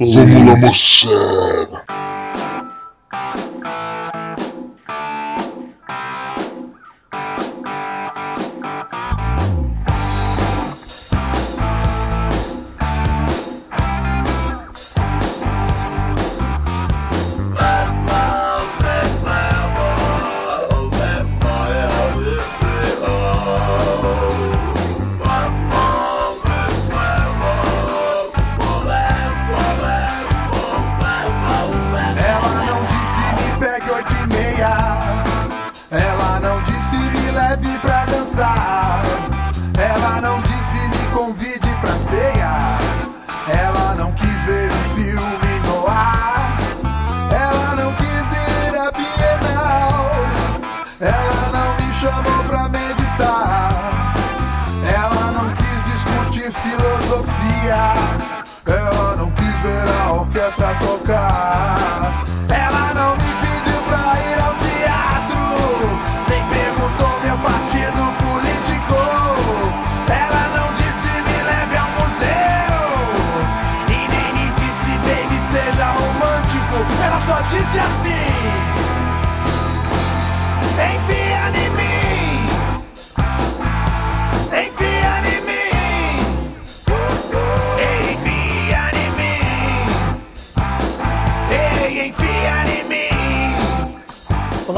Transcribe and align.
Vamos 0.00 1.04
lá, 1.04 2.09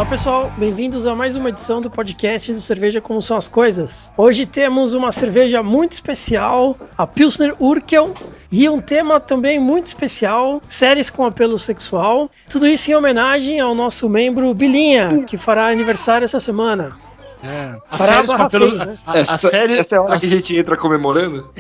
Olá 0.02 0.10
pessoal, 0.10 0.52
bem-vindos 0.58 1.06
a 1.06 1.14
mais 1.14 1.36
uma 1.36 1.50
edição 1.50 1.80
do 1.80 1.88
podcast 1.88 2.52
do 2.52 2.60
Cerveja 2.60 3.00
Como 3.00 3.22
São 3.22 3.36
as 3.36 3.46
Coisas. 3.46 4.12
Hoje 4.16 4.44
temos 4.44 4.94
uma 4.94 5.12
cerveja 5.12 5.62
muito 5.62 5.92
especial, 5.92 6.76
a 6.98 7.06
Pilsner 7.06 7.54
Urkel, 7.60 8.12
e 8.50 8.68
um 8.68 8.80
tema 8.80 9.20
também 9.20 9.60
muito 9.60 9.86
especial, 9.86 10.60
séries 10.66 11.08
com 11.08 11.24
apelo 11.24 11.56
sexual. 11.56 12.28
Tudo 12.50 12.66
isso 12.66 12.90
em 12.90 12.94
homenagem 12.96 13.60
ao 13.60 13.76
nosso 13.76 14.08
membro 14.08 14.52
Bilinha, 14.52 15.22
que 15.24 15.36
fará 15.36 15.68
aniversário 15.68 16.24
essa 16.24 16.40
semana. 16.40 16.98
É. 17.42 17.76
As 17.90 17.98
Fará 17.98 18.12
séries 18.14 18.30
com 18.30 18.42
apelo, 18.42 18.68
fez, 18.68 18.86
né? 18.86 18.98
a, 19.06 19.12
a 19.12 19.18
Essa, 19.18 19.36
série, 19.50 19.78
essa 19.78 19.94
é 19.96 19.98
a 19.98 20.02
hora 20.02 20.14
as, 20.14 20.20
que 20.20 20.26
a 20.26 20.28
gente 20.28 20.56
entra 20.56 20.76
comemorando? 20.76 21.50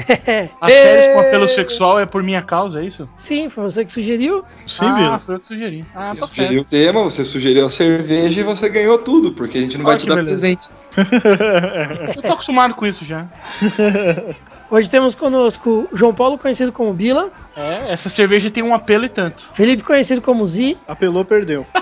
as 0.60 0.72
séries 0.72 1.12
com 1.14 1.20
apelo 1.20 1.48
sexual 1.48 1.98
é 1.98 2.06
por 2.06 2.22
minha 2.22 2.40
causa, 2.42 2.80
é 2.80 2.84
isso? 2.84 3.08
Sim, 3.16 3.48
foi 3.48 3.64
você 3.64 3.84
que 3.84 3.92
sugeriu. 3.92 4.44
Sim, 4.66 4.84
ah, 4.86 5.18
foi 5.18 5.34
eu 5.34 5.40
que 5.40 5.46
sugeri. 5.46 5.84
Ah, 5.94 6.14
Você 6.14 6.20
tá 6.20 6.26
sugeriu 6.28 6.62
certo. 6.62 6.66
o 6.66 6.70
tema, 6.70 7.02
você 7.02 7.24
sugeriu 7.24 7.66
a 7.66 7.70
cerveja 7.70 8.40
e 8.40 8.44
você 8.44 8.68
ganhou 8.68 8.98
tudo, 8.98 9.32
porque 9.32 9.58
a 9.58 9.60
gente 9.60 9.76
não 9.76 9.84
vai 9.84 9.94
Ó, 9.94 9.98
te 9.98 10.06
dar 10.06 10.14
beleza. 10.16 10.30
presente. 10.38 10.68
Eu 12.16 12.22
tô 12.22 12.32
acostumado 12.34 12.74
com 12.74 12.86
isso 12.86 13.04
já. 13.04 13.26
Hoje 14.70 14.88
temos 14.88 15.14
conosco 15.14 15.86
o 15.92 15.96
João 15.96 16.14
Paulo, 16.14 16.38
conhecido 16.38 16.72
como 16.72 16.94
Bila, 16.94 17.30
É, 17.56 17.92
essa 17.92 18.08
cerveja 18.08 18.50
tem 18.50 18.62
um 18.62 18.74
apelo 18.74 19.04
e 19.04 19.08
tanto. 19.08 19.44
Felipe, 19.52 19.82
conhecido 19.82 20.22
como 20.22 20.46
Zi, 20.46 20.78
Apelou, 20.88 21.24
perdeu. 21.24 21.66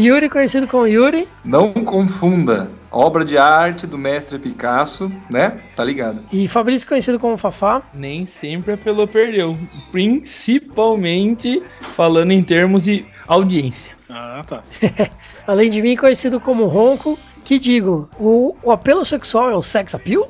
Yuri, 0.00 0.28
conhecido 0.28 0.66
como 0.66 0.86
Yuri, 0.86 1.28
Não 1.44 1.72
confunda. 1.72 2.70
Obra 2.90 3.24
de 3.24 3.38
arte 3.38 3.86
do 3.86 3.96
mestre 3.96 4.36
Picasso, 4.38 5.12
né? 5.30 5.60
Tá 5.76 5.84
ligado. 5.84 6.22
e 6.32 6.48
Fabrício, 6.48 6.88
conhecido 6.88 7.20
como 7.20 7.36
Fafá. 7.36 7.82
nem 7.94 8.26
sempre 8.26 8.72
a 8.72 8.76
Pelô 8.76 9.06
perdeu. 9.06 9.56
Principalmente 9.92 11.62
falando 11.94 12.32
em 12.32 12.42
termos 12.42 12.82
de 12.84 13.04
audiência. 13.28 13.92
Ah, 14.08 14.42
tá. 14.44 14.62
Além 15.46 15.70
de 15.70 15.80
mim, 15.80 15.94
conhecido 15.96 16.40
como 16.40 16.66
Ronco, 16.66 17.16
que 17.44 17.60
digo, 17.60 18.08
o, 18.18 18.56
o 18.62 18.72
apelo 18.72 19.04
sexual 19.04 19.50
é 19.50 19.54
o 19.54 19.62
sex 19.62 19.94
appeal? 19.94 20.28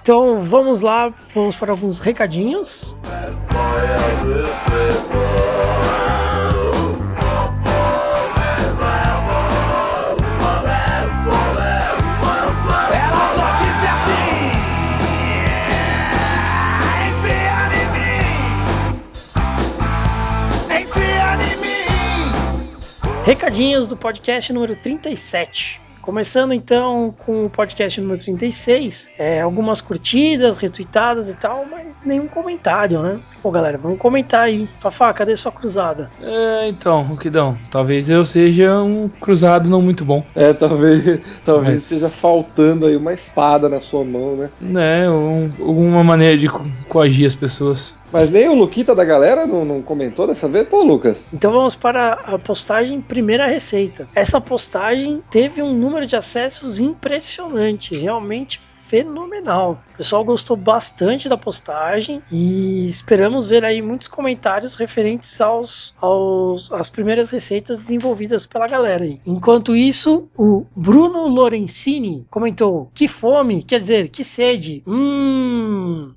Então 0.00 0.38
vamos 0.38 0.82
lá, 0.82 1.12
vamos 1.34 1.56
para 1.56 1.72
alguns 1.72 1.98
recadinhos. 1.98 2.96
Ela 3.04 3.34
Recadinhos 23.26 23.88
do 23.88 23.96
podcast 23.96 24.52
número 24.52 24.76
37. 24.76 25.80
Começando 26.00 26.52
então 26.54 27.12
com 27.26 27.46
o 27.46 27.50
podcast 27.50 28.00
número 28.00 28.22
36, 28.22 29.14
é, 29.18 29.40
algumas 29.40 29.80
curtidas, 29.80 30.56
retweetadas 30.58 31.28
e 31.28 31.36
tal, 31.36 31.66
mas 31.68 32.04
nenhum 32.04 32.28
comentário, 32.28 33.02
né? 33.02 33.18
Pô, 33.42 33.50
galera, 33.50 33.76
vamos 33.76 33.98
comentar 33.98 34.44
aí. 34.44 34.68
Fafá, 34.78 35.12
cadê 35.12 35.34
sua 35.34 35.50
cruzada? 35.50 36.08
É, 36.22 36.68
então, 36.68 37.02
o 37.10 37.16
que 37.16 37.28
dão? 37.28 37.58
Talvez 37.72 38.08
eu 38.08 38.24
seja 38.24 38.80
um 38.80 39.08
cruzado 39.08 39.68
não 39.68 39.82
muito 39.82 40.04
bom. 40.04 40.24
É, 40.36 40.52
talvez, 40.52 41.20
talvez 41.44 41.74
Mas- 41.74 41.82
esteja 41.82 42.08
faltando 42.08 42.86
aí 42.86 42.94
uma 42.96 43.12
espada 43.12 43.68
na 43.68 43.80
sua 43.80 44.04
mão, 44.04 44.36
né? 44.36 44.50
Né, 44.60 45.10
um, 45.10 45.50
alguma 45.58 46.04
maneira 46.04 46.38
de 46.38 46.48
co- 46.48 46.64
coagir 46.88 47.26
as 47.26 47.34
pessoas. 47.34 47.96
Mas 48.12 48.30
nem 48.30 48.48
o 48.48 48.54
Luquita 48.54 48.94
da 48.94 49.04
galera 49.04 49.46
não, 49.46 49.64
não 49.64 49.82
comentou 49.82 50.26
dessa 50.26 50.48
vez? 50.48 50.68
Pô, 50.68 50.82
Lucas. 50.82 51.28
Então 51.32 51.52
vamos 51.52 51.76
para 51.76 52.12
a 52.12 52.38
postagem 52.38 53.00
Primeira 53.00 53.46
Receita. 53.46 54.08
Essa 54.14 54.40
postagem 54.40 55.22
teve 55.30 55.62
um 55.62 55.74
número 55.74 56.06
de 56.06 56.16
acessos 56.16 56.78
impressionante, 56.78 57.96
realmente 57.96 58.58
fenomenal. 58.86 59.80
O 59.94 59.96
pessoal 59.96 60.24
gostou 60.24 60.56
bastante 60.56 61.28
da 61.28 61.36
postagem 61.36 62.22
e 62.30 62.86
esperamos 62.86 63.48
ver 63.48 63.64
aí 63.64 63.82
muitos 63.82 64.06
comentários 64.08 64.76
referentes 64.76 65.40
aos, 65.40 65.94
aos 66.00 66.72
às 66.72 66.88
primeiras 66.88 67.30
receitas 67.30 67.78
desenvolvidas 67.78 68.46
pela 68.46 68.68
galera 68.68 69.04
aí. 69.04 69.18
Enquanto 69.26 69.74
isso, 69.74 70.28
o 70.36 70.64
Bruno 70.74 71.26
Lorenzini 71.26 72.24
comentou: 72.30 72.88
"Que 72.94 73.08
fome, 73.08 73.62
quer 73.62 73.80
dizer, 73.80 74.08
que 74.08 74.22
sede. 74.22 74.82
Hum, 74.86 76.12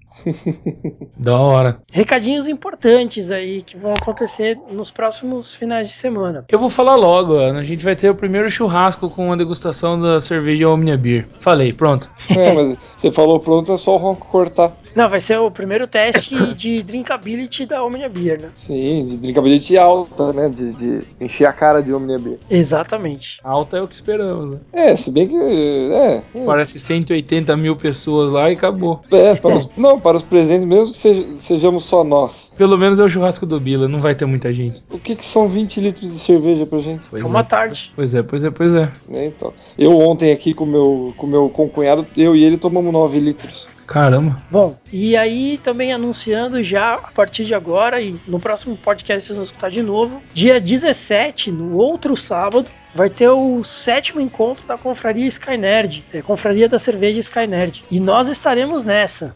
Da 1.18 1.38
hora. 1.38 1.80
recadinhos 1.92 2.48
importantes 2.48 3.32
aí 3.32 3.62
que 3.62 3.78
vão 3.78 3.94
acontecer 3.94 4.58
nos 4.72 4.92
próximos 4.92 5.54
finais 5.56 5.88
de 5.88 5.94
semana. 5.94 6.46
Eu 6.50 6.60
vou 6.60 6.70
falar 6.70 6.96
logo, 6.96 7.34
ó, 7.36 7.52
a 7.52 7.64
gente 7.64 7.84
vai 7.84 7.96
ter 7.96 8.10
o 8.10 8.16
primeiro 8.16 8.50
churrasco 8.50 9.10
com 9.10 9.32
a 9.32 9.36
degustação 9.36 10.00
da 10.00 10.22
cerveja 10.22 10.70
Omnia 10.70 10.98
Beer. 10.98 11.28
Falei, 11.40 11.74
pronto. 11.74 12.10
É, 12.38 12.54
mas 12.54 12.78
você 12.96 13.12
falou 13.12 13.40
pronto, 13.40 13.74
é 13.74 13.78
só 13.78 13.96
o 13.96 13.98
Ronco 13.98 14.28
cortar. 14.28 14.74
Não, 14.96 15.08
vai 15.08 15.20
ser 15.20 15.38
o 15.38 15.52
primeiro 15.52 15.88
teste 15.88 16.54
de 16.56 16.82
drinkability 16.84 17.66
da 17.66 17.84
Omnia 17.84 18.10
Beer, 18.10 18.42
né? 18.42 18.50
Sim, 18.56 19.06
de 19.08 19.18
drinkability 19.18 19.78
alta, 19.78 20.34
né? 20.34 20.50
De, 20.50 20.74
de 20.74 21.02
encher 21.20 21.46
a 21.46 21.54
cara 21.54 21.82
de 21.82 21.94
Omnia 21.94 22.18
Beer. 22.18 22.40
Exatamente. 22.50 23.40
Alta 23.44 23.78
é 23.78 23.82
o 23.82 23.88
que 23.88 23.96
esperamos, 23.96 24.56
né? 24.56 24.60
É, 24.74 24.96
se 24.96 25.12
bem 25.12 25.28
que. 25.28 25.36
É. 25.36 26.24
é, 26.36 26.46
Parece 26.46 26.80
180 26.80 27.56
mil 27.58 27.76
pessoas 27.76 28.32
lá 28.32 28.50
e 28.50 28.54
acabou. 28.54 29.02
é, 29.12 29.36
para 29.36 29.56
os, 29.56 29.70
não, 29.78 30.00
para 30.00 30.09
os 30.18 30.24
presentes, 30.24 30.66
mesmo 30.68 30.92
que 30.94 30.98
seja- 30.98 31.28
sejamos 31.42 31.86
só 31.86 32.04
nós. 32.04 32.52
Pelo 32.58 32.78
menos 32.78 33.00
é 33.00 33.04
o 33.04 33.10
churrasco 33.10 33.46
do 33.46 33.60
Bila, 33.60 33.88
não 33.88 34.00
vai 34.02 34.14
ter 34.16 34.26
muita 34.26 34.52
gente. 34.54 34.84
O 34.92 35.00
que, 35.00 35.16
que 35.16 35.26
são 35.26 35.48
20 35.48 35.80
litros 35.80 36.12
de 36.12 36.20
cerveja 36.20 36.66
pra 36.66 36.80
gente? 36.80 37.02
Pois 37.10 37.24
É 37.24 37.26
uma 37.26 37.40
é. 37.40 37.44
tarde. 37.44 37.92
Pois 37.96 38.14
é, 38.14 38.22
pois 38.22 38.44
é, 38.44 38.50
pois 38.50 38.74
é. 38.76 38.92
Né, 39.08 39.26
então. 39.28 39.54
Eu 39.78 39.98
ontem 39.98 40.32
aqui 40.32 40.54
com 40.54 40.66
meu, 40.66 41.14
com 41.18 41.26
meu 41.28 41.50
concunhado, 41.50 42.06
eu 42.18 42.36
e 42.36 42.44
ele 42.44 42.58
tomamos 42.58 42.92
9 42.92 43.20
litros. 43.20 43.68
Caramba. 43.88 44.38
Bom, 44.52 44.78
e 44.94 45.18
aí 45.18 45.58
também 45.64 45.92
anunciando 45.92 46.62
já 46.62 46.94
a 46.94 47.12
partir 47.12 47.44
de 47.46 47.56
agora 47.56 48.00
e 48.00 48.18
no 48.28 48.40
próximo 48.40 48.78
podcast 48.78 49.26
vocês 49.26 49.36
vão 49.36 49.44
escutar 49.44 49.70
de 49.72 49.82
novo, 49.82 50.22
dia 50.32 50.62
17, 50.62 51.52
no 51.52 51.76
outro 51.76 52.16
sábado, 52.16 52.70
vai 52.94 53.10
ter 53.10 53.30
o 53.30 53.64
sétimo 53.64 54.22
encontro 54.22 54.68
da 54.68 54.78
Confraria 54.78 55.26
Sky 55.26 55.58
Nerd, 55.58 56.04
é, 56.14 56.22
Confraria 56.22 56.70
da 56.70 56.78
Cerveja 56.78 57.20
Sky 57.20 57.48
Nerd. 57.48 57.84
E 57.90 58.00
nós 58.00 58.30
estaremos 58.30 58.84
nessa. 58.84 59.36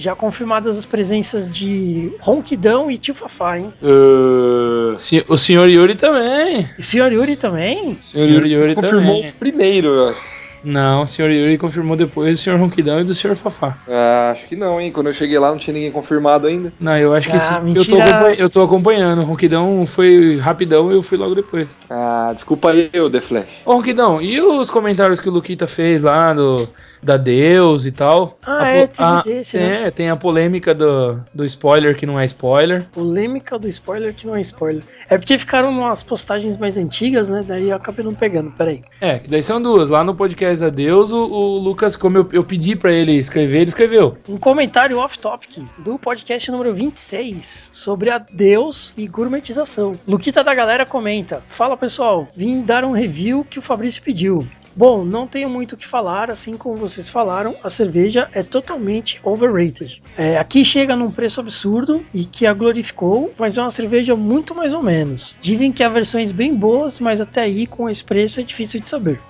Já 0.00 0.14
confirmadas 0.14 0.78
as 0.78 0.86
presenças 0.86 1.52
de 1.52 2.10
Ronquidão 2.20 2.90
e 2.90 2.96
Tio 2.96 3.14
Fafá, 3.14 3.58
hein? 3.58 3.70
Uh, 3.82 4.96
Se- 4.96 5.24
O 5.28 5.36
senhor 5.36 5.68
Yuri 5.68 5.94
também. 5.94 6.66
E 6.78 6.82
Sr. 6.82 7.12
Yuri 7.12 7.36
também? 7.36 7.98
Senhor 8.02 8.46
Yuri 8.46 8.74
confirmou 8.74 9.16
também. 9.16 9.32
primeiro, 9.38 9.88
eu 9.88 10.08
acho. 10.08 10.22
Não, 10.64 11.02
o 11.02 11.06
senhor 11.06 11.30
Yuri 11.30 11.56
confirmou 11.58 11.96
depois 11.96 12.32
do 12.38 12.42
senhor 12.42 12.58
Ronquidão 12.58 13.00
e 13.00 13.04
do 13.04 13.14
senhor 13.14 13.34
Fafá. 13.36 13.76
Ah, 13.86 14.30
acho 14.32 14.46
que 14.46 14.56
não, 14.56 14.80
hein? 14.80 14.90
Quando 14.90 15.08
eu 15.08 15.12
cheguei 15.12 15.38
lá 15.38 15.50
não 15.50 15.58
tinha 15.58 15.72
ninguém 15.74 15.90
confirmado 15.90 16.46
ainda. 16.46 16.72
Não, 16.80 16.96
eu 16.96 17.12
acho 17.14 17.28
que 17.30 17.36
Ah, 17.36 17.40
sim. 17.40 17.54
Eu 17.54 17.60
tô, 17.60 17.64
mentira. 17.64 18.04
acompanha- 18.04 18.36
eu 18.38 18.50
tô 18.50 18.62
acompanhando. 18.62 19.20
O 19.20 19.24
Ronquidão 19.24 19.86
foi 19.86 20.38
rapidão 20.38 20.90
e 20.90 20.94
eu 20.94 21.02
fui 21.02 21.18
logo 21.18 21.34
depois. 21.34 21.66
Ah, 21.90 22.30
desculpa 22.34 22.70
aí, 22.72 22.90
ô 22.98 23.10
The 23.10 23.20
Flash. 23.20 23.46
Ô, 23.66 23.74
Ronquidão, 23.74 24.20
e 24.22 24.40
os 24.40 24.70
comentários 24.70 25.20
que 25.20 25.28
o 25.28 25.32
Luquita 25.32 25.66
fez 25.66 26.00
lá 26.02 26.32
do, 26.34 26.68
da 27.02 27.16
Deus 27.16 27.86
e 27.86 27.92
tal? 27.92 28.38
Ah, 28.46 28.66
é, 28.68 28.86
teve 28.86 29.02
a- 29.08 29.22
desse, 29.22 29.58
é, 29.58 29.84
né? 29.84 29.90
tem 29.90 30.08
a 30.10 30.16
polêmica 30.16 30.74
do, 30.74 31.20
do 31.34 31.44
spoiler 31.44 31.96
que 31.96 32.06
não 32.06 32.18
é 32.18 32.24
spoiler. 32.24 32.86
Polêmica 32.92 33.58
do 33.58 33.66
spoiler 33.68 34.14
que 34.14 34.26
não 34.26 34.36
é 34.36 34.40
spoiler. 34.40 34.82
É 35.08 35.16
porque 35.18 35.36
ficaram 35.38 35.70
umas 35.70 36.02
postagens 36.02 36.56
mais 36.56 36.76
antigas, 36.78 37.28
né? 37.30 37.44
Daí 37.46 37.70
eu 37.70 37.76
acabei 37.76 38.04
não 38.04 38.14
pegando, 38.14 38.50
peraí. 38.52 38.82
É, 39.00 39.20
daí 39.28 39.42
são 39.42 39.60
duas. 39.60 39.88
Lá 39.90 40.04
no 40.04 40.14
podcast 40.14 40.58
da 40.60 40.68
Deus, 40.70 41.10
o, 41.12 41.18
o 41.18 41.58
Lucas, 41.58 41.96
como 41.96 42.18
eu, 42.18 42.28
eu 42.32 42.44
pedi 42.44 42.76
pra 42.76 42.92
ele 42.92 43.16
escrever, 43.18 43.60
ele 43.62 43.68
escreveu. 43.70 44.16
Um 44.28 44.36
comentário 44.38 44.98
off-topic 44.98 45.64
do 45.78 45.98
podcast 45.98 46.50
número 46.50 46.72
26 46.72 47.70
sobre 47.72 48.10
a 48.10 48.18
Deus 48.18 48.92
e 48.96 49.06
gourmetização. 49.06 49.94
Luquita 50.06 50.44
da 50.44 50.54
galera 50.54 50.86
comenta: 50.86 51.42
Fala 51.48 51.76
pessoal, 51.76 52.28
vim 52.36 52.62
dar 52.62 52.84
um 52.84 52.92
review 52.92 53.44
que 53.48 53.58
o 53.58 53.62
Fabrício 53.62 54.02
pediu. 54.02 54.46
Bom, 54.74 55.04
não 55.04 55.26
tenho 55.26 55.48
muito 55.48 55.72
o 55.72 55.76
que 55.76 55.86
falar, 55.86 56.30
assim 56.30 56.56
como 56.56 56.76
vocês 56.76 57.08
falaram, 57.08 57.56
a 57.62 57.68
cerveja 57.68 58.28
é 58.32 58.42
totalmente 58.42 59.20
overrated. 59.24 60.00
É, 60.16 60.38
aqui 60.38 60.64
chega 60.64 60.94
num 60.94 61.10
preço 61.10 61.40
absurdo 61.40 62.04
e 62.14 62.24
que 62.24 62.46
a 62.46 62.54
glorificou, 62.54 63.32
mas 63.38 63.58
é 63.58 63.62
uma 63.62 63.70
cerveja 63.70 64.14
muito 64.14 64.54
mais 64.54 64.72
ou 64.72 64.82
menos. 64.82 65.36
Dizem 65.40 65.72
que 65.72 65.82
há 65.82 65.88
versões 65.88 66.30
bem 66.30 66.54
boas, 66.54 67.00
mas 67.00 67.20
até 67.20 67.42
aí 67.42 67.66
com 67.66 67.88
esse 67.88 68.04
preço 68.04 68.40
é 68.40 68.42
difícil 68.42 68.80
de 68.80 68.88
saber. 68.88 69.20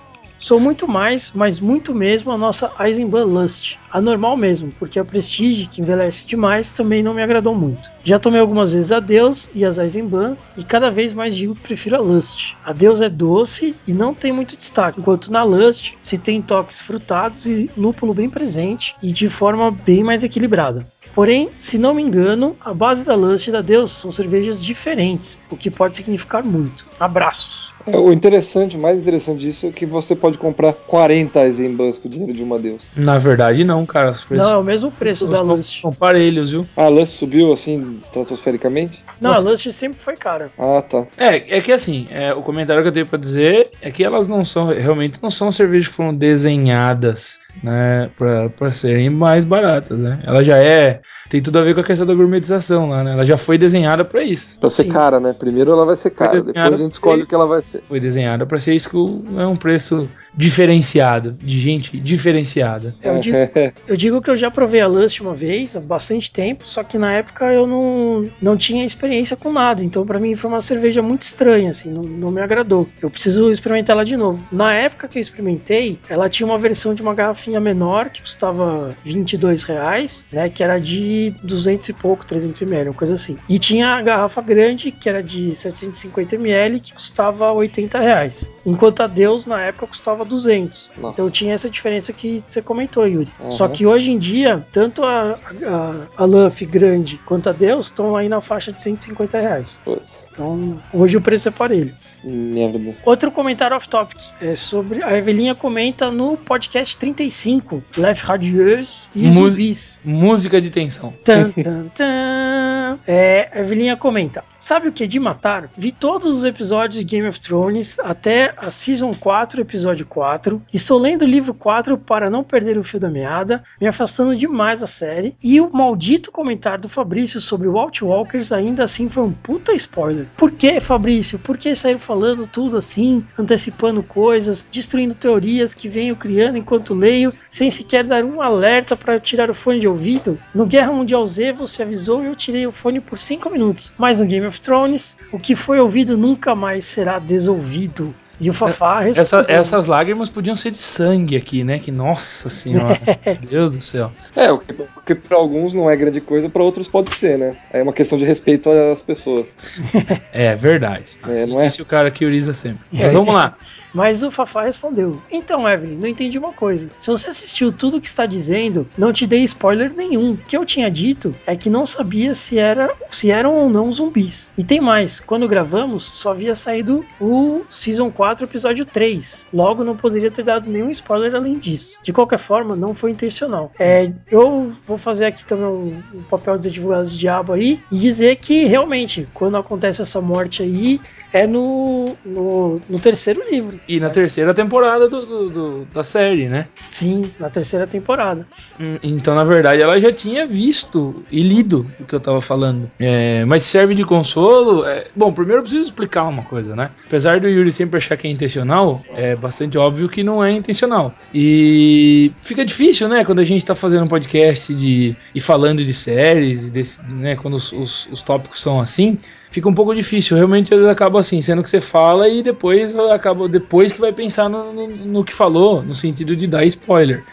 Sou 0.41 0.59
muito 0.59 0.87
mais, 0.87 1.31
mas 1.35 1.59
muito 1.59 1.93
mesmo 1.93 2.31
a 2.31 2.37
nossa 2.37 2.73
Eisenbahn 2.79 3.25
Lust. 3.25 3.77
A 3.91 4.01
normal 4.01 4.35
mesmo, 4.35 4.71
porque 4.79 4.97
a 4.97 5.05
Prestige, 5.05 5.67
que 5.67 5.81
envelhece 5.81 6.25
demais, 6.25 6.71
também 6.71 7.03
não 7.03 7.13
me 7.13 7.21
agradou 7.21 7.53
muito. 7.53 7.91
Já 8.03 8.17
tomei 8.17 8.41
algumas 8.41 8.73
vezes 8.73 8.91
a 8.91 8.99
Deus 8.99 9.51
e 9.53 9.63
as 9.63 9.77
Eisenbahns, 9.77 10.51
e 10.57 10.63
cada 10.63 10.89
vez 10.89 11.13
mais 11.13 11.35
digo 11.35 11.53
que 11.53 11.61
prefiro 11.61 11.95
a 11.95 11.99
Lust. 11.99 12.57
A 12.65 12.73
Deus 12.73 13.01
é 13.01 13.07
doce 13.07 13.75
e 13.87 13.93
não 13.93 14.15
tem 14.15 14.31
muito 14.31 14.57
destaque, 14.57 14.99
enquanto 14.99 15.31
na 15.31 15.43
Lust 15.43 15.93
se 16.01 16.17
tem 16.17 16.41
toques 16.41 16.81
frutados 16.81 17.45
e 17.45 17.69
lúpulo 17.77 18.11
bem 18.11 18.27
presente 18.27 18.95
e 19.03 19.13
de 19.13 19.29
forma 19.29 19.69
bem 19.69 20.03
mais 20.03 20.23
equilibrada. 20.23 20.87
Porém, 21.13 21.49
se 21.57 21.77
não 21.77 21.93
me 21.93 22.01
engano, 22.01 22.55
a 22.61 22.73
base 22.73 23.05
da 23.05 23.15
Lust 23.15 23.47
e 23.47 23.51
da 23.51 23.61
Deus 23.61 23.91
são 23.91 24.11
cervejas 24.11 24.63
diferentes, 24.63 25.39
o 25.49 25.57
que 25.57 25.69
pode 25.69 25.95
significar 25.95 26.43
muito. 26.43 26.85
Abraços! 26.99 27.73
É, 27.85 27.97
o 27.97 28.13
interessante, 28.13 28.77
o 28.77 28.81
mais 28.81 28.97
interessante 28.97 29.39
disso 29.39 29.65
é 29.67 29.71
que 29.71 29.85
você 29.85 30.15
pode 30.15 30.37
comprar 30.37 30.73
40 30.73 31.39
Eisenbahns 31.45 31.97
com 31.97 32.07
o 32.07 32.11
dinheiro 32.11 32.33
de 32.33 32.43
uma 32.43 32.57
Deus. 32.57 32.83
Na 32.95 33.17
verdade, 33.17 33.63
não, 33.63 33.85
cara. 33.85 34.11
Os 34.11 34.23
preços 34.23 34.45
Não, 34.45 34.53
é 34.53 34.57
o 34.57 34.63
mesmo 34.63 34.91
preço 34.91 35.27
da 35.27 35.41
Lust. 35.41 35.81
são 35.81 35.91
parelhos, 35.91 36.51
viu? 36.51 36.67
Ah, 36.77 36.85
a 36.85 36.89
Lust 36.89 37.17
subiu 37.17 37.51
assim, 37.51 37.97
estratosfericamente? 38.01 39.03
Não, 39.19 39.31
Nossa. 39.31 39.47
a 39.47 39.49
Lust 39.51 39.71
sempre 39.71 39.99
foi 40.01 40.15
cara. 40.15 40.51
Ah, 40.57 40.81
tá. 40.81 41.05
É, 41.17 41.57
é 41.57 41.61
que 41.61 41.71
assim, 41.71 42.07
é, 42.11 42.33
o 42.33 42.41
comentário 42.41 42.81
que 42.83 42.89
eu 42.89 42.93
tenho 42.93 43.05
pra 43.07 43.19
dizer 43.19 43.71
é 43.81 43.91
que 43.91 44.03
elas 44.03 44.27
não 44.27 44.45
são, 44.45 44.67
realmente 44.67 45.19
não 45.21 45.29
são 45.29 45.51
cervejas 45.51 45.87
que 45.87 45.93
foram 45.93 46.13
desenhadas, 46.15 47.39
né, 47.63 48.09
pra 48.57 48.71
serem 48.71 49.09
mais 49.09 49.45
baratas, 49.45 49.97
né? 49.97 50.19
Ela 50.23 50.43
já 50.43 50.57
é, 50.57 51.01
tem 51.31 51.41
tudo 51.41 51.59
a 51.59 51.63
ver 51.63 51.73
com 51.73 51.79
a 51.79 51.83
questão 51.83 52.05
da 52.05 52.13
gourmetização 52.13 52.89
lá, 52.89 53.05
né? 53.05 53.13
Ela 53.13 53.25
já 53.25 53.37
foi 53.37 53.57
desenhada 53.57 54.03
pra 54.03 54.21
isso. 54.21 54.59
Pra 54.59 54.69
ser 54.69 54.83
Sim. 54.83 54.89
cara, 54.89 55.17
né? 55.17 55.33
Primeiro 55.33 55.71
ela 55.71 55.85
vai 55.85 55.95
ser 55.95 56.09
cara, 56.09 56.41
depois 56.41 56.57
a 56.57 56.75
gente 56.75 56.91
escolhe 56.91 57.23
o 57.23 57.25
que 57.25 57.33
ela 57.33 57.47
vai 57.47 57.61
ser. 57.61 57.81
Foi 57.83 58.01
desenhada 58.01 58.45
pra 58.45 58.59
ser 58.59 58.73
isso 58.73 58.89
que 58.89 58.97
é 59.39 59.47
um 59.47 59.55
preço 59.55 60.09
diferenciado, 60.33 61.31
de 61.31 61.59
gente 61.59 61.97
diferenciada. 61.99 62.95
Eu 63.01 63.19
digo, 63.19 63.37
eu 63.87 63.97
digo 63.97 64.21
que 64.21 64.29
eu 64.29 64.37
já 64.37 64.49
provei 64.49 64.81
a 64.81 64.87
Lust 64.87 65.21
uma 65.21 65.33
vez, 65.33 65.75
há 65.75 65.79
bastante 65.79 66.31
tempo, 66.31 66.65
só 66.65 66.83
que 66.83 66.97
na 66.97 67.11
época 67.13 67.45
eu 67.53 67.67
não, 67.67 68.29
não 68.41 68.55
tinha 68.55 68.85
experiência 68.85 69.35
com 69.35 69.51
nada, 69.51 69.83
então 69.83 70.05
pra 70.05 70.19
mim 70.19 70.33
foi 70.35 70.49
uma 70.49 70.61
cerveja 70.61 71.01
muito 71.01 71.23
estranha, 71.23 71.69
assim, 71.69 71.93
não, 71.93 72.03
não 72.03 72.31
me 72.31 72.41
agradou. 72.41 72.87
Eu 73.01 73.09
preciso 73.09 73.49
experimentar 73.51 73.95
ela 73.95 74.05
de 74.05 74.15
novo. 74.15 74.45
Na 74.51 74.73
época 74.73 75.07
que 75.07 75.17
eu 75.17 75.21
experimentei, 75.21 75.99
ela 76.09 76.29
tinha 76.29 76.47
uma 76.47 76.57
versão 76.57 76.93
de 76.93 77.01
uma 77.01 77.13
garrafinha 77.13 77.59
menor, 77.59 78.09
que 78.09 78.21
custava 78.21 78.95
22 79.03 79.63
reais, 79.63 80.27
né, 80.31 80.49
que 80.49 80.63
era 80.63 80.79
de 80.79 81.20
200 81.29 81.89
e 81.89 81.93
pouco, 81.93 82.25
300 82.25 82.61
ml, 82.61 82.89
uma 82.89 82.95
coisa 82.95 83.13
assim. 83.13 83.37
E 83.47 83.59
tinha 83.59 83.95
a 83.95 84.01
garrafa 84.01 84.41
grande, 84.41 84.91
que 84.91 85.07
era 85.07 85.21
de 85.21 85.55
750 85.55 86.35
ml, 86.35 86.79
que 86.79 86.93
custava 86.93 87.51
80 87.51 87.99
reais. 87.99 88.51
Enquanto 88.65 89.01
a 89.01 89.07
Deus, 89.07 89.45
na 89.45 89.61
época, 89.61 89.87
custava 89.87 90.25
200. 90.25 90.91
Nossa. 90.97 91.13
Então 91.13 91.29
tinha 91.29 91.53
essa 91.53 91.69
diferença 91.69 92.11
que 92.11 92.41
você 92.45 92.61
comentou, 92.61 93.07
Yuri. 93.07 93.31
Uhum. 93.39 93.51
Só 93.51 93.67
que 93.67 93.85
hoje 93.85 94.11
em 94.11 94.17
dia, 94.17 94.65
tanto 94.71 95.03
a, 95.03 95.39
a, 95.65 96.23
a 96.23 96.25
Luffy 96.25 96.65
grande 96.65 97.17
quanto 97.25 97.49
a 97.49 97.53
Deus 97.53 97.85
estão 97.85 98.15
aí 98.15 98.27
na 98.27 98.41
faixa 98.41 98.71
de 98.71 98.81
150 98.81 99.39
reais. 99.39 99.81
Putz, 99.83 100.20
Então 100.41 100.81
hoje 100.91 101.17
o 101.17 101.21
preço 101.21 101.49
é 101.49 101.51
parelho. 101.51 101.93
merda. 102.23 102.79
Outro 103.05 103.31
comentário 103.31 103.75
off-topic 103.77 104.19
é 104.41 104.55
sobre. 104.55 105.03
A 105.03 105.15
Evelinha 105.15 105.53
comenta 105.53 106.09
no 106.09 106.35
podcast 106.35 106.97
35, 106.97 107.83
Lef 107.95 108.23
Radieuse 108.25 109.07
e 109.15 109.25
Mu- 109.25 109.49
Zumbis. 109.51 110.01
Música 110.03 110.59
de 110.59 110.71
tensão. 110.71 111.13
Tan, 111.23 111.51
tan, 111.51 111.87
tan. 111.89 112.99
É, 113.07 113.49
a 113.53 113.59
Evelinha 113.59 113.95
comenta: 113.95 114.43
Sabe 114.57 114.87
o 114.87 114.91
que 114.91 115.03
é 115.03 115.07
de 115.07 115.19
matar? 115.19 115.69
Vi 115.77 115.91
todos 115.91 116.37
os 116.39 116.43
episódios 116.43 116.99
de 116.99 117.05
Game 117.05 117.27
of 117.27 117.39
Thrones 117.39 117.99
até 117.99 118.53
a 118.57 118.71
Season 118.71 119.13
4, 119.13 119.61
episódio 119.61 120.05
4. 120.07 120.61
Estou 120.73 120.97
lendo 120.97 121.21
o 121.21 121.27
livro 121.27 121.53
4 121.53 121.97
para 121.97 122.29
não 122.29 122.43
perder 122.43 122.77
o 122.77 122.83
fio 122.83 122.99
da 122.99 123.09
meada, 123.09 123.61
me 123.79 123.87
afastando 123.87 124.35
demais 124.35 124.81
da 124.81 124.87
série. 124.87 125.35
E 125.43 125.61
o 125.61 125.71
maldito 125.71 126.31
comentário 126.31 126.81
do 126.81 126.89
Fabrício 126.89 127.39
sobre 127.39 127.67
o 127.67 127.77
Outwalkers 127.77 128.51
ainda 128.51 128.83
assim 128.83 129.07
foi 129.07 129.23
um 129.23 129.31
puta 129.31 129.73
spoiler. 129.73 130.25
Por 130.37 130.51
que, 130.51 130.79
Fabrício? 130.79 131.37
Por 131.37 131.57
que 131.57 131.75
sair 131.75 131.99
falando 131.99 132.47
tudo 132.47 132.77
assim, 132.77 133.23
antecipando 133.37 134.01
coisas, 134.01 134.65
destruindo 134.69 135.13
teorias 135.13 135.73
que 135.73 135.87
venho 135.87 136.15
criando 136.15 136.57
enquanto 136.57 136.93
leio, 136.93 137.33
sem 137.49 137.69
sequer 137.69 138.03
dar 138.03 138.23
um 138.23 138.41
alerta 138.41 138.95
para 138.95 139.19
tirar 139.19 139.49
o 139.49 139.55
fone 139.55 139.79
de 139.79 139.87
ouvido? 139.87 140.39
No 140.53 140.65
Guerra 140.65 140.91
Mundial 140.91 141.25
Z 141.25 141.51
você 141.51 141.83
avisou 141.83 142.23
e 142.23 142.27
eu 142.27 142.35
tirei 142.35 142.65
o 142.65 142.71
fone 142.71 142.99
por 142.99 143.17
5 143.17 143.49
minutos. 143.49 143.93
Mas 143.97 144.19
no 144.19 144.27
Game 144.27 144.45
of 144.45 144.59
Thrones, 144.59 145.17
o 145.31 145.39
que 145.39 145.55
foi 145.55 145.79
ouvido 145.79 146.17
nunca 146.17 146.55
mais 146.55 146.85
será 146.85 147.19
desolvido. 147.19 148.13
E 148.39 148.49
o 148.49 148.53
Fafá 148.53 149.03
Essa- 149.07 149.21
respondeu. 149.21 149.55
essas 149.55 149.85
lágrimas 149.85 150.29
podiam 150.29 150.55
ser 150.55 150.71
de 150.71 150.77
sangue 150.77 151.35
aqui, 151.35 151.63
né? 151.63 151.77
Que 151.79 151.91
nossa 151.91 152.49
senhora. 152.49 152.99
Deus 153.47 153.75
do 153.75 153.81
céu. 153.81 154.11
É, 154.35 154.51
o 154.51 154.57
que, 154.59 154.73
que 155.05 155.15
pra 155.15 155.37
alguns 155.37 155.73
não 155.73 155.89
é 155.89 155.95
grande 155.95 156.19
coisa, 156.21 156.49
pra 156.49 156.63
outros 156.63 156.87
pode 156.87 157.13
ser, 157.13 157.37
né? 157.37 157.55
É 157.71 157.83
uma 157.83 157.93
questão 157.93 158.17
de 158.17 158.25
respeito 158.25 158.69
às 158.71 159.01
pessoas. 159.01 159.55
É 160.33 160.55
verdade. 160.55 161.17
É, 161.27 161.43
Assim 161.43 161.45
não 161.51 161.59
é? 161.61 161.67
disse 161.67 161.81
o 161.81 161.85
cara 161.85 162.09
que 162.09 162.25
uriza 162.25 162.53
sempre. 162.53 162.79
Mas 162.91 163.13
vamos 163.13 163.33
lá. 163.33 163.55
Mas 163.93 164.23
o 164.23 164.31
Fafá 164.31 164.63
respondeu: 164.63 165.21
Então, 165.29 165.67
Evelyn, 165.67 165.97
não 165.97 166.07
entendi 166.07 166.37
uma 166.39 166.53
coisa. 166.53 166.89
Se 166.97 167.07
você 167.09 167.29
assistiu 167.29 167.71
tudo 167.71 167.97
o 167.97 168.01
que 168.01 168.07
está 168.07 168.25
dizendo, 168.25 168.87
não 168.97 169.11
te 169.11 169.27
dei 169.27 169.43
spoiler 169.43 169.93
nenhum. 169.93 170.31
O 170.31 170.37
que 170.37 170.55
eu 170.55 170.65
tinha 170.65 170.89
dito 170.89 171.35
é 171.45 171.55
que 171.55 171.69
não 171.69 171.85
sabia 171.85 172.33
se, 172.33 172.57
era, 172.57 172.89
se 173.09 173.29
eram 173.29 173.53
ou 173.55 173.69
não 173.69 173.91
zumbis. 173.91 174.51
E 174.57 174.63
tem 174.63 174.79
mais: 174.79 175.19
quando 175.19 175.47
gravamos, 175.47 176.03
só 176.13 176.31
havia 176.31 176.55
saído 176.55 177.05
o 177.19 177.61
Season 177.69 178.09
4, 178.09 178.30
episódio 178.39 178.85
3. 178.85 179.47
Logo, 179.53 179.83
não 179.83 179.95
poderia 179.95 180.31
ter 180.31 180.43
dado 180.43 180.69
nenhum 180.69 180.89
spoiler 180.89 181.35
além 181.35 181.59
disso. 181.59 181.99
De 182.03 182.13
qualquer 182.13 182.39
forma, 182.39 182.75
não 182.75 182.93
foi 182.93 183.11
intencional. 183.11 183.71
É, 183.79 184.11
eu 184.29 184.71
vou 184.85 184.97
fazer 184.97 185.25
aqui 185.25 185.45
também 185.45 185.65
um 185.65 186.23
papel 186.29 186.57
de 186.57 186.69
advogado 186.69 187.09
diabo 187.09 187.53
aí 187.53 187.81
e 187.91 187.97
dizer 187.97 188.37
que 188.37 188.65
realmente, 188.65 189.27
quando 189.33 189.57
acontece 189.57 190.01
essa 190.01 190.21
morte 190.21 190.63
aí, 190.63 190.99
é 191.33 191.47
no, 191.47 192.15
no, 192.25 192.75
no 192.89 192.99
terceiro 192.99 193.41
livro. 193.49 193.79
E 193.87 193.99
na 193.99 194.09
terceira 194.09 194.53
temporada 194.53 195.07
do, 195.07 195.25
do- 195.25 195.49
do- 195.49 195.85
da 195.85 196.03
série, 196.03 196.47
né? 196.49 196.67
Sim, 196.81 197.31
na 197.39 197.49
terceira 197.49 197.87
temporada. 197.87 198.45
Hum, 198.79 198.97
Então, 199.03 199.33
na 199.35 199.43
verdade, 199.43 199.81
ela 199.81 199.99
já 199.99 200.11
tinha 200.11 200.45
visto 200.45 201.23
e 201.31 201.41
lido 201.41 201.85
o 201.99 202.05
que 202.05 202.13
eu 202.15 202.19
tava 202.19 202.41
falando. 202.41 202.89
É, 202.99 203.45
mas 203.45 203.63
serve 203.63 203.95
de 203.95 204.03
consolo. 204.05 204.85
é- 204.85 205.07
Bom, 205.15 205.31
primeiro 205.31 205.59
eu 205.59 205.63
preciso 205.63 205.83
explicar 205.87 206.23
uma 206.23 206.43
coisa, 206.43 206.75
né? 206.75 206.89
Apesar 207.07 207.39
do 207.39 207.47
Yuri 207.47 207.71
sempre 207.71 207.97
achar 207.97 208.17
que 208.17 208.27
é 208.27 208.31
intencional, 208.31 209.01
é 209.15 209.35
bastante 209.35 209.77
óbvio 209.77 210.09
que 210.09 210.23
não 210.23 210.43
é 210.43 210.51
intencional. 210.51 211.13
E 211.33 212.31
fica 212.41 212.63
difícil, 212.65 213.07
né? 213.07 213.23
Quando 213.25 213.39
a 213.39 213.43
gente 213.43 213.65
tá 213.65 213.75
fazendo 213.75 214.03
um 214.03 214.07
podcast 214.07 214.73
de, 214.73 215.15
e 215.33 215.39
falando 215.41 215.83
de 215.83 215.93
séries, 215.93 216.69
desse, 216.69 216.99
né? 217.09 217.35
Quando 217.35 217.55
os, 217.55 217.71
os- 217.71 218.07
os 218.11 218.21
tópicos 218.21 218.61
são 218.61 218.79
assim. 218.79 219.17
Fica 219.51 219.67
um 219.69 219.73
pouco 219.73 219.93
difícil, 219.93 220.37
realmente 220.37 220.73
eles 220.73 220.87
acabam 220.87 221.19
assim, 221.19 221.41
sendo 221.41 221.61
que 221.61 221.69
você 221.69 221.81
fala 221.81 222.29
e 222.29 222.41
depois 222.41 222.95
acaba 222.97 223.49
depois 223.49 223.91
que 223.91 223.99
vai 223.99 224.13
pensar 224.13 224.49
no, 224.49 224.71
no- 224.73 224.87
no 224.87 225.25
que 225.25 225.33
falou, 225.33 225.83
no 225.83 225.93
sentido 225.93 226.35
de 226.35 226.47
dar 226.47 226.65
spoiler. 226.65 227.25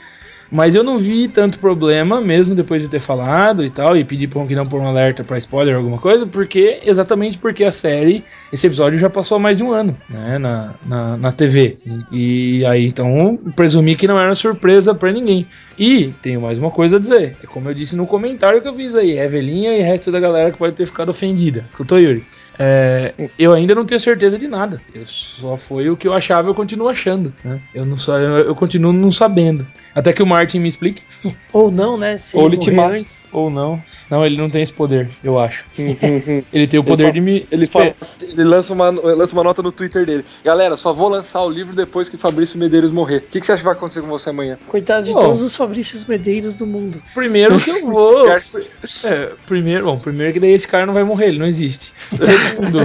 Mas 0.51 0.75
eu 0.75 0.83
não 0.83 0.99
vi 0.99 1.29
tanto 1.29 1.59
problema, 1.59 2.23
mesmo 2.23 2.55
depois 2.55 2.81
de 2.83 2.89
ter 2.89 3.01
falado 3.01 3.63
e 3.63 3.71
tal, 3.71 3.97
e 3.97 4.05
pedir 4.05 4.29
pra 4.29 4.47
que 4.47 4.55
não 4.55 4.67
pôr 4.67 4.81
um 4.81 4.89
alerta 4.89 5.23
pra 5.23 5.37
spoiler 5.39 5.75
ou 5.75 5.81
alguma 5.81 5.99
coisa, 5.99 6.27
porque 6.27 6.81
exatamente 6.85 7.39
porque 7.39 7.65
a 7.65 7.71
série, 7.71 8.25
esse 8.51 8.67
episódio 8.67 8.99
já 8.99 9.11
passou 9.11 9.37
há 9.37 9.41
mais 9.41 9.59
de 9.59 9.65
um 9.65 9.73
ano, 9.73 9.97
né, 10.09 10.39
na, 10.39 10.75
na, 10.87 11.17
na 11.19 11.33
TV. 11.33 11.79
E, 12.11 12.61
e 12.61 12.67
aí, 12.67 12.87
então, 12.87 13.39
presumi 13.55 13.95
que 13.95 14.09
não 14.09 14.19
era 14.19 14.35
surpresa 14.35 14.95
pra 14.95 15.13
ninguém. 15.13 15.47
E 15.79 16.13
tenho 16.23 16.41
mais 16.41 16.59
uma 16.59 16.71
coisa 16.71 16.97
a 16.97 16.99
dizer. 16.99 17.37
É 17.43 17.47
como 17.47 17.69
eu 17.69 17.75
disse 17.75 17.95
no 17.95 18.07
comentário 18.07 18.61
que 18.61 18.69
eu 18.69 18.75
fiz 18.75 18.95
aí, 18.95 19.19
Evelinha 19.19 19.77
e 19.77 19.83
resto 19.83 20.11
da 20.11 20.19
galera 20.21 20.51
que 20.51 20.59
pode 20.59 20.75
ter 20.75 20.87
ficado 20.87 21.11
ofendida. 21.11 21.65
Tutor 21.77 22.01
Yuri. 22.01 22.25
É, 22.61 23.15
eu 23.39 23.53
ainda 23.53 23.73
não 23.73 23.85
tenho 23.87 24.01
certeza 24.01 24.37
de 24.37 24.49
nada. 24.49 24.83
Eu 24.93 25.07
só 25.07 25.57
foi 25.57 25.89
o 25.89 25.97
que 25.97 26.09
eu 26.09 26.13
achava, 26.13 26.49
eu 26.49 26.55
continuo 26.55 26.89
achando. 26.89 27.33
Né? 27.45 27.61
Eu 27.73 27.87
não 27.87 27.97
só, 27.97 28.19
eu, 28.19 28.39
eu 28.39 28.55
continuo 28.57 28.93
não 28.93 29.13
sabendo. 29.13 29.65
Até 29.95 30.13
que 30.13 30.23
o 30.23 30.27
Martin 30.27 30.59
me 30.61 30.69
explique. 30.69 31.03
Ou 31.53 31.71
não, 31.71 31.97
né? 31.97 32.17
Se 32.17 32.37
Ou 32.37 32.47
ele 32.47 32.57
te 32.57 32.71
mata. 32.71 32.95
antes. 32.95 33.27
Ou 33.33 33.49
não. 33.49 33.83
Não, 34.11 34.25
ele 34.25 34.37
não 34.37 34.51
tem 34.51 34.63
esse 34.63 34.73
poder, 34.73 35.09
eu 35.23 35.39
acho. 35.39 35.65
Ele 36.53 36.67
tem 36.67 36.81
o 36.81 36.85
poder 36.85 37.05
fala- 37.05 37.13
de 37.13 37.21
me. 37.21 37.47
Ele, 37.51 37.67
fala, 37.67 37.95
ele 38.23 38.45
lança, 38.45 38.73
uma, 38.73 38.89
lança 38.91 39.33
uma 39.35 39.45
nota 39.45 39.63
no 39.63 39.71
Twitter 39.71 40.07
dele. 40.07 40.25
Galera, 40.45 40.77
só 40.77 40.93
vou 40.95 41.09
lançar 41.09 41.43
o 41.43 41.51
livro 41.51 41.75
depois 41.77 42.09
que 42.09 42.17
Fabrício 42.17 42.59
Medeiros 42.59 42.91
morrer. 42.91 43.19
O 43.19 43.21
que, 43.23 43.41
que 43.41 43.47
você 43.47 43.53
acha 43.53 43.61
que 43.61 43.67
vai 43.67 43.75
acontecer 43.75 44.01
com 44.01 44.07
você 44.09 44.31
amanhã? 44.31 44.57
Coitado 44.67 45.05
de 45.05 45.13
Bom. 45.13 45.21
todos 45.21 45.43
os 45.43 45.55
Fabrícios 45.69 46.05
Medeiros 46.07 46.57
do 46.59 46.67
mundo. 46.67 47.03
Primeiro 47.15 47.61
que 47.61 47.69
eu 47.71 47.87
vou. 47.87 48.27
É, 49.05 49.33
primeiro, 49.47 49.85
bom, 49.85 49.99
primeiro 49.99 50.33
que 50.33 50.41
daí 50.41 50.53
esse 50.53 50.67
cara 50.67 50.87
não 50.87 50.95
vai 50.95 51.05
morrer, 51.05 51.29
ele 51.29 51.39
não 51.39 51.47
existe. 51.47 51.93
Segundo, 51.97 52.81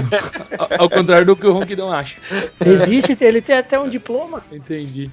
ao, 0.57 0.83
ao 0.83 0.89
contrário 0.89 1.25
do 1.25 1.35
que 1.35 1.45
o 1.47 1.53
Ronquidão 1.53 1.91
acha. 1.91 2.15
Existe, 2.63 3.15
ele 3.21 3.41
tem 3.41 3.57
até 3.57 3.79
um 3.79 3.87
diploma. 3.87 4.43
Entendi. 4.51 5.09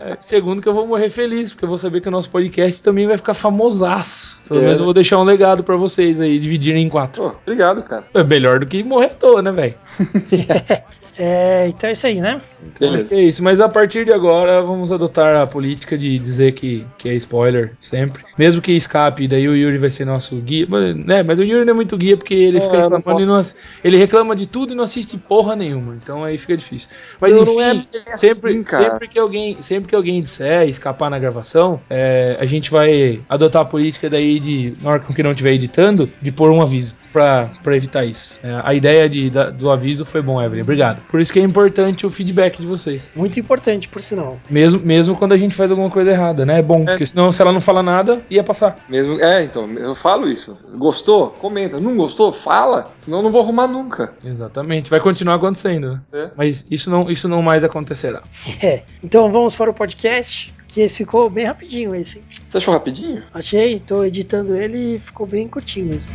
É, 0.00 0.16
segundo 0.20 0.62
que 0.62 0.68
eu 0.68 0.74
vou 0.74 0.86
morrer 0.86 1.10
feliz, 1.10 1.52
porque 1.52 1.64
eu 1.64 1.68
vou 1.68 1.78
saber 1.78 2.00
que 2.00 2.08
o 2.08 2.10
nosso 2.10 2.30
podcast 2.30 2.82
também 2.82 3.06
vai 3.06 3.16
ficar 3.16 3.34
famosaço. 3.34 4.38
Pelo 4.48 4.60
É. 4.60 4.64
menos 4.64 4.78
eu 4.78 4.84
vou 4.84 4.94
deixar 4.94 5.18
um 5.18 5.24
legado 5.24 5.64
pra 5.64 5.76
vocês 5.76 6.20
aí, 6.20 6.38
dividirem 6.38 6.84
em 6.86 6.88
quatro. 6.88 7.22
Pô, 7.22 7.34
obrigado, 7.44 7.82
cara. 7.82 8.04
É 8.14 8.22
melhor 8.22 8.60
do 8.60 8.66
que 8.66 8.82
morrer 8.84 9.06
à 9.06 9.14
toa, 9.14 9.42
né, 9.42 9.50
velho? 9.50 9.74
É, 11.18 11.66
então 11.68 11.88
é 11.88 11.92
isso 11.92 12.06
aí, 12.06 12.20
né? 12.20 12.38
Então, 12.64 12.94
acho 12.94 13.06
que 13.06 13.14
é 13.14 13.22
isso. 13.24 13.42
Mas 13.42 13.60
a 13.60 13.68
partir 13.68 14.04
de 14.04 14.12
agora, 14.12 14.60
vamos 14.62 14.92
adotar 14.92 15.34
a 15.34 15.46
política 15.46 15.98
de 15.98 16.18
dizer 16.18 16.52
que, 16.52 16.84
que 16.96 17.08
é 17.08 17.14
spoiler 17.14 17.72
sempre. 17.80 18.22
Mesmo 18.38 18.62
que 18.62 18.72
escape, 18.72 19.26
daí 19.26 19.48
o 19.48 19.56
Yuri 19.56 19.78
vai 19.78 19.90
ser 19.90 20.04
nosso 20.04 20.36
guia. 20.36 20.66
Mas, 20.68 20.94
né, 20.96 21.22
mas 21.24 21.38
o 21.40 21.42
Yuri 21.42 21.64
não 21.64 21.72
é 21.72 21.74
muito 21.74 21.96
guia 21.96 22.16
porque 22.16 22.34
ele 22.34 22.58
É, 22.58 22.60
fica 22.60 22.76
não 22.76 22.82
reclamando 22.98 23.10
e 23.10 23.14
posso. 23.14 23.26
não 23.26 23.36
ass- 23.36 23.56
Ele 23.82 23.96
reclama 23.96 24.36
de 24.36 24.46
tudo 24.46 24.72
e 24.72 24.76
não 24.76 24.84
assiste 24.84 25.18
porra 25.18 25.56
nenhuma. 25.56 25.96
Então 26.00 26.22
aí 26.22 26.38
fica 26.38 26.56
difícil. 26.56 26.88
Mas 27.20 27.32
Eu 27.32 27.42
enfim, 27.42 27.54
não 27.56 27.62
é 27.62 27.82
sempre, 28.16 28.50
assim, 28.50 28.64
sempre, 28.64 29.08
que 29.08 29.18
alguém, 29.18 29.60
sempre 29.60 29.88
que 29.88 29.96
alguém 29.96 30.22
disser 30.22 30.68
escapar 30.68 31.10
na 31.10 31.18
gravação, 31.18 31.80
é, 31.90 32.36
a 32.38 32.46
gente 32.46 32.70
vai 32.70 33.20
adotar 33.28 33.62
a 33.62 33.64
política 33.64 34.08
daí 34.08 34.38
de, 34.38 34.74
na 34.80 34.90
hora 34.90 35.00
que 35.00 35.22
não 35.22 35.32
estiver 35.32 35.52
editando, 35.54 36.08
de 36.22 36.30
pôr 36.30 36.50
um 36.52 36.62
aviso. 36.62 36.94
Pra, 37.10 37.50
pra 37.64 37.74
evitar 37.74 38.04
isso. 38.04 38.38
É, 38.42 38.60
a 38.62 38.74
ideia 38.74 39.08
de, 39.08 39.30
da- 39.30 39.48
do 39.48 39.70
aviso 39.70 40.04
foi 40.04 40.20
bom, 40.20 40.40
Evelyn. 40.42 40.60
Obrigado. 40.62 41.00
Por 41.10 41.20
isso 41.20 41.32
que 41.32 41.40
é 41.40 41.42
importante 41.42 42.06
o 42.06 42.10
feedback 42.10 42.60
de 42.60 42.66
vocês. 42.66 43.08
Muito 43.14 43.40
importante, 43.40 43.88
por 43.88 44.02
sinal. 44.02 44.38
Mesmo, 44.48 44.80
mesmo 44.80 45.16
quando 45.16 45.32
a 45.32 45.38
gente 45.38 45.54
faz 45.54 45.70
alguma 45.70 45.90
coisa 45.90 46.10
errada, 46.10 46.44
né? 46.44 46.58
É 46.58 46.62
bom, 46.62 46.84
porque 46.84 47.06
senão 47.06 47.32
se 47.32 47.40
ela 47.40 47.52
não 47.52 47.60
fala 47.60 47.82
nada, 47.82 48.20
ia 48.30 48.44
passar. 48.44 48.76
Mesmo, 48.88 49.20
é, 49.20 49.42
então, 49.42 49.70
eu 49.72 49.94
falo 49.94 50.28
isso. 50.28 50.56
Gostou? 50.76 51.30
Comenta. 51.30 51.80
Não 51.80 51.96
gostou? 51.96 52.32
Fala. 52.32 52.92
Senão 52.98 53.18
eu 53.18 53.22
não 53.24 53.32
vou 53.32 53.42
arrumar 53.42 53.66
nunca. 53.66 54.12
Exatamente. 54.24 54.90
Vai 54.90 55.00
continuar 55.00 55.36
acontecendo, 55.36 55.92
né? 55.92 56.00
É. 56.12 56.30
Mas 56.36 56.66
isso 56.70 56.90
não, 56.90 57.10
isso 57.10 57.28
não 57.28 57.42
mais 57.42 57.64
acontecerá. 57.64 58.22
É. 58.60 58.82
Então 59.04 59.30
vamos 59.30 59.54
para 59.54 59.70
o 59.70 59.74
podcast, 59.74 60.52
que 60.66 60.80
esse 60.80 60.98
ficou 60.98 61.30
bem 61.30 61.46
rapidinho 61.46 61.94
esse. 61.94 62.22
Você 62.28 62.58
achou 62.58 62.74
rapidinho? 62.74 63.22
Achei, 63.32 63.78
tô 63.78 64.04
editando 64.04 64.56
ele 64.56 64.96
e 64.96 64.98
ficou 64.98 65.26
bem 65.26 65.46
curtinho 65.46 65.86
mesmo. 65.86 66.10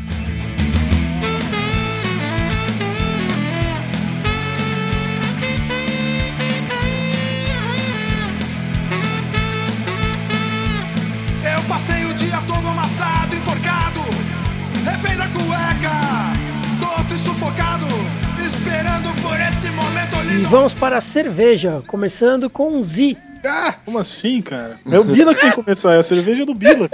Vamos 20.53 20.75
para 20.75 20.97
a 20.97 21.01
cerveja, 21.01 21.81
começando 21.87 22.47
com 22.47 22.83
Z. 22.83 23.17
Ah, 23.45 23.73
como 23.85 23.99
assim, 23.99 24.41
cara? 24.41 24.77
É 24.89 24.97
o 24.97 25.03
Bila 25.03 25.35
que 25.35 25.41
tem 25.41 25.49
que 25.49 25.55
começar, 25.55 25.93
é 25.93 25.99
a 25.99 26.03
cerveja 26.03 26.45
do 26.45 26.53
Bila. 26.53 26.89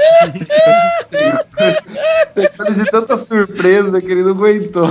Depois 2.36 2.76
de 2.76 2.86
tanta 2.86 3.18
surpresa 3.18 4.02
que 4.02 4.12
ele 4.12 4.24
não 4.24 4.32
aguentou. 4.32 4.88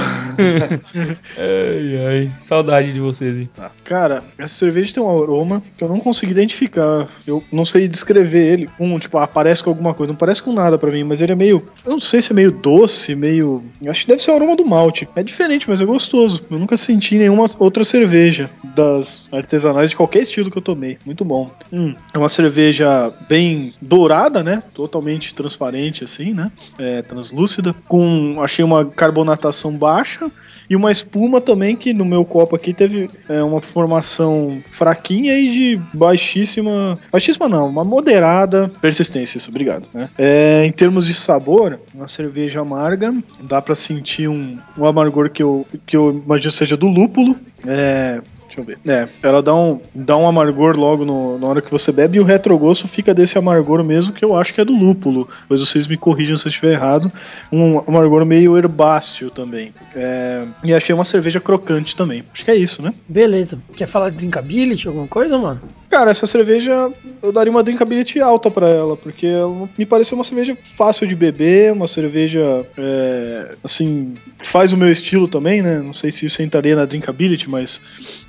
Ai, 1.37 2.07
ai. 2.07 2.31
Saudade 2.43 2.93
de 2.93 3.01
vocês, 3.01 3.37
hein? 3.37 3.51
Tá. 3.57 3.71
Cara, 3.85 4.25
essa 4.39 4.55
cerveja 4.55 4.95
tem 4.95 5.03
um 5.03 5.11
aroma 5.11 5.63
que 5.77 5.83
eu 5.83 5.89
não 5.89 6.01
consegui 6.01 6.33
identificar. 6.33 7.07
Eu 7.27 7.43
não 7.53 7.65
sei 7.65 7.89
descrever 7.89 8.53
ele. 8.53 8.71
Um, 8.79 8.99
tipo, 8.99 9.19
ah, 9.19 9.27
parece 9.27 9.63
com 9.63 9.71
alguma 9.71 9.95
coisa. 9.95 10.13
Não 10.13 10.19
parece 10.19 10.43
com 10.43 10.53
nada 10.53 10.79
pra 10.79 10.91
mim, 10.91 11.05
mas 11.05 11.21
ele 11.21 11.33
é 11.33 11.37
meio. 11.37 11.67
Eu 11.85 11.93
não 11.93 12.01
sei 12.01 12.23
se 12.23 12.33
é 12.33 12.35
meio 12.35 12.53
doce, 12.53 13.15
meio. 13.15 13.65
eu 13.83 13.91
Acho 13.91 14.03
que 14.03 14.09
deve 14.09 14.23
ser 14.23 14.31
o 14.31 14.35
aroma 14.35 14.57
do 14.57 14.65
malte. 14.67 15.09
É 15.17 15.23
diferente, 15.23 15.69
mas 15.69 15.81
é 15.81 15.85
gostoso. 15.85 16.45
Eu 16.51 16.59
nunca 16.59 16.77
senti 16.77 17.17
nenhuma 17.17 17.47
outra 17.59 17.85
cerveja 17.85 18.51
das 18.75 19.29
artesanais 19.33 19.91
de 19.91 19.97
qualquer 19.97 20.23
estilo 20.23 20.51
que 20.51 20.59
eu 20.59 20.63
tomei. 20.63 20.99
Muito 21.05 21.25
bom. 21.25 21.48
Hum, 21.73 21.95
é 22.13 22.19
uma 22.19 22.29
cerveja 22.29 23.13
bem 23.29 23.75
dourada, 23.81 24.43
né? 24.43 24.63
Totalmente 24.75 25.35
transparente, 25.35 26.05
assim, 26.05 26.33
né? 26.33 26.51
É, 26.79 27.03
translúcida. 27.03 27.75
Com. 27.87 28.41
Achei 28.43 28.65
uma 28.65 28.85
carbonatação 28.85 29.77
baixa. 29.77 30.31
E 30.71 30.77
uma 30.77 30.93
espuma 30.93 31.41
também 31.41 31.75
que 31.75 31.95
no 31.95 32.05
meu 32.05 32.25
copo 32.25 32.55
aqui 32.55 32.75
teve 32.75 33.09
é, 33.29 33.43
uma 33.43 33.61
formação 33.61 34.61
fraquinha 34.73 35.39
e 35.39 35.51
de 35.51 35.81
baixíssima. 35.95 36.99
Baixíssima 37.11 37.49
não, 37.49 37.67
uma 37.67 37.85
moderada 37.85 38.69
persistência, 38.81 39.39
isso, 39.39 39.51
obrigado. 39.51 39.87
né? 39.95 40.11
É, 40.19 40.67
em 40.67 40.73
termos 40.73 41.07
de 41.07 41.15
sabor, 41.15 41.81
uma 41.95 42.07
cerveja 42.07 42.61
amarga, 42.61 43.15
dá 43.41 43.63
pra 43.63 43.75
sentir 43.75 44.29
um, 44.29 44.59
um 44.77 44.85
amargor 44.85 45.31
que 45.31 45.43
eu, 45.43 45.67
que 45.87 45.97
eu 45.97 46.23
imagino 46.25 46.53
seja 46.53 46.77
do 46.77 46.87
lúpulo. 46.87 47.35
É, 47.67 48.21
Deixa 48.59 48.61
eu 48.61 48.65
ver. 48.65 48.79
É, 48.91 49.09
ela 49.23 49.43
dá 49.43 49.55
um, 49.55 49.81
dá 49.95 50.17
um 50.17 50.27
amargor 50.27 50.77
logo 50.79 51.05
no- 51.05 51.39
na 51.39 51.47
hora 51.47 51.63
que 51.63 51.71
você 51.71 51.93
bebe 51.93 52.19
e 52.19 52.21
o 52.21 52.25
retrogosto 52.25 52.89
fica 52.89 53.15
desse 53.15 53.39
amargor 53.39 53.83
mesmo, 53.85 54.13
que 54.13 54.25
eu 54.25 54.37
acho 54.37 54.53
que 54.55 54.61
é 54.61 54.65
do 54.65 54.73
lúpulo. 54.77 55.29
Pois 55.49 55.61
vocês 55.61 55.87
me 55.87 55.97
corrijam 55.97 56.37
se 56.37 56.47
eu 56.47 56.51
estiver 56.51 56.73
errado. 56.73 57.11
Um 57.53 57.79
amargor 57.87 58.25
meio 58.25 58.57
herbáceo 58.57 59.31
também. 59.31 59.73
É, 59.95 60.45
e 60.65 60.75
achei 60.75 60.95
uma 60.95 61.05
cerveja 61.05 61.41
crocante 61.41 61.95
também. 61.97 62.23
Acho 62.33 62.45
que 62.45 62.51
é 62.51 62.57
isso, 62.57 62.83
né? 62.83 62.93
Beleza. 63.09 63.61
Quer 63.75 63.87
falar 63.87 64.11
de 64.11 64.17
drinkability, 64.17 64.87
alguma 64.89 65.07
coisa, 65.07 65.39
mano? 65.39 65.61
Cara, 65.91 66.11
essa 66.11 66.27
cerveja 66.27 66.93
eu 67.23 67.33
daria 67.33 67.51
uma 67.51 67.63
drinkability 67.63 68.21
alta 68.21 68.51
pra 68.51 68.69
ela, 68.69 68.95
porque 68.97 69.27
ela 69.27 69.69
me 69.79 69.87
pareceu 69.87 70.17
uma 70.19 70.25
cerveja 70.25 70.57
fácil 70.77 71.07
de 71.07 71.15
beber, 71.15 71.73
uma 71.73 71.89
cerveja 71.89 72.67
é, 72.77 73.55
assim 73.65 74.13
faz 74.45 74.71
o 74.73 74.77
meu 74.77 74.91
estilo 74.93 75.27
também, 75.27 75.63
né? 75.63 75.79
Não 75.79 75.95
sei 75.95 76.13
se 76.13 76.27
isso 76.27 76.43
entraria 76.43 76.77
na 76.77 76.85
drinkability, 76.85 77.49
mas 77.49 77.81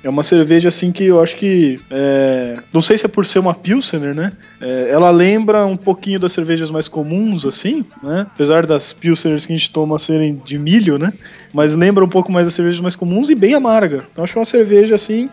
é 0.02 0.08
uma 0.08 0.19
cerveja 0.22 0.68
assim 0.68 0.92
que 0.92 1.04
eu 1.04 1.22
acho 1.22 1.36
que 1.36 1.80
é, 1.90 2.58
não 2.72 2.82
sei 2.82 2.96
se 2.98 3.06
é 3.06 3.08
por 3.08 3.26
ser 3.26 3.38
uma 3.38 3.54
pilsener, 3.54 4.14
né? 4.14 4.32
É, 4.60 4.88
ela 4.90 5.10
lembra 5.10 5.66
um 5.66 5.76
pouquinho 5.76 6.18
das 6.18 6.32
cervejas 6.32 6.70
mais 6.70 6.88
comuns, 6.88 7.44
assim, 7.44 7.84
né? 8.02 8.26
Apesar 8.32 8.66
das 8.66 8.92
pilseners 8.92 9.46
que 9.46 9.52
a 9.52 9.56
gente 9.56 9.72
toma 9.72 9.98
serem 9.98 10.40
de 10.44 10.58
milho, 10.58 10.98
né? 10.98 11.12
Mas 11.52 11.74
lembra 11.74 12.04
um 12.04 12.08
pouco 12.08 12.30
mais 12.30 12.46
das 12.46 12.54
cervejas 12.54 12.80
mais 12.80 12.96
comuns 12.96 13.30
e 13.30 13.34
bem 13.34 13.54
amarga. 13.54 14.04
Então 14.12 14.24
acho 14.24 14.32
que 14.32 14.38
é 14.38 14.40
uma 14.40 14.46
cerveja 14.46 14.94
assim 14.94 15.28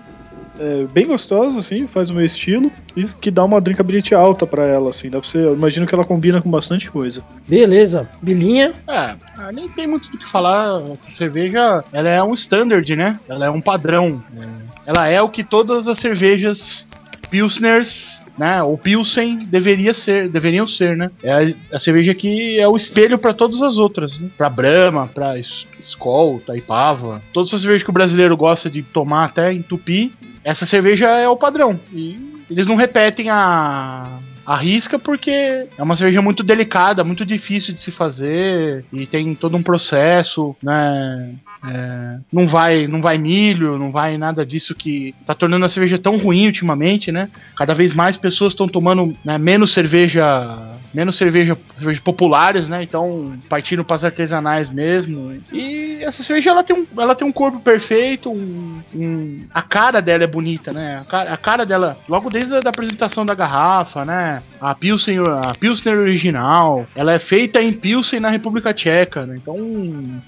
é, 0.60 0.86
bem 0.86 1.08
gostosa, 1.08 1.60
assim, 1.60 1.88
faz 1.88 2.10
o 2.10 2.14
meu 2.14 2.26
estilo 2.26 2.72
e 2.96 3.06
que 3.06 3.30
dá 3.32 3.44
uma 3.44 3.62
drinkability 3.62 4.14
alta 4.14 4.46
pra 4.46 4.66
ela, 4.66 4.90
assim. 4.90 5.10
Dá 5.10 5.20
pra 5.20 5.28
você, 5.28 5.40
eu 5.40 5.54
imagino 5.54 5.86
que 5.86 5.94
ela 5.94 6.06
combina 6.06 6.42
com 6.42 6.50
bastante 6.50 6.90
coisa. 6.90 7.24
Beleza. 7.48 8.10
Bilinha. 8.22 8.74
É, 8.88 9.16
ah, 9.38 9.52
nem 9.54 9.68
tem 9.70 9.88
muito 9.88 10.10
do 10.12 10.18
que 10.18 10.30
falar. 10.30 10.82
Essa 10.94 11.12
cerveja, 11.12 11.84
ela 11.92 12.10
é 12.10 12.22
um 12.24 12.34
standard, 12.34 12.96
né? 12.96 13.20
Ela 13.28 13.46
é 13.46 13.50
um 13.50 13.62
padrão. 13.62 14.22
É, 14.36 14.46
Ela 14.88 15.08
é 15.08 15.22
o 15.22 15.30
que 15.30 15.44
todas 15.44 15.88
as 15.88 16.00
cervejas 16.00 16.88
Pilsners, 17.30 18.22
né? 18.38 18.62
Ou 18.63 18.77
Pilsen 18.77 19.39
deveria 19.39 19.94
ser, 19.94 20.29
deveriam 20.29 20.67
ser, 20.67 20.96
né? 20.96 21.10
É 21.24 21.32
a, 21.32 21.75
a 21.75 21.79
cerveja 21.79 22.13
que 22.13 22.60
é 22.60 22.67
o 22.67 22.75
espelho 22.75 23.17
para 23.17 23.34
todas 23.34 23.62
as 23.62 23.77
outras, 23.77 24.20
né? 24.22 24.29
Pra 24.38 24.50
Brahma, 24.50 25.08
pra 25.08 25.38
S- 25.39 25.65
Skol, 25.82 26.39
Taipava, 26.46 27.22
todas 27.34 27.53
as 27.53 27.62
cervejas 27.62 27.84
que 27.84 27.89
o 27.89 27.94
brasileiro 27.94 28.36
gosta 28.38 28.70
de 28.70 28.82
tomar 28.84 29.25
até 29.25 29.51
entupir, 29.53 30.12
essa 30.44 30.65
cerveja 30.65 31.08
é 31.10 31.27
o 31.27 31.36
padrão. 31.36 31.79
E 31.94 32.20
eles 32.50 32.67
não 32.67 32.75
repetem 32.75 33.29
a 33.29 34.20
arrisca 34.48 34.98
porque 34.98 35.68
é 35.77 35.84
uma 35.84 35.98
cerveja 35.98 36.22
muito 36.22 36.42
delicada, 36.42 37.04
muito 37.04 37.25
difícil 37.25 37.74
de 37.74 37.82
se 37.82 37.92
fazer 37.92 38.86
e 38.94 39.06
tem 39.06 39.36
todo 39.36 39.58
um 39.58 39.62
processo, 39.62 40.56
né? 40.63 41.36
É, 41.66 42.18
não 42.32 42.48
vai 42.48 42.88
não 42.88 43.01
vai 43.01 43.18
milho, 43.18 43.77
não 43.77 43.92
vai 43.92 44.18
nada 44.18 44.46
disso 44.46 44.74
que 44.74 45.13
tá 45.25 45.36
tornando 45.36 45.66
a 45.66 45.70
cerveja 45.70 45.98
tão 45.98 46.16
ruim 46.16 46.46
ultimamente, 46.46 47.12
né? 47.12 47.30
Cada 47.58 47.74
vez 47.74 47.94
mais 47.94 48.16
pessoas 48.16 48.54
estão 48.54 48.70
tomando 48.70 49.18
né, 49.25 49.38
menos 49.38 49.74
cerveja 49.74 50.77
menos 50.94 51.16
cerveja, 51.16 51.58
cerveja 51.75 52.01
populares, 52.01 52.70
né? 52.70 52.82
Então, 52.84 53.38
partindo 53.50 53.84
para 53.84 53.96
as 53.96 54.04
artesanais 54.04 54.70
mesmo. 54.70 55.39
E 55.51 56.00
essa 56.01 56.24
cerveja 56.24 56.51
ela 56.51 56.63
tem 56.63 56.75
um, 56.75 56.88
ela 57.00 57.16
tem 57.16 57.27
um 57.27 57.32
corpo 57.32 57.60
perfeito, 57.60 58.32
um, 58.32 58.82
um, 58.96 59.46
a 59.54 59.62
cara 59.62 60.01
dela 60.01 60.24
é 60.24 60.27
bonita, 60.27 60.74
né? 60.74 61.00
A 61.01 61.06
cara, 61.06 61.34
a 61.34 61.38
cara 61.38 61.66
dela, 61.66 61.98
logo 62.08 62.30
desde 62.30 62.56
a 62.56 62.60
da 62.62 62.70
apresentação 62.70 63.25
da 63.25 63.36
garrafa, 63.36 64.06
né? 64.06 64.37
A 64.60 64.74
Pilsen, 64.75 65.20
a 65.20 65.53
Pilsner 65.60 65.98
original, 65.98 66.88
ela 66.96 67.13
é 67.13 67.20
feita 67.20 67.62
em 67.62 67.74
Pilsen 67.74 68.20
na 68.20 68.29
República 68.29 68.74
Tcheca, 68.74 69.25
né? 69.25 69.36
Então, 69.41 69.58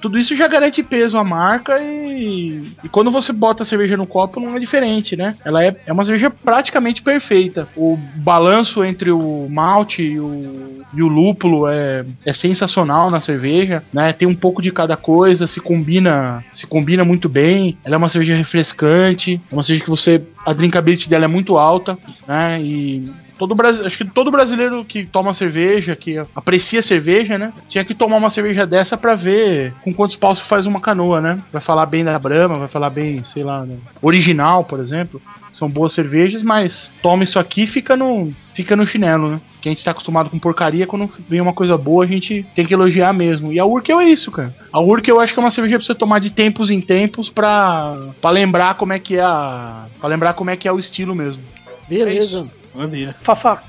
tudo 0.01 0.17
isso 0.17 0.35
já 0.35 0.47
garante 0.47 0.83
peso 0.83 1.17
à 1.17 1.23
marca 1.23 1.79
e, 1.79 2.63
e 2.83 2.89
quando 2.89 3.11
você 3.11 3.31
bota 3.33 3.63
a 3.63 3.65
cerveja 3.65 3.97
no 3.97 4.07
copo 4.07 4.39
não 4.39 4.55
é 4.55 4.59
diferente, 4.59 5.15
né? 5.15 5.35
Ela 5.43 5.63
é, 5.63 5.75
é 5.85 5.93
uma 5.93 6.03
cerveja 6.03 6.29
praticamente 6.29 7.01
perfeita. 7.01 7.67
O 7.75 7.97
balanço 8.15 8.83
entre 8.83 9.11
o 9.11 9.47
malte 9.49 10.03
e 10.03 10.19
o 10.19 10.79
e 10.93 11.03
o 11.03 11.07
lúpulo 11.07 11.67
é, 11.67 12.05
é 12.25 12.33
sensacional 12.33 13.09
na 13.11 13.19
cerveja, 13.19 13.83
né? 13.93 14.11
Tem 14.11 14.27
um 14.27 14.35
pouco 14.35 14.61
de 14.61 14.71
cada 14.71 14.97
coisa, 14.97 15.45
se 15.45 15.59
combina, 15.59 16.43
se 16.51 16.65
combina 16.65 17.05
muito 17.05 17.29
bem. 17.29 17.77
Ela 17.83 17.95
é 17.95 17.97
uma 17.97 18.09
cerveja 18.09 18.35
refrescante, 18.35 19.39
é 19.51 19.55
uma 19.55 19.63
cerveja 19.63 19.83
que 19.83 19.89
você 19.89 20.21
a 20.45 20.53
drinkability 20.53 21.09
dela 21.09 21.25
é 21.25 21.27
muito 21.27 21.57
alta, 21.57 21.97
né? 22.27 22.61
E 22.61 23.11
todo 23.39 23.55
acho 23.85 23.97
que 23.97 24.05
todo 24.05 24.29
brasileiro 24.29 24.83
que 24.83 25.05
toma 25.05 25.33
cerveja, 25.33 25.95
que 25.95 26.17
aprecia 26.35 26.81
cerveja, 26.81 27.37
né? 27.37 27.53
Tinha 27.67 27.85
que 27.85 27.95
tomar 27.95 28.17
uma 28.17 28.29
cerveja 28.29 28.67
dessa 28.67 28.97
para 28.97 29.15
ver 29.15 29.73
com 29.81 29.93
quantos 29.93 30.17
paus 30.17 30.41
faz 30.41 30.65
uma 30.65 30.81
canoa, 30.81 31.21
né? 31.21 31.41
Vai 31.51 31.61
falar 31.61 31.85
bem 31.85 32.03
da 32.03 32.19
Brahma, 32.19 32.57
vai 32.57 32.67
falar 32.67 32.89
bem, 32.89 33.23
sei 33.23 33.43
lá, 33.43 33.65
né? 33.65 33.77
original, 34.01 34.65
por 34.65 34.79
exemplo. 34.79 35.21
São 35.51 35.69
boas 35.69 35.93
cervejas, 35.93 36.43
mas 36.43 36.93
toma 37.01 37.23
isso 37.23 37.39
aqui 37.39 37.65
fica 37.65 37.95
no 37.95 38.31
fica 38.53 38.75
no 38.75 38.85
chinelo, 38.85 39.29
né? 39.29 39.41
Que 39.61 39.69
a 39.69 39.71
gente 39.71 39.83
tá 39.83 39.91
acostumado 39.91 40.29
com 40.29 40.37
porcaria, 40.37 40.85
quando 40.85 41.09
vem 41.27 41.39
uma 41.39 41.53
coisa 41.53 41.77
boa, 41.77 42.03
a 42.03 42.07
gente 42.07 42.45
tem 42.53 42.65
que 42.65 42.73
elogiar 42.73 43.13
mesmo. 43.13 43.53
E 43.53 43.59
a 43.59 43.65
Urkel 43.65 43.99
é 43.99 44.05
isso, 44.05 44.31
cara. 44.31 44.53
A 44.71 44.79
Urkel 44.79 45.15
eu 45.15 45.21
acho 45.21 45.33
que 45.33 45.39
é 45.39 45.43
uma 45.43 45.51
cerveja 45.51 45.77
pra 45.77 45.85
você 45.85 45.95
tomar 45.95 46.19
de 46.19 46.29
tempos 46.29 46.69
em 46.69 46.81
tempos 46.81 47.29
pra 47.29 47.95
lembrar 48.25 48.75
como 48.75 48.93
é 48.93 48.99
que 48.99 49.15
é 49.15 49.21
a. 49.21 49.85
pra 49.99 50.09
lembrar 50.09 50.33
como 50.33 50.49
é 50.49 50.57
que 50.57 50.67
é 50.67 50.71
o 50.71 50.79
estilo 50.79 51.15
mesmo. 51.15 51.41
Beleza. 51.89 52.47
Maravilha. 52.73 53.15
Fafá. 53.19 53.63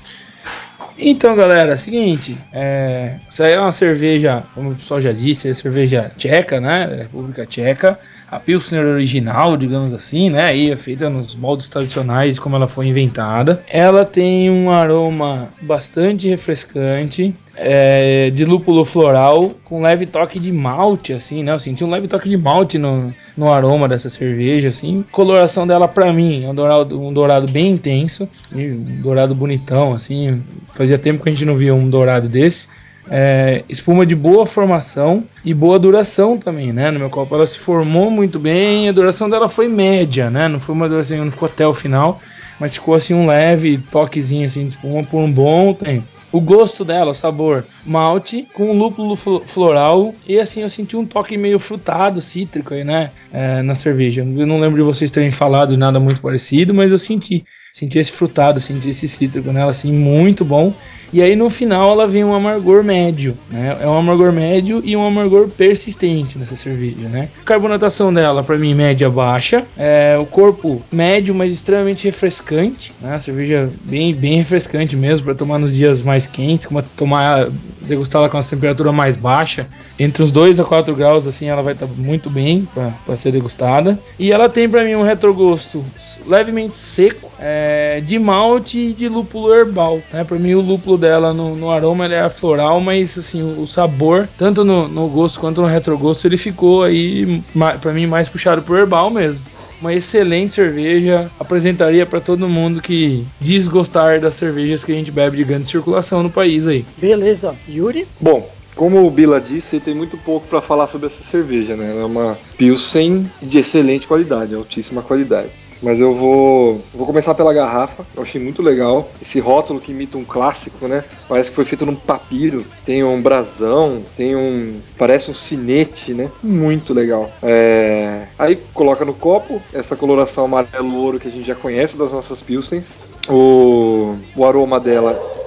Então, 0.97 1.35
galera, 1.35 1.77
seguinte, 1.77 2.37
é, 2.53 3.15
isso 3.27 3.41
aí 3.41 3.53
é 3.53 3.59
uma 3.59 3.71
cerveja, 3.71 4.43
como 4.53 4.71
o 4.71 4.75
pessoal 4.75 5.01
já 5.01 5.11
disse, 5.11 5.49
é 5.49 5.53
cerveja 5.53 6.11
tcheca, 6.17 6.59
né? 6.59 6.85
República 7.03 7.45
Tcheca. 7.45 7.97
A 8.29 8.39
Pilsner 8.39 8.85
original, 8.85 9.57
digamos 9.57 9.93
assim, 9.93 10.29
né? 10.29 10.45
Aí 10.45 10.71
é 10.71 10.77
feita 10.77 11.09
nos 11.09 11.35
moldes 11.35 11.67
tradicionais, 11.67 12.39
como 12.39 12.55
ela 12.55 12.67
foi 12.67 12.87
inventada. 12.87 13.61
Ela 13.67 14.05
tem 14.05 14.49
um 14.49 14.71
aroma 14.71 15.49
bastante 15.61 16.29
refrescante, 16.29 17.33
é, 17.57 18.29
de 18.29 18.45
lúpulo 18.45 18.85
floral, 18.85 19.51
com 19.65 19.81
leve 19.81 20.05
toque 20.05 20.39
de 20.39 20.49
malte, 20.49 21.11
assim, 21.11 21.43
né? 21.43 21.51
Eu 21.51 21.59
senti 21.59 21.83
um 21.83 21.89
leve 21.89 22.07
toque 22.07 22.29
de 22.29 22.37
malte 22.37 22.77
no, 22.77 23.13
no 23.41 23.51
aroma 23.51 23.87
dessa 23.87 24.07
cerveja, 24.07 24.69
assim. 24.69 25.03
Coloração 25.11 25.65
dela, 25.65 25.87
pra 25.87 26.13
mim, 26.13 26.45
é 26.45 26.47
um 26.47 26.53
dourado, 26.53 27.01
um 27.01 27.11
dourado 27.11 27.47
bem 27.47 27.71
intenso, 27.71 28.29
um 28.53 29.01
dourado 29.01 29.33
bonitão, 29.33 29.93
assim. 29.93 30.43
Fazia 30.75 30.99
tempo 30.99 31.23
que 31.23 31.29
a 31.29 31.31
gente 31.31 31.43
não 31.43 31.55
via 31.55 31.73
um 31.73 31.89
dourado 31.89 32.29
desse. 32.29 32.67
É, 33.09 33.63
espuma 33.67 34.05
de 34.05 34.15
boa 34.15 34.45
formação 34.45 35.23
e 35.43 35.55
boa 35.55 35.79
duração 35.79 36.37
também, 36.37 36.71
né? 36.71 36.91
No 36.91 36.99
meu 36.99 37.09
copo 37.09 37.33
ela 37.33 37.47
se 37.47 37.57
formou 37.57 38.11
muito 38.11 38.37
bem, 38.37 38.87
a 38.87 38.91
duração 38.91 39.27
dela 39.27 39.49
foi 39.49 39.67
média, 39.67 40.29
né? 40.29 40.47
Não 40.47 40.59
foi 40.59 40.75
uma 40.75 40.87
duração, 40.87 41.17
não 41.17 41.31
ficou 41.31 41.47
até 41.47 41.65
o 41.65 41.73
final, 41.73 42.21
mas 42.59 42.75
ficou 42.75 42.93
assim 42.93 43.13
um 43.13 43.25
leve 43.25 43.77
toquezinho 43.91 44.47
assim 44.47 44.63
de 44.67 44.75
espuma 44.75 45.03
por 45.03 45.19
um 45.19 45.31
bom 45.31 45.73
tempo. 45.73 46.05
O 46.31 46.39
gosto 46.39 46.85
dela, 46.85 47.11
o 47.11 47.15
sabor, 47.15 47.65
malte 47.85 48.47
com 48.53 48.71
lúpulo 48.71 49.15
floral 49.45 50.13
e 50.27 50.39
assim 50.39 50.61
eu 50.61 50.69
senti 50.69 50.95
um 50.95 51.05
toque 51.05 51.37
meio 51.37 51.59
frutado, 51.59 52.21
cítrico 52.21 52.73
aí, 52.73 52.83
né? 52.83 53.11
É, 53.33 53.61
na 53.61 53.75
cerveja. 53.75 54.21
Eu 54.21 54.47
não 54.47 54.59
lembro 54.59 54.77
de 54.77 54.83
vocês 54.83 55.11
terem 55.11 55.31
falado 55.31 55.77
nada 55.77 55.99
muito 55.99 56.21
parecido, 56.21 56.73
mas 56.73 56.91
eu 56.91 56.99
senti. 56.99 57.43
Senti 57.73 57.99
esse 57.99 58.11
frutado, 58.11 58.59
senti 58.59 58.89
esse 58.89 59.07
cítrico 59.07 59.51
nela, 59.51 59.71
assim, 59.71 59.93
muito 59.93 60.43
bom. 60.43 60.73
E 61.13 61.21
aí 61.21 61.35
no 61.35 61.49
final 61.49 61.91
ela 61.91 62.07
vem 62.07 62.23
um 62.23 62.33
amargor 62.33 62.83
médio, 62.83 63.37
né? 63.49 63.77
É 63.79 63.87
um 63.87 63.97
amargor 63.97 64.31
médio 64.31 64.81
e 64.83 64.95
um 64.95 65.05
amargor 65.05 65.49
persistente 65.49 66.37
nessa 66.37 66.55
cerveja, 66.55 67.07
né? 67.07 67.29
A 67.41 67.45
carbonatação 67.45 68.13
dela, 68.13 68.43
para 68.43 68.57
mim, 68.57 68.73
média 68.73 69.09
baixa. 69.09 69.65
É, 69.77 70.17
o 70.17 70.25
corpo 70.25 70.81
médio, 70.91 71.33
mas 71.35 71.53
extremamente 71.53 72.05
refrescante, 72.05 72.93
né? 73.01 73.15
A 73.15 73.19
cerveja 73.19 73.69
bem, 73.83 74.13
bem 74.13 74.37
refrescante 74.37 74.95
mesmo 74.95 75.25
para 75.25 75.35
tomar 75.35 75.59
nos 75.59 75.73
dias 75.73 76.01
mais 76.01 76.27
quentes, 76.27 76.65
como 76.67 76.81
tomar 76.95 77.49
degustá-la 77.81 78.29
com 78.29 78.37
a 78.37 78.43
temperatura 78.43 78.91
mais 78.91 79.15
baixa, 79.15 79.67
entre 79.99 80.23
uns 80.23 80.31
2 80.31 80.59
a 80.59 80.63
4 80.63 80.95
graus, 80.95 81.27
assim, 81.27 81.47
ela 81.47 81.61
vai 81.61 81.73
estar 81.73 81.87
tá 81.87 81.93
muito 81.95 82.29
bem 82.29 82.67
para 82.73 83.17
ser 83.17 83.31
degustada. 83.31 83.99
E 84.17 84.31
ela 84.31 84.49
tem 84.49 84.69
para 84.69 84.83
mim 84.83 84.95
um 84.95 85.03
retrogosto 85.03 85.83
levemente 86.25 86.77
seco, 86.77 87.31
é, 87.39 88.01
de 88.01 88.17
malte 88.19 88.77
e 88.77 88.93
de 88.93 89.09
lúpulo 89.09 89.53
herbal. 89.53 90.01
Né? 90.11 90.23
Para 90.23 90.37
mim, 90.37 90.53
o 90.53 90.61
lúpulo 90.61 90.97
dela 91.01 91.33
no, 91.33 91.55
no 91.57 91.69
aroma 91.69 92.05
é 92.05 92.29
floral, 92.29 92.79
mas 92.79 93.17
assim, 93.17 93.41
o 93.41 93.67
sabor, 93.67 94.29
tanto 94.37 94.63
no, 94.63 94.87
no 94.87 95.09
gosto 95.09 95.39
quanto 95.39 95.61
no 95.61 95.67
retrogosto, 95.67 96.25
ele 96.25 96.37
ficou 96.37 96.83
aí, 96.83 97.41
para 97.81 97.91
mim, 97.91 98.07
mais 98.07 98.29
puxado 98.29 98.61
pro 98.61 98.77
herbal 98.77 99.09
mesmo 99.09 99.41
uma 99.81 99.93
excelente 99.93 100.53
cerveja. 100.53 101.29
Apresentaria 101.39 102.05
para 102.05 102.21
todo 102.21 102.47
mundo 102.47 102.81
que 102.81 103.25
desgostar 103.39 104.21
das 104.21 104.35
cervejas 104.35 104.83
que 104.83 104.91
a 104.91 104.95
gente 104.95 105.11
bebe 105.11 105.37
de 105.37 105.43
grande 105.43 105.67
circulação 105.67 106.21
no 106.21 106.29
país 106.29 106.67
aí. 106.67 106.85
Beleza, 106.97 107.55
Yuri? 107.67 108.07
Bom, 108.19 108.47
como 108.75 109.05
o 109.05 109.11
Bila 109.11 109.41
disse, 109.41 109.79
tem 109.79 109.93
muito 109.93 110.17
pouco 110.17 110.47
para 110.47 110.61
falar 110.61 110.87
sobre 110.87 111.07
essa 111.07 111.23
cerveja, 111.23 111.75
né? 111.75 111.91
Ela 111.91 112.01
é 112.01 112.05
uma 112.05 112.37
Pilsen 112.57 113.29
de 113.41 113.59
excelente 113.59 114.07
qualidade, 114.07 114.55
altíssima 114.55 115.01
qualidade. 115.01 115.49
Mas 115.81 115.99
eu 115.99 116.13
vou, 116.13 116.83
vou 116.93 117.05
começar 117.05 117.33
pela 117.33 117.53
garrafa. 117.53 118.05
Eu 118.15 118.23
achei 118.23 118.41
muito 118.41 118.61
legal. 118.61 119.09
Esse 119.21 119.39
rótulo 119.39 119.81
que 119.81 119.91
imita 119.91 120.17
um 120.17 120.23
clássico, 120.23 120.87
né? 120.87 121.03
Parece 121.27 121.49
que 121.49 121.55
foi 121.55 121.65
feito 121.65 121.85
num 121.85 121.95
papiro. 121.95 122.65
Tem 122.85 123.03
um 123.03 123.21
brasão, 123.21 124.03
tem 124.15 124.35
um. 124.35 124.79
Parece 124.97 125.31
um 125.31 125.33
sinete, 125.33 126.13
né? 126.13 126.29
Muito 126.43 126.93
legal. 126.93 127.31
É... 127.41 128.27
Aí 128.37 128.59
coloca 128.73 129.03
no 129.03 129.13
copo 129.13 129.61
essa 129.73 129.95
coloração 129.95 130.45
amarelo-ouro 130.45 131.19
que 131.19 131.27
a 131.27 131.31
gente 131.31 131.45
já 131.45 131.55
conhece 131.55 131.97
das 131.97 132.11
nossas 132.11 132.41
Pilsens. 132.41 132.95
O, 133.27 134.15
o 134.35 134.45
aroma 134.45 134.79
dela 134.79 135.40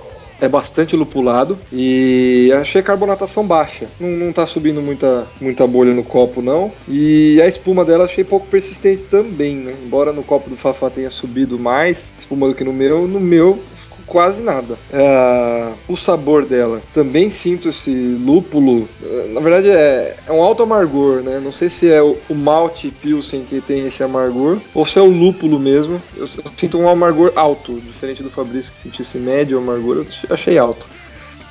é 0.44 0.48
bastante 0.48 0.94
lupulado 0.96 1.58
e 1.72 2.52
achei 2.54 2.80
a 2.80 2.84
carbonatação 2.84 3.46
baixa. 3.46 3.86
Não, 3.98 4.08
não 4.08 4.32
tá 4.32 4.46
subindo 4.46 4.80
muita, 4.80 5.26
muita 5.40 5.66
bolha 5.66 5.92
no 5.92 6.04
copo, 6.04 6.42
não. 6.42 6.72
E 6.88 7.40
a 7.42 7.46
espuma 7.46 7.84
dela 7.84 8.04
achei 8.04 8.24
pouco 8.24 8.46
persistente 8.46 9.04
também, 9.04 9.56
né? 9.56 9.74
Embora 9.84 10.12
no 10.12 10.22
copo 10.22 10.50
do 10.50 10.56
Fafá 10.56 10.90
tenha 10.90 11.10
subido 11.10 11.58
mais 11.58 12.14
espuma 12.18 12.48
do 12.48 12.54
que 12.54 12.64
no 12.64 12.72
meu, 12.72 13.08
no 13.08 13.20
meu 13.20 13.62
quase 14.06 14.42
nada. 14.42 14.78
É, 14.92 15.72
o 15.88 15.96
sabor 15.96 16.44
dela, 16.44 16.82
também 16.92 17.30
sinto 17.30 17.68
esse 17.68 17.90
lúpulo. 17.90 18.88
Na 19.30 19.40
verdade, 19.40 19.70
é, 19.70 20.16
é 20.26 20.32
um 20.32 20.42
alto 20.42 20.62
amargor, 20.62 21.22
né? 21.22 21.40
Não 21.42 21.52
sei 21.52 21.68
se 21.68 21.90
é 21.90 22.02
o, 22.02 22.16
o 22.28 22.34
malte 22.34 22.90
Pilsen 22.90 23.44
que 23.44 23.60
tem 23.60 23.86
esse 23.86 24.02
amargor 24.02 24.58
ou 24.74 24.84
se 24.84 24.98
é 24.98 25.02
o 25.02 25.06
lúpulo 25.06 25.58
mesmo. 25.58 26.00
Eu, 26.16 26.22
eu 26.22 26.52
sinto 26.56 26.78
um 26.78 26.88
amargor 26.88 27.32
alto, 27.36 27.80
diferente 27.80 28.22
do 28.22 28.30
Fabrício 28.30 28.72
que 28.72 28.78
sentisse 28.78 29.18
médio 29.18 29.58
amargor, 29.58 29.96
eu 29.96 30.06
achei 30.34 30.58
alto. 30.58 30.86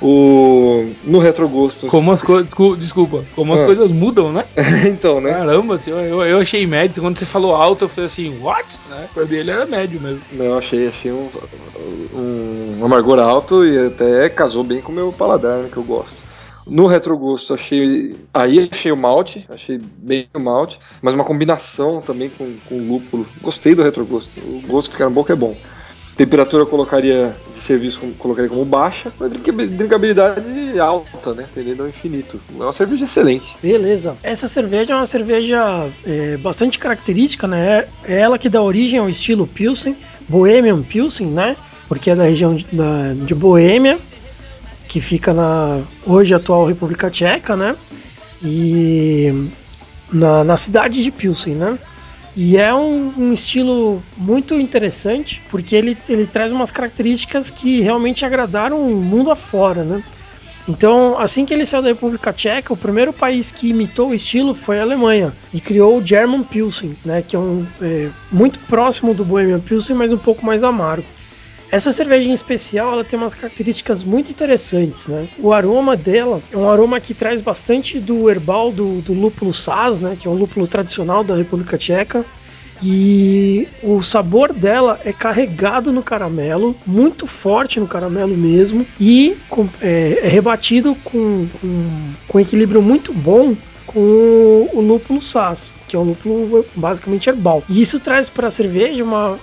O... 0.00 0.84
No 1.04 1.18
retrogosto. 1.18 1.86
Como 1.86 2.12
as 2.12 2.22
coisas. 2.22 2.52
Desculpa, 2.78 3.24
como 3.34 3.54
as 3.54 3.62
ah. 3.62 3.66
coisas 3.66 3.90
mudam, 3.90 4.32
né? 4.32 4.44
então, 4.86 5.20
né? 5.20 5.32
Caramba, 5.32 5.76
assim, 5.76 5.90
eu, 5.90 6.22
eu 6.22 6.40
achei 6.40 6.66
médio. 6.66 7.02
Quando 7.02 7.18
você 7.18 7.24
falou 7.24 7.54
alto, 7.54 7.84
eu 7.84 7.88
falei 7.88 8.06
assim, 8.06 8.38
what? 8.40 8.66
Né? 8.90 9.08
Pra 9.14 9.24
mim 9.24 9.36
ele 9.36 9.50
era 9.50 9.66
médio 9.66 10.00
mesmo. 10.00 10.20
Não, 10.32 10.58
achei, 10.58 10.88
achei 10.88 11.12
um, 11.12 11.28
um 12.14 12.84
amargor 12.84 13.18
alto 13.18 13.64
e 13.64 13.86
até 13.86 14.28
casou 14.28 14.64
bem 14.64 14.80
com 14.80 14.92
o 14.92 14.94
meu 14.94 15.12
paladar, 15.12 15.62
né, 15.62 15.68
que 15.70 15.76
eu 15.76 15.84
gosto. 15.84 16.22
No 16.66 16.86
retrogosto 16.86 17.52
achei. 17.52 18.14
Aí 18.32 18.68
achei 18.72 18.90
o 18.90 18.96
malte, 18.96 19.44
achei 19.50 19.78
bem 19.98 20.26
o 20.34 20.40
malte, 20.40 20.78
mas 21.02 21.12
uma 21.12 21.24
combinação 21.24 22.00
também 22.00 22.30
com, 22.30 22.56
com 22.66 22.78
lúpulo. 22.78 23.26
Gostei 23.42 23.74
do 23.74 23.82
retrogosto. 23.82 24.40
O 24.40 24.62
gosto 24.66 24.88
que 24.88 24.96
fica 24.96 25.04
na 25.04 25.14
boca 25.14 25.32
é 25.32 25.36
bom. 25.36 25.54
Temperatura 26.16 26.62
eu 26.62 26.66
colocaria 26.66 27.36
de 27.52 27.58
serviço 27.58 28.00
colocaria 28.18 28.48
como 28.48 28.64
baixa, 28.64 29.12
mas 29.18 29.32
drinkabilidade 29.32 30.78
alta, 30.78 31.34
né? 31.34 31.46
Tendendo 31.54 31.82
ao 31.82 31.88
infinito. 31.88 32.40
É 32.58 32.62
uma 32.62 32.72
cerveja 32.72 33.04
excelente. 33.04 33.56
Beleza. 33.60 34.16
Essa 34.22 34.46
cerveja 34.46 34.92
é 34.92 34.96
uma 34.96 35.06
cerveja 35.06 35.88
é, 36.06 36.36
bastante 36.36 36.78
característica, 36.78 37.48
né? 37.48 37.86
É 38.04 38.18
ela 38.20 38.38
que 38.38 38.48
dá 38.48 38.62
origem 38.62 38.98
ao 38.98 39.08
estilo 39.08 39.46
Pilsen, 39.46 39.96
Bohemian 40.28 40.82
Pilsen, 40.82 41.26
né? 41.26 41.56
porque 41.88 42.10
é 42.10 42.14
da 42.14 42.24
região 42.24 42.54
de, 42.54 42.66
da, 42.72 43.14
de 43.14 43.34
Boêmia, 43.34 43.98
que 44.88 45.00
fica 45.00 45.32
na 45.32 45.82
hoje 46.06 46.34
atual 46.34 46.66
República 46.66 47.10
Tcheca, 47.10 47.56
né? 47.56 47.76
E 48.42 49.48
na, 50.12 50.44
na 50.44 50.56
cidade 50.56 51.02
de 51.02 51.10
Pilsen, 51.10 51.54
né? 51.54 51.78
E 52.36 52.56
é 52.56 52.74
um, 52.74 53.14
um, 53.16 53.32
estilo 53.32 54.02
muito 54.16 54.54
interessante, 54.54 55.40
porque 55.48 55.76
ele, 55.76 55.96
ele 56.08 56.26
traz 56.26 56.50
umas 56.50 56.70
características 56.70 57.48
que 57.48 57.80
realmente 57.80 58.24
agradaram 58.24 58.82
o 58.82 59.00
mundo 59.00 59.30
afora, 59.30 59.84
né? 59.84 60.02
Então, 60.66 61.18
assim 61.18 61.44
que 61.44 61.52
ele 61.52 61.66
saiu 61.66 61.82
da 61.82 61.88
República 61.88 62.32
Tcheca, 62.32 62.72
o 62.72 62.76
primeiro 62.76 63.12
país 63.12 63.52
que 63.52 63.68
imitou 63.68 64.08
o 64.08 64.14
estilo 64.14 64.54
foi 64.54 64.80
a 64.80 64.82
Alemanha 64.82 65.32
e 65.52 65.60
criou 65.60 65.98
o 65.98 66.04
German 66.04 66.42
Pilsen, 66.42 66.96
né, 67.04 67.22
que 67.22 67.36
é, 67.36 67.38
um, 67.38 67.66
é 67.82 68.08
muito 68.32 68.58
próximo 68.60 69.12
do 69.12 69.24
Bohemian 69.24 69.60
Pilsen, 69.60 69.94
mas 69.94 70.10
um 70.10 70.18
pouco 70.18 70.44
mais 70.44 70.64
amargo. 70.64 71.06
Essa 71.70 71.90
cerveja 71.90 72.28
em 72.28 72.32
especial, 72.32 72.92
ela 72.92 73.04
tem 73.04 73.18
umas 73.18 73.34
características 73.34 74.04
muito 74.04 74.30
interessantes, 74.30 75.08
né? 75.08 75.28
O 75.38 75.52
aroma 75.52 75.96
dela 75.96 76.40
é 76.52 76.56
um 76.56 76.70
aroma 76.70 77.00
que 77.00 77.12
traz 77.14 77.40
bastante 77.40 77.98
do 77.98 78.30
herbal 78.30 78.70
do, 78.70 79.00
do 79.00 79.12
lúpulo 79.12 79.52
Saz, 79.52 79.98
né? 79.98 80.16
Que 80.18 80.28
é 80.28 80.30
um 80.30 80.34
lúpulo 80.34 80.66
tradicional 80.66 81.24
da 81.24 81.34
República 81.34 81.76
Tcheca. 81.76 82.24
E 82.82 83.66
o 83.82 84.02
sabor 84.02 84.52
dela 84.52 85.00
é 85.04 85.12
carregado 85.12 85.92
no 85.92 86.02
caramelo, 86.02 86.76
muito 86.84 87.26
forte 87.26 87.80
no 87.80 87.86
caramelo 87.86 88.36
mesmo, 88.36 88.86
e 89.00 89.36
com, 89.48 89.68
é, 89.80 90.20
é, 90.22 90.28
rebatido 90.28 90.94
com, 90.96 91.46
com, 91.60 92.12
com 92.28 92.40
equilíbrio 92.40 92.82
muito 92.82 93.12
bom 93.12 93.56
com 93.86 94.68
o 94.72 94.80
lúpulo 94.80 95.20
SAS, 95.20 95.74
que 95.86 95.96
é 95.96 95.98
um 95.98 96.02
lúpulo 96.02 96.64
basicamente 96.74 97.28
herbal. 97.28 97.62
E 97.68 97.80
isso 97.80 98.00
traz 98.00 98.28
para 98.28 98.48
a 98.48 98.50
cerveja 98.50 99.04
uma, 99.04 99.38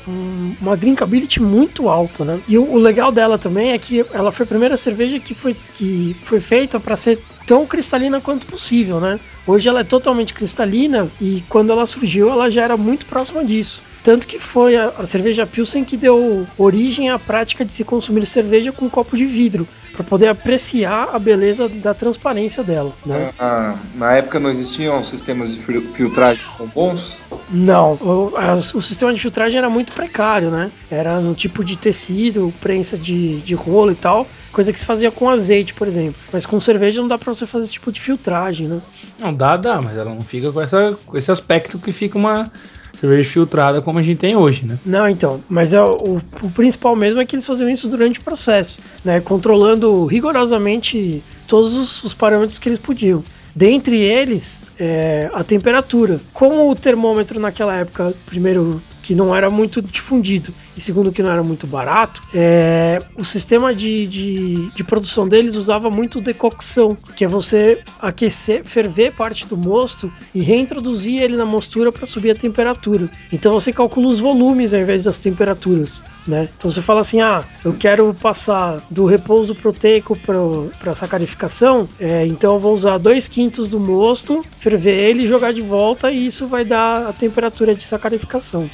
uma 0.60 0.76
drinkability 0.76 1.42
muito 1.42 1.88
alta, 1.90 2.26
né? 2.26 2.40
E 2.48 2.58
o, 2.58 2.74
o, 2.74 2.78
legal 2.78 3.12
dela 3.12 3.38
também 3.38 3.72
é 3.72 3.78
que 3.78 4.06
ela 4.14 4.32
foi 4.32 4.44
a 4.44 4.48
primeira 4.48 4.76
cerveja 4.76 5.20
que 5.20 5.34
foi, 5.34 5.56
que 5.74 6.16
foi 6.24 6.40
feita 6.40 6.80
para 6.80 6.96
ser 6.96 7.22
tão 7.46 7.66
cristalina 7.66 8.22
quanto 8.22 8.46
possível, 8.48 9.00
né? 9.00 9.20
Hoje 9.46 9.68
ela 9.68 9.82
é 9.82 9.84
totalmente 9.84 10.34
cristalina 10.34 11.10
e 11.20 11.44
quando 11.50 11.72
ela 11.72 11.86
surgiu 11.86 12.30
ela 12.30 12.50
já 12.50 12.64
era 12.64 12.78
muito 12.78 13.06
próxima 13.06 13.44
disso. 13.44 13.84
Tanto 14.04 14.26
que 14.26 14.40
foi 14.40 14.76
a, 14.76 14.90
a 14.90 15.06
cerveja 15.06 15.46
Pilsen 15.46 15.84
que 15.84 15.98
deu 15.98 16.48
origem 16.58 17.10
à 17.10 17.20
prática 17.20 17.66
de 17.66 17.74
se 17.74 17.84
consumir 17.84 18.26
cerveja 18.26 18.72
com 18.72 18.86
um 18.86 18.90
copo 18.90 19.16
de 19.16 19.26
vidro, 19.26 19.68
para 19.92 20.04
poder 20.04 20.28
apreciar 20.28 21.10
a 21.14 21.20
beleza 21.20 21.68
da 21.68 21.94
transparência 21.94 22.64
dela. 22.64 22.94
Né? 23.06 23.32
Ah, 23.38 23.76
na 23.96 24.14
época 24.14 24.40
não 24.40 24.50
existiam 24.50 25.04
sistemas 25.04 25.54
de 25.54 25.60
filtragem 25.94 26.46
tão 26.58 26.68
bons? 26.68 27.18
Não, 27.50 27.94
o, 27.96 28.34
a, 28.36 28.54
o, 28.54 28.82
sistema 28.82 29.14
de 29.14 29.20
filtragem 29.20 29.58
era 29.58 29.70
muito 29.70 29.92
precário, 29.94 30.50
né? 30.50 30.72
Era 30.90 31.20
no 31.20 31.36
tipo 31.36 31.64
de 31.64 31.78
tecido, 31.78 32.54
prensa 32.62 32.98
de, 32.98 33.42
de 33.42 33.54
rolo 33.54 33.92
e 33.92 33.96
tal, 33.96 34.26
coisa 34.52 34.72
que 34.72 34.80
se 34.80 34.86
fazia 34.86 35.12
com 35.12 35.30
azeite, 35.30 35.74
por 35.74 35.88
exemplo. 35.88 36.16
Mas 36.32 36.46
com 36.46 36.60
cerveja 36.60 37.02
não 37.02 37.08
dá 37.08 37.18
para 37.18 37.31
você 37.34 37.46
fazer 37.46 37.66
esse 37.66 37.74
tipo 37.74 37.92
de 37.92 38.00
filtragem, 38.00 38.68
né? 38.68 38.82
Não 39.20 39.34
dá, 39.34 39.58
dá, 39.58 39.80
mas 39.82 39.98
ela 39.98 40.14
não 40.14 40.24
fica 40.24 40.52
com, 40.52 40.62
essa, 40.62 40.98
com 41.06 41.18
esse 41.18 41.32
aspecto 41.32 41.80
que 41.80 41.92
fica 41.92 42.18
uma 42.18 42.46
cerveja 43.00 43.30
filtrada 43.30 43.82
como 43.82 44.00
a 44.00 44.04
gente 44.04 44.20
tem 44.20 44.36
hoje, 44.36 44.66
né? 44.66 44.80
Não, 44.86 45.08
então, 45.08 45.42
mas 45.50 45.74
é, 45.74 45.82
o, 45.82 46.22
o 46.42 46.52
principal 46.52 46.96
mesmo 46.96 47.22
é 47.22 47.26
que 47.26 47.36
eles 47.36 47.48
faziam 47.48 47.70
isso 47.70 47.90
durante 47.90 48.20
o 48.20 48.24
processo, 48.24 48.80
né? 49.04 49.20
Controlando 49.20 50.06
rigorosamente 50.06 51.24
todos 51.48 51.76
os, 51.76 52.04
os 52.04 52.14
parâmetros 52.14 52.60
que 52.60 52.70
eles 52.70 52.80
podiam. 52.80 53.24
Dentre 53.56 54.00
eles, 54.00 54.64
é, 54.80 55.30
a 55.34 55.44
temperatura. 55.44 56.22
Como 56.32 56.70
o 56.70 56.76
termômetro 56.76 57.40
naquela 57.40 57.76
época, 57.76 58.14
primeiro, 58.26 58.82
que 59.02 59.16
não 59.16 59.36
era 59.36 59.50
muito 59.50 59.82
difundido, 59.82 60.54
e 60.76 60.82
segundo 60.82 61.12
que 61.12 61.24
não 61.24 61.32
era 61.32 61.44
muito 61.44 61.66
barato, 61.68 62.22
é, 62.34 63.00
o 63.18 63.24
sistema 63.24 63.74
de, 63.74 64.08
de, 64.08 64.72
de, 64.72 64.84
produção 64.84 65.28
deles 65.28 65.56
usava 65.56 65.90
muito 65.90 66.22
decocção, 66.22 66.96
que 67.16 67.26
é 67.26 67.28
você 67.28 67.84
aquecer, 68.00 68.64
ferver 68.64 69.14
parte 69.14 69.46
do 69.46 69.58
mosto 69.58 70.12
e 70.34 70.42
reintroduzir 70.42 71.22
ele 71.22 71.36
na 71.36 71.46
mostura 71.46 71.92
para 71.92 72.06
subir 72.06 72.32
a 72.32 72.36
temperatura. 72.36 73.10
Então 73.32 73.54
você 73.54 73.74
calcula 73.74 74.08
os 74.08 74.20
volumes 74.20 74.74
ao 74.74 74.82
invés 74.82 75.04
das 75.04 75.20
temperaturas, 75.20 76.04
né? 76.28 76.48
Então 76.58 76.70
você 76.70 76.82
fala 76.82 77.02
assim, 77.02 77.22
ah, 77.22 77.44
eu 77.64 77.74
quero 77.74 78.14
passar 78.14 78.82
do 78.90 79.06
repouso 79.06 79.56
proteico 79.56 80.18
para 80.78 80.94
sacarificação, 80.94 81.88
é, 82.00 82.26
então 82.26 82.56
eu 82.56 82.60
vou 82.60 82.74
usar 82.74 82.98
2 82.98 83.28
quintos 83.28 83.70
do 83.70 83.80
mosto, 83.80 84.44
ferver 84.58 85.10
ele 85.10 85.26
jogar 85.28 85.52
de 85.52 85.62
volta 85.62 86.12
e 86.12 86.26
isso 86.26 86.48
vai 86.48 86.64
dar 86.64 87.08
a 87.08 87.14
temperatura 87.14 87.74
de 87.74 87.84
sacarificação. 87.84 88.70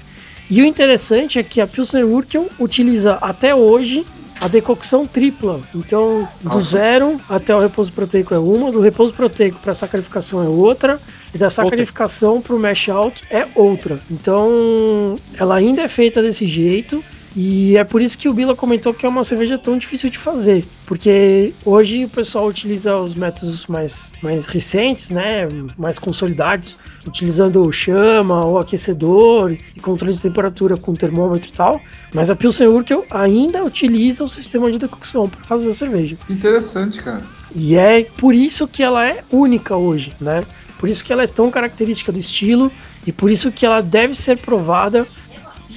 E 0.49 0.61
o 0.61 0.65
interessante 0.65 1.37
é 1.37 1.43
que 1.43 1.59
a 1.59 1.67
Pilsner 1.67 2.05
Urquell 2.05 2.49
utiliza 2.59 3.15
até 3.15 3.53
hoje 3.53 4.05
a 4.39 4.47
decocção 4.47 5.05
tripla. 5.05 5.59
Então, 5.73 6.27
do 6.41 6.61
zero 6.61 7.19
até 7.27 7.55
o 7.55 7.59
repouso 7.59 7.91
proteico 7.91 8.33
é 8.33 8.39
uma, 8.39 8.71
do 8.71 8.79
repouso 8.79 9.13
proteico 9.13 9.59
para 9.59 9.73
sacrificação 9.73 10.43
é 10.43 10.47
outra, 10.47 11.01
e 11.33 11.37
da 11.37 11.49
sacrificação 11.49 12.41
para 12.41 12.55
o 12.55 12.59
mash 12.59 12.89
out 12.89 13.23
é 13.29 13.47
outra. 13.55 13.99
Então, 14.09 15.17
ela 15.37 15.55
ainda 15.55 15.81
é 15.81 15.87
feita 15.87 16.21
desse 16.21 16.47
jeito. 16.47 17.03
E 17.39 17.77
é 17.77 17.83
por 17.83 18.01
isso 18.01 18.17
que 18.17 18.27
o 18.27 18.33
Bila 18.33 18.55
comentou 18.55 18.91
que 18.91 19.05
é 19.05 19.09
uma 19.09 19.23
cerveja 19.23 19.59
tão 19.59 19.77
difícil 19.77 20.09
de 20.09 20.17
fazer, 20.17 20.65
porque 20.87 21.53
hoje 21.63 22.05
o 22.05 22.09
pessoal 22.09 22.47
utiliza 22.47 22.97
os 22.97 23.13
métodos 23.13 23.67
mais, 23.67 24.15
mais 24.23 24.47
recentes, 24.47 25.11
né, 25.11 25.47
mais 25.77 25.99
consolidados, 25.99 26.79
utilizando 27.05 27.71
chama 27.71 28.43
ou 28.43 28.57
aquecedor 28.57 29.51
e 29.51 29.79
controle 29.79 30.15
de 30.15 30.21
temperatura 30.23 30.77
com 30.77 30.95
termômetro 30.95 31.47
e 31.47 31.53
tal, 31.53 31.79
mas 32.11 32.31
a 32.31 32.35
Pilsen 32.35 32.69
Urquell 32.69 33.05
ainda 33.11 33.63
utiliza 33.63 34.23
o 34.23 34.27
sistema 34.27 34.71
de 34.71 34.79
decocção 34.79 35.29
para 35.29 35.43
fazer 35.43 35.69
a 35.69 35.73
cerveja. 35.73 36.17
Interessante, 36.27 37.03
cara. 37.03 37.23
E 37.55 37.75
é 37.75 38.03
por 38.03 38.33
isso 38.33 38.67
que 38.67 38.81
ela 38.81 39.05
é 39.07 39.23
única 39.31 39.77
hoje, 39.77 40.11
né? 40.19 40.43
Por 40.79 40.89
isso 40.89 41.03
que 41.03 41.13
ela 41.13 41.23
é 41.23 41.27
tão 41.27 41.51
característica 41.51 42.11
do 42.11 42.19
estilo 42.19 42.71
e 43.05 43.11
por 43.11 43.29
isso 43.29 43.51
que 43.51 43.65
ela 43.65 43.81
deve 43.81 44.15
ser 44.15 44.37
provada 44.37 45.07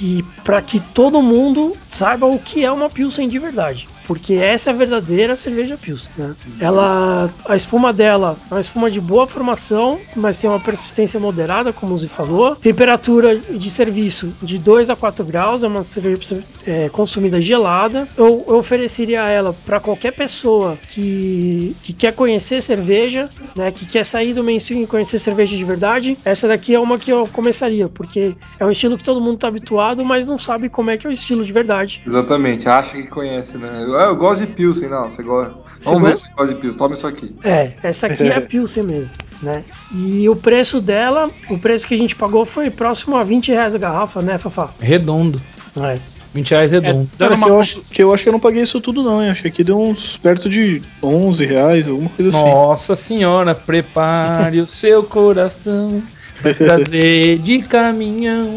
e 0.00 0.24
para 0.42 0.62
que 0.62 0.80
todo 0.80 1.22
mundo 1.22 1.76
saiba 1.86 2.26
o 2.26 2.38
que 2.38 2.64
é 2.64 2.72
uma 2.72 2.88
Pilsen 2.88 3.28
de 3.28 3.38
verdade 3.38 3.88
porque 4.10 4.34
essa 4.34 4.70
é 4.70 4.72
a 4.72 4.76
verdadeira 4.76 5.36
cerveja 5.36 5.78
Pilsen. 5.78 6.10
Né? 6.18 6.34
Ela, 6.58 7.32
a 7.46 7.54
espuma 7.54 7.92
dela 7.92 8.36
é 8.50 8.54
uma 8.54 8.60
espuma 8.60 8.90
de 8.90 9.00
boa 9.00 9.24
formação, 9.24 10.00
mas 10.16 10.36
tem 10.40 10.50
uma 10.50 10.58
persistência 10.58 11.20
moderada, 11.20 11.72
como 11.72 11.94
o 11.94 11.96
Zi 11.96 12.08
falou. 12.08 12.56
Temperatura 12.56 13.36
de 13.38 13.70
serviço 13.70 14.34
de 14.42 14.58
2 14.58 14.90
a 14.90 14.96
4 14.96 15.24
graus, 15.24 15.62
é 15.62 15.68
uma 15.68 15.82
cerveja 15.82 16.42
é, 16.66 16.88
consumida 16.88 17.40
gelada. 17.40 18.08
Eu, 18.16 18.44
eu 18.48 18.56
ofereceria 18.56 19.20
ela 19.28 19.54
para 19.64 19.78
qualquer 19.78 20.10
pessoa 20.10 20.76
que, 20.88 21.76
que 21.80 21.92
quer 21.92 22.12
conhecer 22.12 22.60
cerveja, 22.60 23.30
né, 23.54 23.70
que 23.70 23.86
quer 23.86 24.04
sair 24.04 24.34
do 24.34 24.42
mainstream 24.42 24.82
e 24.82 24.88
conhecer 24.88 25.20
cerveja 25.20 25.56
de 25.56 25.64
verdade. 25.64 26.18
Essa 26.24 26.48
daqui 26.48 26.74
é 26.74 26.80
uma 26.80 26.98
que 26.98 27.12
eu 27.12 27.28
começaria, 27.32 27.88
porque 27.88 28.34
é 28.58 28.66
um 28.66 28.72
estilo 28.72 28.98
que 28.98 29.04
todo 29.04 29.20
mundo 29.20 29.36
está 29.36 29.46
habituado, 29.46 30.04
mas 30.04 30.28
não 30.28 30.36
sabe 30.36 30.68
como 30.68 30.90
é 30.90 30.96
que 30.96 31.06
é 31.06 31.10
o 31.10 31.12
estilo 31.12 31.44
de 31.44 31.52
verdade. 31.52 32.02
Exatamente, 32.04 32.68
acha 32.68 32.96
que 32.96 33.06
conhece, 33.06 33.56
né? 33.56 33.70
Ah, 34.00 34.06
eu 34.06 34.16
gosto 34.16 34.46
de 34.46 34.52
Pilsen, 34.52 34.88
não. 34.88 35.10
Você 35.10 35.22
gosta. 35.22 35.54
Vamos 35.82 36.02
ver 36.02 36.16
se 36.16 36.22
você 36.22 36.32
gosta 36.34 36.54
de 36.54 36.60
Pilsen. 36.60 36.78
Toma 36.78 36.94
isso 36.94 37.06
aqui. 37.06 37.36
É, 37.44 37.74
essa 37.82 38.06
aqui 38.06 38.28
é 38.28 38.36
a 38.36 38.40
Pilsen 38.40 38.82
mesmo, 38.82 39.14
né? 39.42 39.62
E 39.94 40.26
o 40.26 40.34
preço 40.34 40.80
dela, 40.80 41.30
o 41.50 41.58
preço 41.58 41.86
que 41.86 41.94
a 41.94 41.98
gente 41.98 42.16
pagou 42.16 42.46
foi 42.46 42.70
próximo 42.70 43.16
a 43.16 43.22
20 43.22 43.52
reais 43.52 43.74
a 43.74 43.78
garrafa, 43.78 44.22
né, 44.22 44.38
Fafá? 44.38 44.70
Redondo. 44.80 45.40
É. 45.76 45.98
20 46.32 46.50
reais 46.50 46.70
redondo. 46.70 47.10
É, 47.12 47.18
Cara, 47.18 47.36
que, 47.36 47.44
eu 47.44 47.60
acho, 47.60 47.80
que 47.82 48.02
eu 48.02 48.14
acho 48.14 48.22
que 48.22 48.28
eu 48.30 48.32
não 48.32 48.40
paguei 48.40 48.62
isso 48.62 48.80
tudo, 48.80 49.02
não. 49.02 49.22
Hein? 49.22 49.30
Acho 49.30 49.42
que 49.42 49.48
aqui 49.48 49.62
deu 49.62 49.78
uns 49.78 50.16
perto 50.16 50.48
de 50.48 50.80
11 51.02 51.44
reais, 51.44 51.86
alguma 51.86 52.08
coisa 52.08 52.30
Nossa 52.30 52.46
assim. 52.46 52.54
Nossa 52.54 52.96
senhora, 52.96 53.54
prepare 53.54 54.60
o 54.60 54.66
seu 54.66 55.02
coração. 55.02 56.02
Pra 56.40 56.54
trazer 56.54 57.38
de 57.40 57.58
caminhão. 57.60 58.48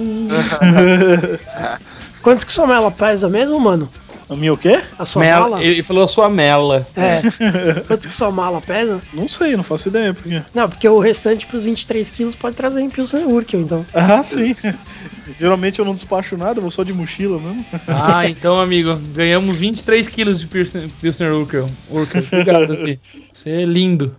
Quantos 2.23 2.45
que 2.45 2.53
sua 2.53 2.65
mela 2.65 2.89
pesa 2.89 3.27
mesmo, 3.27 3.59
mano? 3.59 3.89
A 4.33 4.35
minha 4.35 4.53
o 4.53 4.57
quê? 4.57 4.81
A 4.97 5.05
sua 5.05 5.21
mela, 5.21 5.49
mala? 5.49 5.63
Ele 5.63 5.83
falou 5.83 6.03
a 6.03 6.07
sua 6.07 6.29
mela. 6.29 6.87
É. 6.95 7.21
Quanto 7.81 8.07
que 8.07 8.15
sua 8.15 8.31
mala 8.31 8.59
pesa? 8.59 8.99
Não 9.13 9.29
sei, 9.29 9.55
não 9.55 9.63
faço 9.63 9.89
ideia. 9.89 10.13
Porque... 10.13 10.41
Não, 10.53 10.67
porque 10.67 10.89
o 10.89 10.99
restante 10.99 11.45
pros 11.45 11.65
23 11.65 12.09
quilos 12.09 12.35
pode 12.35 12.55
trazer 12.55 12.81
em 12.81 12.89
Pilsen 12.89 13.25
Urkel, 13.25 13.61
então. 13.61 13.85
Ah, 13.93 14.23
sim. 14.23 14.55
Geralmente 15.39 15.79
eu 15.79 15.85
não 15.85 15.93
despacho 15.93 16.37
nada, 16.37 16.59
vou 16.59 16.71
só 16.71 16.83
de 16.83 16.93
mochila 16.93 17.39
mesmo. 17.39 17.65
Ah, 17.87 18.27
então, 18.27 18.59
amigo, 18.59 18.95
ganhamos 19.13 19.55
23 19.55 20.07
quilos 20.07 20.39
de 20.39 20.47
Pilsner 20.47 21.33
Urkel. 21.33 21.67
Urkel. 21.89 22.23
Obrigado, 22.23 22.73
assim. 22.73 22.97
Você 23.31 23.49
é 23.49 23.65
lindo. 23.65 24.15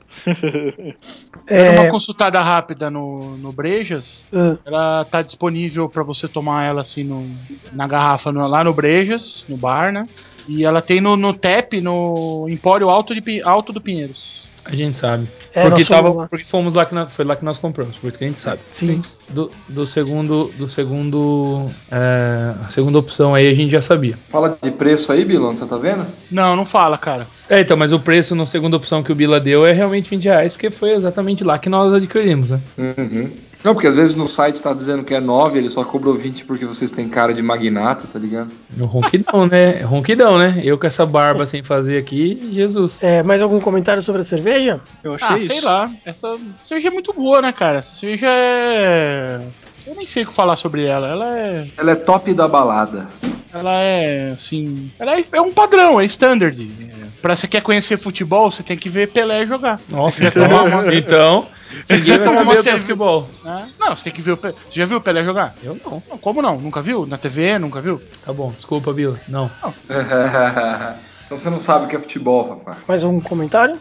É... 1.47 1.81
uma 1.81 1.91
consultada 1.91 2.41
rápida 2.43 2.91
no, 2.91 3.37
no 3.37 3.53
Brejas. 3.53 4.27
Uh. 4.33 4.59
Ela 4.65 5.05
tá 5.05 5.23
disponível 5.23 5.89
para 5.89 6.03
você 6.03 6.27
tomar 6.27 6.65
ela 6.65 6.81
assim 6.81 7.05
no, 7.05 7.29
na 7.73 7.87
garrafa 7.87 8.33
no, 8.33 8.47
lá 8.47 8.65
no 8.65 8.73
Brejas, 8.73 9.45
no 9.49 9.57
bar, 9.57 9.93
né? 9.93 10.04
E 10.49 10.65
ela 10.65 10.83
tem 10.83 11.01
no, 11.01 11.17
no 11.17 11.33
TEP, 11.33 11.81
no 11.81 12.47
Empório 12.51 12.91
Alto, 12.91 13.15
de, 13.15 13.43
Alto 13.43 13.73
do 13.73 13.81
Pinheiros. 13.81 14.45
A 14.65 14.75
gente 14.75 14.97
sabe. 14.97 15.29
É, 15.53 15.69
porque, 15.69 15.85
tava, 15.85 16.13
lá. 16.13 16.27
porque 16.27 16.45
fomos 16.45 16.75
lá 16.75 16.87
que 16.87 16.95
nós, 16.95 17.15
foi 17.15 17.25
lá 17.25 17.37
que 17.37 17.45
nós 17.45 17.59
compramos, 17.59 17.97
por 17.97 18.09
isso 18.09 18.19
que 18.19 18.25
a 18.25 18.29
gente 18.29 18.41
sabe. 18.41 18.61
Sim. 18.71 19.03
Do, 19.29 19.51
do 19.69 19.85
segundo. 19.85 20.51
Do 20.57 20.69
segundo. 20.69 21.67
É, 21.91 22.55
a 22.65 22.69
segunda 22.71 22.99
opção 22.99 23.35
aí 23.35 23.47
a 23.47 23.55
gente 23.55 23.71
já 23.71 23.83
sabia. 23.83 24.19
Fala 24.29 24.57
de 24.61 24.71
preço 24.71 25.13
aí, 25.13 25.23
Bilon, 25.23 25.55
você 25.55 25.67
tá 25.67 25.77
vendo? 25.77 26.07
Não, 26.31 26.57
não 26.57 26.65
fala, 26.65 26.97
cara. 26.97 27.27
É, 27.49 27.61
então, 27.61 27.77
mas 27.77 27.93
o 27.93 28.01
preço 28.01 28.35
na 28.35 28.47
segunda 28.47 28.77
opção 28.77 29.03
que 29.03 29.13
o 29.13 29.15
Bila 29.15 29.39
deu 29.39 29.67
é 29.67 29.73
realmente 29.73 30.09
20 30.09 30.25
reais, 30.25 30.53
porque 30.53 30.71
foi 30.71 30.93
exatamente 30.93 31.45
lá 31.45 31.59
que 31.59 31.69
nós 31.69 31.93
adquirimos, 31.93 32.49
né? 32.49 32.61
Uhum. 32.79 33.31
Não, 33.65 33.73
porque 33.73 33.87
às 33.89 33.97
vezes 33.97 34.15
no 34.15 34.29
site 34.29 34.61
tá 34.61 34.75
dizendo 34.75 35.03
que 35.03 35.15
é 35.15 35.21
9, 35.21 35.59
ele 35.59 35.71
só 35.71 35.83
cobrou 35.85 36.15
20 36.15 36.45
porque 36.45 36.67
vocês 36.67 36.91
têm 36.91 37.09
cara 37.09 37.33
de 37.33 37.43
magnata, 37.43 38.07
tá 38.07 38.19
ligado? 38.19 38.51
Ronquidão, 38.79 39.47
né? 39.47 39.81
Ronquidão, 39.83 40.37
né? 40.39 40.61
Eu 40.63 40.79
com 40.79 40.87
essa 40.87 41.07
barba 41.07 41.47
sem 41.49 41.63
fazer 41.63 41.97
aqui, 41.99 42.51
Jesus. 42.53 42.99
É, 43.01 43.23
mais 43.23 43.41
algum 43.41 43.59
comentário 43.59 44.03
sobre 44.03 44.21
a 44.21 44.25
cerveja? 44.25 44.81
Eu 45.03 45.15
achei 45.15 45.29
Ah, 45.29 45.39
isso. 45.39 45.47
sei 45.47 45.61
lá. 45.63 45.91
Essa 46.05 46.37
cerveja 46.63 46.89
é 46.89 46.91
muito 46.91 47.13
boa, 47.15 47.41
né, 47.41 47.53
cara? 47.53 47.79
Essa 47.79 47.95
cerveja 47.95 48.27
é. 48.29 49.41
Eu 49.87 49.95
nem 49.95 50.07
sei 50.07 50.25
o 50.25 50.27
que 50.27 50.35
falar 50.35 50.57
sobre 50.57 50.85
ela. 50.85 51.09
Ela 51.09 51.39
é. 51.39 51.67
Ela 51.79 51.93
é 51.93 51.95
top 51.95 52.33
da 52.35 52.47
balada. 52.47 53.09
Ela 53.55 53.81
é 53.81 54.33
assim. 54.33 54.91
Ela 54.99 55.19
é, 55.19 55.25
é 55.33 55.41
um 55.41 55.53
padrão, 55.53 56.01
é 56.01 56.05
standard. 56.05 56.61
É, 56.61 57.05
Pra 57.23 57.35
você 57.35 57.49
quer 57.49 57.63
conhecer 57.63 57.99
futebol, 57.99 58.51
você 58.51 58.63
tem 58.63 58.77
que 58.77 58.91
ver 58.91 59.09
Pelé 59.09 59.47
jogar. 59.47 59.81
Nossa, 59.89 60.31
tomar 60.31 60.65
uma, 60.65 60.95
então. 60.95 61.47
você 61.83 61.97
quiser 61.97 62.23
tomar 62.23 62.43
uma 62.43 62.53
cerveja. 62.57 62.79
futebol. 62.81 63.31
né? 63.43 63.69
Não, 63.81 63.97
você 63.97 64.05
tem 64.05 64.13
que 64.13 64.21
ver 64.21 64.33
o 64.33 64.37
Pelé. 64.37 64.55
Você 64.69 64.79
já 64.79 64.85
viu 64.85 64.99
o 64.99 65.01
Pelé 65.01 65.25
jogar? 65.25 65.55
Eu 65.63 65.79
não. 65.83 66.03
Não, 66.07 66.19
como 66.19 66.43
não? 66.43 66.61
Nunca 66.61 66.83
viu? 66.83 67.07
Na 67.07 67.17
TV? 67.17 67.59
Nunca 67.59 67.81
viu? 67.81 68.03
Tá 68.27 68.31
bom, 68.33 68.53
desculpa, 68.55 68.93
Bila. 68.93 69.19
Não. 69.27 69.51
então 71.27 71.37
você 71.37 71.49
não 71.51 71.61
sabe 71.61 71.85
o 71.87 71.89
que 71.89 71.97
é 71.97 72.01
futebol, 72.01 72.47
Fafá. 72.65 72.79
Mais 72.87 73.05
algum 73.05 73.21
comentário? 73.21 73.77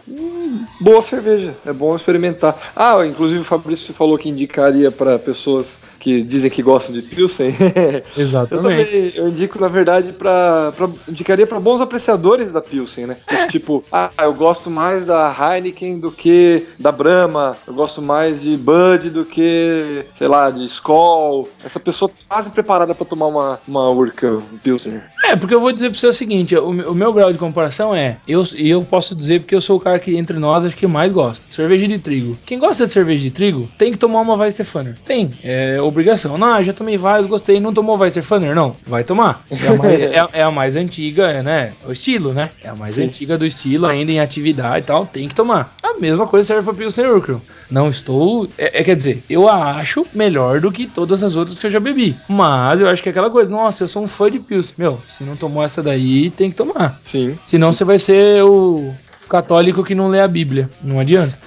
Boa 0.79 1.01
cerveja, 1.01 1.55
é 1.65 1.73
bom 1.73 1.95
experimentar. 1.95 2.55
Ah, 2.75 3.05
inclusive 3.05 3.41
o 3.41 3.45
Fabrício 3.45 3.93
falou 3.93 4.17
que 4.17 4.29
indicaria 4.29 4.91
para 4.91 5.17
pessoas 5.17 5.79
que 5.99 6.21
dizem 6.21 6.49
que 6.51 6.61
gostam 6.61 6.93
de 6.93 7.01
Pilsen. 7.01 7.55
eu 8.15 8.21
Exatamente. 8.21 8.61
também 8.85 9.11
eu 9.15 9.27
indico, 9.29 9.59
na 9.59 9.67
verdade, 9.67 10.11
para 10.13 10.71
indicaria 11.07 11.47
para 11.47 11.59
bons 11.59 11.81
apreciadores 11.81 12.51
da 12.53 12.61
Pilsen, 12.61 13.07
né? 13.07 13.17
Tipo, 13.49 13.83
ah, 13.91 14.09
eu 14.21 14.33
gosto 14.33 14.69
mais 14.69 15.05
da 15.05 15.33
Heineken 15.33 15.99
do 15.99 16.11
que 16.11 16.67
da 16.79 16.91
Brahma, 16.91 17.57
eu 17.67 17.73
gosto 17.73 18.01
mais 18.01 18.41
de 18.41 18.55
Bud 18.57 19.09
do 19.09 19.25
que, 19.25 20.05
sei 20.15 20.27
lá, 20.27 20.49
de 20.51 20.65
Skol. 20.65 21.49
Essa 21.63 21.79
pessoa 21.79 22.09
tá 22.09 22.15
quase 22.35 22.49
preparada 22.51 22.93
para 22.93 23.05
tomar 23.05 23.27
uma, 23.27 23.59
uma 23.67 23.89
Urca 23.89 24.39
Pilsen. 24.63 25.01
É, 25.25 25.35
porque 25.35 25.55
eu 25.55 25.59
vou 25.61 25.71
dizer 25.71 25.89
pra 25.89 25.99
você 25.99 26.07
o 26.07 26.13
seguinte: 26.13 26.55
o, 26.55 26.71
meu- 26.71 26.91
o 26.91 26.95
meu 26.95 27.11
grau 27.13 27.32
de 27.33 27.39
comparação 27.39 27.93
é. 27.95 28.17
Eu, 28.27 28.43
eu 28.55 28.81
posso 28.83 29.15
dizer 29.15 29.41
porque 29.41 29.55
eu 29.55 29.61
sou 29.61 29.77
o 29.77 29.79
cara 29.79 29.99
que 29.99 30.15
entre 30.15 30.37
nós 30.39 30.63
acho 30.63 30.75
que 30.75 30.87
mais 30.87 31.11
gosta. 31.11 31.45
Cerveja 31.51 31.87
de 31.87 31.99
trigo. 31.99 32.37
Quem 32.45 32.59
gosta 32.59 32.85
de 32.85 32.91
cerveja 32.91 33.21
de 33.21 33.31
trigo 33.31 33.69
tem 33.77 33.91
que 33.91 33.97
tomar 33.97 34.21
uma 34.21 34.35
Weisstefaner. 34.35 34.95
Tem. 35.05 35.31
É 35.43 35.77
obrigação. 35.81 36.37
Não, 36.37 36.63
já 36.63 36.73
tomei 36.73 36.97
vários, 36.97 37.27
gostei. 37.27 37.59
Não 37.59 37.73
tomou 37.73 37.97
Weisstefaner? 37.97 38.55
Não. 38.55 38.75
Vai 38.85 39.03
tomar. 39.03 39.41
É 39.51 39.67
a 39.67 39.75
mais, 39.75 40.01
é, 40.01 40.39
é 40.39 40.43
a 40.43 40.51
mais 40.51 40.75
antiga, 40.75 41.43
né? 41.43 41.73
O 41.85 41.91
estilo, 41.91 42.33
né? 42.33 42.49
É 42.63 42.69
a 42.69 42.75
mais 42.75 42.97
antiga 42.97 43.37
do 43.37 43.45
estilo, 43.45 43.85
ainda 43.85 44.11
em 44.11 44.19
atividade 44.19 44.79
e 44.79 44.83
tal. 44.83 45.05
Tem 45.05 45.27
que 45.27 45.35
tomar. 45.35 45.75
A 45.81 45.99
mesma 45.99 46.27
coisa 46.27 46.47
serve 46.47 46.63
pra 46.63 46.73
Pilsen 46.73 47.05
Urquell. 47.05 47.41
Não 47.69 47.89
estou. 47.89 48.47
É, 48.57 48.79
é, 48.81 48.83
quer 48.83 48.95
dizer, 48.95 49.23
eu 49.29 49.47
a 49.47 49.75
acho 49.75 50.05
melhor 50.13 50.59
do 50.59 50.71
que 50.71 50.87
todas 50.87 51.23
as 51.23 51.35
outras 51.35 51.59
que 51.59 51.67
eu 51.67 51.71
já 51.71 51.79
bebi. 51.79 52.15
Mas 52.27 52.79
eu 52.79 52.87
acho 52.87 53.01
que 53.01 53.09
é 53.09 53.11
aquela 53.11 53.29
coisa, 53.29 53.51
nossa, 53.51 53.83
eu 53.83 53.87
sou 53.87 54.03
um 54.03 54.07
fã 54.07 54.29
de 54.29 54.39
Pilsen. 54.39 54.75
Meu, 54.77 55.01
se 55.07 55.23
não 55.23 55.35
tomou 55.35 55.63
essa 55.63 55.81
daí, 55.81 56.29
tem 56.31 56.49
que 56.49 56.57
tomar. 56.57 56.99
Sim. 57.03 57.37
Senão 57.45 57.73
você 57.73 57.83
vai 57.83 57.99
ser 57.99 58.43
o 58.43 58.93
católico 59.29 59.83
que 59.83 59.95
não 59.95 60.09
lê 60.09 60.19
a 60.19 60.27
Bíblia. 60.27 60.69
Não 60.81 60.99
adianta. 60.99 61.37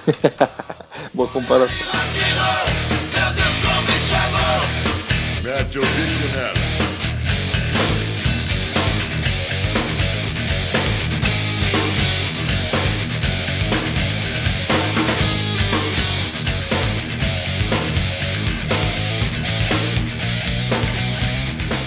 Boa 1.14 1.29
comparação. 1.29 1.76
Mete 5.42 5.79
o 5.79 6.65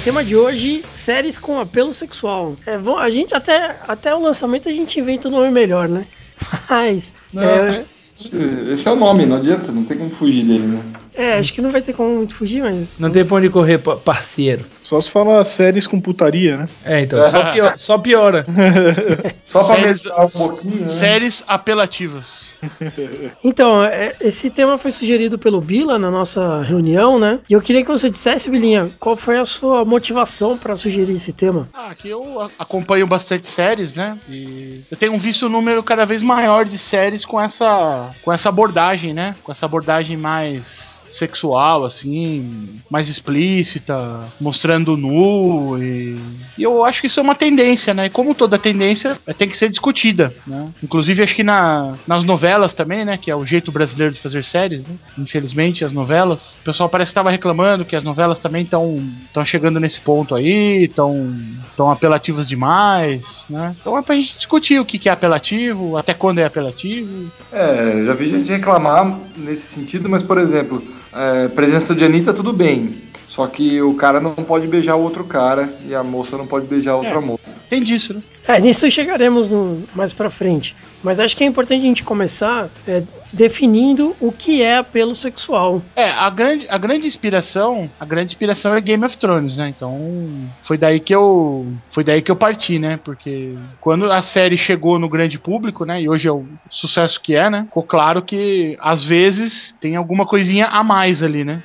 Tema 0.10 0.26
de 0.26 0.36
hoje: 0.36 0.84
séries 0.90 1.38
com 1.38 1.60
apelo 1.60 1.94
sexual. 1.94 2.56
É, 2.66 2.80
a 2.98 3.10
gente 3.12 3.36
até, 3.36 3.80
até 3.88 4.16
o 4.16 4.20
lançamento 4.20 4.68
a 4.68 4.72
gente 4.72 5.00
inventa 5.00 5.28
um 5.28 5.32
nome 5.32 5.52
melhor, 5.52 5.88
né? 5.88 6.04
Mas. 6.68 7.14
É, 7.38 7.68
Esse, 7.68 8.72
esse 8.72 8.88
é 8.88 8.92
o 8.92 8.96
nome, 8.96 9.28
não 9.28 9.38
adianta, 9.38 9.72
não 9.72 9.84
tem 9.84 10.00
como 10.00 10.10
fugir 10.10 10.44
dele, 10.44 10.66
né? 10.66 10.84
É, 11.22 11.38
acho 11.38 11.54
que 11.54 11.62
não 11.62 11.72
vai 11.72 11.82
ter 11.82 11.94
como 11.94 12.16
muito 12.16 12.34
fugir, 12.34 12.62
mas. 12.64 12.98
Não 12.98 13.10
tem 13.12 13.26
pra 13.26 13.38
onde 13.38 13.50
correr, 13.50 13.78
pa- 13.78 13.96
parceiro. 13.98 14.66
Só 14.84 15.00
se 15.02 15.12
fala 15.12 15.44
séries 15.44 15.86
com 15.86 16.00
putaria, 16.00 16.58
né? 16.58 16.70
É, 16.86 17.02
então, 17.02 17.30
só, 17.30 17.52
pior- 17.52 17.74
só 17.78 17.98
piora. 17.98 18.46
Só 19.46 19.64
pra 19.66 19.76
Séries- 19.78 20.06
um 20.06 20.28
pouquinho, 20.50 20.82
né? 20.82 20.88
Séries 20.88 21.44
apelativas. 21.48 22.54
Então, 23.44 23.84
é, 23.84 24.14
esse 24.22 24.50
tema 24.50 24.78
foi 24.78 24.92
sugerido 24.92 25.38
pelo 25.38 25.62
Bila 25.62 25.98
na 25.98 26.12
nossa 26.12 26.60
reunião, 26.62 27.20
né? 27.20 27.40
E 27.50 27.54
eu 27.54 27.62
queria 27.62 27.82
que 27.84 27.88
você 27.90 28.10
dissesse, 28.10 28.50
Bilinha, 28.50 28.92
qual 29.00 29.16
foi 29.16 29.38
a 29.38 29.46
sua 29.46 29.84
motivação 29.86 30.58
para 30.58 30.76
sugerir 30.76 31.14
esse 31.14 31.34
tema? 31.34 31.68
Ah, 31.74 31.90
aqui 31.90 32.10
eu 32.10 32.42
a- 32.42 32.50
acompanho 32.60 33.08
bastante 33.08 33.48
séries, 33.48 33.96
né? 33.96 34.18
E 34.30 34.82
eu 34.92 34.98
tenho 34.98 35.18
visto 35.18 35.46
um 35.46 35.50
número 35.50 35.82
cada 35.84 36.06
vez 36.06 36.22
maior 36.22 36.66
de 36.66 36.78
séries 36.78 37.26
com 37.26 37.40
essa, 37.40 38.10
com 38.22 38.32
essa 38.32 38.50
abordagem, 38.50 39.14
né? 39.14 39.36
Com 39.44 39.52
essa 39.52 39.66
abordagem 39.66 40.18
mais 40.18 41.02
sexual, 41.10 41.84
assim, 41.84 42.80
mais 42.90 43.10
explícita, 43.10 44.22
mostrando 44.40 44.96
nu 44.96 45.78
e, 45.82 46.20
e 46.58 46.64
eu 46.64 46.86
acho 46.86 47.02
que 47.02 47.08
isso 47.08 47.20
é 47.20 47.24
uma 47.24 47.36
tendência, 47.36 47.94
né? 47.94 48.06
E 48.06 48.10
como 48.10 48.36
toda 48.36 48.58
tendência, 48.58 49.18
é, 49.26 49.34
tem 49.34 49.50
que 49.50 49.58
ser 49.58 49.70
discutida, 49.70 50.34
né? 50.46 50.70
Inclusive 50.84 51.24
acho 51.24 51.36
que 51.36 51.44
na, 51.44 51.96
nas 52.08 52.24
novelas 52.24 52.74
também, 52.74 53.04
né? 53.04 53.18
Que 53.18 53.32
é 53.32 53.36
o 53.36 53.46
jeito 53.46 53.72
brasileiro 53.72 54.14
de 54.14 54.22
fazer 54.22 54.44
séries, 54.44 54.86
né? 54.86 54.96
Infelizmente 55.18 55.84
as 55.84 55.92
novelas, 55.92 56.58
o 56.62 56.66
pessoal 56.66 56.90
parece 56.90 57.10
que 57.10 57.14
estava 57.14 57.32
reclamando 57.32 57.86
que 57.86 57.96
as 57.96 58.04
novelas 58.04 58.40
também 58.40 58.64
estão 58.64 59.00
chegando 59.46 59.80
nesse 59.80 60.00
ponto 60.02 60.36
aí, 60.36 60.86
estão 60.86 61.36
tão 61.76 61.90
apelativas 61.90 62.48
demais, 62.48 63.46
né? 63.50 63.76
Então 63.80 63.98
é 63.98 64.02
pra 64.02 64.16
gente 64.16 64.36
discutir 64.36 64.80
o 64.80 64.86
que, 64.86 65.00
que 65.00 65.10
é 65.10 65.12
apelativo, 65.12 65.98
até 65.98 66.14
quando 66.14 66.40
é 66.40 66.46
apelativo. 66.46 67.32
É, 67.52 68.04
já 68.06 68.14
vi 68.14 68.30
gente 68.30 68.52
reclamar 68.52 69.20
nesse 69.38 69.68
sentido, 69.68 70.10
mas, 70.10 70.24
por 70.24 70.38
exemplo, 70.38 70.84
é, 71.14 71.48
presença 71.50 71.94
de 71.96 72.04
Anitta, 72.06 72.34
tudo 72.34 72.52
bem. 72.54 73.04
Só 73.28 73.46
que 73.46 73.80
o 73.82 73.94
cara 73.94 74.20
não 74.20 74.34
pode 74.34 74.66
beijar 74.68 74.96
o 74.96 75.04
outro 75.04 75.24
cara 75.24 75.72
e 75.86 75.94
a 75.94 76.04
moça 76.04 76.36
não 76.36 76.48
pode 76.48 76.66
beijar 76.66 76.94
a 76.94 76.96
outra 76.98 77.18
É. 77.18 77.20
moça. 77.22 77.54
Tem 77.70 77.80
disso, 77.80 78.16
né? 78.16 78.22
É, 78.48 78.60
nisso 78.60 78.90
chegaremos 78.90 79.52
no- 79.52 79.84
mais 79.94 80.12
pra 80.12 80.32
frente. 80.32 80.76
Mas 81.04 81.20
acho 81.20 81.38
que 81.38 81.44
é 81.44 81.48
importante 81.48 81.80
a 81.82 81.86
gente 81.88 82.04
começar 82.04 82.70
é, 82.88 83.04
definindo 83.32 84.16
o 84.20 84.32
que 84.32 84.62
é 84.64 84.78
apelo 84.80 85.14
sexual. 85.14 85.82
É, 85.96 86.10
a 86.10 86.30
grande, 86.32 86.66
a 86.68 86.78
grande 86.80 87.06
inspiração, 87.08 87.90
a 88.00 88.04
grande 88.06 88.32
inspiração 88.32 88.74
é 88.76 88.82
Game 88.82 89.06
of 89.06 89.16
Thrones, 89.18 89.58
né? 89.58 89.70
Então, 89.76 90.50
foi 90.62 90.78
daí 90.78 91.00
que 91.00 91.14
eu, 91.14 91.68
foi 91.90 92.04
daí 92.04 92.22
que 92.24 92.32
eu 92.32 92.36
parti, 92.36 92.80
né? 92.80 93.00
Porque 93.04 93.54
quando 93.80 94.12
a 94.12 94.22
série 94.24 94.58
chegou 94.58 94.98
no 95.00 95.08
grande 95.08 95.40
público, 95.40 95.86
né, 95.86 96.02
e 96.02 96.10
hoje 96.10 96.28
é 96.28 96.32
o 96.32 96.46
sucesso 96.70 97.22
que 97.22 97.36
é, 97.36 97.50
né? 97.50 97.64
Ficou 97.66 97.84
claro 97.84 98.22
que 98.24 98.76
às 98.82 99.04
vezes 99.04 99.76
tem 99.80 99.96
alguma 99.96 100.26
coisinha 100.26 100.66
a 100.66 100.84
mais 100.90 101.22
ali, 101.22 101.44
né? 101.46 101.62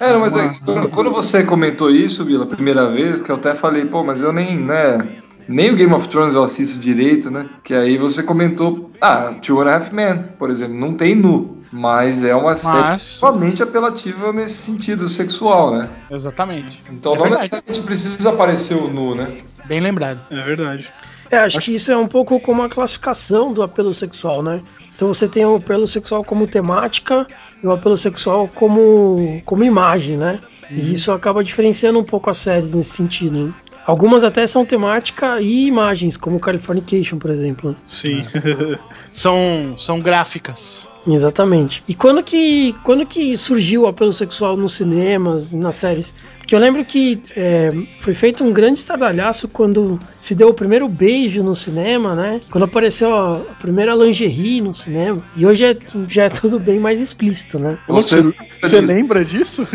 É, 0.00 0.12
não, 0.12 0.20
mas 0.20 0.34
é, 0.34 0.48
quando, 0.64 0.88
quando 0.88 1.10
você 1.12 1.44
comentou 1.44 1.90
isso, 1.90 2.24
Vila, 2.24 2.44
a 2.44 2.48
primeira 2.48 2.90
vez, 2.90 3.20
que 3.20 3.30
eu 3.30 3.36
até 3.36 3.54
falei, 3.54 3.84
pô, 3.84 4.02
mas 4.02 4.22
eu 4.22 4.32
nem, 4.32 4.56
né, 4.58 5.18
nem 5.46 5.70
o 5.70 5.76
Game 5.76 5.92
of 5.92 6.08
Thrones 6.08 6.34
eu 6.34 6.42
assisto 6.42 6.78
direito, 6.78 7.30
né? 7.30 7.46
Que 7.62 7.74
aí 7.74 7.98
você 7.98 8.22
comentou, 8.22 8.90
ah, 9.00 9.34
Two 9.42 9.60
and 9.60 9.68
a 9.70 9.74
Half 9.76 9.92
Men, 9.92 10.24
por 10.38 10.48
exemplo, 10.50 10.74
não 10.74 10.94
tem 10.94 11.14
nu, 11.14 11.58
mas 11.70 12.24
é 12.24 12.34
uma 12.34 12.54
série 12.56 12.78
Mas- 12.82 12.96
extremamente 12.96 13.62
apelativa 13.62 14.32
nesse 14.32 14.54
sentido 14.54 15.06
sexual, 15.06 15.76
né? 15.76 15.90
Exatamente. 16.10 16.82
Então 16.90 17.12
É 17.12 17.16
não 17.16 17.22
verdade. 17.24 17.42
necessariamente 17.44 17.86
precisa 17.86 18.30
aparecer 18.30 18.74
o 18.76 18.88
nu, 18.88 19.14
né? 19.14 19.36
Bem 19.66 19.80
lembrado. 19.80 20.18
É 20.30 20.42
verdade. 20.44 20.88
É, 21.30 21.38
acho 21.38 21.60
que 21.60 21.74
isso 21.74 21.90
é 21.90 21.96
um 21.96 22.08
pouco 22.08 22.38
como 22.40 22.62
a 22.62 22.68
classificação 22.68 23.52
do 23.52 23.62
apelo 23.62 23.92
sexual, 23.92 24.42
né? 24.42 24.60
Então 24.94 25.08
você 25.08 25.28
tem 25.28 25.44
o 25.44 25.56
apelo 25.56 25.86
sexual 25.86 26.24
como 26.24 26.46
temática 26.46 27.26
e 27.62 27.66
o 27.66 27.72
apelo 27.72 27.96
sexual 27.96 28.48
como, 28.48 29.42
como 29.44 29.62
imagem, 29.62 30.16
né? 30.16 30.40
E 30.70 30.92
isso 30.92 31.12
acaba 31.12 31.44
diferenciando 31.44 31.98
um 31.98 32.04
pouco 32.04 32.30
as 32.30 32.38
séries 32.38 32.72
nesse 32.74 32.90
sentido. 32.90 33.46
Né? 33.46 33.52
Algumas 33.86 34.24
até 34.24 34.46
são 34.46 34.64
temática 34.64 35.40
e 35.40 35.66
imagens, 35.66 36.16
como 36.16 36.40
Californication, 36.40 37.18
por 37.18 37.30
exemplo. 37.30 37.76
Sim. 37.86 38.24
São, 39.12 39.74
são 39.78 39.98
gráficas. 39.98 40.86
Exatamente. 41.06 41.82
E 41.88 41.94
quando 41.94 42.22
que, 42.22 42.74
quando 42.82 43.06
que 43.06 43.36
surgiu 43.36 43.82
o 43.82 43.86
apelo 43.86 44.12
sexual 44.12 44.56
nos 44.56 44.74
cinemas, 44.74 45.54
nas 45.54 45.76
séries? 45.76 46.14
Porque 46.38 46.54
eu 46.54 46.58
lembro 46.58 46.84
que 46.84 47.22
é, 47.36 47.70
foi 47.96 48.14
feito 48.14 48.44
um 48.44 48.52
grande 48.52 48.78
estardalhaço 48.78 49.48
quando 49.48 49.98
se 50.16 50.34
deu 50.34 50.48
o 50.48 50.54
primeiro 50.54 50.88
beijo 50.88 51.42
no 51.42 51.54
cinema, 51.54 52.14
né? 52.14 52.40
Quando 52.50 52.64
apareceu 52.64 53.14
a, 53.14 53.36
a 53.36 53.54
primeira 53.60 53.94
lingerie 53.94 54.60
no 54.60 54.74
cinema. 54.74 55.22
E 55.36 55.46
hoje 55.46 55.64
é, 55.64 55.76
já 56.08 56.24
é 56.24 56.28
tudo 56.28 56.58
bem 56.58 56.78
mais 56.78 57.00
explícito, 57.00 57.58
né? 57.58 57.78
Você, 57.88 58.22
Você 58.62 58.80
lembra 58.80 59.24
disso? 59.24 59.66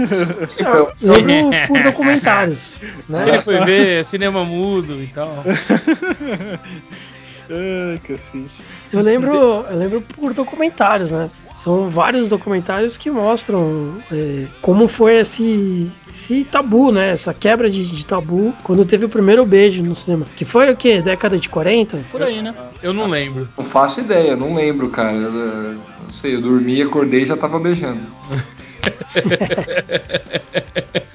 Eu 0.60 0.94
lembro 1.02 1.50
por 1.68 1.84
documentários, 1.84 2.82
né? 3.08 3.28
Ele 3.28 3.42
foi 3.42 3.60
ver 3.66 4.06
cinema 4.06 4.44
mudo 4.44 5.02
e 5.02 5.08
tal. 5.08 5.44
Ai, 7.54 8.00
cacete. 8.00 8.64
Eu 8.94 9.02
lembro, 9.02 9.34
eu 9.34 9.78
lembro 9.78 10.02
por 10.02 10.34
documentários, 10.34 11.12
né? 11.12 11.30
São 11.54 11.90
vários 11.90 12.30
documentários 12.30 12.96
que 12.96 13.12
mostram 13.12 14.02
é, 14.12 14.48
como 14.62 14.88
foi 14.88 15.20
esse, 15.20 15.92
esse 16.10 16.46
tabu, 16.46 16.92
né? 16.92 17.10
Essa 17.10 17.34
quebra 17.34 17.70
de, 17.70 17.86
de 17.86 18.06
tabu 18.06 18.54
quando 18.64 18.86
teve 18.86 19.06
o 19.06 19.10
primeiro 19.10 19.46
beijo 19.46 19.84
no 19.84 19.94
cinema. 19.94 20.26
Que 20.38 20.46
foi 20.46 20.72
o 20.72 20.78
quê? 20.78 21.02
Década 21.02 21.38
de 21.38 21.50
40? 21.50 22.00
Por 22.10 22.24
aí, 22.24 22.42
né? 22.42 22.56
Eu 22.82 22.94
não 22.94 23.08
lembro. 23.08 23.50
Não 23.58 23.66
faço 23.66 24.00
ideia, 24.00 24.36
não 24.36 24.56
lembro, 24.56 24.90
cara. 24.90 25.18
Eu, 25.18 25.32
não 25.32 26.12
sei, 26.12 26.36
eu 26.36 26.42
dormi, 26.42 26.82
acordei 26.82 27.24
e 27.24 27.26
já 27.26 27.36
tava 27.36 27.60
beijando. 27.60 28.02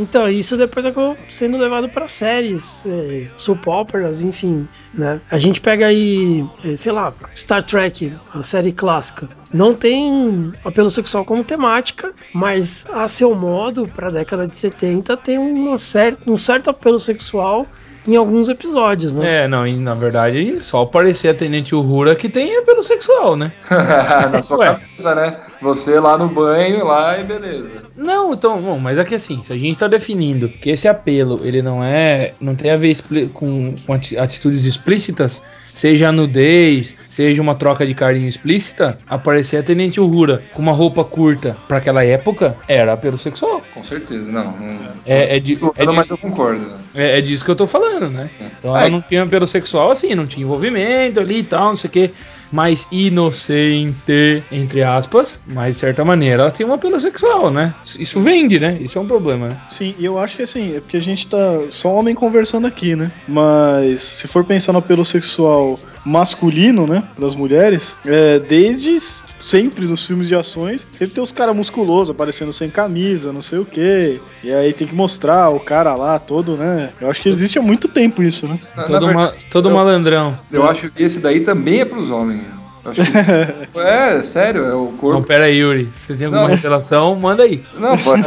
Então, 0.00 0.30
isso 0.30 0.56
depois 0.56 0.86
acabou 0.86 1.14
sendo 1.28 1.58
levado 1.58 1.86
para 1.90 2.08
séries, 2.08 2.84
é, 2.86 3.26
soap 3.36 3.68
operas, 3.68 4.22
enfim, 4.22 4.66
né? 4.94 5.20
A 5.30 5.38
gente 5.38 5.60
pega 5.60 5.88
aí, 5.88 6.42
é, 6.64 6.74
sei 6.74 6.90
lá, 6.90 7.12
Star 7.36 7.62
Trek, 7.62 8.10
a 8.34 8.42
série 8.42 8.72
clássica. 8.72 9.28
Não 9.52 9.74
tem 9.74 10.54
apelo 10.64 10.88
sexual 10.88 11.22
como 11.22 11.44
temática, 11.44 12.14
mas 12.32 12.86
a 12.90 13.06
seu 13.06 13.34
modo, 13.34 13.86
para 13.88 14.08
a 14.08 14.10
década 14.10 14.48
de 14.48 14.56
70, 14.56 15.18
tem 15.18 15.36
uma 15.36 15.76
cer 15.76 16.16
um 16.26 16.36
certo 16.36 16.70
apelo 16.70 16.98
sexual 16.98 17.66
em 18.06 18.16
alguns 18.16 18.48
episódios, 18.48 19.14
né? 19.14 19.44
É, 19.44 19.48
não, 19.48 19.66
e 19.66 19.74
na 19.76 19.94
verdade, 19.94 20.58
só 20.62 20.82
aparecer 20.82 21.28
a 21.28 21.34
Tenente 21.34 21.74
Uhura 21.74 22.14
que 22.16 22.28
tem 22.28 22.56
apelo 22.56 22.82
sexual, 22.82 23.36
né? 23.36 23.52
Na 24.32 24.42
sua 24.42 24.58
Ué. 24.58 24.66
cabeça, 24.66 25.14
né? 25.14 25.36
Você 25.62 26.00
lá 26.00 26.16
no 26.16 26.28
banho, 26.28 26.84
lá 26.86 27.18
e 27.18 27.24
beleza. 27.24 27.70
Não, 27.96 28.32
então, 28.32 28.60
bom, 28.60 28.78
mas 28.78 28.98
é 28.98 29.04
que 29.04 29.14
assim, 29.14 29.42
se 29.42 29.52
a 29.52 29.56
gente 29.56 29.78
tá 29.78 29.86
definindo 29.86 30.48
que 30.48 30.70
esse 30.70 30.88
apelo, 30.88 31.40
ele 31.44 31.60
não 31.62 31.84
é, 31.84 32.32
não 32.40 32.54
tem 32.54 32.70
a 32.70 32.76
ver 32.76 32.96
com, 33.32 33.74
com 33.86 33.92
ati- 33.92 34.16
atitudes 34.16 34.64
explícitas, 34.64 35.42
seja 35.66 36.08
a 36.08 36.12
nudez, 36.12 36.94
seja 37.10 37.42
uma 37.42 37.54
troca 37.56 37.84
de 37.84 37.92
carinho 37.92 38.28
explícita, 38.28 38.96
aparecer 39.08 39.56
a 39.58 39.62
Tenente 39.62 40.00
Uhura 40.00 40.42
com 40.54 40.62
uma 40.62 40.72
roupa 40.72 41.04
curta 41.04 41.56
pra 41.68 41.78
aquela 41.78 42.04
época, 42.04 42.56
era 42.68 42.92
apelo 42.92 43.18
sexual. 43.18 43.62
Com 43.74 43.82
certeza, 43.84 44.30
não. 44.30 44.52
não 44.52 44.78
É- 45.04 45.36
é 45.36 45.38
de- 45.40 45.58
é 45.76 45.86
de- 45.86 45.92
mas 45.92 46.08
eu 46.08 46.16
concordo. 46.16 46.66
É, 46.94 47.18
é 47.18 47.20
disso 47.20 47.44
que 47.44 47.50
eu 47.50 47.56
tô 47.56 47.66
falando, 47.66 48.08
né? 48.08 48.30
Então 48.58 48.70
ela 48.70 48.84
Ai. 48.84 48.90
não 48.90 49.02
tinha 49.02 49.24
apelo 49.24 49.46
sexual 49.46 49.90
assim, 49.90 50.14
não 50.14 50.26
tinha 50.26 50.44
envolvimento 50.44 51.18
ali 51.20 51.40
e 51.40 51.44
tal, 51.44 51.70
não 51.70 51.76
sei 51.76 51.88
o 51.88 51.92
quê. 51.92 52.10
Mais 52.52 52.86
inocente, 52.90 54.42
entre 54.50 54.82
aspas, 54.82 55.38
mas 55.52 55.74
de 55.74 55.80
certa 55.80 56.04
maneira 56.04 56.42
ela 56.42 56.50
tem 56.50 56.66
um 56.66 56.72
apelo 56.72 57.00
sexual, 57.00 57.50
né? 57.50 57.74
Isso 57.98 58.20
vende, 58.20 58.58
né? 58.58 58.78
Isso 58.80 58.98
é 58.98 59.00
um 59.00 59.06
problema, 59.06 59.48
né? 59.48 59.60
Sim, 59.68 59.94
e 59.98 60.04
eu 60.04 60.18
acho 60.18 60.36
que 60.36 60.42
assim, 60.42 60.76
é 60.76 60.80
porque 60.80 60.96
a 60.96 61.02
gente 61.02 61.28
tá 61.28 61.60
só 61.70 61.94
homem 61.94 62.14
conversando 62.14 62.66
aqui, 62.66 62.96
né? 62.96 63.10
Mas 63.28 64.02
se 64.02 64.28
for 64.28 64.44
pensar 64.44 64.72
no 64.72 64.78
apelo 64.78 65.04
sexual 65.04 65.78
masculino, 66.04 66.86
né, 66.86 67.02
das 67.18 67.36
mulheres, 67.36 67.98
é, 68.06 68.38
desde 68.38 68.96
sempre 69.40 69.86
nos 69.86 70.06
filmes 70.06 70.28
de 70.28 70.34
ações, 70.34 70.86
sempre 70.92 71.14
tem 71.14 71.24
os 71.24 71.32
caras 71.32 71.56
musculosos 71.56 72.10
aparecendo 72.10 72.52
sem 72.52 72.70
camisa, 72.70 73.32
não 73.32 73.42
sei 73.42 73.58
o 73.58 73.64
quê. 73.64 74.20
E 74.44 74.52
aí 74.52 74.72
tem 74.72 74.86
que 74.86 74.94
mostrar 74.94 75.48
o 75.50 75.58
cara 75.58 75.94
lá 75.96 76.18
todo, 76.18 76.56
né? 76.56 76.90
Eu 77.00 77.10
acho 77.10 77.20
que 77.22 77.28
existe 77.28 77.58
há 77.58 77.62
muito 77.62 77.88
tempo 77.88 78.22
isso, 78.22 78.46
né? 78.46 78.58
Na- 78.76 78.82
na 78.82 78.88
Todo, 78.88 79.06
verdade, 79.06 79.34
ma 79.36 79.50
todo 79.50 79.68
eu- 79.70 79.74
malandrão. 79.74 80.38
Eu 80.52 80.68
acho 80.68 80.90
que 80.90 81.02
esse 81.02 81.20
daí 81.20 81.40
também 81.40 81.80
é 81.80 81.84
pros 81.84 82.10
homens. 82.10 82.42
Acho 82.84 83.02
que- 83.02 83.10
é, 83.80 84.22
sério, 84.22 84.64
é 84.64 84.74
o 84.74 84.84
Não, 84.86 84.96
corpo. 84.96 85.26
pera 85.26 85.44
aí, 85.46 85.56
Yuri. 85.58 85.90
Você 85.96 86.14
tem 86.14 86.26
alguma 86.26 86.44
Não. 86.44 86.48
revelação? 86.50 87.14
Manda 87.16 87.42
aí. 87.42 87.62
Não, 87.78 87.96
pode. 87.98 88.22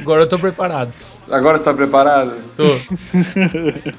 Agora 0.00 0.22
eu 0.22 0.28
tô 0.28 0.38
preparado. 0.38 0.90
Agora 1.30 1.58
você 1.58 1.64
tá 1.64 1.74
preparado? 1.74 2.32
Tô. 2.56 2.64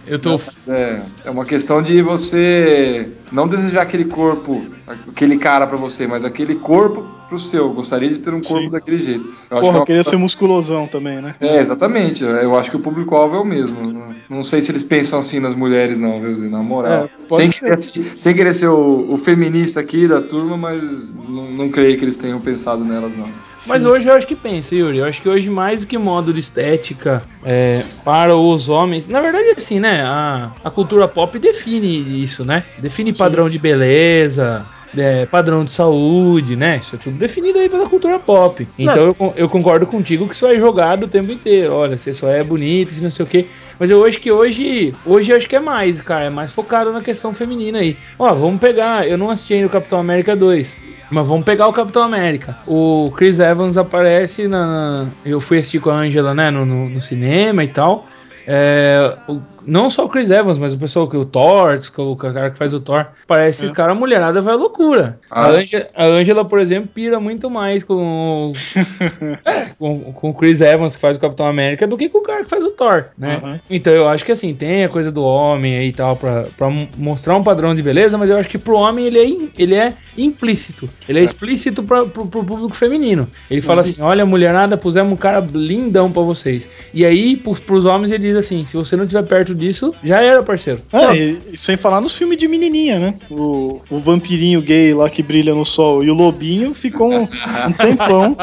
Eu 0.08 0.20
tô. 0.20 0.40
É, 0.68 1.02
é 1.26 1.30
uma 1.30 1.46
questão 1.46 1.82
de 1.82 2.02
você 2.02 3.10
não 3.32 3.48
desejar 3.48 3.84
aquele 3.84 4.06
corpo, 4.06 4.66
aquele 4.88 5.38
cara 5.38 5.68
pra 5.68 5.78
você, 5.78 6.08
mas 6.08 6.26
aquele 6.26 6.56
corpo 6.56 7.06
pro 7.28 7.38
seu. 7.38 7.66
Eu 7.66 7.74
Gostaria 7.74 8.10
de 8.10 8.20
ter 8.20 8.34
um 8.34 8.42
corpo 8.42 8.66
Sim. 8.66 8.72
daquele 8.72 9.00
jeito. 9.00 9.34
Eu 9.50 9.58
acho 9.58 9.62
Porra, 9.62 9.62
que 9.62 9.68
é 9.68 9.80
uma 9.80 9.86
queria 9.86 10.04
ser 10.04 10.18
musculosão 10.18 10.88
também, 10.88 11.22
né? 11.22 11.36
É, 11.40 11.58
exatamente. 11.58 12.24
Eu 12.24 12.58
acho 12.58 12.72
que 12.72 12.78
o 12.78 12.80
público-alvo 12.80 13.36
é 13.36 13.40
o 13.40 13.46
mesmo. 13.46 14.16
Não 14.30 14.44
sei 14.44 14.62
se 14.62 14.72
eles 14.72 14.84
pensam 14.84 15.20
assim 15.20 15.40
nas 15.40 15.56
mulheres, 15.56 15.98
não, 15.98 16.20
viu, 16.20 16.36
Zé? 16.36 16.48
Na 16.48 16.62
moral. 16.62 17.10
É, 17.32 17.36
sem, 17.36 17.50
querer, 17.50 17.78
sem 17.78 18.36
querer 18.36 18.54
ser 18.54 18.68
o, 18.68 19.14
o 19.14 19.18
feminista 19.18 19.80
aqui 19.80 20.08
da 20.08 20.22
turma, 20.22 20.58
mas 20.58 21.14
não, 21.14 21.52
não 21.52 21.70
creio 21.70 21.98
que 21.98 22.06
eles 22.06 22.18
tenham 22.18 22.40
pensado 22.40 22.84
nelas, 22.84 23.16
não. 23.16 23.30
Mas 23.68 23.82
Sim. 23.82 23.88
hoje 23.88 24.08
eu 24.08 24.14
acho 24.14 24.28
que 24.28 24.36
pensa, 24.36 24.74
Yuri. 24.74 25.00
Eu 25.00 25.06
acho 25.06 25.22
que 25.22 25.30
hoje, 25.30 25.50
mais 25.50 25.82
do 25.82 25.88
que 25.88 25.98
modo 25.98 26.34
de 26.34 26.40
estética 26.40 27.19
é, 27.44 27.84
para 28.04 28.36
os 28.36 28.70
homens. 28.70 29.08
Na 29.08 29.22
verdade, 29.22 29.54
assim, 29.58 29.80
né? 29.80 30.02
A, 30.04 30.52
a 30.64 30.72
cultura 30.72 31.08
pop 31.08 31.38
define 31.40 32.24
isso, 32.24 32.44
né? 32.46 32.64
Define 32.78 33.14
padrão 33.14 33.50
de 33.50 33.58
beleza. 33.58 34.66
é, 34.98 35.26
padrão 35.28 35.64
de 35.64 35.72
saúde, 35.72 36.56
né? 36.56 36.78
Isso 36.84 36.96
é 36.96 36.98
tudo 37.00 37.18
definido 37.18 37.60
aí 37.60 37.70
pela 37.70 37.88
cultura 37.88 38.18
pop. 38.20 38.68
Então 38.78 39.16
eu, 39.20 39.34
eu 39.36 39.50
concordo 39.50 39.86
contigo 39.86 40.28
que 40.28 40.34
isso 40.36 40.48
é 40.48 40.56
jogado 40.56 41.04
o 41.04 41.10
tempo 41.10 41.32
inteiro. 41.32 41.74
Olha, 41.74 41.98
você 41.98 42.14
só 42.14 42.28
é 42.30 42.44
bonito 42.44 42.94
e 42.96 43.02
não 43.02 43.12
sei 43.12 43.24
o 43.26 43.28
quê. 43.28 43.48
Mas 43.78 43.90
eu 43.90 44.04
acho 44.04 44.20
que 44.20 44.30
hoje, 44.32 44.94
hoje 45.06 45.32
eu 45.32 45.38
acho 45.38 45.48
que 45.48 45.56
é 45.56 45.60
mais, 45.60 46.02
cara, 46.02 46.26
é 46.26 46.30
mais 46.30 46.52
focado 46.52 46.92
na 46.92 47.02
questão 47.02 47.34
feminina 47.34 47.80
aí. 47.80 47.96
Ó, 48.18 48.34
vamos 48.34 48.60
pegar, 48.60 49.08
eu 49.08 49.18
não 49.18 49.30
assisti 49.30 49.54
ainda 49.54 49.68
o 49.68 49.70
Capitão 49.70 50.00
América 50.00 50.36
2, 50.36 50.76
mas 51.12 51.28
vamos 51.28 51.44
pegar 51.46 51.68
o 51.68 51.74
Capitão 51.74 52.04
América. 52.04 52.58
O 52.68 53.12
Chris 53.16 53.40
Evans 53.40 53.78
aparece 53.78 54.48
na. 54.48 55.08
Eu 55.26 55.42
fui 55.42 55.60
assistir 55.60 55.80
com 55.80 55.90
a 55.90 55.96
Angela, 55.96 56.34
né, 56.34 56.50
no, 56.50 56.66
no, 56.66 56.90
no 56.90 57.02
cinema 57.02 57.64
e 57.64 57.68
tal. 57.68 58.08
É, 58.48 59.16
o- 59.28 59.42
não 59.70 59.90
só 59.90 60.06
o 60.06 60.10
Chris 60.10 60.30
Evans, 60.32 60.58
mas 60.58 60.74
o 60.74 60.78
pessoal 60.78 61.08
que 61.08 61.16
o 61.18 61.24
Thor, 61.26 61.80
o 61.98 62.16
cara 62.16 62.50
que 62.52 62.58
faz 62.58 62.74
o 62.74 62.80
Thor, 62.80 63.06
parece 63.28 63.60
esses 63.66 63.72
caras, 63.76 63.96
a 63.96 64.00
mulherada 64.00 64.42
vai 64.42 64.54
à 64.54 64.58
loucura. 64.58 65.20
A. 65.32 65.50
Angela, 65.50 65.88
a 65.96 66.06
Angela, 66.08 66.46
por 66.46 66.60
exemplo, 66.60 66.90
pira 66.94 67.20
muito 67.20 67.50
mais 67.50 67.84
com, 67.84 68.52
o- 68.52 68.54
é, 69.46 69.70
com, 69.78 70.00
com 70.14 70.30
o 70.30 70.34
Chris 70.34 70.62
Evans 70.62 70.96
que 70.96 71.02
faz 71.02 71.18
o 71.18 71.20
Capitão 71.20 71.46
América 71.48 71.88
do 71.88 71.98
que 71.98 72.10
com 72.10 72.20
o 72.20 72.24
cara 72.24 72.44
que 72.44 72.50
faz 72.50 72.64
o 72.64 72.72
Thor, 72.72 73.06
né? 73.18 73.40
Uhum. 73.44 73.60
Então 73.70 73.94
eu 73.94 74.08
acho 74.10 74.26
que 74.26 74.32
assim, 74.32 74.54
tem 74.54 74.84
a 74.84 74.90
coisa 74.90 75.12
do 75.12 75.24
homem 75.24 75.78
aí 75.78 75.88
e 75.90 75.94
tal, 75.94 76.16
pra, 76.16 76.46
pra 76.58 76.70
mostrar 76.98 77.36
um 77.36 77.44
padrão 77.44 77.74
de 77.76 77.82
beleza, 77.82 78.18
mas 78.18 78.30
eu 78.30 78.38
acho 78.38 78.50
que 78.50 78.58
pro 78.58 78.76
homem 78.76 79.06
ele 79.06 79.20
é, 79.20 79.26
in- 79.28 79.50
ele 79.58 79.76
é 79.76 79.94
implícito. 80.18 80.90
Ele 81.08 81.20
é 81.20 81.24
explícito 81.24 81.84
pra, 81.84 82.06
pro, 82.06 82.26
pro 82.28 82.44
público 82.44 82.76
feminino. 82.76 83.28
Ele 83.50 83.62
fala 83.62 83.82
assim: 83.82 84.02
olha, 84.02 84.26
mulherada, 84.26 84.78
pusemos 84.78 85.14
um 85.14 85.16
cara 85.16 85.46
lindão 85.54 86.12
pra 86.12 86.22
vocês. 86.22 86.68
E 86.94 87.06
aí, 87.06 87.38
pros, 87.38 87.60
pros 87.60 87.86
homens, 87.86 88.12
ele 88.12 88.28
diz 88.30 88.36
assim: 88.38 88.66
se 88.66 88.76
você 88.76 88.96
não 88.96 89.04
estiver 89.06 89.24
perto 89.24 89.56
disso, 89.60 89.94
já 90.04 90.22
era, 90.22 90.42
parceiro. 90.42 90.82
É, 90.92 91.16
e, 91.16 91.38
e 91.54 91.58
sem 91.58 91.78
falar 91.78 92.02
nos 92.02 92.16
filmes 92.16 92.38
de 92.38 92.48
menininha, 92.48 93.00
né? 93.00 93.14
O, 93.30 93.82
o 93.90 94.00
vampirinho 94.00 94.62
gay 94.62 94.94
lá 94.94 95.10
que 95.10 95.22
brilha 95.22 95.54
no 95.54 95.66
sol 95.66 96.04
e 96.04 96.10
o 96.10 96.14
lobinho 96.14 96.74
ficou 96.74 97.12
um, 97.12 97.24
um 97.24 97.72
tempão. 97.74 98.38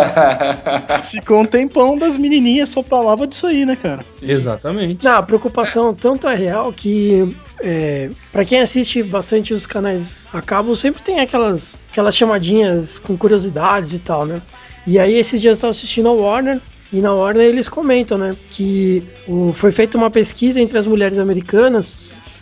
ficou 1.10 1.40
um 1.40 1.44
tempão 1.44 1.98
das 1.98 2.16
menininhas 2.16 2.68
só 2.68 2.82
falava 2.82 3.26
disso 3.26 3.46
aí, 3.46 3.64
né, 3.64 3.76
cara? 3.76 4.04
Exatamente. 4.22 5.04
Não, 5.04 5.12
a 5.12 5.22
preocupação 5.22 5.94
tanto 5.94 6.28
é 6.28 6.34
real 6.34 6.72
que, 6.72 7.34
é, 7.60 8.10
para 8.32 8.44
quem 8.44 8.60
assiste 8.60 9.02
bastante 9.02 9.52
os 9.52 9.66
canais 9.66 10.28
a 10.32 10.40
cabo, 10.40 10.74
sempre 10.76 11.02
tem 11.02 11.20
aquelas, 11.20 11.78
aquelas 11.90 12.16
chamadinhas 12.16 12.98
com 12.98 13.16
curiosidades 13.16 13.94
e 13.94 13.98
tal, 13.98 14.26
né? 14.26 14.40
E 14.86 14.98
aí, 14.98 15.14
esses 15.14 15.40
dias 15.40 15.50
eu 15.50 15.54
estava 15.54 15.70
assistindo 15.70 16.08
a 16.08 16.12
Warner, 16.12 16.60
e 16.92 17.00
na 17.00 17.14
Warner 17.14 17.46
eles 17.46 17.68
comentam, 17.68 18.18
né, 18.18 18.36
que 18.50 19.02
o, 19.26 19.52
foi 19.52 19.70
feita 19.70 19.96
uma 19.96 20.10
pesquisa 20.10 20.60
entre 20.60 20.76
as 20.76 20.86
mulheres 20.86 21.18
americanas 21.18 21.96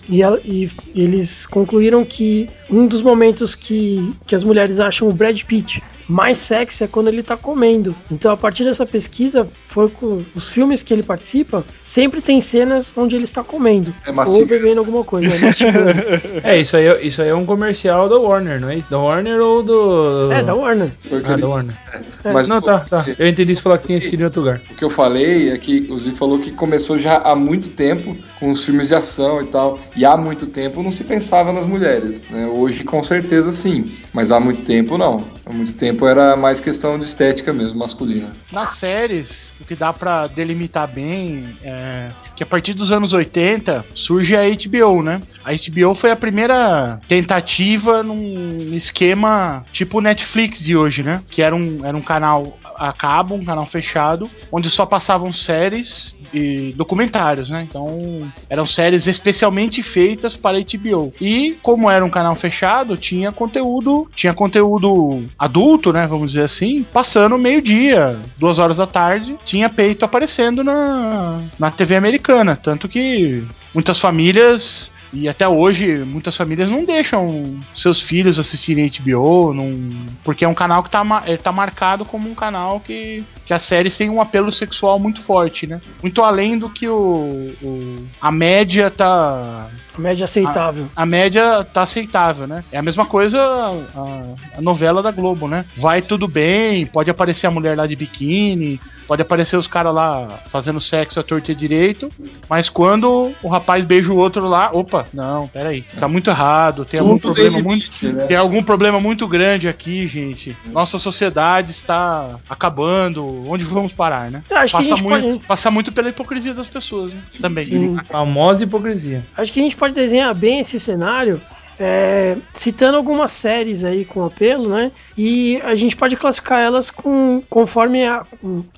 e, 0.09 0.23
e 0.23 0.71
eles 0.95 1.47
concluíram 1.47 2.05
que 2.05 2.49
um 2.71 2.87
dos 2.87 3.03
momentos 3.03 3.55
que, 3.55 4.15
que 4.27 4.35
as 4.35 4.43
mulheres 4.43 4.81
acham 4.81 5.09
o 5.09 5.13
Brad 5.13 5.43
Pitt 5.43 5.83
mais 6.09 6.39
sexy 6.39 6.85
é 6.85 6.87
quando 6.89 7.09
ele 7.09 7.23
tá 7.23 7.37
comendo. 7.37 7.95
Então, 8.11 8.33
a 8.33 8.37
partir 8.37 8.65
dessa 8.65 8.87
pesquisa, 8.87 9.47
foi 9.63 9.89
com 9.91 10.25
os 10.35 10.49
filmes 10.49 10.83
que 10.83 10.93
ele 10.93 11.03
participa, 11.03 11.65
sempre 11.83 12.21
tem 12.21 12.41
cenas 12.41 12.95
onde 12.97 13.15
ele 13.15 13.25
está 13.25 13.45
comendo. 13.45 13.95
É 14.07 14.11
ou 14.29 14.47
bebendo 14.47 14.81
alguma 14.81 15.05
coisa. 15.05 15.29
é. 15.31 16.49
É, 16.49 16.61
isso 16.61 16.77
aí, 16.77 16.87
é- 16.87 17.03
isso 17.07 17.21
aí 17.21 17.29
é 17.29 17.35
um 17.35 17.45
comercial 17.45 18.09
da 18.09 18.17
Warner, 18.17 18.61
não 18.61 18.71
é 18.71 18.77
isso? 18.77 18.91
Da 18.91 18.99
Warner 18.99 19.41
ou 19.41 19.63
do. 19.63 20.33
é, 20.33 20.43
da 20.43 20.55
Warner. 20.55 20.91
Foi 21.01 21.19
o 21.19 21.23
que 21.23 21.27
Ah, 21.33 21.37
da 21.37 21.37
disse. 21.37 21.49
Warner. 21.49 21.77
É. 22.25 22.33
Mas 22.33 22.49
não, 22.49 22.61
tá, 22.61 22.81
tá. 22.81 23.07
Eu 23.19 23.27
entendi 23.27 23.55
você 23.55 23.63
falar 23.63 23.79
que 23.79 23.87
tinha 23.87 23.99
assistido 23.99 24.21
em 24.21 24.25
outro 24.25 24.41
lugar. 24.43 24.61
o 24.71 24.75
que 24.75 24.85
eu 24.85 24.91
falei 24.91 25.51
é 25.51 25.59
que 25.59 25.87
o 25.91 25.99
Zi 25.99 26.13
falou 26.13 26.39
que 26.39 26.51
começou 26.53 26.99
já 26.99 27.19
há 27.19 27.35
muito 27.35 27.69
tempo 27.71 28.17
com 28.41 28.51
os 28.51 28.65
filmes 28.65 28.89
de 28.89 28.95
ação 28.95 29.43
e 29.43 29.47
tal. 29.47 29.79
E 29.97 30.05
há 30.05 30.17
muito 30.17 30.47
tempo 30.47 30.83
não 30.83 30.91
se 30.91 31.05
pensava 31.05 31.53
nas 31.53 31.67
mulheres. 31.67 32.27
Né? 32.31 32.47
Hoje, 32.47 32.85
com 32.85 33.03
certeza, 33.03 33.53
sim. 33.53 33.97
Mas 34.13 34.31
há 34.31 34.39
muito 34.41 34.63
tempo, 34.63 34.97
não. 34.97 35.25
Há 35.45 35.53
muito 35.53 35.75
tempo 35.75 35.98
era 36.07 36.37
mais 36.37 36.61
questão 36.61 36.99
de 36.99 37.05
estética 37.05 37.53
mesmo, 37.53 37.79
masculina. 37.79 38.31
Nas 38.53 38.77
séries, 38.79 39.53
o 39.61 39.65
que 39.65 39.75
dá 39.75 39.93
pra 39.93 40.27
delimitar 40.27 40.87
bem 40.89 41.57
é 41.63 42.13
que 42.37 42.43
a 42.43 42.47
partir 42.47 42.75
dos 42.75 42.93
anos 42.93 43.13
80 43.13 43.85
surge 43.95 44.37
a 44.37 44.43
HBO, 44.43 45.03
né? 45.03 45.21
A 45.45 45.51
HBO 45.53 45.95
foi 45.95 46.11
a 46.11 46.17
primeira 46.17 47.01
tentativa 47.09 48.03
num 48.03 48.75
esquema 48.75 49.65
tipo 49.73 50.01
Netflix 50.01 50.61
de 50.61 50.77
hoje, 50.77 51.03
né? 51.03 51.23
Que 51.31 51.43
era 51.43 51.55
um, 51.55 51.85
era 51.85 51.97
um 51.97 52.03
canal 52.03 52.59
a 52.79 52.93
cabo, 52.93 53.35
um 53.35 53.45
canal 53.45 53.67
fechado, 53.67 54.31
onde 54.53 54.71
só 54.71 54.87
passavam 54.87 55.33
séries 55.33 56.15
e 56.33 56.73
documentários, 56.77 57.51
né? 57.51 57.67
Então 57.69 58.31
eram 58.49 58.67
séries 58.67 59.07
especialmente 59.07 59.83
feitas 59.83 60.37
para 60.37 60.59
HBO. 60.59 61.13
E 61.21 61.59
como 61.63 61.91
era 61.91 62.05
um 62.05 62.11
canal 62.11 62.35
fechado, 62.37 62.97
tinha 62.97 63.33
conteúdo, 63.33 64.09
tinha 64.15 64.35
conteúdo 64.35 65.25
adulto, 65.39 65.93
né? 65.93 66.07
Vamos 66.07 66.33
dizer 66.33 66.45
assim, 66.45 66.85
passando 66.93 67.39
meio-dia, 67.39 68.21
duas 68.37 68.59
horas 68.59 68.77
da 68.77 68.87
tarde, 68.87 69.37
tinha 69.45 69.69
peito 69.69 70.05
aparecendo 70.05 70.63
na, 70.65 71.41
na 71.59 71.71
TV 71.71 71.97
americana. 71.97 72.57
Tanto 72.57 72.89
que 72.89 73.45
muitas 73.75 74.01
famílias 74.01 74.93
e 75.13 75.29
até 75.29 75.49
hoje, 75.49 76.05
muitas 76.05 76.37
famílias 76.37 76.71
não 76.71 76.85
deixam 76.85 77.59
seus 77.73 78.03
filhos 78.03 78.39
assistirem 78.39 78.91
HBO, 79.01 79.53
não, 79.55 80.07
porque 80.25 80.45
é 80.45 80.49
um 80.49 80.55
canal 80.55 80.83
que 80.83 80.91
tá, 80.91 81.03
ma- 81.05 81.23
ele 81.27 81.39
tá 81.39 81.51
marcado 81.53 82.05
como 82.05 82.29
um 82.31 82.35
canal 82.35 82.81
que, 82.81 83.25
que 83.45 83.53
as 83.55 83.63
séries 83.63 83.97
têm 83.97 84.11
um 84.11 84.21
apelo 84.21 84.51
sexual 84.53 84.99
muito 84.99 85.23
forte, 85.23 85.67
né? 85.67 85.81
Muito 86.03 86.23
além 86.23 86.59
do 86.59 86.69
que 86.69 86.89
o, 86.89 87.55
o- 87.63 87.97
a 88.21 88.31
média 88.31 88.91
tá. 88.91 89.69
Média 89.99 90.23
aceitável. 90.25 90.89
A 90.95 91.05
média 91.05 91.65
tá 91.65 91.83
aceitável, 91.83 92.47
né? 92.47 92.63
É 92.71 92.79
a 92.79 92.83
mesma 92.83 93.05
coisa 93.05 93.41
a, 93.43 94.59
a 94.59 94.61
novela 94.63 95.03
da 95.03 95.11
Globo, 95.11 95.49
né? 95.49 95.65
Vai 95.77 96.03
tudo 96.03 96.29
bem, 96.29 96.87
pode 96.87 97.11
aparecer 97.11 97.49
a 97.49 97.51
mulher 97.51 97.77
lá 97.77 97.85
de 97.85 97.97
biquíni, 97.97 98.81
pode 99.09 99.23
aparecer 99.23 99.57
os 99.57 99.67
caras 99.67 99.93
lá 99.93 100.39
fazendo 100.51 100.79
sexo 100.79 101.19
à 101.19 101.23
torta 101.25 101.51
e 101.51 101.55
direito, 101.55 102.09
mas 102.49 102.69
quando 102.69 103.33
o 103.43 103.49
rapaz 103.49 103.85
beija 103.85 104.13
o 104.13 104.17
outro 104.17 104.47
lá, 104.47 104.71
opa, 104.73 104.98
não, 105.13 105.49
peraí, 105.49 105.83
tá 105.99 106.09
muito 106.09 106.31
errado, 106.31 106.85
tem 106.85 107.01
algum 107.01 107.19
Tudo 107.19 107.35
problema 107.35 107.61
muito. 107.63 107.83
limite, 107.85 108.07
né? 108.13 108.27
Tem 108.27 108.37
algum 108.37 108.63
problema 108.63 109.01
muito 109.01 109.27
grande 109.29 109.69
aqui, 109.69 110.07
gente. 110.07 110.57
Nossa 110.73 110.99
sociedade 110.99 111.71
está 111.71 112.37
acabando. 112.49 113.27
Onde 113.49 113.65
vamos 113.65 113.93
parar, 113.93 114.31
né? 114.31 114.43
Acho 114.53 114.73
que 114.73 114.77
a 114.77 114.81
Passa 114.81 114.97
gente 114.97 115.03
muito, 115.03 115.27
pode- 115.27 115.47
passa 115.47 115.71
muito 115.71 115.93
pela 115.93 116.09
hipocrisia 116.09 116.55
das 116.55 116.69
pessoas, 116.69 117.15
né? 117.15 117.21
Também. 117.41 117.65
Sim. 117.65 117.97
A 117.99 118.05
famosa 118.05 118.65
hipocrisia. 118.65 119.25
Acho 119.37 119.53
que 119.53 119.61
a 119.61 119.63
gente 119.63 119.77
pode 119.77 119.95
desenhar 119.95 120.35
bem 120.35 120.61
esse 120.61 120.79
cenário 120.81 121.41
é, 121.79 122.37
citando 122.53 122.97
algumas 122.97 123.33
séries 123.33 123.85
aí 123.85 124.05
com 124.05 124.25
apelo, 124.25 124.69
né? 124.71 124.91
E 125.17 125.61
a 125.63 125.75
gente 125.75 125.97
pode 125.97 126.17
classificar 126.17 126.61
elas 126.61 126.91
com, 126.91 127.43
conforme 127.49 128.05
a, 128.05 128.25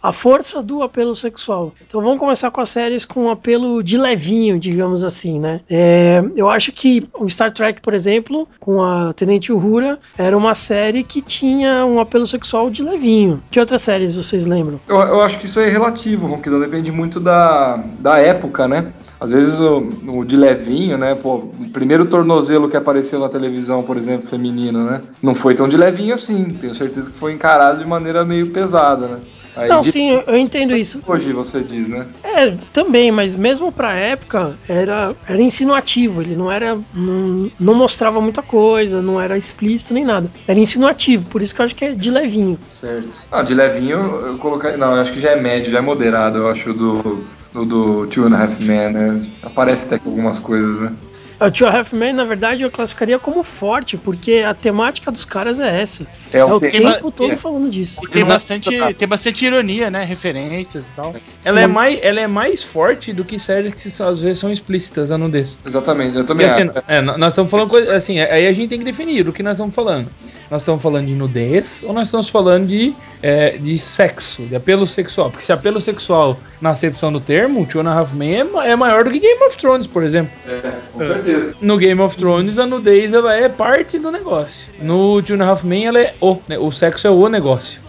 a 0.02 0.12
força 0.12 0.62
do 0.62 0.82
apelo 0.82 1.14
sexual. 1.14 1.72
Então 1.86 2.00
vamos 2.02 2.18
começar 2.18 2.50
com 2.50 2.60
as 2.60 2.68
séries 2.68 3.04
com 3.04 3.30
apelo 3.30 3.82
de 3.82 3.96
levinho, 3.96 4.58
digamos 4.58 5.04
assim, 5.04 5.38
né? 5.38 5.60
É, 5.68 6.22
eu 6.36 6.48
acho 6.48 6.72
que 6.72 7.08
o 7.18 7.28
Star 7.28 7.52
Trek, 7.52 7.80
por 7.80 7.94
exemplo, 7.94 8.48
com 8.58 8.82
a 8.82 9.12
Tenente 9.12 9.52
Uhura, 9.52 9.98
era 10.18 10.36
uma 10.36 10.54
série 10.54 11.02
que 11.02 11.20
tinha 11.20 11.84
um 11.86 12.00
apelo 12.00 12.26
sexual 12.26 12.70
de 12.70 12.82
levinho. 12.82 13.42
Que 13.50 13.60
outras 13.60 13.82
séries 13.82 14.16
vocês 14.16 14.46
lembram? 14.46 14.80
Eu, 14.88 14.98
eu 14.98 15.20
acho 15.22 15.38
que 15.38 15.46
isso 15.46 15.60
é 15.60 15.68
relativo, 15.68 16.26
Ronquidão, 16.26 16.60
depende 16.60 16.92
muito 16.92 17.18
da, 17.18 17.82
da 17.98 18.18
época, 18.18 18.68
né? 18.68 18.92
Às 19.20 19.32
vezes 19.32 19.60
o, 19.60 19.86
o 20.08 20.24
de 20.24 20.34
levinho, 20.36 20.96
né? 20.96 21.14
Pô, 21.14 21.34
o 21.36 21.68
primeiro 21.72 22.06
tornozelo 22.06 22.68
que 22.70 22.76
apareceu 22.76 23.20
na 23.20 23.28
televisão, 23.28 23.82
por 23.82 23.96
exemplo, 23.98 24.26
feminino, 24.26 24.82
né? 24.84 25.02
Não 25.22 25.34
foi 25.34 25.54
tão 25.54 25.68
de 25.68 25.76
levinho 25.76 26.14
assim. 26.14 26.54
Tenho 26.58 26.74
certeza 26.74 27.10
que 27.10 27.18
foi 27.18 27.32
encarado 27.32 27.78
de 27.80 27.84
maneira 27.86 28.24
meio 28.24 28.50
pesada, 28.50 29.06
né? 29.06 29.20
Aí 29.56 29.68
Não, 29.68 29.80
de- 29.80 29.90
sim, 29.90 30.12
eu- 30.26 30.36
entendo 30.36 30.74
isso. 30.76 31.02
Hoje 31.06 31.32
você 31.32 31.60
diz, 31.60 31.88
né? 31.88 32.06
É, 32.22 32.56
também, 32.72 33.10
mas 33.10 33.34
mesmo 33.36 33.70
pra 33.72 33.94
época 33.94 34.56
era, 34.68 35.14
era 35.28 35.42
insinuativo, 35.42 36.22
ele 36.22 36.36
não 36.36 36.50
era. 36.50 36.78
Não, 36.94 37.50
não 37.58 37.74
mostrava 37.74 38.20
muita 38.22 38.42
coisa, 38.42 39.02
não 39.02 39.20
era 39.20 39.36
explícito 39.36 39.92
nem 39.92 40.04
nada. 40.04 40.30
Era 40.46 40.58
insinuativo, 40.58 41.26
por 41.26 41.42
isso 41.42 41.54
que 41.54 41.60
eu 41.60 41.64
acho 41.64 41.74
que 41.74 41.84
é 41.84 41.92
de 41.92 42.10
levinho. 42.10 42.58
Certo. 42.70 43.18
Ah, 43.30 43.42
de 43.42 43.52
levinho 43.52 43.98
eu 43.98 44.38
colocaria. 44.38 44.78
Não, 44.78 44.94
eu 44.94 45.00
acho 45.02 45.12
que 45.12 45.20
já 45.20 45.30
é 45.32 45.36
médio, 45.40 45.70
já 45.70 45.78
é 45.78 45.82
moderado, 45.82 46.38
eu 46.38 46.48
acho, 46.48 46.72
do, 46.72 47.26
do, 47.52 47.64
do 47.64 48.06
Two 48.06 48.26
and 48.26 48.34
a 48.34 48.42
Half 48.44 48.60
Men, 48.60 48.92
né? 48.92 49.20
Aparece 49.42 49.86
até 49.86 49.98
com 50.02 50.10
algumas 50.10 50.38
coisas, 50.38 50.80
né? 50.80 50.92
O 51.40 51.50
Two 51.50 51.66
Half 51.66 51.94
Men, 51.94 52.12
na 52.12 52.24
verdade, 52.24 52.62
eu 52.64 52.70
classificaria 52.70 53.18
como 53.18 53.42
forte, 53.42 53.96
porque 53.96 54.44
a 54.46 54.52
temática 54.52 55.10
dos 55.10 55.24
caras 55.24 55.58
é 55.58 55.80
essa. 55.80 56.06
É 56.30 56.38
É 56.40 56.44
o 56.44 56.56
o 56.56 56.60
te- 56.60 56.70
tempo 56.70 57.08
é. 57.08 57.10
todo 57.10 57.34
falando 57.38 57.70
disso. 57.70 57.98
E 58.04 58.08
tem 58.08 58.24
bastante, 58.26 58.78
tá. 58.78 58.92
tem 58.92 59.08
bastante 59.08 59.46
ironia, 59.46 59.90
né? 59.90 60.04
Referências 60.04 60.90
e 60.90 60.94
tal. 60.94 61.14
Ela 61.42 61.58
Sim. 61.58 61.64
é, 61.64 61.66
mais, 61.66 61.98
ela 62.02 62.20
é 62.20 62.26
mais 62.26 62.62
forte 62.62 63.14
do 63.14 63.24
que 63.24 63.38
séries 63.38 63.72
que 63.74 64.02
às 64.02 64.20
vezes 64.20 64.38
são 64.38 64.52
explícitas, 64.52 65.10
a 65.10 65.16
nudez. 65.16 65.56
Exatamente, 65.66 66.14
eu 66.14 66.26
também 66.26 66.46
assim, 66.46 66.62
acho. 66.68 66.84
é, 66.86 67.00
nós 67.00 67.32
estamos 67.32 67.50
falando 67.50 67.70
coisa, 67.70 67.96
assim, 67.96 68.20
aí 68.20 68.46
a 68.46 68.52
gente 68.52 68.68
tem 68.68 68.78
que 68.78 68.84
definir 68.84 69.26
o 69.26 69.32
que 69.32 69.42
nós 69.42 69.52
estamos 69.54 69.74
falando. 69.74 70.10
Nós 70.50 70.62
estamos 70.62 70.82
falando 70.82 71.06
de 71.06 71.14
nudez 71.14 71.80
ou 71.84 71.92
nós 71.92 72.08
estamos 72.08 72.28
falando 72.28 72.66
de, 72.66 72.92
é, 73.22 73.56
de 73.56 73.78
sexo, 73.78 74.42
de 74.42 74.56
apelo 74.56 74.86
sexual? 74.86 75.30
Porque 75.30 75.44
se 75.44 75.52
apelo 75.52 75.80
sexual, 75.80 76.38
na 76.60 76.70
acepção 76.70 77.12
do 77.12 77.20
termo, 77.20 77.64
Two 77.66 77.80
and 77.80 77.88
a 77.88 77.98
Half 77.98 78.12
Men 78.14 78.34
é, 78.34 78.70
é 78.70 78.76
maior 78.76 79.04
do 79.04 79.10
que 79.10 79.20
Game 79.20 79.42
of 79.44 79.56
Thrones, 79.56 79.86
por 79.86 80.02
exemplo. 80.02 80.32
É, 80.46 80.72
com 80.92 81.04
certeza. 81.04 81.56
No 81.60 81.78
Game 81.78 82.00
of 82.00 82.16
Thrones, 82.16 82.58
a 82.58 82.66
nudez 82.66 83.12
ela 83.12 83.32
é 83.34 83.48
parte 83.48 83.98
do 83.98 84.10
negócio. 84.10 84.66
No 84.82 85.22
Two 85.22 85.36
and 85.36 85.44
a 85.44 85.48
Half 85.48 85.62
Men, 85.62 85.86
ela 85.86 86.00
é 86.00 86.14
o, 86.20 86.38
né, 86.48 86.58
o 86.58 86.72
sexo 86.72 87.06
é 87.06 87.10
o 87.10 87.28
negócio. 87.28 87.80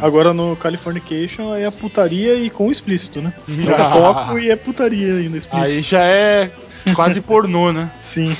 Agora 0.00 0.32
no 0.32 0.56
Californication 0.56 1.54
é 1.54 1.66
a 1.66 1.72
putaria 1.72 2.34
e 2.34 2.48
com 2.48 2.70
explícito, 2.70 3.20
né? 3.20 3.32
É 3.66 3.90
foco 3.90 4.38
e 4.38 4.50
é 4.50 4.56
putaria 4.56 5.14
ainda 5.14 5.36
explícito. 5.36 5.56
Aí 5.56 5.82
já 5.82 6.04
é 6.04 6.50
quase 6.94 7.20
pornô, 7.20 7.72
né? 7.72 7.90
Sim. 8.00 8.30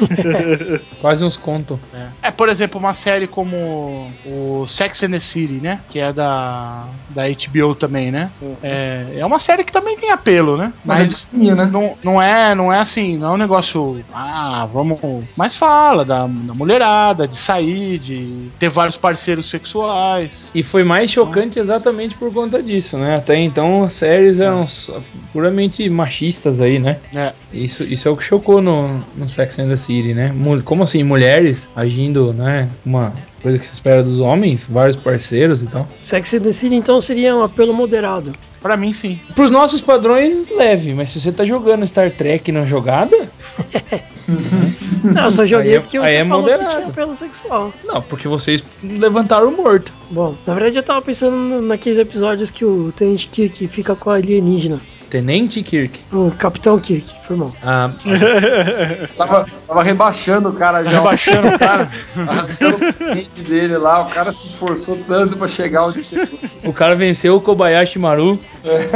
Quase 1.00 1.24
uns 1.24 1.36
contos. 1.36 1.78
É, 2.22 2.30
por 2.30 2.48
exemplo, 2.48 2.78
uma 2.78 2.94
série 2.94 3.26
como 3.26 3.56
o 4.26 4.66
Sex 4.66 5.02
and 5.02 5.10
the 5.10 5.20
City, 5.20 5.54
né? 5.54 5.80
Que 5.88 6.00
é 6.00 6.12
da, 6.12 6.86
da 7.10 7.22
HBO 7.28 7.74
também, 7.74 8.10
né? 8.10 8.30
É, 8.62 9.06
é 9.16 9.26
uma 9.26 9.38
série 9.38 9.64
que 9.64 9.72
também 9.72 9.96
tem 9.96 10.10
apelo, 10.10 10.56
né? 10.56 10.72
Mas 10.84 10.98
é 10.98 11.02
Mas 11.02 11.28
linha, 11.32 11.54
né? 11.54 11.68
não, 11.70 11.96
não, 12.02 12.22
é, 12.22 12.54
não 12.54 12.72
é 12.72 12.78
assim, 12.78 13.16
não 13.16 13.30
é 13.30 13.32
um 13.32 13.36
negócio. 13.36 14.04
Ah, 14.12 14.68
vamos. 14.72 15.00
Mas 15.36 15.56
fala 15.56 16.04
da, 16.04 16.26
da 16.26 16.54
mulherada, 16.54 17.26
de 17.26 17.36
sair, 17.36 17.98
de 17.98 18.48
ter 18.58 18.68
vários 18.68 18.96
parceiros 18.96 19.48
sexuais. 19.48 20.50
E 20.54 20.62
foi 20.62 20.84
mais 20.84 21.10
chocante 21.10 21.58
exatamente 21.58 22.16
por 22.16 22.32
conta 22.32 22.62
disso, 22.62 22.96
né? 22.96 23.16
Até 23.16 23.38
então 23.40 23.84
as 23.84 23.92
séries 23.92 24.40
eram 24.40 24.66
só 24.66 25.00
puramente 25.32 25.88
machistas 25.88 26.60
aí, 26.60 26.78
né? 26.78 26.98
É. 27.14 27.32
Isso, 27.52 27.82
isso 27.82 28.08
é 28.08 28.10
o 28.10 28.16
que 28.16 28.24
chocou 28.24 28.60
no, 28.60 29.04
no 29.16 29.28
Sex 29.28 29.58
and 29.58 29.68
the 29.68 29.76
City, 29.76 30.14
né? 30.14 30.34
Como 30.64 30.82
assim, 30.82 31.02
mulheres 31.02 31.68
agindo, 31.74 32.32
né? 32.32 32.68
Uma 32.84 33.12
coisa 33.42 33.58
que 33.58 33.66
se 33.66 33.72
espera 33.74 34.02
dos 34.02 34.18
homens, 34.20 34.64
vários 34.68 34.96
parceiros 34.96 35.62
e 35.62 35.66
tal. 35.66 35.86
Sex 36.00 36.34
and 36.34 36.40
the 36.40 36.52
City, 36.52 36.74
então, 36.74 37.00
seria 37.00 37.34
um 37.36 37.42
apelo 37.42 37.72
moderado. 37.72 38.32
Pra 38.60 38.76
mim, 38.76 38.92
sim. 38.92 39.20
Pros 39.34 39.50
nossos 39.52 39.80
padrões, 39.80 40.48
leve, 40.50 40.92
mas 40.94 41.10
se 41.10 41.20
você 41.20 41.30
tá 41.30 41.44
jogando 41.44 41.86
Star 41.86 42.10
Trek 42.10 42.50
na 42.50 42.64
jogada, 42.64 43.28
Não, 45.04 45.24
eu 45.24 45.30
só 45.30 45.46
joguei 45.46 45.72
Aí 45.72 45.76
é- 45.76 45.80
porque 45.80 46.00
você 46.00 46.16
é 46.16 46.24
falou 46.24 46.40
moderado. 46.42 46.66
que 46.68 46.74
tinha 46.74 46.86
apelo 46.88 47.14
sexual. 47.14 47.72
não, 47.84 48.02
porque 48.02 48.26
vocês 48.26 48.64
levantaram 48.82 49.48
o 49.48 49.56
morto. 49.56 49.92
Bom, 50.10 50.34
na 50.44 50.54
verdade 50.54 50.78
eu 50.78 50.82
tava 50.82 51.00
pensando 51.02 51.60
naqueles 51.62 51.98
episódios 51.98 52.50
que 52.50 52.64
o 52.64 52.90
Tenente 52.90 53.28
Kirk 53.28 53.68
fica 53.68 53.94
com 53.94 54.10
a 54.10 54.14
alienígena. 54.16 54.80
Tenente 55.10 55.62
Kirk. 55.62 56.00
O 56.12 56.30
Capitão 56.32 56.78
Kirk, 56.78 57.12
foi 57.22 57.36
mal. 57.36 57.52
Ah, 57.62 57.90
Tava, 59.16 59.46
tava 59.66 59.82
rebaixando 59.82 60.48
o 60.48 60.52
cara 60.52 60.82
já. 60.82 60.90
Rebaixando 60.90 61.48
o 61.48 61.58
cara. 61.58 61.90
O 62.16 62.92
cliente 63.12 63.42
dele 63.42 63.76
lá, 63.78 64.02
o 64.02 64.06
cara 64.10 64.32
se 64.32 64.46
esforçou 64.48 64.96
tanto 65.06 65.36
pra 65.36 65.48
chegar 65.48 65.86
onde 65.86 66.02
chegou. 66.02 66.38
o 66.64 66.72
cara 66.72 66.94
venceu 66.94 67.36
o 67.36 67.40
Kobayashi 67.40 67.98
Maru. 67.98 68.38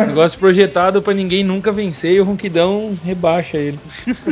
Negócio 0.06 0.36
projetado 0.38 1.00
pra 1.00 1.14
ninguém 1.14 1.44
nunca 1.44 1.70
vencer 1.70 2.12
e 2.14 2.20
o 2.20 2.24
Ronquidão 2.24 2.92
rebaixa 3.04 3.56
ele. 3.56 3.78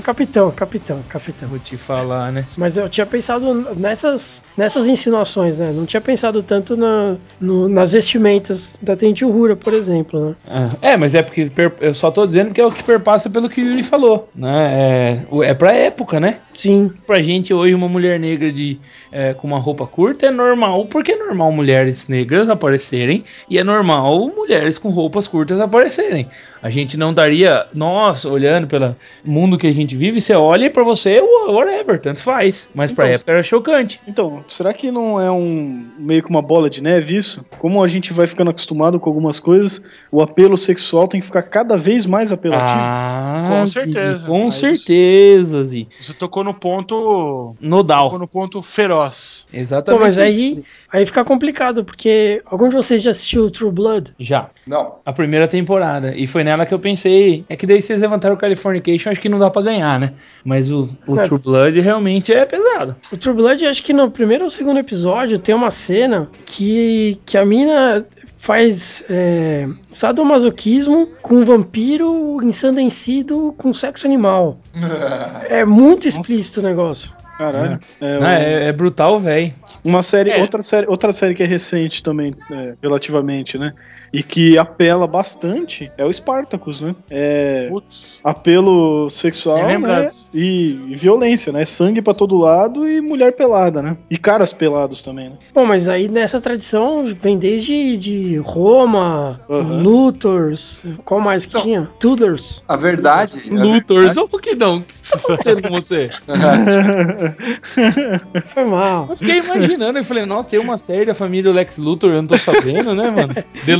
Capitão, 0.03 0.51
capitão, 0.51 1.01
capitão. 1.09 1.49
Vou 1.49 1.59
te 1.61 1.77
falar, 1.77 2.33
né? 2.33 2.45
Mas 2.57 2.77
eu 2.77 2.89
tinha 2.89 3.07
pensado 3.07 3.55
nessas, 3.77 4.43
nessas 4.57 4.89
insinuações, 4.89 5.61
né? 5.61 5.71
Não 5.73 5.87
tinha 5.87 6.01
pensado 6.01 6.43
tanto 6.43 6.77
na, 6.77 7.17
no- 7.41 7.69
nas 7.69 7.93
vestimentas 7.93 8.77
da 8.83 8.97
Tente 8.97 9.25
Uhura, 9.25 9.55
por 9.55 9.73
exemplo, 9.75 10.31
né? 10.31 10.35
Ah, 10.49 10.71
É, 10.83 10.97
mas 10.97 11.15
é 11.15 11.23
porque 11.23 11.49
per- 11.71 11.89
eu 11.89 11.95
só 11.95 12.11
tô 12.11 12.27
dizendo 12.27 12.53
que 12.53 12.61
é 12.61 12.67
o 12.67 12.71
que 12.73 12.83
perpassa 12.85 13.29
pelo 13.31 13.49
que 13.49 13.61
o 13.61 13.65
Yuri 13.67 13.83
falou, 13.83 14.29
né? 14.35 15.21
É, 15.43 15.49
é 15.51 15.55
pra 15.55 15.73
época, 15.73 16.19
né? 16.21 16.39
Sim, 16.53 16.93
Pra 17.07 17.23
gente 17.23 17.53
hoje, 17.55 17.75
uma 17.75 17.89
mulher 17.89 18.19
negra 18.19 18.53
de, 18.53 18.79
é, 19.13 19.33
com 19.35 19.47
uma 19.47 19.59
roupa 19.59 19.87
curta 19.87 20.27
é 20.27 20.31
normal, 20.31 20.87
porque 20.87 21.13
é 21.13 21.17
normal 21.17 21.53
mulheres 21.53 22.09
negras 22.09 22.49
aparecerem 22.51 23.25
e 23.49 23.59
é 23.59 23.65
normal 23.65 24.29
mulheres 24.35 24.77
com 24.79 24.89
roupas 24.91 25.27
curtas 25.29 25.61
aparecerem. 25.61 26.27
A 26.63 26.71
gente 26.71 26.97
não 26.97 27.13
daria, 27.15 27.67
nós, 27.75 28.25
olhando 28.25 28.67
pelo 28.67 28.95
mundo 29.25 29.57
que 29.59 29.67
a 29.67 29.73
gente 29.73 29.97
vive, 29.97 30.21
você 30.21 30.35
olha 30.35 30.67
e 30.67 30.71
pra 30.71 30.85
você, 30.85 31.21
wha- 31.21 31.53
whatever, 31.53 32.01
tanto 32.01 32.23
faz. 32.23 32.69
Mas 32.75 32.91
pra 32.93 33.05
Então, 33.07 33.15
época 33.15 33.33
era 33.33 33.43
chocante. 33.43 34.01
Então, 34.07 34.45
será 34.49 34.73
que 34.73 34.91
não 34.91 35.21
é 35.21 35.31
um 35.31 35.87
meio 35.99 36.23
que 36.23 36.31
uma 36.31 36.43
bola 36.43 36.69
de 36.69 36.83
neve 36.83 37.17
isso? 37.17 37.45
Como 37.59 37.83
a 37.83 37.89
gente 37.89 38.13
vai 38.13 38.27
ficando 38.27 38.51
acostumado 38.51 38.99
com 38.99 39.09
algumas 39.09 39.39
coisas, 39.41 39.81
o 40.11 40.21
apelo 40.23 40.57
sexual 40.57 41.07
tem 41.09 41.21
que 41.21 41.27
ficar 41.27 41.43
cada 41.43 41.77
vez 41.77 42.05
mais 42.07 42.33
apelativo. 42.33 42.79
Ah, 42.81 43.45
Com 43.49 43.67
certeza, 43.67 44.27
Com 44.27 44.45
mas- 44.45 44.55
certeza, 44.55 45.63
Zi. 45.65 45.89
Você 46.01 46.13
tocou 46.15 46.43
no 46.45 46.53
ponto. 46.55 47.55
Nodal. 47.61 48.05
Tocou 48.05 48.19
no 48.19 48.29
ponto 48.29 48.63
feroz. 48.63 49.47
Exatamente. 49.53 49.99
Pô, 49.99 50.05
mas 50.05 50.19
aí, 50.19 50.63
aí 50.93 51.05
fica 51.07 51.25
complicado, 51.25 51.85
porque 51.85 52.43
algum 52.47 52.69
de 52.69 52.75
vocês 52.75 53.03
já 53.03 53.11
assistiu 53.11 53.51
True 53.51 53.71
Blood? 53.71 54.13
Já. 54.19 54.49
Não. 54.67 54.97
A 55.05 55.13
primeira 55.13 55.47
temporada. 55.49 56.15
E 56.17 56.27
foi 56.27 56.45
nela 56.49 56.65
que 56.67 56.73
eu 56.75 56.79
pensei. 56.79 57.45
É 57.49 57.57
que 57.57 57.67
daí 57.67 57.81
vocês 57.83 58.01
levantaram 58.01 58.35
o 58.35 58.39
Californication, 58.39 59.11
acho 59.11 59.21
que 59.21 59.29
não 59.29 59.39
dá 59.39 59.51
pra 59.51 59.61
ganhar, 59.63 60.01
né? 60.01 60.13
Mas 60.45 60.71
o, 60.71 60.89
o 61.07 61.19
É. 61.21 61.25
True 61.27 61.39
Blood 61.41 61.81
realmente 61.81 62.33
é 62.33 62.45
pesado. 62.47 62.97
O 63.13 63.17
True 63.17 63.35
Blood, 63.37 63.67
acho 63.67 63.83
que 63.83 63.93
no 63.93 64.11
primeiro 64.11 64.45
ou 64.45 64.51
segundo 64.51 64.79
episódio 64.81 65.39
tem 65.39 65.55
uma 65.55 65.71
cena 65.71 66.29
que, 66.47 67.19
que 67.27 67.37
a 67.37 67.45
mina 67.45 68.05
faz 68.35 69.05
é, 69.11 69.67
sadomasoquismo 69.89 71.09
com 71.23 71.35
um 71.37 71.45
vampiro 71.45 72.39
ensandecido 72.43 73.55
com 73.59 73.73
sexo 73.73 74.07
animal. 74.07 74.59
É 75.49 75.65
muito 75.65 76.07
explícito 76.07 76.61
o 76.61 76.63
negócio. 76.63 77.13
Caralho. 77.39 77.79
É, 78.01 78.15
Ah, 78.17 78.21
o- 78.21 78.25
é, 78.25 78.69
é 78.69 78.73
brutal, 78.73 79.21
velho. 79.21 79.53
Uma 79.85 80.03
série, 80.03 80.31
É. 80.31 80.41
outra 80.41 80.61
série, 80.61 80.87
outra 80.89 81.13
série 81.13 81.35
que 81.35 81.43
é 81.43 81.47
recente 81.47 82.03
também, 82.03 82.31
é, 82.51 82.75
relativamente, 82.83 83.57
né? 83.59 83.73
E 84.13 84.23
que 84.23 84.57
apela 84.57 85.07
bastante 85.07 85.91
é 85.99 86.05
o 86.05 86.13
Spartacus, 86.13 86.81
né? 86.81 86.95
É 87.11 87.67
Putz. 87.69 88.21
apelo 88.25 89.09
sexual 89.11 89.67
Bem 89.67 89.79
né? 89.79 90.09
e, 90.33 90.79
e 90.89 90.97
violência, 90.97 91.53
né? 91.53 91.65
Sangue 91.65 92.01
pra 92.01 92.15
todo 92.15 92.39
lado 92.39 92.89
e 92.89 93.01
mulher 93.01 93.33
pelada, 93.33 93.83
né? 93.83 93.97
E 94.11 94.17
caras 94.17 94.53
pelados 94.53 95.03
também, 95.03 95.31
né? 95.31 95.37
Bom, 95.55 95.67
mas 95.67 95.89
aí 95.89 96.09
nessa 96.09 96.41
tradição 96.41 97.05
vem 97.07 97.39
desde 97.39 97.97
de 97.97 98.37
Roma, 98.39 99.41
Uhum. 99.49 99.83
Luthors, 99.83 100.83
qual 101.05 101.21
mais 101.21 101.47
que 101.47 101.61
tinha? 101.61 101.89
Tudors. 101.99 102.63
A 102.69 102.77
verdade. 102.77 103.43
Luthors, 103.51 104.17
ô 104.17 104.29
Poquidão, 104.29 104.79
o 104.79 104.83
que 104.83 104.95
tá 105.11 105.19
acontecendo 105.19 105.63
com 105.63 105.71
você? 105.71 106.09
Foi 108.47 108.65
mal. 108.65 109.07
Eu 109.11 109.17
fiquei 109.17 109.39
imaginando 109.39 109.99
e 109.99 110.05
falei, 110.05 110.27
nossa, 110.27 110.49
tem 110.51 110.59
uma 110.59 110.77
série 110.79 111.07
da 111.07 111.15
família 111.15 111.51
do 111.51 111.57
Lex 111.57 111.77
Luthor, 111.79 112.11
eu 112.11 112.23
não 112.23 112.29
tô 112.29 112.39
sabendo, 112.39 112.95
né, 112.95 113.11
mano? 113.11 113.35
The 113.67 113.77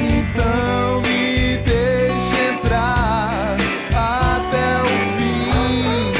Então 0.00 1.00
me 1.02 1.56
deixe 1.58 2.36
entrar 2.50 3.56
até 3.94 4.82
o 4.82 4.86
fim. 5.16 6.12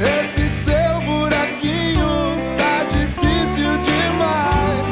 Esse 0.00 0.44
seu 0.64 1.00
buraquinho 1.02 2.12
tá 2.58 2.74
difícil 2.90 3.72
demais. 3.84 4.86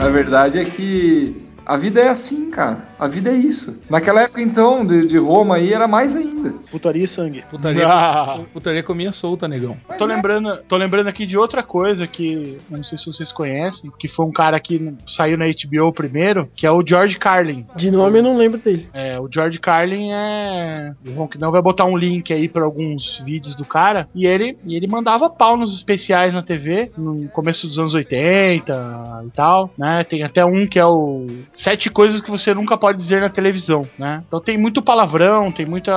A 0.00 0.08
verdade 0.08 0.58
é 0.60 0.64
que 0.64 1.36
a 1.66 1.76
vida 1.76 2.00
é 2.00 2.08
assim, 2.08 2.50
cara. 2.50 2.93
A 3.04 3.08
vida 3.08 3.30
é 3.30 3.34
isso. 3.34 3.82
Naquela 3.90 4.22
época, 4.22 4.40
então, 4.40 4.84
de, 4.86 5.06
de 5.06 5.18
Roma 5.18 5.56
aí, 5.56 5.72
era 5.72 5.86
mais 5.86 6.16
ainda. 6.16 6.52
Putaria 6.70 7.04
e 7.04 7.08
sangue. 7.08 7.44
Putaria, 7.50 7.86
Ah. 7.86 8.40
putaria 8.52 8.82
comia 8.82 9.12
solta, 9.12 9.46
negão. 9.46 9.76
Mas 9.88 9.98
Tô 9.98 10.04
é. 10.04 10.14
lembrando, 10.14 10.56
tô 10.68 10.76
lembrando 10.76 11.08
aqui 11.08 11.26
de 11.26 11.36
outra 11.36 11.62
coisa 11.62 12.06
que 12.06 12.58
não 12.70 12.82
sei 12.82 12.96
se 12.98 13.06
vocês 13.06 13.30
conhecem, 13.32 13.90
que 13.98 14.08
foi 14.08 14.24
um 14.26 14.32
cara 14.32 14.58
que 14.58 14.94
saiu 15.06 15.36
na 15.36 15.44
HBO 15.46 15.92
primeiro, 15.92 16.48
que 16.54 16.66
é 16.66 16.70
o 16.70 16.82
George 16.86 17.18
Carlin. 17.18 17.66
De 17.76 17.90
nome 17.90 18.18
eu 18.18 18.22
não 18.22 18.36
lembro 18.36 18.58
dele. 18.58 18.88
É, 18.92 19.18
o 19.20 19.28
George 19.30 19.58
Carlin 19.58 20.10
é. 20.12 20.94
O 21.06 21.12
Ronquidão 21.12 21.50
vai 21.52 21.60
botar 21.62 21.84
um 21.84 21.96
link 21.96 22.32
aí 22.32 22.48
pra 22.48 22.64
alguns 22.64 23.20
vídeos 23.24 23.54
do 23.54 23.64
cara. 23.64 24.08
E 24.14 24.26
ele, 24.26 24.56
e 24.64 24.74
ele 24.74 24.86
mandava 24.86 25.28
pau 25.30 25.56
nos 25.56 25.76
especiais 25.76 26.34
na 26.34 26.42
TV, 26.42 26.90
no 26.96 27.28
começo 27.28 27.66
dos 27.66 27.78
anos 27.78 27.94
80 27.94 29.22
e 29.26 29.30
tal, 29.30 29.70
né? 29.76 30.04
Tem 30.04 30.22
até 30.22 30.44
um 30.44 30.66
que 30.66 30.78
é 30.78 30.86
o 30.86 31.26
Sete 31.52 31.90
Coisas 31.90 32.20
que 32.20 32.30
você 32.30 32.54
nunca 32.54 32.76
pode 32.76 32.93
dizer 32.94 33.20
na 33.20 33.28
televisão, 33.28 33.86
né? 33.98 34.22
Então 34.26 34.40
tem 34.40 34.56
muito 34.56 34.82
palavrão, 34.82 35.50
tem 35.52 35.66
muita 35.66 35.92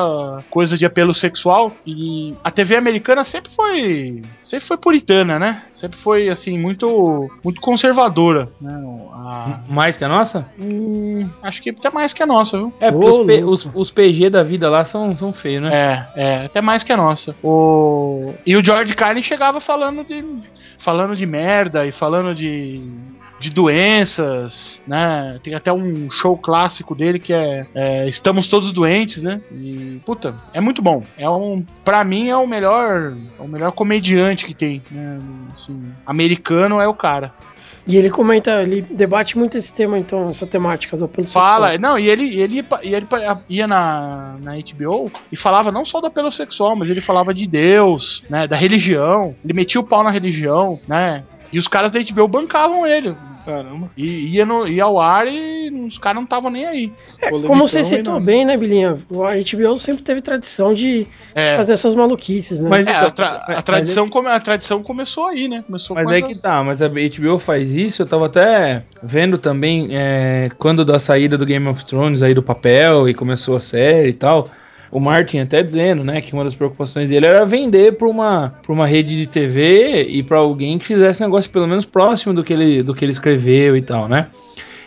coisa 0.50 0.78
de 0.78 0.86
apelo 0.86 1.14
sexual. 1.14 1.72
E 1.86 2.34
a 2.44 2.52
TV 2.52 2.76
americana 2.76 3.24
sempre 3.24 3.52
foi. 3.52 4.22
Sempre 4.42 4.66
foi 4.66 4.78
puritana, 4.78 5.38
né? 5.40 5.64
Sempre 5.72 5.98
foi, 6.00 6.30
assim, 6.30 6.58
muito. 6.58 7.30
Muito 7.44 7.62
conservadora, 7.62 8.50
né? 8.62 8.74
A- 9.14 9.60
Mais 9.70 9.98
que 9.98 10.04
a 10.04 10.08
nossa? 10.08 10.46
Hum, 10.60 11.30
acho 11.44 11.62
que 11.62 11.70
até 11.72 11.90
mais 11.90 12.14
que 12.14 12.24
a 12.24 12.26
nossa, 12.26 12.58
viu? 12.58 12.74
É, 12.80 12.92
porque 12.92 13.44
Ô, 13.44 13.50
os, 13.52 13.66
os, 13.66 13.72
os 13.74 13.92
PG 13.92 14.30
da 14.30 14.44
vida 14.44 14.70
lá 14.70 14.86
são, 14.86 15.16
são 15.16 15.32
feios, 15.34 15.64
né? 15.64 15.70
É, 15.74 16.08
é, 16.16 16.46
até 16.46 16.62
mais 16.62 16.84
que 16.84 16.92
a 16.92 16.98
nossa. 16.98 17.36
O... 17.44 18.34
E 18.46 18.56
o 18.56 18.64
George 18.64 18.94
Carlin 18.96 19.22
chegava 19.22 19.60
falando 19.60 20.04
de. 20.04 20.24
falando 20.78 21.16
de 21.16 21.26
merda 21.26 21.86
e 21.86 21.92
falando 21.92 22.34
de. 22.36 22.82
De 23.40 23.50
doenças, 23.50 24.82
né? 24.88 25.40
Tem 25.44 25.54
até 25.54 25.72
um 25.72 26.10
show 26.10 26.38
clássico 26.38 26.96
dele 26.96 27.20
que 27.20 27.34
é, 27.34 27.68
é 27.76 28.10
Estamos 28.10 28.48
Todos 28.48 28.72
Doentes, 28.72 29.22
né? 29.22 29.42
E, 29.52 30.02
puta, 30.06 30.36
é 30.54 30.60
muito 30.60 30.82
bom. 30.82 31.04
É 31.18 31.30
um, 31.30 31.64
pra 31.84 32.04
mim 32.04 32.30
é 32.30 32.38
o 32.38 32.48
melhor, 32.48 33.16
é 33.40 33.42
o 33.42 33.48
melhor 33.48 33.72
comediante 33.72 34.46
que 34.46 34.54
tem, 34.54 34.82
né? 34.90 35.20
Assim, 35.54 35.92
americano 36.06 36.82
é 36.82 36.88
o 36.88 36.94
cara. 36.94 37.34
E 37.88 37.96
ele 37.96 38.10
comenta, 38.10 38.62
ele 38.62 38.82
debate 38.82 39.38
muito 39.38 39.58
esse 39.58 39.74
tema, 39.74 39.98
então, 39.98 40.28
essa 40.28 40.46
temática 40.46 40.98
do 40.98 41.06
apelo 41.06 41.26
Fala, 41.26 41.70
sexual. 41.70 41.80
não, 41.80 41.98
e 41.98 42.10
ele, 42.10 42.38
ele, 42.38 42.66
e 42.84 42.94
ele 42.94 43.08
ia 43.48 43.66
na, 43.66 44.36
na 44.42 44.56
HBO 44.58 45.10
e 45.32 45.38
falava 45.38 45.72
não 45.72 45.86
só 45.86 46.02
do 46.02 46.08
apelo 46.08 46.30
sexual, 46.30 46.76
mas 46.76 46.90
ele 46.90 47.00
falava 47.00 47.34
de 47.34 47.48
Deus, 47.48 48.26
né, 48.30 48.46
da 48.46 48.58
religião, 48.58 49.34
ele 49.42 49.54
metia 49.54 49.80
o 49.80 49.86
pau 49.86 50.04
na 50.04 50.12
religião, 50.12 50.78
né, 50.86 51.24
e 51.52 51.60
os 51.60 51.68
caras 51.68 51.92
da 51.92 52.00
HBO 52.02 52.28
bancavam 52.28 52.86
ele, 52.86 53.16
Caramba. 53.46 53.90
e 53.96 54.36
ia, 54.36 54.46
no, 54.46 54.68
ia 54.68 54.84
ao 54.84 55.00
ar 55.00 55.26
e 55.28 55.70
os 55.88 55.98
caras 55.98 56.18
não 56.18 56.24
estavam 56.26 56.50
nem 56.52 56.66
aí. 56.66 56.92
É, 57.22 57.30
como 57.30 57.66
você 57.66 57.82
citou 57.84 58.20
bem, 58.20 58.44
né, 58.44 58.58
Bilinha? 58.58 58.92
A 58.92 59.58
HBO 59.58 59.78
sempre 59.78 60.04
teve 60.04 60.20
tradição 60.22 60.74
de 60.74 61.08
É, 61.34 61.56
fazer 61.56 61.72
essas 61.74 61.96
maluquices, 61.96 62.60
né? 62.60 62.70
Mas 62.70 62.86
é, 62.86 62.92
então, 62.92 63.08
a, 63.08 63.12
tra- 63.12 63.44
a 63.48 63.54
mas- 63.54 63.64
tradição, 63.64 64.10
come- 64.10 64.28
a 64.28 64.40
tradição 64.40 64.82
começou 64.82 65.28
aí, 65.28 65.48
né, 65.48 65.64
começou 65.66 65.96
Mas 65.96 66.06
com 66.06 66.12
é 66.12 66.18
essas- 66.20 66.36
que 66.36 66.42
tá, 66.42 66.62
mas 66.64 66.82
a 66.82 66.90
HBO 66.90 67.40
faz 67.40 67.70
isso, 67.72 68.02
eu 68.02 68.06
tava 68.06 68.26
até 68.26 68.84
vendo 69.02 69.38
também 69.38 69.90
é, 69.92 70.50
quando 70.58 70.84
da 70.84 71.00
saída 71.00 71.38
do 71.38 71.46
Game 71.46 71.68
of 71.70 71.86
Thrones 71.86 72.22
aí 72.22 72.34
do 72.34 72.44
papel 72.44 73.08
e 73.08 73.14
começou 73.14 73.56
a 73.56 73.60
série 73.62 74.10
e 74.10 74.14
tal. 74.14 74.50
O 74.92 75.00
Martin 75.00 75.40
até 75.40 75.62
dizendo, 75.62 76.04
né, 76.04 76.22
que 76.22 76.34
uma 76.34 76.44
das 76.44 76.56
preocupações 76.56 77.10
dele 77.10 77.26
era 77.26 77.46
vender 77.46 77.94
para 77.98 78.08
uma, 78.08 78.54
uma 78.68 78.88
rede 78.88 79.18
de 79.18 79.28
TV 79.28 80.04
e 80.04 80.24
para 80.24 80.40
alguém 80.40 80.78
que 80.80 80.86
fizesse 80.86 81.22
negócio 81.22 81.50
pelo 81.52 81.68
menos 81.68 81.86
próximo 81.86 82.34
do 82.34 82.44
que 82.44 82.54
ele, 82.54 82.84
do 82.84 82.94
que 82.94 83.04
ele 83.04 83.12
escreveu 83.12 83.76
e 83.76 83.82
tal, 83.82 84.08
né? 84.08 84.28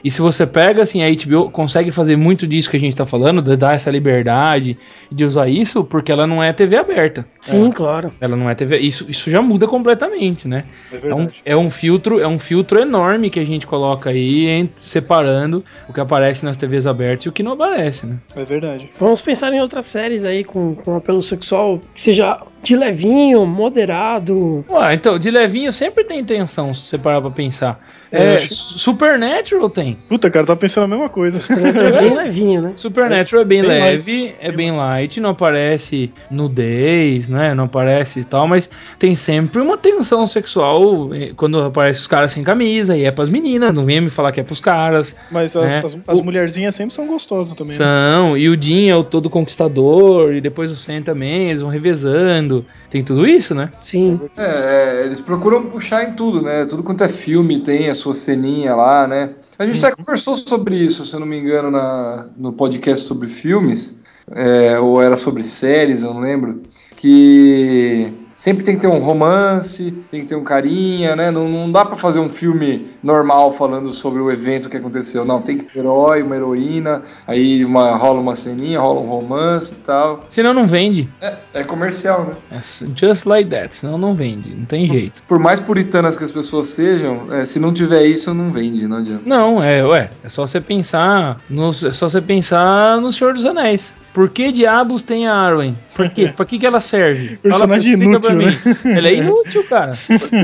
E 0.03 0.11
se 0.11 0.21
você 0.21 0.47
pega, 0.47 0.83
assim, 0.83 1.03
a 1.03 1.07
HBO 1.09 1.51
consegue 1.51 1.91
fazer 1.93 2.17
muito 2.17 2.47
disso 2.47 2.71
que 2.71 2.77
a 2.77 2.81
gente 2.81 2.97
tá 2.97 3.07
falando, 3.07 3.43
de 3.43 3.57
dar 3.57 3.75
essa 3.75 3.91
liberdade, 3.91 4.79
de 5.13 5.25
usar 5.25 5.49
isso, 5.49 5.85
porque 5.85 6.11
ela 6.11 6.27
não 6.27 6.43
é 6.43 6.53
TV 6.53 6.77
aberta. 6.77 7.27
Sim, 7.41 7.71
claro. 7.71 8.11
Ela 8.21 8.35
não 8.37 8.49
é 8.49 8.55
TV. 8.55 8.79
Isso, 8.79 9.05
isso 9.09 9.31
já 9.31 9.43
muda 9.43 9.67
completamente, 9.67 10.49
né? 10.49 10.65
É 10.91 10.97
É 10.97 10.99
um, 11.15 11.17
verdade. 11.19 11.43
é 11.45 11.57
um 11.57 11.69
filtro, 11.71 12.19
é 12.21 12.27
um 12.27 12.39
filtro 12.39 12.81
enorme 12.81 13.29
que 13.31 13.39
a 13.41 13.45
gente 13.45 13.67
coloca 13.67 14.11
aí, 14.11 14.47
em- 14.49 14.71
separando 14.79 15.65
o 15.89 15.93
que 15.93 16.01
aparece 16.01 16.45
nas 16.45 16.57
TVs 16.57 16.87
abertas 16.87 17.27
e 17.27 17.29
o 17.29 17.33
que 17.33 17.43
não 17.43 17.53
aparece, 17.53 18.07
né? 18.07 18.17
É 18.35 18.45
verdade. 18.45 18.89
Vamos 18.99 19.21
pensar 19.21 19.53
em 19.53 19.61
outras 19.61 19.85
séries 19.87 20.25
aí 20.25 20.45
com, 20.45 20.75
com 20.77 20.97
apelo 20.97 21.21
sexual 21.21 21.81
que 21.95 22.01
seja 22.01 22.39
de 22.63 22.77
levinho, 22.77 23.45
moderado. 23.47 24.65
Ué, 24.69 24.95
então, 24.95 25.19
de 25.19 25.31
levinho 25.31 25.73
sempre 25.73 26.05
tem 26.05 26.25
tensão, 26.25 26.75
se 26.75 26.83
você 26.83 26.99
parar 26.99 27.21
pra 27.21 27.31
pensar. 27.31 27.81
É, 28.13 28.23
É, 28.25 28.35
acho- 28.37 28.55
Supernatural 28.79 29.71
tem. 29.71 29.97
Puta, 30.09 30.29
cara, 30.31 30.45
tá 30.47 30.57
pensando 30.57 30.85
a 30.85 30.89
mesma 30.89 31.09
coisa. 31.09 31.41
É 31.53 32.01
bem 32.01 32.15
levinho, 32.17 32.61
né? 32.61 32.73
Supernatural 32.77 33.43
é 33.43 33.45
bem, 33.45 33.61
bem 33.63 33.71
leve, 33.71 34.21
light. 34.23 34.35
é 34.41 34.53
bem 34.53 34.73
light, 34.77 35.21
não 35.21 35.31
aparece 35.31 36.11
nudez, 36.31 37.29
né? 37.29 37.55
Não 37.55 37.65
aparece 37.65 38.21
e 38.21 38.25
tal, 38.25 38.47
mas 38.49 38.69
tem 38.99 39.15
sempre 39.15 39.61
uma 39.61 39.77
tensão 39.79 40.27
sexual 40.27 41.15
eh, 41.15 41.33
quando 41.37 41.61
aparece 41.61 42.01
os 42.01 42.07
caras 42.07 42.33
sem 42.33 42.43
camisa 42.43 42.97
e 42.97 43.05
é 43.05 43.11
pras 43.11 43.29
meninas, 43.31 43.75
não 43.75 43.85
vem 43.85 44.01
me 44.01 44.11
falar 44.11 44.33
que 44.33 44.41
é 44.41 44.43
pros 44.43 44.61
caras. 44.61 45.15
Mas 45.31 45.57
as, 45.57 45.71
É. 45.71 45.79
as, 45.81 46.01
as 46.09 46.21
mulherzinhas 46.21 46.75
sempre 46.75 46.95
são 46.95 47.07
gostosas 47.07 47.55
também. 47.55 47.79
né? 47.79 47.85
São, 47.85 48.37
e 48.37 48.49
o 48.49 48.61
Jim 48.61 48.89
é 48.89 48.97
o 48.97 49.05
todo 49.05 49.31
conquistador, 49.31 50.35
e 50.35 50.41
depois 50.41 50.71
o 50.71 50.77
Sam 50.77 51.03
também, 51.03 51.51
eles 51.51 51.63
vão 51.63 51.71
revezando. 51.71 52.65
Tem 52.91 53.05
tudo 53.05 53.25
isso, 53.27 53.55
né? 53.55 53.71
Sim. 53.81 54.21
É, 54.37 55.03
é, 55.03 55.05
eles 55.05 55.21
procuram 55.21 55.67
puxar 55.67 56.03
em 56.05 56.15
tudo, 56.15 56.43
né? 56.43 56.67
Tudo 56.67 56.83
quanto 56.83 57.05
é 57.05 57.09
filme 57.09 57.61
tem 57.61 57.89
a 57.89 57.95
sua 58.01 58.15
ceninha 58.15 58.75
lá, 58.75 59.07
né? 59.07 59.31
A 59.59 59.67
gente 59.67 59.85
até 59.85 59.95
conversou 59.95 60.37
sobre 60.37 60.77
isso, 60.77 61.05
se 61.05 61.15
eu 61.15 61.21
não 61.21 61.27
me 61.27 61.39
engano, 61.39 61.71
na, 61.71 62.29
no 62.37 62.53
podcast 62.53 63.07
sobre 63.07 63.29
filmes, 63.29 64.03
é, 64.31 64.79
ou 64.79 65.03
era 65.03 65.17
sobre 65.17 65.43
séries, 65.43 66.03
eu 66.03 66.15
não 66.15 66.21
lembro, 66.21 66.63
que 66.97 68.13
sempre 68.41 68.65
tem 68.65 68.77
que 68.77 68.81
ter 68.81 68.87
um 68.87 69.01
romance, 69.01 69.93
tem 70.11 70.23
que 70.23 70.29
ter 70.29 70.35
um 70.35 70.43
carinha, 70.43 71.15
né? 71.15 71.31
Não, 71.31 71.47
não 71.47 71.71
dá 71.71 71.85
pra 71.85 71.95
fazer 71.95 72.21
um 72.21 72.31
filme 72.31 72.87
normal 73.03 73.53
falando 73.53 73.93
sobre 73.93 74.19
o 74.19 74.31
evento 74.31 74.71
que 74.71 74.79
aconteceu. 74.79 75.27
Não, 75.27 75.43
tem 75.43 75.59
que 75.59 75.67
ter 75.67 75.81
herói, 75.81 76.23
uma 76.23 76.37
heroína, 76.37 77.03
aí 77.27 77.63
uma, 77.63 77.95
rola 77.97 78.19
uma 78.19 78.35
ceninha, 78.35 78.81
rola 78.81 79.03
um 79.03 79.09
romance 79.11 79.75
e 79.75 79.77
tal. 79.85 80.25
Senão 80.31 80.55
não 80.55 80.67
vende. 80.67 81.07
É, 81.21 81.37
é 81.53 81.65
comercial, 81.65 82.25
né? 82.25 82.37
É 82.51 82.61
just 82.97 83.27
like 83.27 83.51
that, 83.51 83.77
senão 83.77 83.99
não 83.99 84.15
vende, 84.15 84.55
não 84.55 84.65
tem 84.65 84.89
jeito. 84.89 85.23
Por 85.29 85.39
mais 85.39 85.61
puritanas 85.61 86.17
que 86.17 86.25
as 86.25 86.33
pessoas 86.33 86.69
sejam, 86.69 87.31
é, 87.35 87.45
se 87.45 87.61
não 87.61 87.75
tiver 87.75 88.05
isso, 88.07 88.33
não 88.33 88.51
vende, 88.51 88.89
não 88.89 88.97
adianta. 88.97 89.23
Não, 89.27 89.63
é, 89.63 89.85
ué, 89.85 90.09
é 90.25 90.31
só 90.31 90.47
você 90.47 90.63
pensar, 90.63 91.43
no, 91.51 91.69
é 91.69 91.93
só 91.93 92.09
você 92.09 92.23
pensar 92.23 92.99
no 93.03 93.13
Senhor 93.13 93.35
dos 93.35 93.45
Anéis. 93.45 93.93
Por 94.13 94.29
que 94.29 94.51
diabos 94.51 95.03
tem 95.05 95.29
a 95.29 95.35
Arwen? 95.35 95.77
Por 95.95 96.11
quê? 96.11 96.33
Pra 96.35 96.45
que, 96.45 96.59
que 96.59 96.67
ela 96.67 96.81
serve? 96.81 97.37
Personagem 97.43 97.93
explica 97.93 98.19
pra 98.21 98.33
inútil, 98.33 98.71
mim. 98.85 98.97
Ela 98.97 99.09
é 99.09 99.15
inútil, 99.23 99.65
cara. 99.69 99.93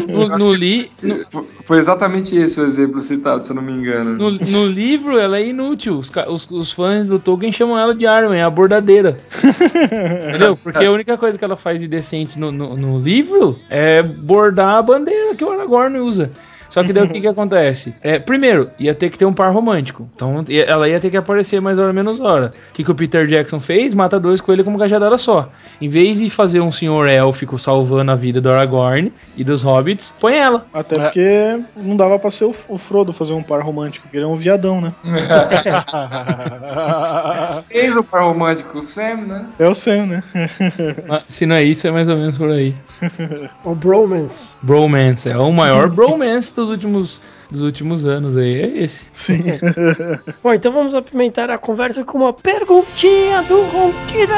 No, 0.08 0.28
no 0.38 0.54
li, 0.54 0.90
no, 1.02 1.24
Foi- 1.64 1.78
exatamente 1.78 2.36
esse 2.36 2.60
o 2.60 2.64
exemplo 2.64 3.00
citado, 3.00 3.44
se 3.44 3.50
eu 3.50 3.56
não 3.56 3.62
me 3.62 3.72
engano. 3.72 4.12
no- 4.16 4.30
no 4.38 4.66
livro, 4.66 5.18
ela 5.18 5.38
é 5.38 5.46
inútil. 5.48 5.98
Os, 5.98 6.10
os- 6.28 6.50
os 6.50 6.72
fãs 6.72 7.08
do 7.08 7.18
Tolkien 7.18 7.52
chamam 7.52 7.76
ela 7.78 7.94
de 7.94 8.06
Arwen, 8.06 8.40
a 8.40 8.48
bordadeira. 8.48 9.18
Entendeu? 10.28 10.56
Porque 10.56 10.84
a 10.84 10.90
única 10.92 11.16
coisa 11.18 11.36
que 11.38 11.44
ela 11.44 11.56
faz 11.56 11.80
de 11.80 11.88
decente 11.88 12.38
no, 12.38 12.52
no- 12.52 12.76
no 12.76 13.00
livro 13.00 13.58
é 13.68 14.02
bordar 14.02 14.76
a 14.78 14.82
bandeira 14.82 15.34
que 15.34 15.44
o 15.44 15.50
Aragorn 15.50 15.98
usa. 15.98 16.30
Só 16.68 16.82
que 16.82 16.92
daí 16.92 17.04
o 17.04 17.08
que, 17.08 17.20
que 17.20 17.26
acontece? 17.28 17.94
É, 18.02 18.18
primeiro, 18.18 18.70
ia 18.78 18.94
ter 18.94 19.10
que 19.10 19.18
ter 19.18 19.24
um 19.24 19.32
par 19.32 19.52
romântico. 19.52 20.08
Então 20.14 20.44
ela 20.48 20.88
ia 20.88 21.00
ter 21.00 21.10
que 21.10 21.16
aparecer 21.16 21.60
mais 21.60 21.78
hora 21.78 21.92
menos 21.92 22.20
hora. 22.20 22.52
O 22.70 22.74
que, 22.74 22.84
que 22.84 22.90
o 22.90 22.94
Peter 22.94 23.26
Jackson 23.26 23.60
fez? 23.60 23.94
Mata 23.94 24.18
dois 24.18 24.40
coelhos 24.40 24.64
com 24.64 24.70
uma 24.70 24.78
cajadada 24.78 25.18
só. 25.18 25.50
Em 25.80 25.88
vez 25.88 26.18
de 26.18 26.30
fazer 26.30 26.60
um 26.60 26.72
senhor 26.72 27.06
élfico 27.06 27.58
salvando 27.58 28.10
a 28.10 28.16
vida 28.16 28.40
do 28.40 28.50
Aragorn 28.50 29.12
e 29.36 29.44
dos 29.44 29.62
hobbits, 29.62 30.14
põe 30.20 30.34
ela. 30.34 30.66
Até 30.72 30.98
porque 30.98 31.60
não 31.76 31.96
dava 31.96 32.18
pra 32.18 32.30
ser 32.30 32.44
o, 32.44 32.54
o 32.68 32.78
Frodo 32.78 33.12
fazer 33.12 33.34
um 33.34 33.42
par 33.42 33.62
romântico, 33.62 34.06
porque 34.06 34.16
ele 34.16 34.24
é 34.24 34.28
um 34.28 34.36
viadão, 34.36 34.80
né? 34.80 34.92
Fez 37.68 37.96
o 37.96 38.04
par 38.04 38.24
romântico, 38.24 38.78
o 38.78 38.82
Sam, 38.82 39.16
né? 39.26 39.46
É 39.58 39.68
o 39.68 39.74
Sam, 39.74 40.06
né? 40.06 40.22
Mas, 41.08 41.22
Se 41.28 41.46
não 41.46 41.56
é 41.56 41.62
isso, 41.62 41.86
é 41.86 41.90
mais 41.90 42.08
ou 42.08 42.16
menos 42.16 42.36
por 42.36 42.50
aí. 42.50 42.74
O 43.64 43.74
Bromance. 43.74 44.54
Bromance, 44.62 45.28
é 45.28 45.36
o 45.36 45.52
maior 45.52 45.90
bromance 45.90 46.52
dos 46.56 46.70
últimos, 46.70 47.20
dos 47.50 47.62
últimos 47.62 48.04
anos 48.04 48.36
aí, 48.36 48.60
é 48.60 48.84
esse. 48.84 49.04
Sim. 49.12 49.44
Bom, 50.42 50.52
então 50.52 50.72
vamos 50.72 50.94
apimentar 50.94 51.50
a 51.50 51.58
conversa 51.58 52.04
com 52.04 52.18
uma 52.18 52.32
perguntinha 52.32 53.42
do 53.42 53.62
Ronquidão. 53.62 54.36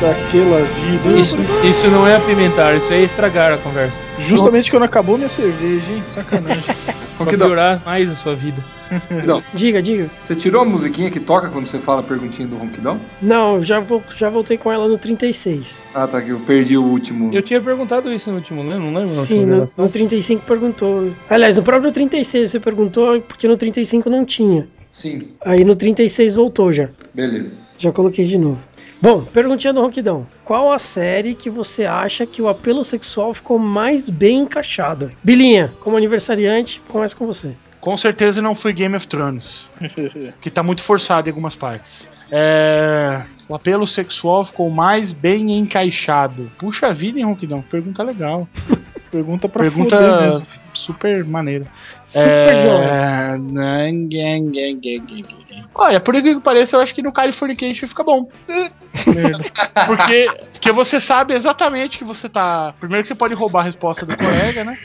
Daquela 0.00 0.62
vida. 0.64 1.20
Isso, 1.20 1.36
isso 1.68 1.88
não 1.88 2.06
é 2.06 2.16
apimentar, 2.16 2.76
isso 2.76 2.92
é 2.92 3.02
estragar 3.02 3.52
a 3.52 3.58
conversa. 3.58 3.96
Justamente 4.18 4.70
quando 4.70 4.84
acabou 4.84 5.16
minha 5.16 5.28
cerveja, 5.28 5.92
hein? 5.92 6.02
Sacanagem. 6.04 6.62
Pra 7.16 7.26
piorar 7.26 7.82
mais 7.84 8.08
a 8.10 8.14
sua 8.14 8.34
vida. 8.34 8.64
Ronquidão, 8.90 9.42
Diga, 9.54 9.80
diga. 9.80 10.10
você 10.20 10.34
tirou 10.34 10.62
a 10.62 10.64
musiquinha 10.64 11.10
que 11.10 11.20
toca 11.20 11.48
quando 11.48 11.66
você 11.66 11.78
fala 11.78 12.00
a 12.00 12.02
perguntinha 12.02 12.48
do 12.48 12.56
Ronquidão? 12.56 12.98
Não, 13.22 13.62
já, 13.62 13.78
vou, 13.78 14.02
já 14.16 14.28
voltei 14.28 14.56
com 14.58 14.72
ela 14.72 14.88
no 14.88 14.98
36. 14.98 15.90
Ah, 15.94 16.08
tá, 16.08 16.20
que 16.20 16.30
eu 16.30 16.40
perdi 16.40 16.76
o 16.76 16.82
último. 16.82 17.32
Eu 17.32 17.42
tinha 17.42 17.60
perguntado 17.60 18.12
isso 18.12 18.30
no 18.30 18.36
último, 18.36 18.64
né? 18.64 18.76
Não 18.76 18.86
lembro. 18.86 19.08
Sim, 19.08 19.46
no, 19.46 19.68
no 19.76 19.88
35 19.88 20.44
perguntou. 20.44 21.12
Aliás, 21.30 21.56
no 21.56 21.62
próprio 21.62 21.92
36 21.92 22.50
você 22.50 22.60
perguntou, 22.60 23.20
porque 23.22 23.46
no 23.48 23.56
35 23.56 24.10
não 24.10 24.24
tinha. 24.24 24.66
Sim, 24.90 25.28
Aí 25.44 25.64
no 25.64 25.76
36 25.76 26.34
voltou 26.34 26.72
já. 26.72 26.88
beleza. 27.14 27.74
Já 27.78 27.92
coloquei 27.92 28.24
de 28.24 28.36
novo. 28.36 28.66
Bom, 29.00 29.24
perguntinha 29.24 29.72
do 29.72 29.80
Ronquidão. 29.80 30.26
Qual 30.44 30.72
a 30.72 30.78
série 30.78 31.34
que 31.34 31.48
você 31.48 31.86
acha 31.86 32.26
que 32.26 32.42
o 32.42 32.48
apelo 32.48 32.84
sexual 32.84 33.32
ficou 33.32 33.58
mais 33.58 34.10
bem 34.10 34.40
encaixado? 34.40 35.10
Bilinha, 35.24 35.72
como 35.80 35.96
aniversariante, 35.96 36.82
começa 36.88 37.16
com 37.16 37.24
você. 37.24 37.54
Com 37.80 37.96
certeza 37.96 38.42
não 38.42 38.54
foi 38.54 38.74
Game 38.74 38.94
of 38.94 39.06
Thrones. 39.08 39.70
que 40.42 40.50
tá 40.50 40.62
muito 40.62 40.82
forçado 40.82 41.28
em 41.28 41.30
algumas 41.30 41.54
partes. 41.54 42.10
É, 42.30 43.22
o 43.48 43.54
apelo 43.54 43.86
sexual 43.86 44.44
ficou 44.44 44.68
mais 44.68 45.12
bem 45.12 45.56
encaixado. 45.56 46.50
Puxa 46.58 46.92
vida, 46.92 47.18
hein, 47.18 47.24
Ronquidão? 47.24 47.62
Pergunta 47.62 48.02
legal. 48.02 48.46
Pergunta 49.10 49.48
pra 49.48 49.64
Pergunta 49.64 49.96
foder 49.96 50.20
mesmo. 50.20 50.46
super 50.72 51.24
maneira. 51.24 51.66
Super. 52.04 52.52
É, 52.52 53.36
Olha, 55.74 56.00
por 56.00 56.14
incrível 56.14 56.38
que 56.38 56.44
pareça, 56.44 56.76
eu 56.76 56.80
acho 56.80 56.94
que 56.94 57.02
no 57.02 57.12
Californication 57.12 57.88
fica 57.88 58.04
bom. 58.04 58.28
porque, 59.86 60.30
porque 60.52 60.72
você 60.72 61.00
sabe 61.00 61.34
exatamente 61.34 61.98
que 61.98 62.04
você 62.04 62.28
tá. 62.28 62.74
Primeiro 62.78 63.02
que 63.02 63.08
você 63.08 63.14
pode 63.14 63.34
roubar 63.34 63.60
a 63.60 63.64
resposta 63.64 64.04
do 64.06 64.16
colega, 64.16 64.64
né? 64.64 64.78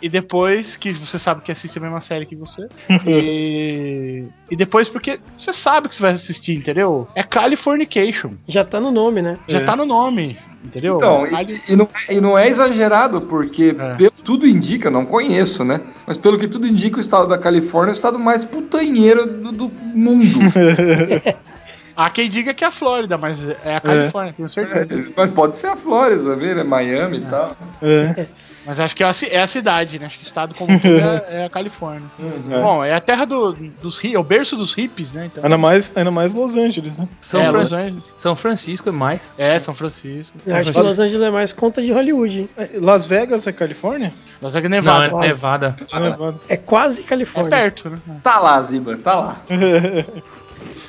e 0.00 0.08
depois 0.08 0.76
que 0.76 0.92
você 0.92 1.18
sabe 1.18 1.42
que 1.42 1.52
assiste 1.52 1.78
a 1.78 1.82
mesma 1.82 2.00
série 2.00 2.26
que 2.26 2.34
você. 2.34 2.66
E, 3.06 4.24
e 4.50 4.56
depois 4.56 4.88
porque 4.88 5.20
você 5.36 5.52
sabe 5.52 5.88
que 5.88 5.94
você 5.94 6.02
vai 6.02 6.12
assistir, 6.12 6.54
entendeu? 6.54 7.06
É 7.14 7.22
Californication. 7.22 8.32
Já 8.48 8.64
tá 8.64 8.80
no 8.80 8.90
nome, 8.90 9.22
né? 9.22 9.38
Já 9.46 9.58
É. 9.58 9.64
tá 9.64 9.76
no 9.76 9.84
nome, 9.84 10.36
entendeu? 10.64 10.96
Então, 10.96 11.26
e, 11.26 11.72
e 11.72 11.76
não, 11.76 11.88
e 12.08 12.20
não 12.20 12.38
é 12.38 12.48
exagerado, 12.48 13.20
porque 13.22 13.76
É. 13.78 13.94
pelo 13.96 14.10
que 14.12 14.22
tudo 14.22 14.46
indica, 14.46 14.90
não 14.90 15.04
conheço, 15.04 15.64
né? 15.64 15.80
Mas 16.06 16.16
pelo 16.16 16.38
que 16.38 16.48
tudo 16.48 16.66
indica, 16.66 16.96
o 16.96 17.00
estado 17.00 17.28
da 17.28 17.38
Califórnia 17.38 17.90
é 17.90 17.92
o 17.92 17.96
estado 17.96 18.18
mais 18.18 18.44
putanheiro 18.44 19.26
do, 19.26 19.52
do 19.52 19.68
mundo. 19.94 20.24
Há 21.96 22.10
quem 22.10 22.28
diga 22.28 22.52
que 22.52 22.62
é 22.62 22.66
a 22.66 22.70
Flórida, 22.72 23.16
mas 23.16 23.42
é 23.42 23.76
a 23.76 23.80
Califórnia, 23.80 24.32
tenho 24.34 24.48
certeza. 24.48 25.12
Mas 25.16 25.30
pode 25.30 25.56
ser 25.56 25.68
a 25.68 25.76
Flórida 25.76 26.22
também, 26.22 26.54
né? 26.54 26.62
Miami 26.62 27.18
e 27.18 27.20
tal. 27.22 27.56
É. 27.82 28.26
Mas 28.66 28.80
acho 28.80 28.96
que 28.96 29.04
é 29.04 29.06
a, 29.06 29.12
é 29.30 29.40
a 29.42 29.46
cidade, 29.46 29.96
né? 29.98 30.06
Acho 30.06 30.18
que 30.18 30.24
o 30.24 30.26
estado 30.26 30.52
como 30.56 30.78
todo 30.80 30.98
é, 30.98 31.24
é 31.28 31.44
a 31.44 31.48
Califórnia. 31.48 32.10
É. 32.50 32.60
Bom, 32.60 32.84
é 32.84 32.92
a 32.94 33.00
terra 33.00 33.24
do, 33.24 33.52
dos 33.80 34.02
hi- 34.02 34.14
é 34.14 34.18
o 34.18 34.24
berço 34.24 34.56
dos 34.56 34.74
hippies, 34.74 35.12
né? 35.12 35.26
Então, 35.26 35.44
Ainda 35.44 35.56
mais, 35.56 35.96
ainda 35.96 36.10
mais 36.10 36.34
Los 36.34 36.56
Angeles, 36.56 36.98
né? 36.98 37.06
São, 37.22 37.40
é, 37.40 37.46
Fran- 37.46 37.60
Los 37.60 37.72
Angeles. 37.72 38.14
São 38.18 38.34
Francisco 38.34 38.88
é 38.88 38.92
mais. 38.92 39.20
É, 39.38 39.56
São 39.60 39.72
Francisco. 39.72 40.36
Eu 40.44 40.56
acho 40.56 40.72
que 40.72 40.80
Los 40.80 40.98
Angeles 40.98 41.22
é 41.22 41.30
mais 41.30 41.52
conta 41.52 41.80
de 41.80 41.92
Hollywood, 41.92 42.40
hein? 42.40 42.48
É, 42.56 42.70
Las 42.80 43.06
Vegas 43.06 43.46
é 43.46 43.52
Califórnia? 43.52 44.12
Las 44.42 44.54
Vegas 44.54 44.68
Não, 44.70 44.78
Nevada. 44.78 45.04
é 45.06 45.10
Quase. 45.10 45.28
Nevada. 45.28 45.76
Nevada. 45.92 46.34
É 46.48 46.56
quase 46.56 47.00
É 47.02 47.04
Califórnia. 47.04 47.50
perto, 47.56 47.88
né? 47.90 47.98
Tá 48.22 48.40
lá, 48.40 48.60
Ziba, 48.60 48.96
tá 48.98 49.14
lá. 49.14 49.36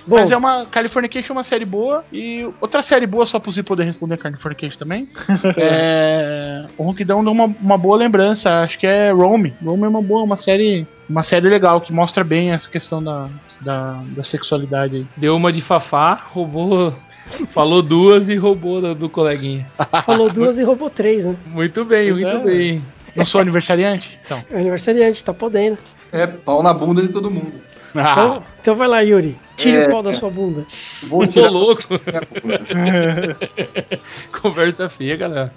Bom, 0.08 0.16
Mas 0.18 0.32
é 0.32 0.38
uma. 0.38 0.66
Californication 0.66 1.34
é 1.34 1.38
uma 1.38 1.44
série 1.44 1.66
boa. 1.66 2.06
E 2.14 2.48
outra 2.62 2.82
série 2.82 3.06
boa, 3.06 3.26
só 3.26 3.40
pra 3.40 3.52
você 3.52 3.62
poder 3.62 3.84
responder 3.84 4.16
Californication 4.18 4.78
também. 4.78 5.10
é. 5.58 6.66
O 6.78 6.84
Ronquidão 6.84 7.22
deu 7.22 7.34
uma, 7.34 7.46
uma 7.46 7.78
boa 7.78 7.98
lembrança. 7.98 8.62
Acho 8.62 8.80
que 8.80 8.88
é 8.88 9.12
Rome. 9.12 9.54
Rome 9.62 9.84
é 9.84 9.88
uma 9.88 10.02
boa, 10.02 10.24
uma 10.24 10.38
série. 10.38 10.88
Uma 11.10 11.24
série 11.24 11.50
legal 11.50 11.82
que 11.82 11.92
mostra 11.92 12.24
bem 12.24 12.52
essa 12.52 12.70
questão 12.70 13.04
da, 13.04 13.28
da, 13.60 14.02
da 14.16 14.24
sexualidade 14.24 14.96
aí. 14.96 15.08
Deu 15.18 15.36
uma 15.36 15.52
de 15.52 15.62
Fafá, 15.62 16.14
roubou. 16.32 16.96
Falou 17.54 17.82
duas 17.82 18.30
e 18.30 18.38
roubou 18.38 18.80
do, 18.80 18.96
do 18.96 19.10
coleguinha. 19.10 19.70
falou 20.06 20.32
duas 20.32 20.58
e 20.58 20.64
roubou 20.64 20.90
três, 20.90 21.28
né? 21.28 21.36
Muito 21.48 21.84
bem, 21.84 22.12
Pois 22.14 22.22
muito 22.22 22.38
é. 22.38 22.44
bem. 22.44 22.86
Não 23.14 23.26
sou 23.26 23.42
aniversariante? 23.42 24.18
Então. 24.24 24.42
É 24.50 24.60
aniversariante, 24.60 25.22
tá 25.24 25.34
podendo. 25.34 25.78
É 26.12 26.26
pau 26.26 26.64
na 26.64 26.74
bunda 26.74 27.02
de 27.02 27.10
todo 27.10 27.30
mundo. 27.30 27.68
Ah, 28.06 28.12
Então, 28.14 28.44
então 28.62 28.76
vai 28.76 28.88
lá, 28.88 29.02
Yuri. 29.02 29.38
Tire 29.56 29.78
É. 29.78 29.88
o 29.88 29.90
pau 29.92 30.04
da 30.04 30.14
sua 30.14 30.30
bunda. 30.30 30.66
Vou 31.10 31.22
Tô 31.22 31.28
tirar 31.28 31.50
louco. 31.50 31.84
minha 32.06 32.22
bunda. 32.32 33.38
Conversa 34.42 34.88
feia, 34.90 35.16
galera. 35.18 35.54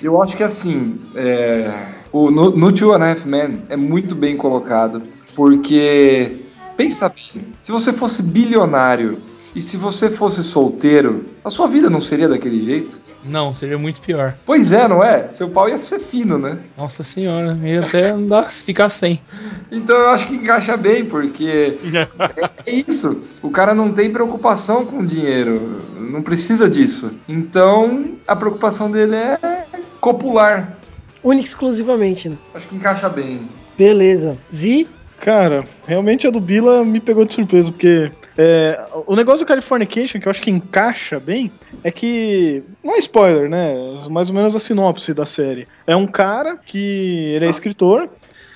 Eu 0.00 0.22
acho 0.22 0.36
que 0.36 0.42
assim, 0.42 1.00
é, 1.14 1.70
o, 2.12 2.30
no, 2.30 2.50
no 2.50 2.72
Two 2.72 2.92
and 2.92 3.02
a 3.04 3.10
Half 3.10 3.24
Men 3.26 3.62
é 3.68 3.76
muito 3.76 4.14
bem 4.14 4.36
colocado, 4.36 5.02
porque 5.34 6.36
pensa 6.76 7.08
bem, 7.08 7.42
se 7.60 7.72
você 7.72 7.92
fosse 7.92 8.22
bilionário 8.22 9.18
E 9.54 9.60
se 9.60 9.76
você 9.76 10.08
fosse 10.08 10.44
solteiro, 10.44 11.24
a 11.44 11.50
sua 11.50 11.66
vida 11.66 11.90
não 11.90 12.00
seria 12.00 12.28
daquele 12.28 12.62
jeito? 12.62 12.98
Não, 13.24 13.54
seria 13.54 13.78
muito 13.78 14.00
pior. 14.00 14.34
Pois 14.46 14.72
é, 14.72 14.88
não 14.88 15.02
é? 15.02 15.28
Seu 15.32 15.50
pau 15.50 15.68
ia 15.68 15.78
ser 15.78 15.98
fino, 15.98 16.38
né? 16.38 16.58
Nossa 16.76 17.02
senhora, 17.02 17.58
ia 17.62 17.80
até 17.80 18.12
não 18.12 18.26
dá 18.26 18.44
ficar 18.50 18.90
sem. 18.90 19.20
Então 19.70 19.96
eu 19.96 20.08
acho 20.10 20.26
que 20.26 20.34
encaixa 20.34 20.76
bem, 20.76 21.04
porque 21.04 21.78
é, 21.92 22.08
é 22.66 22.70
isso. 22.70 23.22
O 23.42 23.50
cara 23.50 23.74
não 23.74 23.92
tem 23.92 24.10
preocupação 24.10 24.86
com 24.86 25.04
dinheiro, 25.04 25.82
não 25.98 26.22
precisa 26.22 26.70
disso. 26.70 27.12
Então 27.28 28.14
a 28.26 28.34
preocupação 28.36 28.90
dele 28.90 29.16
é 29.16 29.66
copular. 30.00 30.78
Única 31.22 31.44
e 31.44 31.48
exclusivamente, 31.48 32.28
né? 32.28 32.36
Acho 32.54 32.68
que 32.68 32.76
encaixa 32.76 33.08
bem. 33.08 33.42
Beleza. 33.76 34.38
Zi, 34.50 34.86
Cara, 35.20 35.66
realmente 35.86 36.26
a 36.26 36.30
do 36.30 36.40
Bila 36.40 36.82
me 36.82 36.98
pegou 36.98 37.26
de 37.26 37.34
surpresa, 37.34 37.70
porque 37.70 38.10
é, 38.38 38.86
o 39.06 39.14
negócio 39.14 39.44
do 39.44 39.48
Californication, 39.48 40.20
que 40.20 40.26
eu 40.26 40.30
acho 40.30 40.42
que 40.42 40.50
encaixa 40.50 41.18
bem, 41.18 41.50
é 41.82 41.90
que. 41.90 42.62
Não 42.82 42.94
é 42.94 42.98
spoiler, 42.98 43.48
né? 43.48 43.68
Mais 44.08 44.30
ou 44.30 44.34
menos 44.34 44.54
a 44.54 44.60
sinopse 44.60 45.12
da 45.12 45.26
série. 45.26 45.66
É 45.86 45.96
um 45.96 46.06
cara 46.06 46.56
que 46.56 47.34
ele 47.34 47.46
é 47.46 47.50
escritor 47.50 48.08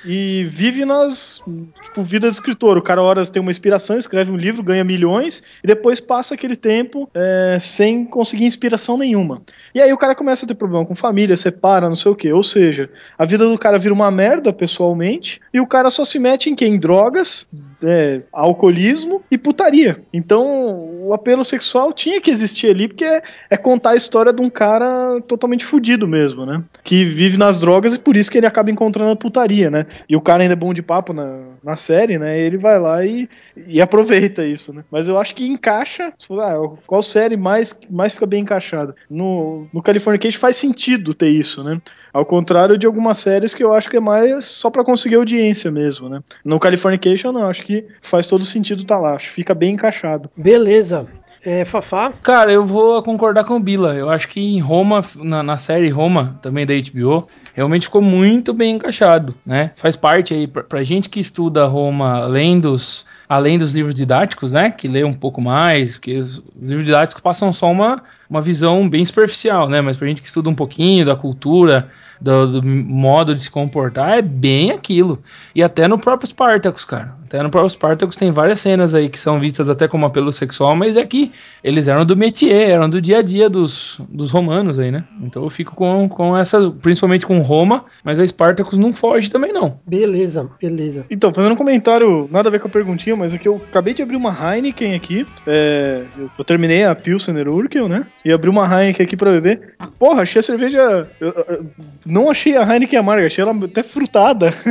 e 0.05 0.44
vive 0.48 0.84
nas. 0.84 1.42
Tipo, 1.84 2.02
vida 2.02 2.28
de 2.28 2.34
escritor. 2.34 2.76
O 2.76 2.82
cara, 2.82 3.02
horas 3.02 3.30
tem 3.30 3.40
uma 3.40 3.50
inspiração, 3.50 3.96
escreve 3.96 4.30
um 4.30 4.36
livro, 4.36 4.62
ganha 4.62 4.84
milhões 4.84 5.42
e 5.62 5.66
depois 5.66 6.00
passa 6.00 6.34
aquele 6.34 6.57
tempo 6.57 7.09
é, 7.14 7.59
sem 7.61 8.05
conseguir 8.05 8.44
inspiração 8.44 8.98
nenhuma. 8.98 9.42
E 9.74 9.80
aí 9.80 9.92
o 9.92 9.98
cara 9.98 10.14
começa 10.14 10.44
a 10.44 10.48
ter 10.48 10.55
problema 10.55 10.84
com 10.84 10.94
família, 10.94 11.36
separa, 11.36 11.88
não 11.88 11.96
sei 11.96 12.12
o 12.12 12.14
que. 12.14 12.32
Ou 12.32 12.42
seja, 12.42 12.88
a 13.18 13.24
vida 13.24 13.48
do 13.48 13.59
cara 13.59 13.78
vira 13.78 13.94
uma 13.94 14.11
merda 14.11 14.52
pessoalmente 14.52 15.40
e 15.52 15.61
o 15.61 15.66
cara 15.66 15.90
só 15.90 16.05
se 16.05 16.18
mete 16.18 16.50
em 16.50 16.55
quê? 16.55 16.66
Em 16.66 16.78
drogas, 16.78 17.46
é, 17.82 18.20
alcoolismo 18.32 19.22
e 19.30 19.38
putaria. 19.38 20.00
Então 20.12 21.05
o 21.07 21.12
apelo 21.12 21.44
sexual 21.44 21.92
tinha 21.92 22.20
que 22.20 22.30
existir 22.30 22.70
ali 22.70 22.88
porque 22.88 23.05
é, 23.05 23.22
é 23.50 23.57
contar 23.57 23.90
a 23.90 23.96
história 23.96 24.32
de 24.32 24.40
um 24.40 24.48
cara 24.48 25.20
totalmente 25.26 25.64
fudido 25.64 26.09
mesmo, 26.09 26.46
né? 26.46 26.62
Que 26.82 27.05
vive 27.05 27.36
nas 27.36 27.59
drogas 27.59 27.94
e 27.94 27.98
por 27.98 28.16
isso 28.16 28.30
que 28.30 28.38
ele 28.38 28.46
acaba 28.46 28.70
encontrando 28.70 29.11
a 29.11 29.16
putaria, 29.16 29.70
né? 29.70 29.86
E 30.09 30.16
o 30.16 30.20
cara 30.20 30.42
ainda 30.42 30.55
é 30.55 30.57
bom 30.57 30.74
de 30.74 30.82
papo 30.82 31.12
na, 31.12 31.40
na 31.62 31.76
série, 31.76 32.18
né? 32.18 32.38
Ele 32.38 32.57
vai 32.57 32.78
lá 32.78 33.05
e, 33.05 33.28
e 33.66 33.80
aproveita 33.80 34.45
isso, 34.45 34.72
né? 34.72 34.84
Mas 34.90 35.09
eu 35.09 35.18
acho 35.18 35.34
que 35.34 35.47
encaixa. 35.47 36.12
ah, 36.40 36.76
qual 36.86 37.03
série 37.03 37.36
mais, 37.36 37.78
mais 37.90 38.14
fica 38.14 38.26
bem 38.26 38.42
encaixada? 38.42 38.95
No, 39.09 39.66
no 39.72 39.82
Californication 39.82 40.40
faz 40.40 40.57
sentido 40.57 41.14
ter 41.14 41.28
isso, 41.28 41.62
né? 41.62 41.80
Ao 42.12 42.24
contrário 42.24 42.78
de 42.78 42.86
algumas 42.86 43.18
séries 43.18 43.55
que 43.55 43.64
eu 43.64 43.74
acho 43.74 43.90
que 43.90 43.97
é 43.97 44.01
mais 44.01 44.45
só 44.45 44.70
pra 44.70 44.84
conseguir 44.84 45.16
audiência 45.16 45.70
mesmo, 45.70 46.09
né? 46.09 46.20
No 46.45 46.61
Californication, 46.61 47.32
não, 47.32 47.51
acho 47.51 47.64
que 47.64 47.84
faz 48.01 48.26
todo 48.26 48.45
sentido 48.45 48.84
tá 48.84 48.99
lá, 48.99 49.14
acho 49.14 49.30
que 49.30 49.34
fica 49.34 49.55
bem 49.55 49.74
encaixado. 49.74 50.30
beleza. 50.36 51.07
É, 51.45 51.62
Fafá, 51.62 52.11
Cara, 52.22 52.51
eu 52.51 52.64
vou 52.64 53.03
concordar 53.03 53.45
com 53.45 53.57
o 53.57 53.61
Bila. 53.61 53.95
Eu 53.95 54.09
acho 54.09 54.28
que 54.28 54.40
em 54.40 54.61
Roma, 54.61 55.05
na, 55.16 55.42
na 55.42 55.59
série 55.59 55.90
Roma, 55.90 56.38
também 56.40 56.64
da 56.64 56.72
HBO, 56.72 57.28
realmente 57.53 57.84
ficou 57.86 58.01
muito 58.01 58.55
bem 58.55 58.76
encaixado, 58.76 59.34
né? 59.45 59.72
Faz 59.76 59.95
parte 59.95 60.32
aí, 60.32 60.47
pra, 60.47 60.62
pra 60.62 60.82
gente 60.82 61.11
que 61.11 61.20
estuda 61.20 61.66
Roma 61.66 62.22
além 62.22 62.59
dos, 62.59 63.05
além 63.28 63.59
dos 63.59 63.72
livros 63.72 63.95
didáticos, 63.95 64.53
né? 64.53 64.70
Que 64.70 64.88
lê 64.88 65.05
um 65.05 65.12
pouco 65.12 65.42
mais, 65.42 65.97
porque 65.97 66.16
os 66.16 66.42
livros 66.59 66.86
didáticos 66.86 67.22
passam 67.22 67.53
só 67.53 67.70
uma, 67.70 68.03
uma 68.28 68.40
visão 68.40 68.88
bem 68.88 69.05
superficial, 69.05 69.68
né? 69.68 69.82
Mas 69.82 69.99
pra 69.99 70.09
gente 70.09 70.22
que 70.22 70.28
estuda 70.28 70.49
um 70.49 70.55
pouquinho 70.55 71.05
da 71.05 71.14
cultura, 71.14 71.90
do, 72.18 72.61
do 72.61 72.66
modo 72.66 73.34
de 73.34 73.42
se 73.42 73.51
comportar, 73.51 74.18
é 74.18 74.22
bem 74.22 74.70
aquilo. 74.70 75.22
E 75.55 75.62
até 75.62 75.86
no 75.86 75.99
próprio 75.99 76.26
Spartacus, 76.26 76.86
cara. 76.86 77.14
Até 77.35 77.43
no 77.43 77.51
próprio 77.51 77.70
Spartacus 77.70 78.14
tem 78.14 78.30
várias 78.30 78.61
cenas 78.61 78.95
aí 78.95 79.09
que 79.09 79.18
são 79.18 79.41
vistas 79.41 79.68
até 79.68 79.89
como 79.89 80.07
apelo 80.07 80.30
sexual, 80.32 80.76
mas 80.76 80.97
é 80.97 81.05
que 81.05 81.32
eles 81.64 81.89
eram 81.89 82.05
do 82.07 82.16
métier, 82.16 82.70
eram 82.70 82.89
do 82.89 83.03
dia 83.03 83.18
a 83.18 83.22
dia 83.22 83.51
dos, 83.51 83.99
dos 84.09 84.30
romanos 84.30 84.78
aí, 84.78 84.93
né? 84.93 85.03
Então 85.20 85.43
eu 85.43 85.51
fico 85.51 85.74
com, 85.74 86.09
com 86.09 86.37
essa, 86.37 86.70
principalmente 86.80 87.26
com 87.26 87.41
Roma, 87.41 87.87
mas 88.05 88.20
a 88.20 88.24
Spartacus 88.26 88.78
não 88.78 88.93
foge 88.93 89.28
também 89.30 89.53
não. 89.53 89.80
beleza, 89.85 90.49
beleza. 90.62 91.05
Então, 91.11 91.35
fazendo 91.35 91.55
um 91.55 91.57
comentário, 91.57 92.28
nada 92.30 92.49
a 92.49 92.53
ver 92.53 92.61
com 92.61 92.68
a 92.68 92.70
perguntinha, 92.70 93.16
mas 93.16 93.35
é 93.35 93.39
que 93.39 93.49
eu 93.49 93.57
acabei 93.57 93.95
de 93.95 94.03
abrir 94.03 94.14
uma 94.16 94.30
Heineken 94.30 94.95
aqui. 94.95 95.26
é, 95.45 96.05
eu, 96.16 96.30
eu 96.39 96.45
terminei 96.45 96.85
a 96.85 96.95
Pilsener 96.95 97.49
Urkel, 97.49 97.89
né? 97.89 98.07
E 98.24 98.32
abri 98.32 98.49
uma 98.49 98.64
Heineken 98.64 99.05
aqui 99.05 99.16
pra 99.16 99.32
beber. 99.32 99.74
Porra, 99.99 100.22
achei 100.22 100.39
a 100.39 100.43
cerveja. 100.45 101.09
eu- 101.20 101.35
eu- 101.49 101.66
não 102.07 102.30
achei 102.30 102.57
a 102.57 102.62
Heineken 102.62 103.01
amarga, 103.01 103.26
achei 103.26 103.43
ela 103.43 103.53
até 103.64 103.82
frutada. 103.82 104.53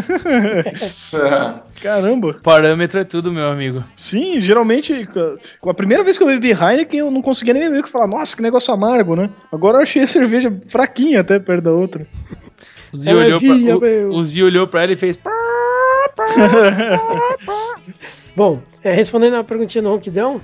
Caramba. 1.82 2.36
Parâmetro 2.54 3.00
é 3.00 3.04
tudo, 3.04 3.34
meu 3.34 3.48
amigo. 3.48 3.84
Sim, 3.96 4.40
geralmente, 4.40 5.10
com 5.60 5.72
a 5.72 5.74
primeira 5.74 6.04
vez 6.04 6.20
que 6.20 6.24
eu 6.24 6.28
bebi 6.28 6.52
Heineken, 6.52 7.00
eu 7.00 7.10
não 7.10 7.20
conseguia 7.22 7.52
nem 7.52 7.64
beber, 7.64 7.82
que 7.82 7.90
falar, 7.90 8.08
nossa, 8.08 8.36
que 8.36 8.44
negócio 8.44 8.72
amargo, 8.72 9.16
né? 9.16 9.32
Agora 9.52 9.80
eu 9.80 9.82
achei 9.82 10.04
a 10.04 10.08
cerveja 10.08 10.56
fraquinha 10.70 11.22
até 11.22 11.40
perto 11.40 11.64
da 11.64 11.72
outra. 11.72 12.06
O 12.94 12.98
Zi 12.98 13.10
Ela 13.10 13.24
olhou, 13.24 13.40
via, 13.40 13.80
pra, 13.80 13.88
o, 13.88 14.18
o 14.18 14.24
Zi 14.26 14.44
olhou 14.44 14.68
pra 14.68 14.84
ela 14.84 14.94
e 14.94 14.96
fez. 14.96 15.18
Bom, 18.36 18.62
é, 18.84 18.94
respondendo 18.94 19.36
a 19.38 19.44
perguntinha 19.44 19.82
do 19.82 19.90
Ronquidão, 19.90 20.40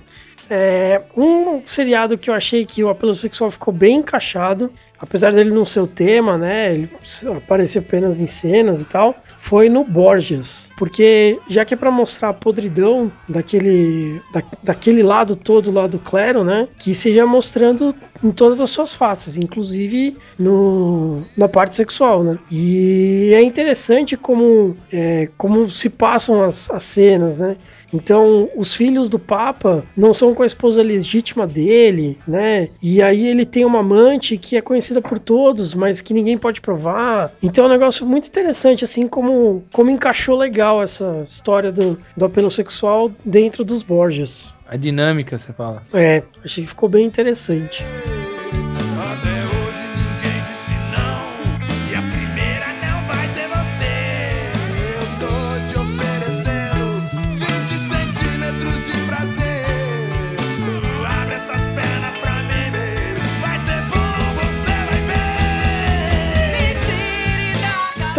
é, 0.49 1.03
um 1.15 1.61
seriado 1.61 2.17
que 2.17 2.31
eu 2.31 2.33
achei 2.33 2.65
que 2.65 2.83
o 2.83 2.89
apelo 2.89 3.13
sexual 3.13 3.51
ficou 3.51 3.71
bem 3.71 3.97
encaixado, 3.97 4.71
apesar 4.99 5.31
dele 5.31 5.51
não 5.51 5.63
ser 5.63 5.81
o 5.81 5.87
tema, 5.87 6.39
né? 6.39 6.73
Ele 6.73 6.89
aparecer 7.37 7.79
apenas 7.79 8.19
em 8.19 8.25
cenas 8.25 8.81
e 8.81 8.87
tal, 8.87 9.15
foi 9.39 9.69
no 9.69 9.83
Borgias. 9.83 10.69
Porque 10.77 11.39
já 11.47 11.63
que 11.63 11.73
é 11.73 11.77
pra 11.77 11.89
mostrar 11.89 12.29
a 12.29 12.33
podridão 12.33 13.11
daquele, 13.27 14.21
da, 14.33 14.43
daquele 14.61 15.01
lado 15.01 15.35
todo 15.35 15.71
lá 15.71 15.87
do 15.87 15.97
clero, 15.97 16.43
né? 16.43 16.67
Que 16.77 16.93
seja 16.93 17.25
mostrando 17.25 17.95
em 18.23 18.31
todas 18.31 18.59
as 18.59 18.69
suas 18.69 18.93
faces, 18.93 19.37
inclusive 19.37 20.15
no, 20.37 21.23
na 21.37 21.47
parte 21.47 21.73
sexual, 21.73 22.21
né? 22.21 22.37
E 22.51 23.31
é 23.33 23.41
interessante 23.41 24.17
como, 24.17 24.75
é, 24.91 25.29
como 25.37 25.65
se 25.67 25.89
passam 25.89 26.43
as, 26.43 26.69
as 26.69 26.83
cenas, 26.83 27.37
né? 27.37 27.55
Então, 27.93 28.49
os 28.55 28.75
filhos 28.75 29.09
do 29.09 29.19
Papa 29.19 29.83
não 29.95 30.13
são 30.13 30.33
com 30.33 30.43
a 30.43 30.45
esposa 30.45 30.81
legítima 30.81 31.47
dele, 31.47 32.17
né? 32.27 32.69
E 32.81 33.01
aí 33.01 33.27
ele 33.27 33.45
tem 33.45 33.65
uma 33.65 33.79
amante 33.79 34.37
que 34.37 34.55
é 34.55 34.61
conhecida 34.61 35.01
por 35.01 35.19
todos, 35.19 35.73
mas 35.73 36.01
que 36.01 36.13
ninguém 36.13 36.37
pode 36.37 36.61
provar. 36.61 37.31
Então 37.41 37.65
é 37.65 37.67
um 37.67 37.71
negócio 37.71 38.05
muito 38.05 38.27
interessante, 38.27 38.83
assim, 38.83 39.07
como, 39.07 39.63
como 39.71 39.89
encaixou 39.89 40.37
legal 40.37 40.81
essa 40.81 41.23
história 41.25 41.71
do, 41.71 41.97
do 42.15 42.25
apelo 42.25 42.49
sexual 42.49 43.11
dentro 43.25 43.63
dos 43.63 43.83
Borges. 43.83 44.53
A 44.67 44.77
dinâmica, 44.77 45.37
você 45.37 45.51
fala. 45.51 45.81
É, 45.93 46.21
achei 46.43 46.63
que 46.63 46.69
ficou 46.69 46.87
bem 46.87 47.05
interessante. 47.05 47.83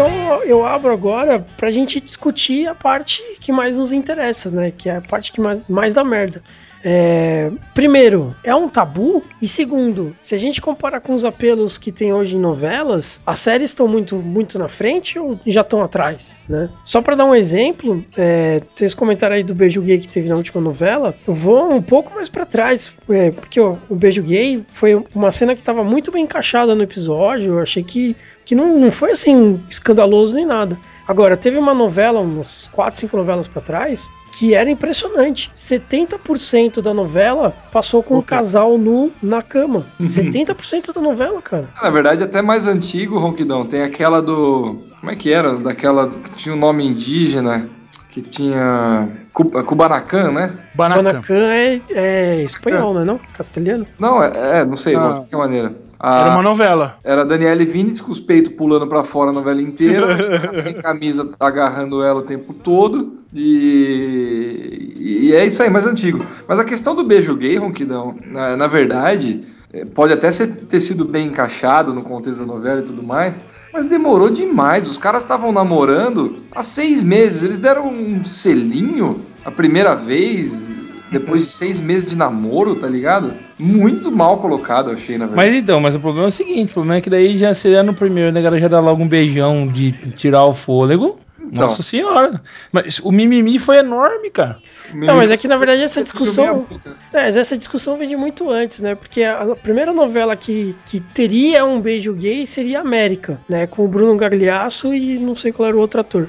Então 0.01 0.43
eu 0.45 0.65
abro 0.65 0.91
agora 0.91 1.45
pra 1.59 1.71
gente 1.71 2.01
discutir 2.01 2.67
a 2.67 2.75
parte 2.75 3.23
que 3.39 3.53
mais 3.53 3.77
nos 3.77 3.93
interessa, 3.93 4.51
né? 4.51 4.71
Que 4.71 4.89
é 4.89 4.97
a 4.97 5.01
parte 5.03 5.31
que 5.31 5.39
mais, 5.39 5.69
mais 5.69 5.93
dá 5.93 6.03
merda. 6.03 6.43
É, 6.83 7.51
primeiro, 7.75 8.35
é 8.43 8.55
um 8.55 8.69
tabu? 8.69 9.23
E 9.41 9.47
segundo, 9.47 10.15
se 10.21 10.35
a 10.35 10.39
gente 10.39 10.61
comparar 10.61 11.01
com 11.01 11.15
os 11.15 11.25
apelos 11.25 11.77
que 11.77 11.93
tem 11.93 12.13
hoje 12.13 12.37
em 12.37 12.41
novelas, 12.41 13.21
as 13.27 13.39
séries 13.39 13.71
estão 13.71 13.87
muito, 13.87 14.17
muito 14.17 14.59
na 14.59 14.69
frente 14.69 15.19
ou 15.19 15.39
já 15.47 15.61
estão 15.61 15.83
atrás, 15.83 16.41
né? 16.49 16.71
Só 16.85 17.03
pra 17.03 17.15
dar 17.15 17.27
um 17.27 17.35
exemplo, 17.35 18.05
é, 18.17 18.63
vocês 18.71 18.95
comentaram 18.95 19.37
aí 19.37 19.43
do 19.43 19.55
beijo 19.55 19.83
gay 19.83 19.99
que 19.99 20.09
teve 20.09 20.29
na 20.29 20.37
última 20.37 20.61
novela, 20.61 21.15
eu 21.27 21.35
vou 21.35 21.73
um 21.73 21.83
pouco 21.83 22.15
mais 22.15 22.29
pra 22.29 22.45
trás, 22.45 22.95
é, 23.09 23.31
porque 23.31 23.61
ó, 23.61 23.77
o 23.89 23.95
beijo 23.95 24.23
gay 24.23 24.65
foi 24.69 25.03
uma 25.15 25.31
cena 25.31 25.55
que 25.55 25.63
tava 25.63 25.85
muito 25.85 26.11
bem 26.11 26.25
encaixada 26.25 26.75
no 26.75 26.83
episódio, 26.83 27.55
eu 27.55 27.61
achei 27.61 27.83
que 27.83 28.17
que 28.51 28.55
não, 28.55 28.81
não 28.81 28.91
foi 28.91 29.13
assim 29.13 29.63
escandaloso 29.69 30.35
nem 30.35 30.45
nada. 30.45 30.77
Agora, 31.11 31.37
teve 31.37 31.59
uma 31.59 31.75
novela, 31.75 32.21
umas 32.21 32.71
4, 32.73 33.01
5 33.01 33.17
novelas 33.17 33.49
pra 33.49 33.61
trás, 33.61 34.09
que 34.31 34.55
era 34.55 34.71
impressionante. 34.71 35.51
70% 35.57 36.81
da 36.81 36.95
novela 36.95 37.53
passou 37.73 38.01
com 38.01 38.19
um 38.19 38.23
casal 38.23 38.79
nu 38.79 39.11
na 39.21 39.43
cama. 39.43 39.85
70% 40.01 40.95
da 40.95 41.01
novela, 41.01 41.43
cara. 41.43 41.69
Na 41.83 41.91
verdade, 41.91 42.23
até 42.23 42.41
mais 42.41 42.69
antigo, 42.69 43.19
Ronquidão. 43.19 43.67
Tem 43.67 43.83
aquela 43.83 44.23
do. 44.23 44.79
Como 45.01 45.11
é 45.11 45.17
que 45.17 45.33
era? 45.33 45.55
Daquela 45.57 46.09
que 46.09 46.31
tinha 46.37 46.55
um 46.55 46.59
nome 46.59 46.87
indígena, 46.87 47.69
que 48.09 48.23
tinha. 48.23 49.09
Kubanacan, 49.33 50.31
né? 50.31 50.61
Banacan. 50.77 51.03
Guanacan 51.03 51.35
é, 51.35 51.81
é 51.91 52.43
espanhol, 52.45 52.95
né? 52.95 53.03
Não? 53.05 53.19
Castelhano? 53.37 53.85
Não, 53.99 54.23
é, 54.23 54.61
é, 54.61 54.65
não 54.65 54.77
sei, 54.77 54.95
Ah. 54.95 55.09
de 55.09 55.15
qualquer 55.17 55.37
maneira. 55.39 55.75
A, 56.03 56.21
Era 56.23 56.31
uma 56.35 56.43
novela. 56.43 56.97
Era 57.05 57.21
a 57.21 57.25
Daniele 57.25 57.67
Vinitz 57.67 58.01
com 58.01 58.11
os 58.11 58.19
peitos 58.19 58.53
pulando 58.55 58.87
pra 58.87 59.05
fora 59.05 59.31
a 59.31 59.35
novela 59.35 59.61
inteira, 59.61 60.17
os 60.17 60.27
caras 60.29 60.57
sem 60.59 60.73
camisa 60.75 61.31
agarrando 61.39 62.03
ela 62.03 62.21
o 62.21 62.25
tempo 62.25 62.55
todo. 62.55 63.19
E, 63.35 64.95
e 65.29 65.35
é 65.35 65.45
isso 65.47 65.63
aí, 65.63 65.71
mais 65.71 65.87
antigo. 65.87 66.25
Mas 66.49 66.59
a 66.59 66.65
questão 66.65 66.95
do 66.95 67.05
beijo 67.05 67.37
gay, 67.37 67.57
Ronquidão, 67.57 68.17
na, 68.27 68.57
na 68.57 68.67
verdade, 68.67 69.45
é, 69.73 69.85
pode 69.85 70.13
até 70.13 70.31
ser- 70.33 70.49
ter 70.67 70.81
sido 70.81 71.05
bem 71.05 71.29
encaixado 71.29 71.93
no 71.95 72.03
contexto 72.03 72.41
da 72.41 72.47
novela 72.47 72.81
e 72.81 72.85
tudo 72.85 73.03
mais, 73.03 73.35
mas 73.73 73.87
demorou 73.87 74.31
demais. 74.31 74.89
Os 74.89 74.99
caras 74.99 75.23
estavam 75.23 75.53
namorando 75.53 76.39
há 76.55 76.63
seis 76.63 77.03
meses. 77.03 77.43
Eles 77.45 77.59
deram 77.59 77.89
um 77.89 78.25
selinho 78.25 79.21
a 79.45 79.51
primeira 79.51 79.95
vez, 79.95 80.75
depois 81.11 81.47
de 81.47 81.53
seis 81.53 81.81
meses 81.81 82.09
de 82.09 82.17
namoro, 82.17 82.77
tá 82.77 82.89
ligado? 82.89 83.35
Muito 83.59 84.11
mal 84.11 84.39
colocado, 84.39 84.91
eu 84.91 84.95
achei, 84.95 85.19
na 85.19 85.27
verdade. 85.27 85.51
Mas 85.51 85.63
então, 85.63 85.81
mas 85.81 85.95
o 85.95 86.01
problema 86.01 86.27
é 86.27 86.29
o 86.29 86.33
seguinte, 86.33 86.71
o 86.71 86.75
problema 86.75 86.97
é 86.97 87.01
que 87.01 87.11
daí 87.11 87.37
já 87.37 87.53
seria 87.55 87.83
no 87.83 87.95
primeiro, 87.95 88.33
né, 88.33 88.41
galera 88.41 88.61
já 88.61 88.69
dá 88.69 88.81
logo 88.81 89.03
um 89.03 89.09
beijão 89.09 89.67
de 89.67 89.93
tirar 90.13 90.45
o 90.45 90.55
fôlego. 90.55 91.19
Então. 91.53 91.67
Nossa 91.67 91.83
senhora. 91.83 92.41
Mas 92.71 93.01
o 93.01 93.11
mimimi 93.11 93.59
foi 93.59 93.79
enorme, 93.79 94.31
cara. 94.31 94.59
Não, 94.95 95.17
mas 95.17 95.33
é 95.33 95.37
que 95.37 95.49
na 95.49 95.57
verdade 95.57 95.83
essa 95.83 96.03
discussão. 96.03 96.63
puta. 96.63 96.97
É, 97.13 97.23
mas 97.25 97.37
essa 97.37 97.59
discussão 97.59 97.97
vem 97.97 98.09
de 98.09 98.17
muito 98.17 98.49
antes, 98.49 98.81
né? 98.81 98.95
Porque 98.95 99.25
a, 99.25 99.43
a 99.43 99.57
primeira 99.57 99.93
novela 99.93 100.37
que, 100.37 100.77
que 100.87 101.01
teria 101.01 101.65
um 101.65 101.81
beijo 101.81 102.15
gay 102.15 102.47
seria 102.47 102.81
América, 102.81 103.41
né? 103.49 103.67
Com 103.67 103.85
o 103.85 103.89
Bruno 103.89 104.17
Gagliasso 104.17 104.95
e 104.95 105.19
não 105.19 105.35
sei 105.35 105.51
qual 105.51 105.69
era 105.69 105.77
o 105.77 105.81
outro 105.81 106.01
ator. 106.01 106.29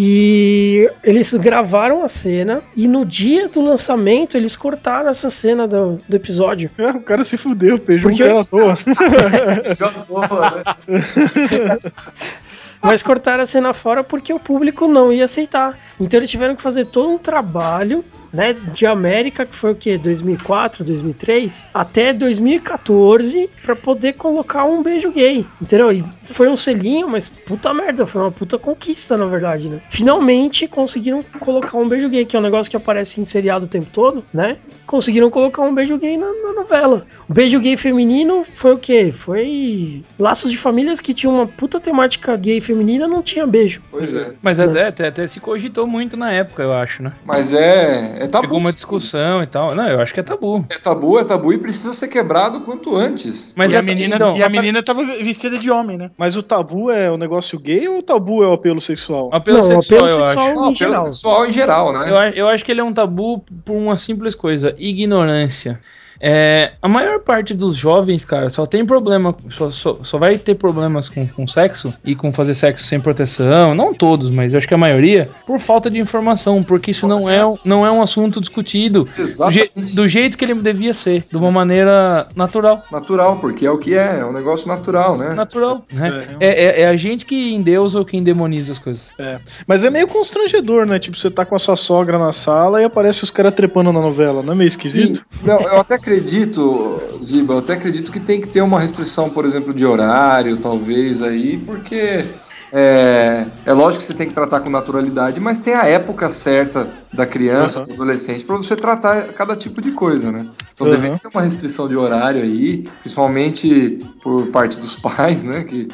E 0.00 0.88
eles 1.02 1.32
gravaram 1.34 2.04
a 2.04 2.08
cena 2.08 2.62
e 2.76 2.86
no 2.86 3.04
dia 3.04 3.48
do 3.48 3.60
lançamento 3.60 4.36
eles 4.36 4.54
cortaram 4.54 5.08
essa 5.08 5.28
cena 5.28 5.66
do, 5.66 5.98
do 6.08 6.14
episódio. 6.16 6.70
Ah, 6.78 6.96
o 6.96 7.00
cara 7.00 7.24
se 7.24 7.36
fudeu, 7.36 7.78
beijou 7.78 8.08
um 8.08 8.14
Porque- 8.14 8.28
cara 8.28 8.40
à 8.40 8.44
toa. 8.44 8.78
Já 9.74 9.88
boa, 10.06 10.64
né? 10.88 11.78
Mas 12.82 13.02
cortaram 13.02 13.42
a 13.42 13.46
cena 13.46 13.72
fora 13.72 14.04
porque 14.04 14.32
o 14.32 14.40
público 14.40 14.86
não 14.86 15.12
ia 15.12 15.24
aceitar. 15.24 15.78
Então 16.00 16.20
eles 16.20 16.30
tiveram 16.30 16.54
que 16.54 16.62
fazer 16.62 16.86
todo 16.86 17.10
um 17.10 17.18
trabalho, 17.18 18.04
né, 18.32 18.52
de 18.52 18.86
América, 18.86 19.46
que 19.46 19.54
foi 19.54 19.72
o 19.72 19.74
quê? 19.74 19.98
2004, 19.98 20.84
2003, 20.84 21.68
até 21.72 22.12
2014 22.12 23.48
pra 23.62 23.74
poder 23.74 24.14
colocar 24.14 24.64
um 24.64 24.82
beijo 24.82 25.10
gay. 25.10 25.46
Entendeu? 25.60 25.90
E 25.92 26.04
foi 26.22 26.48
um 26.48 26.56
selinho, 26.56 27.08
mas 27.08 27.28
puta 27.28 27.72
merda, 27.72 28.06
foi 28.06 28.22
uma 28.22 28.30
puta 28.32 28.58
conquista, 28.58 29.16
na 29.16 29.26
verdade, 29.26 29.68
né? 29.68 29.80
Finalmente 29.88 30.68
conseguiram 30.68 31.22
colocar 31.40 31.78
um 31.78 31.88
beijo 31.88 32.08
gay, 32.08 32.24
que 32.24 32.36
é 32.36 32.38
um 32.38 32.42
negócio 32.42 32.70
que 32.70 32.76
aparece 32.76 33.20
em 33.20 33.24
seriado 33.24 33.64
o 33.64 33.68
tempo 33.68 33.88
todo, 33.92 34.24
né? 34.32 34.58
Conseguiram 34.86 35.30
colocar 35.30 35.62
um 35.62 35.74
beijo 35.74 35.98
gay 35.98 36.16
na, 36.16 36.26
na 36.26 36.52
novela. 36.52 37.04
O 37.28 37.32
beijo 37.32 37.60
gay 37.60 37.76
feminino 37.76 38.44
foi 38.44 38.74
o 38.74 38.78
quê? 38.78 39.10
Foi 39.12 40.02
laços 40.18 40.50
de 40.50 40.56
famílias 40.56 41.00
que 41.00 41.12
tinham 41.12 41.34
uma 41.34 41.46
puta 41.46 41.80
temática 41.80 42.36
gay 42.36 42.60
feminina, 42.68 43.08
não 43.08 43.22
tinha 43.22 43.46
beijo. 43.46 43.82
Pois 43.90 44.14
é. 44.14 44.32
Mas 44.42 44.60
até, 44.60 44.86
até, 44.88 45.08
até 45.08 45.26
se 45.26 45.40
cogitou 45.40 45.86
muito 45.86 46.16
na 46.16 46.30
época, 46.32 46.62
eu 46.62 46.72
acho, 46.72 47.02
né? 47.02 47.12
Mas 47.24 47.52
é, 47.54 48.22
é 48.22 48.28
tabu. 48.28 48.42
Pegou 48.42 48.58
uma 48.58 48.72
discussão 48.72 49.42
e 49.42 49.46
tal. 49.46 49.74
Não, 49.74 49.88
eu 49.88 50.00
acho 50.00 50.12
que 50.12 50.20
é 50.20 50.22
tabu. 50.22 50.64
É 50.68 50.78
tabu, 50.78 51.18
é 51.18 51.24
tabu 51.24 51.52
e 51.52 51.58
precisa 51.58 51.92
ser 51.92 52.08
quebrado 52.08 52.60
quanto 52.60 52.94
antes. 52.94 53.54
Mas 53.56 53.72
e 53.72 53.76
é- 53.76 53.78
a 53.78 53.82
menina, 53.82 54.16
então, 54.16 54.36
e 54.36 54.42
a 54.42 54.48
menina 54.48 54.82
tava 54.82 55.02
vestida 55.04 55.58
de 55.58 55.70
homem, 55.70 55.96
né? 55.96 56.10
Mas 56.18 56.36
o 56.36 56.42
tabu 56.42 56.90
é 56.90 57.10
o 57.10 57.16
negócio 57.16 57.58
gay 57.58 57.88
ou 57.88 57.98
o 57.98 58.02
tabu 58.02 58.42
é 58.42 58.48
o 58.48 58.52
apelo 58.52 58.80
sexual? 58.80 59.30
apelo 59.32 59.58
não, 59.58 59.82
sexual, 59.82 60.00
apelo 60.00 60.10
eu 60.10 60.26
sexual 60.26 60.46
acho. 60.46 60.54
Não, 60.54 60.70
em 60.70 60.74
geral. 60.74 61.04
sexual 61.06 61.46
em 61.46 61.52
geral, 61.52 61.92
né? 61.92 62.10
Eu, 62.10 62.16
eu 62.34 62.48
acho 62.48 62.64
que 62.64 62.70
ele 62.70 62.80
é 62.80 62.84
um 62.84 62.92
tabu 62.92 63.44
por 63.64 63.74
uma 63.74 63.96
simples 63.96 64.34
coisa: 64.34 64.74
ignorância. 64.78 65.80
É, 66.20 66.72
a 66.82 66.88
maior 66.88 67.20
parte 67.20 67.54
dos 67.54 67.76
jovens, 67.76 68.24
cara, 68.24 68.50
só 68.50 68.66
tem 68.66 68.84
problema, 68.84 69.34
só, 69.50 69.70
só, 69.70 69.96
só 70.02 70.18
vai 70.18 70.36
ter 70.38 70.54
problemas 70.56 71.08
com, 71.08 71.26
com 71.26 71.46
sexo 71.46 71.92
e 72.04 72.14
com 72.14 72.32
fazer 72.32 72.54
sexo 72.54 72.84
sem 72.84 72.98
proteção. 73.00 73.74
Não 73.74 73.92
todos, 73.94 74.30
mas 74.30 74.52
eu 74.52 74.58
acho 74.58 74.66
que 74.68 74.74
a 74.74 74.78
maioria, 74.78 75.26
por 75.46 75.60
falta 75.60 75.90
de 75.90 75.98
informação, 75.98 76.62
porque 76.62 76.90
isso 76.90 77.06
não 77.06 77.28
é, 77.28 77.44
um- 77.46 77.54
não 77.64 77.86
é 77.86 77.90
um 77.90 78.02
assunto 78.02 78.40
discutido 78.40 79.04
do, 79.16 79.50
je- 79.52 79.70
do 79.94 80.08
jeito 80.08 80.36
que 80.36 80.44
ele 80.44 80.54
devia 80.54 80.92
ser, 80.94 81.24
de 81.30 81.36
uma 81.36 81.50
maneira 81.50 82.28
natural. 82.34 82.84
Natural, 82.90 83.38
porque 83.38 83.64
é 83.66 83.70
o 83.70 83.78
que 83.78 83.94
é, 83.94 84.18
é 84.20 84.24
um 84.24 84.32
negócio 84.32 84.66
natural, 84.68 85.16
né? 85.16 85.34
Natural, 85.34 85.82
né? 85.92 86.26
É, 86.40 86.66
é- 86.66 86.82
é 86.82 86.88
a 86.88 86.96
gente 86.96 87.24
que 87.24 87.54
endeusa 87.54 87.98
ou 87.98 88.04
quem 88.04 88.22
demoniza 88.22 88.72
as 88.72 88.78
coisas. 88.78 89.10
É. 89.18 89.38
Mas 89.66 89.84
é 89.84 89.90
meio 89.90 90.08
constrangedor, 90.08 90.86
né? 90.86 90.98
Tipo, 90.98 91.16
você 91.16 91.30
tá 91.30 91.44
com 91.44 91.54
a 91.54 91.58
sua 91.58 91.76
sogra 91.76 92.18
na 92.18 92.32
sala 92.32 92.82
e 92.82 92.84
aparece 92.84 93.22
os 93.24 93.30
caras 93.30 93.54
trepando 93.54 93.92
na 93.92 94.00
novela. 94.00 94.42
Não 94.42 94.52
é 94.52 94.56
meio 94.56 94.68
esquisito? 94.68 95.24
Sim. 95.32 95.46
Não, 95.46 95.60
eu 95.60 95.80
até 95.80 95.98
acredito, 96.12 97.18
Ziba, 97.22 97.54
eu 97.54 97.58
até 97.58 97.74
acredito 97.74 98.10
que 98.10 98.20
tem 98.20 98.40
que 98.40 98.48
ter 98.48 98.62
uma 98.62 98.80
restrição, 98.80 99.28
por 99.30 99.44
exemplo, 99.44 99.74
de 99.74 99.84
horário, 99.84 100.56
talvez 100.58 101.20
aí, 101.22 101.58
porque 101.64 102.40
é, 102.72 103.46
é 103.64 103.72
lógico 103.72 104.00
que 104.02 104.06
você 104.08 104.14
tem 104.14 104.28
que 104.28 104.34
tratar 104.34 104.60
com 104.60 104.70
naturalidade, 104.70 105.38
mas 105.40 105.58
tem 105.60 105.74
a 105.74 105.84
época 105.86 106.30
certa 106.30 106.90
da 107.12 107.26
criança, 107.26 107.80
Uhum. 107.80 107.86
do 107.86 107.92
adolescente, 107.92 108.44
para 108.44 108.56
você 108.56 108.74
tratar 108.76 109.32
cada 109.34 109.54
tipo 109.56 109.80
de 109.82 109.92
coisa, 109.92 110.32
né? 110.32 110.48
Então 110.72 110.86
Uhum. 110.86 110.90
deveria 110.90 111.18
ter 111.18 111.28
uma 111.28 111.42
restrição 111.42 111.88
de 111.88 111.96
horário 111.96 112.42
aí, 112.42 112.88
principalmente 113.00 113.98
por 114.22 114.50
parte 114.50 114.78
dos 114.78 114.96
pais, 115.00 115.42
né? 115.42 115.64
Que 115.64 115.88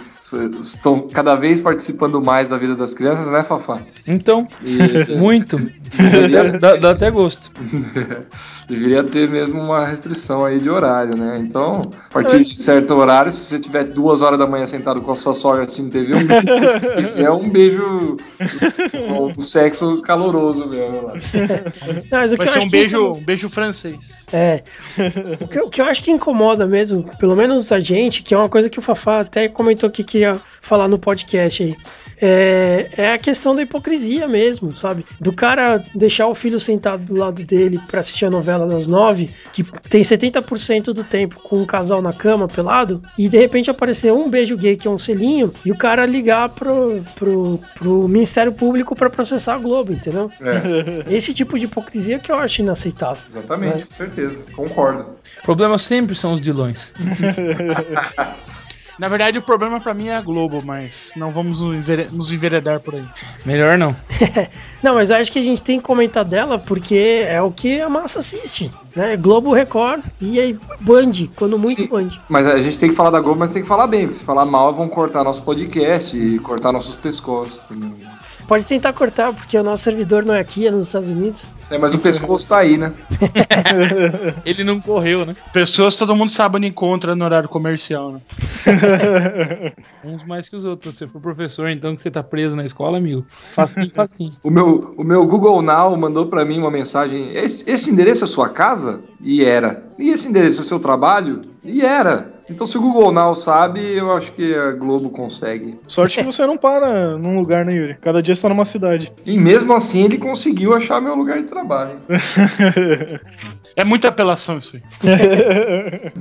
estão 0.59 1.07
cada 1.13 1.35
vez 1.35 1.61
participando 1.61 2.21
mais 2.23 2.49
da 2.49 2.57
vida 2.57 2.75
das 2.75 2.95
crianças, 2.95 3.31
né, 3.33 3.43
Fafá? 3.45 3.81
Então, 4.07 4.47
E- 4.63 5.15
muito. 5.19 5.59
Deveria- 5.97 6.53
dá, 6.59 6.77
dá 6.77 6.91
até 6.93 7.11
gosto. 7.11 7.51
Deveria 8.67 9.05
ter 9.05 9.29
mesmo 9.29 9.61
uma 9.61 9.85
restrição 9.85 10.43
aí 10.43 10.59
de 10.59 10.71
horário, 10.71 11.15
né? 11.15 11.37
Então, 11.39 11.83
a 12.09 12.13
partir 12.15 12.45
de 12.45 12.59
certo 12.59 12.95
horário, 12.95 13.31
se 13.31 13.41
você 13.41 13.59
tiver 13.61 13.85
duas 13.85 14.23
horas 14.23 14.39
da 14.39 14.47
manhã 14.47 14.67
sentado 14.67 15.03
com 15.03 15.13
a 15.13 15.15
sua 15.15 15.35
sogra 15.35 15.65
assistindo 15.65 15.91
TV, 15.93 16.15
um 16.15 16.25
beijo, 16.27 16.81
que 16.97 17.03
que 17.13 17.23
é 17.23 17.31
um 17.31 17.51
beijo, 17.51 18.17
um 19.37 19.39
sexo 19.41 20.01
caloroso 20.01 20.67
mesmo. 20.67 21.03
Lá. 21.03 21.13
Não, 22.11 22.19
mas 22.19 22.33
o 22.33 22.39
que 22.39 22.45
Vai 22.45 22.47
eu 22.47 22.53
ser 22.53 22.59
acho 22.59 22.67
um 22.67 22.71
que 22.71 22.71
beijo, 22.71 22.97
incomoda- 22.97 23.21
um 23.21 23.25
beijo 23.25 23.51
francês. 23.51 24.27
É. 24.33 24.63
O 25.43 25.47
que, 25.49 25.59
eu- 25.59 25.67
o 25.67 25.71
que 25.71 25.83
eu 25.83 25.85
acho 25.85 26.03
que 26.03 26.11
incomoda 26.11 26.67
mesmo, 26.67 27.05
pelo 27.19 27.37
menos 27.37 27.71
a 27.71 27.79
gente, 27.79 28.23
que 28.23 28.33
é 28.33 28.39
uma 28.39 28.49
coisa 28.49 28.71
que 28.71 28.79
o 28.79 28.83
Fafá 28.83 29.21
até 29.21 29.47
comentou 29.47 29.91
que 29.91 30.03
queria 30.15 30.41
falar 30.61 30.87
no 30.87 30.99
podcast 30.99 31.63
aí. 31.63 31.77
É, 32.23 32.89
é 32.97 33.13
a 33.13 33.19
questão 33.19 33.57
da 33.57 33.63
hipocrisia 33.63 34.29
mesmo, 34.29 34.75
sabe? 34.75 35.05
Do 35.21 35.33
cara 35.33 35.83
deixar 35.95 36.29
o 36.29 36.35
filho 36.35 36.61
sentado 36.61 37.05
do 37.05 37.17
lado 37.17 37.43
dele 37.43 37.81
pra 37.89 37.99
assistir 37.99 38.25
a 38.27 38.31
novela 38.31 38.67
das 38.67 38.87
nove, 38.87 39.31
que 39.53 39.65
tem 39.89 40.03
70% 40.03 40.93
do 40.93 41.03
tempo 41.03 41.41
com 41.41 41.61
um 41.61 41.67
casal 41.67 42.01
na 42.01 42.13
cama 42.13 42.47
pelado, 42.47 43.03
e 43.19 43.29
de 43.29 43.37
repente 43.37 43.69
aparecer 43.69 44.13
um 44.13 44.31
beijo 44.31 44.57
gay 44.57 44.77
que 44.77 44.87
é 44.87 44.91
um 44.91 44.97
selinho, 44.97 45.53
e 45.65 45.73
o 45.73 45.77
cara 45.77 46.07
ligar 46.07 46.51
pro, 46.51 47.05
pro, 47.17 47.61
pro 47.75 48.09
Ministério 48.09 48.53
Público 48.53 48.95
pra 48.95 49.11
processar 49.11 49.55
a 49.55 49.59
Globo, 49.59 49.93
entendeu? 49.93 50.31
É, 50.41 51.05
Esse 51.13 51.35
tipo 51.35 51.59
de 51.59 51.65
hipocrisia 51.65 52.21
que 52.21 52.31
eu 52.31 52.37
acho 52.37 52.63
inaceitável. 52.63 53.23
exatamente, 53.29 53.85
com 53.87 53.93
certeza. 53.93 54.47
Concordo. 54.53 55.17
O 55.41 55.43
problema 55.43 55.77
sempre 55.79 56.15
são 56.15 56.35
os 56.35 56.41
dilões. 56.41 56.93
Na 58.99 59.09
verdade, 59.09 59.39
o 59.39 59.43
problema 59.43 59.81
pra 59.81 59.93
mim 59.95 60.09
é 60.09 60.17
a 60.17 60.21
Globo, 60.21 60.63
mas 60.65 61.11
não 61.17 61.33
vamos 61.33 61.61
nos 61.61 61.75
envere- 61.75 62.09
nos 62.13 62.31
enveredar 62.33 62.81
por 62.81 62.95
aí. 62.95 63.05
Melhor 63.45 63.77
não. 63.77 63.95
Não, 64.83 64.95
mas 64.97 65.11
acho 65.11 65.33
que 65.33 65.39
a 65.39 65.43
gente 65.43 65.63
tem 65.63 65.79
que 65.79 65.85
comentar 65.85 66.25
dela 66.27 66.59
porque 66.59 67.25
é 67.27 67.41
o 67.41 67.51
que 67.51 67.81
a 67.81 67.89
massa 67.89 68.19
assiste, 68.19 68.71
né? 68.95 69.17
Globo, 69.17 69.51
Record 69.53 70.03
e 70.21 70.39
aí 70.39 70.59
Band, 70.79 71.11
quando 71.35 71.59
muito 71.59 71.75
Sim. 71.81 71.87
Band. 71.89 72.11
Mas 72.29 72.47
a 72.47 72.59
gente 72.59 72.79
tem 72.79 72.91
que 72.91 72.95
falar 72.95 73.09
da 73.09 73.21
Globo, 73.21 73.41
mas 73.41 73.51
tem 73.51 73.63
que 73.63 73.69
falar 73.69 73.87
bem, 73.87 74.03
porque 74.03 74.19
se 74.19 74.25
falar 74.25 74.45
mal, 74.45 74.75
vão 74.75 74.87
cortar 74.87 75.25
nosso 75.25 75.43
podcast 75.43 76.15
e 76.17 76.39
cortar 76.39 76.71
nossos 76.71 76.95
pescoços 76.95 77.61
também. 77.67 77.95
Pode 78.47 78.67
tentar 78.67 78.93
cortar, 78.93 79.33
porque 79.33 79.57
o 79.57 79.63
nosso 79.63 79.85
servidor 79.85 80.25
não 80.25 80.35
é 80.35 80.41
aqui, 80.41 80.67
é 80.67 80.71
nos 80.71 80.87
Estados 80.87 81.11
Uns. 81.11 81.49
É, 81.71 81.79
mas 81.79 81.95
o 81.95 81.99
pescoço 81.99 82.47
tá 82.47 82.59
aí, 82.59 82.77
né? 82.77 82.93
Ele 84.45 84.63
não 84.63 84.81
correu, 84.81 85.25
né? 85.25 85.35
Pessoas 85.53 85.97
todo 85.97 86.15
mundo 86.15 86.31
sabe 86.31 86.59
onde 86.59 86.67
encontra 86.67 87.17
no 87.17 87.25
horário 87.25 87.49
comercial, 87.49 88.13
né? 88.13 88.21
Uns 90.05 90.25
mais 90.27 90.49
que 90.49 90.57
os 90.57 90.65
outros. 90.65 90.95
Se 90.95 91.07
você 91.07 91.07
for 91.07 91.21
professor, 91.21 91.71
então, 91.71 91.97
que 91.97 92.03
você 92.03 92.11
tá 92.11 92.23
preso 92.23 92.55
na 92.55 92.67
escola, 92.67 92.99
amigo. 92.99 93.25
Facinho, 93.55 93.91
facinho. 93.95 94.33
O 94.43 94.51
meu, 94.51 94.95
o 94.99 95.05
meu 95.05 95.27
Google 95.27 95.63
Now 95.63 95.97
mandou 95.97 96.27
pra 96.27 96.45
mim 96.45 96.59
uma 96.59 96.71
mensagem: 96.71 97.35
esse, 97.35 97.69
esse 97.69 97.91
endereço 97.91 98.25
é 98.25 98.27
sua 98.27 98.51
casa? 98.51 99.01
E 99.23 99.43
era. 99.43 99.85
E 99.99 100.11
esse 100.11 100.29
endereço 100.29 100.61
é 100.61 100.65
seu 100.65 100.79
trabalho? 100.79 101.41
E 101.65 101.81
era. 101.81 102.34
Então, 102.49 102.67
se 102.67 102.77
o 102.77 102.81
Google 102.81 103.11
Now 103.11 103.35
sabe, 103.35 103.81
eu 103.97 104.15
acho 104.15 104.33
que 104.33 104.55
a 104.55 104.73
Globo 104.73 105.09
consegue. 105.09 105.79
Sorte 105.89 106.19
que 106.19 106.25
você 106.25 106.47
não 106.47 106.59
para 106.59 107.17
num 107.17 107.37
lugar, 107.39 107.65
né, 107.65 107.73
Yuri? 107.73 107.97
Cada 108.03 108.23
dia 108.23 108.35
você 108.35 108.43
tá 108.43 108.49
numa 108.51 108.67
cidade. 108.67 109.11
E 109.25 109.39
mesmo 109.39 109.73
assim, 109.73 110.05
ele 110.05 110.19
conseguiu 110.19 110.75
achar 110.75 111.01
meu 111.01 111.15
lugar 111.15 111.39
de 111.39 111.47
trabalho. 111.47 111.99
É 113.77 113.85
muita 113.85 114.07
apelação 114.07 114.59
isso 114.59 114.77
aí. 114.77 114.83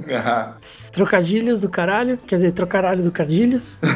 Trocadilhos 0.92 1.62
do 1.62 1.70
caralho, 1.70 2.18
quer 2.26 2.36
dizer, 2.38 2.52
trocaralho 2.52 3.04
do 3.04 3.12
cadilhos. 3.12 3.80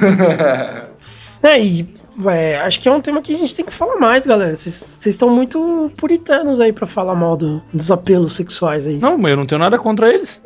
É, 1.43 1.63
e 1.63 1.87
é, 2.25 2.59
acho 2.61 2.79
que 2.79 2.89
é 2.89 2.91
um 2.91 2.99
tema 2.99 3.21
que 3.21 3.31
a 3.31 3.37
gente 3.37 3.53
tem 3.53 3.63
que 3.63 3.71
falar 3.71 3.97
mais, 3.97 4.25
galera. 4.25 4.55
Vocês 4.55 5.05
estão 5.05 5.29
muito 5.29 5.91
puritanos 5.95 6.59
aí 6.59 6.73
pra 6.73 6.87
falar 6.87 7.13
mal 7.13 7.37
do- 7.37 7.61
dos 7.71 7.91
apelos 7.91 8.33
sexuais 8.33 8.87
aí. 8.87 8.97
Não, 8.97 9.19
mas 9.19 9.31
eu 9.33 9.37
não 9.37 9.45
tenho 9.45 9.59
nada 9.61 9.77
contra 9.77 10.09
eles. 10.11 10.41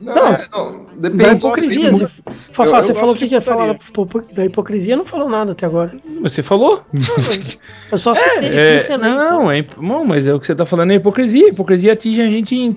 Não, 0.00 0.14
Não. 0.14 0.26
é, 0.28 0.46
não, 0.52 0.86
Da 0.98 1.08
Depende. 1.08 1.36
hipocrisia. 1.36 1.90
Depende. 1.90 2.04
Você, 2.06 2.22
Fafá, 2.52 2.78
eu 2.78 2.82
você 2.82 2.94
falou 2.94 3.14
o 3.14 3.16
que, 3.16 3.28
que 3.28 3.34
ia 3.34 3.40
falar 3.40 3.74
putaria. 3.74 4.28
da, 4.28 4.34
da 4.34 4.44
hipocrisia, 4.46 4.96
não 4.96 5.04
falou 5.04 5.28
nada 5.28 5.52
até 5.52 5.64
agora. 5.66 5.92
Você 6.22 6.42
falou? 6.42 6.82
Eu 7.90 7.96
só 7.98 8.12
citei 8.14 8.48
É, 8.48 8.76
em 8.76 8.80
silêncio. 8.80 9.30
não, 9.30 9.50
é, 9.50 9.64
não, 9.80 10.04
mas 10.04 10.26
é 10.26 10.34
o 10.34 10.40
que 10.40 10.46
você 10.46 10.54
tá 10.54 10.66
falando 10.66 10.90
é 10.92 10.96
hipocrisia. 10.96 11.46
A 11.46 11.50
hipocrisia 11.50 11.92
atinge 11.92 12.20
a 12.20 12.26
gente 12.26 12.54
em, 12.56 12.76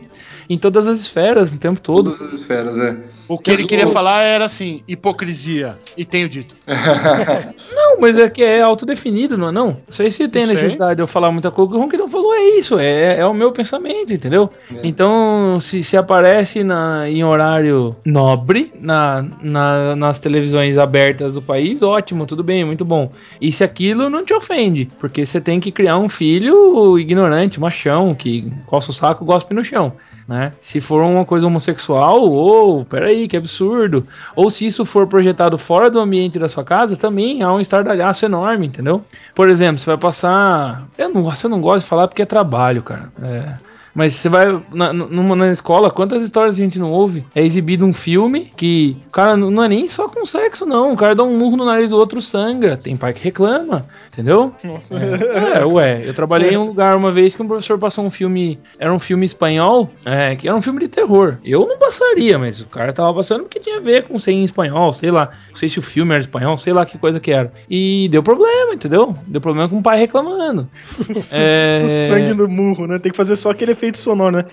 em 0.54 0.58
todas 0.58 0.88
as 0.88 1.00
esferas, 1.00 1.54
o 1.54 1.58
tempo 1.58 1.80
todo. 1.80 2.12
Todas 2.12 2.22
as 2.22 2.34
esferas, 2.34 2.78
é. 2.78 2.98
O 3.30 3.38
que 3.38 3.52
ele 3.52 3.62
Mas 3.64 3.70
queria 3.70 3.88
o- 3.88 3.92
falar 3.94 4.24
era 4.24 4.44
assim, 4.44 4.84
hipocrisia. 4.88 5.78
E 5.96 6.04
tenho 6.04 6.28
dito. 6.28 6.56
Não, 7.74 8.00
mas 8.00 8.18
é 8.18 8.30
que 8.30 8.44
é 8.44 8.62
autodefinido, 8.62 9.38
não 9.38 9.50
é 9.50 9.52
não? 9.52 9.68
Não 9.68 9.78
sei 9.90 10.10
se 10.12 10.28
tem 10.28 10.42
Não 10.46 10.48
sei. 10.54 10.64
necessidade 10.64 10.96
de 10.96 11.02
eu 11.02 11.08
falar 11.08 11.32
muita 11.32 11.50
coisa. 11.52 11.68
O 11.70 11.72
que 11.72 11.78
o 11.78 11.80
Ronquidão 11.80 12.10
falou 12.10 12.34
é 12.34 12.58
isso, 12.58 12.78
é, 12.80 13.20
é 13.20 13.26
o 13.26 13.34
meu 13.34 13.52
pensamento, 13.52 14.14
entendeu? 14.14 14.50
Então, 14.84 15.60
se, 15.62 15.84
se 15.84 15.96
aparece 15.96 16.64
na, 16.64 17.08
em 17.10 17.24
horário 17.24 17.96
nobre 18.06 18.72
na, 18.80 19.26
na- 19.42 19.96
nas 19.96 20.20
televisões 20.20 20.78
abertas 20.78 21.34
do 21.34 21.42
país, 21.42 21.82
ótimo, 21.82 22.26
tudo 22.26 22.44
bem, 22.44 22.66
muito 22.66 22.84
bom. 22.84 23.12
E 23.40 23.52
se 23.52 23.64
aquilo 23.64 24.10
não 24.10 24.26
te 24.26 24.34
ofende, 24.34 24.90
porque 25.00 25.26
você 25.26 25.40
tem 25.40 25.60
que 25.60 25.72
criar 25.72 25.98
um 25.98 26.10
filho 26.10 26.98
ignorante, 27.00 27.60
machão, 27.60 28.14
que 28.16 28.52
coça 28.66 28.92
o 28.92 28.94
saco, 28.94 29.24
gospe 29.26 29.54
no 29.54 29.64
chão. 29.64 29.94
Né? 30.32 30.54
Se 30.62 30.80
for 30.80 31.04
uma 31.04 31.26
coisa 31.26 31.46
homossexual, 31.46 32.22
ou 32.22 32.86
peraí, 32.86 33.28
que 33.28 33.36
absurdo. 33.36 34.08
Ou 34.34 34.50
se 34.50 34.66
isso 34.66 34.86
for 34.86 35.06
projetado 35.06 35.58
fora 35.58 35.92
do 35.92 36.00
ambiente 36.00 36.40
da 36.40 36.48
sua 36.48 36.64
casa, 36.64 36.96
também 36.96 37.44
há 37.44 37.54
um 37.54 37.60
estardalhaço 37.60 38.24
enorme, 38.24 38.68
entendeu? 38.68 39.04
Por 39.36 39.50
exemplo, 39.50 39.80
você 39.80 39.88
vai 39.88 39.98
passar. 39.98 40.84
Eu 40.98 41.10
não, 41.10 41.24
você 41.24 41.50
não 41.50 41.60
gosta 41.60 41.82
de 41.82 41.86
falar 41.86 42.08
porque 42.08 42.22
é 42.22 42.26
trabalho, 42.26 42.82
cara. 42.82 43.10
É. 43.22 43.71
Mas 43.94 44.16
você 44.16 44.30
vai 44.30 44.62
na, 44.74 44.94
numa, 44.94 45.36
na 45.36 45.52
escola, 45.52 45.92
quantas 45.92 46.22
histórias 46.22 46.56
a 46.56 46.60
gente 46.60 46.80
não 46.80 46.92
ouve? 46.92 47.26
É 47.36 47.44
exibido 47.44 47.86
um 47.86 47.94
filme 47.94 48.52
que, 48.56 48.98
cara, 49.12 49.36
não 49.36 49.64
é 49.64 49.68
nem 49.68 49.88
só 49.88 50.08
com 50.08 50.26
sexo, 50.26 50.66
não. 50.66 50.94
O 50.94 50.98
cara 50.98 51.16
dá 51.16 51.24
um 51.24 51.38
murro 51.38 51.58
no 51.58 51.66
nariz 51.66 51.90
do 51.90 51.98
outro, 51.98 52.22
sangra. 52.22 52.78
Tem 52.78 52.96
pai 52.96 53.14
que 53.14 53.24
reclama, 53.24 53.86
entendeu? 54.12 54.52
Nossa. 54.64 54.96
É, 54.96 55.66
ué, 55.66 56.02
eu 56.06 56.14
trabalhei 56.14 56.52
em 56.52 56.58
um 56.58 56.66
lugar 56.66 56.96
uma 56.96 57.12
vez 57.12 57.36
que 57.36 57.42
um 57.42 57.48
professor 57.48 57.78
passou 57.78 58.06
um 58.06 58.10
filme, 58.10 58.60
era 58.80 58.94
um 58.94 59.00
filme 59.00 59.26
espanhol, 59.26 59.90
é, 60.06 60.36
que 60.36 60.48
era 60.48 60.56
um 60.56 60.62
filme 60.62 60.80
de 60.80 60.88
terror. 60.88 61.38
Eu 61.44 61.68
não 61.68 61.78
passaria, 61.78 62.38
mas 62.38 62.62
o 62.62 62.66
cara 62.66 62.94
tava 62.94 63.14
passando 63.14 63.44
porque 63.44 63.60
tinha 63.60 63.78
a 63.78 63.82
ver 63.82 64.04
com 64.04 64.20
ser 64.20 64.32
em 64.32 64.44
espanhol, 64.44 64.94
sei 64.94 65.12
lá. 65.12 65.32
Não 65.50 65.56
sei 65.56 65.70
se 65.70 65.80
o 65.80 65.82
filme 65.82 66.14
era 66.14 66.22
espanhol, 66.22 66.58
sei 66.58 66.74
lá 66.74 66.86
que 66.86 66.98
coisa 66.98 67.20
que 67.20 67.32
era. 67.32 67.52
E 67.70 68.08
deu 68.10 68.24
problema, 68.24 68.74
entendeu? 68.74 69.16
Deu 69.28 69.42
problema 69.42 69.68
com 69.68 69.78
o 69.78 69.84
pai 69.84 70.00
reclamando. 70.00 70.68
É... 71.34 71.82
O 71.86 71.90
sangue 72.10 72.34
no 72.34 72.48
murro, 72.48 72.88
né? 72.88 72.98
Tem 72.98 73.12
que 73.12 73.18
fazer 73.18 73.36
só 73.36 73.52
aquele 73.52 73.74
efeito 73.82 73.98
sonoro, 73.98 74.38
né? 74.38 74.46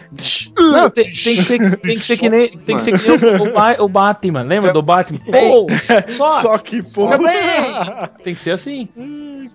Não, 0.56 0.88
tem, 0.88 1.04
tem 1.04 1.12
que 1.36 1.42
ser, 1.44 1.76
tem 1.78 1.98
que 1.98 2.04
ser 2.04 2.16
que 2.16 2.28
nem, 2.30 2.48
tem 2.50 2.78
que 2.78 2.84
ser 2.84 2.98
que 2.98 3.06
nem 3.08 3.18
o, 3.38 3.42
o, 3.48 3.52
Ba- 3.52 3.76
o 3.80 3.88
Batman, 3.88 4.42
lembra 4.42 4.72
do 4.72 4.80
Batman? 4.82 5.18
Pô, 5.20 5.66
só, 6.08 6.28
Só 6.40 6.58
que, 6.58 6.82
pô. 6.94 7.08
Tem 8.24 8.34
que 8.34 8.40
ser 8.40 8.52
assim. 8.52 8.88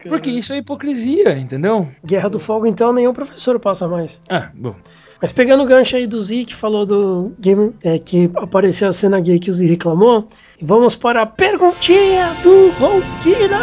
Porque 0.07 0.29
isso 0.29 0.53
é 0.53 0.57
hipocrisia, 0.57 1.37
entendeu? 1.37 1.87
Guerra 2.05 2.29
do 2.29 2.37
Fogo, 2.39 2.65
então, 2.67 2.93
nenhum 2.93 3.13
professor 3.13 3.59
passa 3.59 3.87
mais. 3.87 4.21
Ah, 4.29 4.49
bom. 4.53 4.75
Mas 5.21 5.31
pegando 5.31 5.63
o 5.63 5.65
gancho 5.65 5.95
aí 5.95 6.05
do 6.05 6.21
Z, 6.21 6.45
que 6.45 6.53
falou 6.55 6.85
do 6.85 7.33
game 7.39 7.73
é, 7.83 7.97
que 7.97 8.29
apareceu 8.35 8.89
a 8.89 8.91
cena 8.91 9.19
gay 9.21 9.39
que 9.39 9.49
o 9.49 9.53
Z 9.53 9.65
reclamou, 9.65 10.27
vamos 10.61 10.95
para 10.97 11.21
a 11.21 11.25
perguntinha 11.25 12.27
do 12.43 12.69
Ronquidão 12.71 13.57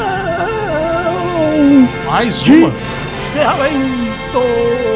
Mais 2.07 2.43
de 2.43 2.53
uma? 2.55 2.69
encerramento. 2.71 4.41
Se 4.41 4.90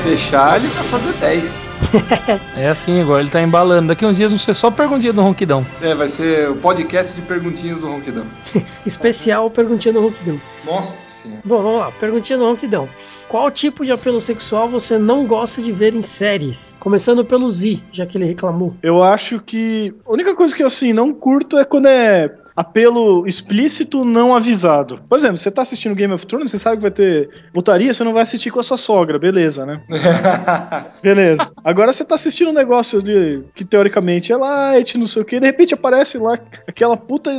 deixar, 0.00 0.56
ele 0.58 0.68
vai 0.68 0.84
fazer 0.84 1.12
10. 1.14 1.70
É 2.56 2.68
assim, 2.68 3.00
agora 3.00 3.22
ele 3.22 3.30
tá 3.30 3.40
embalando. 3.40 3.88
Daqui 3.88 4.04
uns 4.04 4.16
dias 4.16 4.30
vão 4.30 4.38
ser 4.38 4.54
só 4.54 4.70
perguntinha 4.70 5.12
do 5.12 5.22
Ronquidão. 5.22 5.66
É, 5.80 5.94
vai 5.94 6.08
ser 6.08 6.50
o 6.50 6.56
podcast 6.56 7.14
de 7.14 7.22
perguntinhas 7.22 7.78
do 7.78 7.88
Ronquidão. 7.88 8.26
Especial 8.84 9.50
perguntinha 9.50 9.94
do 9.94 10.00
Ronquidão. 10.00 10.40
Nossa 10.64 11.08
senhora. 11.08 11.42
Bom, 11.44 11.62
vamos 11.62 11.80
lá, 11.80 11.92
perguntinha 11.92 12.38
do 12.38 12.44
Ronquidão. 12.44 12.88
Qual 13.28 13.48
tipo 13.48 13.84
de 13.84 13.92
apelo 13.92 14.20
sexual 14.20 14.68
você 14.68 14.98
não 14.98 15.24
gosta 15.24 15.62
de 15.62 15.70
ver 15.70 15.94
em 15.94 16.02
séries? 16.02 16.74
Começando 16.80 17.24
pelo 17.24 17.48
Z, 17.48 17.78
já 17.92 18.04
que 18.04 18.18
ele 18.18 18.24
reclamou. 18.24 18.74
Eu 18.82 19.04
acho 19.04 19.38
que. 19.38 19.94
A 20.04 20.12
única 20.12 20.34
coisa 20.34 20.54
que 20.54 20.62
eu 20.62 20.66
assim 20.66 20.92
não 20.92 21.14
curto 21.14 21.56
é 21.56 21.64
quando 21.64 21.86
é 21.86 22.28
apelo 22.60 23.26
explícito 23.26 24.04
não 24.04 24.36
avisado. 24.36 25.00
Por 25.08 25.16
exemplo, 25.16 25.38
você 25.38 25.50
tá 25.50 25.62
assistindo 25.62 25.94
Game 25.94 26.12
of 26.12 26.26
Thrones, 26.26 26.50
você 26.50 26.58
sabe 26.58 26.76
que 26.76 26.82
vai 26.82 26.90
ter 26.90 27.30
putaria, 27.54 27.94
você 27.94 28.04
não 28.04 28.12
vai 28.12 28.22
assistir 28.22 28.50
com 28.50 28.60
a 28.60 28.62
sua 28.62 28.76
sogra, 28.76 29.18
beleza, 29.18 29.64
né? 29.64 29.80
Beleza. 31.02 31.50
Agora 31.64 31.90
você 31.90 32.04
tá 32.04 32.16
assistindo 32.16 32.50
um 32.50 32.52
negócio 32.52 33.02
de, 33.02 33.42
que 33.54 33.64
teoricamente 33.64 34.30
é 34.30 34.36
light, 34.36 34.98
não 34.98 35.06
sei 35.06 35.22
o 35.22 35.24
que, 35.24 35.40
de 35.40 35.46
repente 35.46 35.72
aparece 35.72 36.18
lá 36.18 36.38
aquela 36.68 36.98
puta 36.98 37.30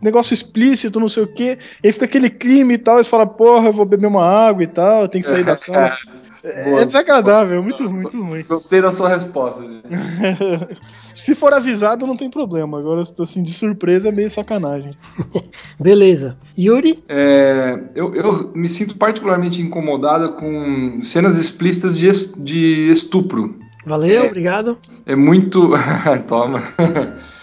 negócio 0.00 0.32
explícito, 0.32 1.00
não 1.00 1.08
sei 1.08 1.24
o 1.24 1.26
que, 1.26 1.58
e 1.82 1.86
aí 1.88 1.92
fica 1.92 2.04
aquele 2.04 2.30
clima 2.30 2.72
e 2.72 2.78
tal, 2.78 3.00
e 3.00 3.04
você 3.04 3.10
fala, 3.10 3.26
porra, 3.26 3.68
eu 3.68 3.72
vou 3.72 3.84
beber 3.84 4.06
uma 4.06 4.24
água 4.24 4.62
e 4.62 4.68
tal, 4.68 5.02
eu 5.02 5.08
tenho 5.08 5.24
que 5.24 5.28
sair 5.28 5.44
da 5.44 5.56
sala. 5.56 5.96
É, 6.48 6.64
Boa. 6.64 6.80
é 6.82 6.84
desagradável, 6.84 7.58
é 7.58 7.60
muito 7.60 7.82
ruim, 7.84 8.02
muito 8.02 8.22
ruim. 8.22 8.44
Gostei 8.48 8.80
da 8.80 8.92
sua 8.92 9.08
resposta. 9.08 9.64
Se 11.12 11.34
for 11.34 11.52
avisado, 11.52 12.06
não 12.06 12.16
tem 12.16 12.30
problema. 12.30 12.78
Agora, 12.78 13.02
assim, 13.02 13.42
de 13.42 13.52
surpresa 13.52 14.10
é 14.10 14.12
meio 14.12 14.30
sacanagem. 14.30 14.92
Beleza. 15.80 16.36
Yuri? 16.56 17.02
É, 17.08 17.80
eu, 17.96 18.14
eu 18.14 18.52
me 18.54 18.68
sinto 18.68 18.96
particularmente 18.96 19.60
incomodada 19.60 20.28
com 20.28 21.00
cenas 21.02 21.36
explícitas 21.38 21.98
de, 21.98 22.10
de 22.44 22.90
estupro. 22.92 23.56
Valeu, 23.84 24.24
É. 24.24 24.26
obrigado. 24.26 24.78
É 25.04 25.16
muito. 25.16 25.70
Toma. 26.28 26.62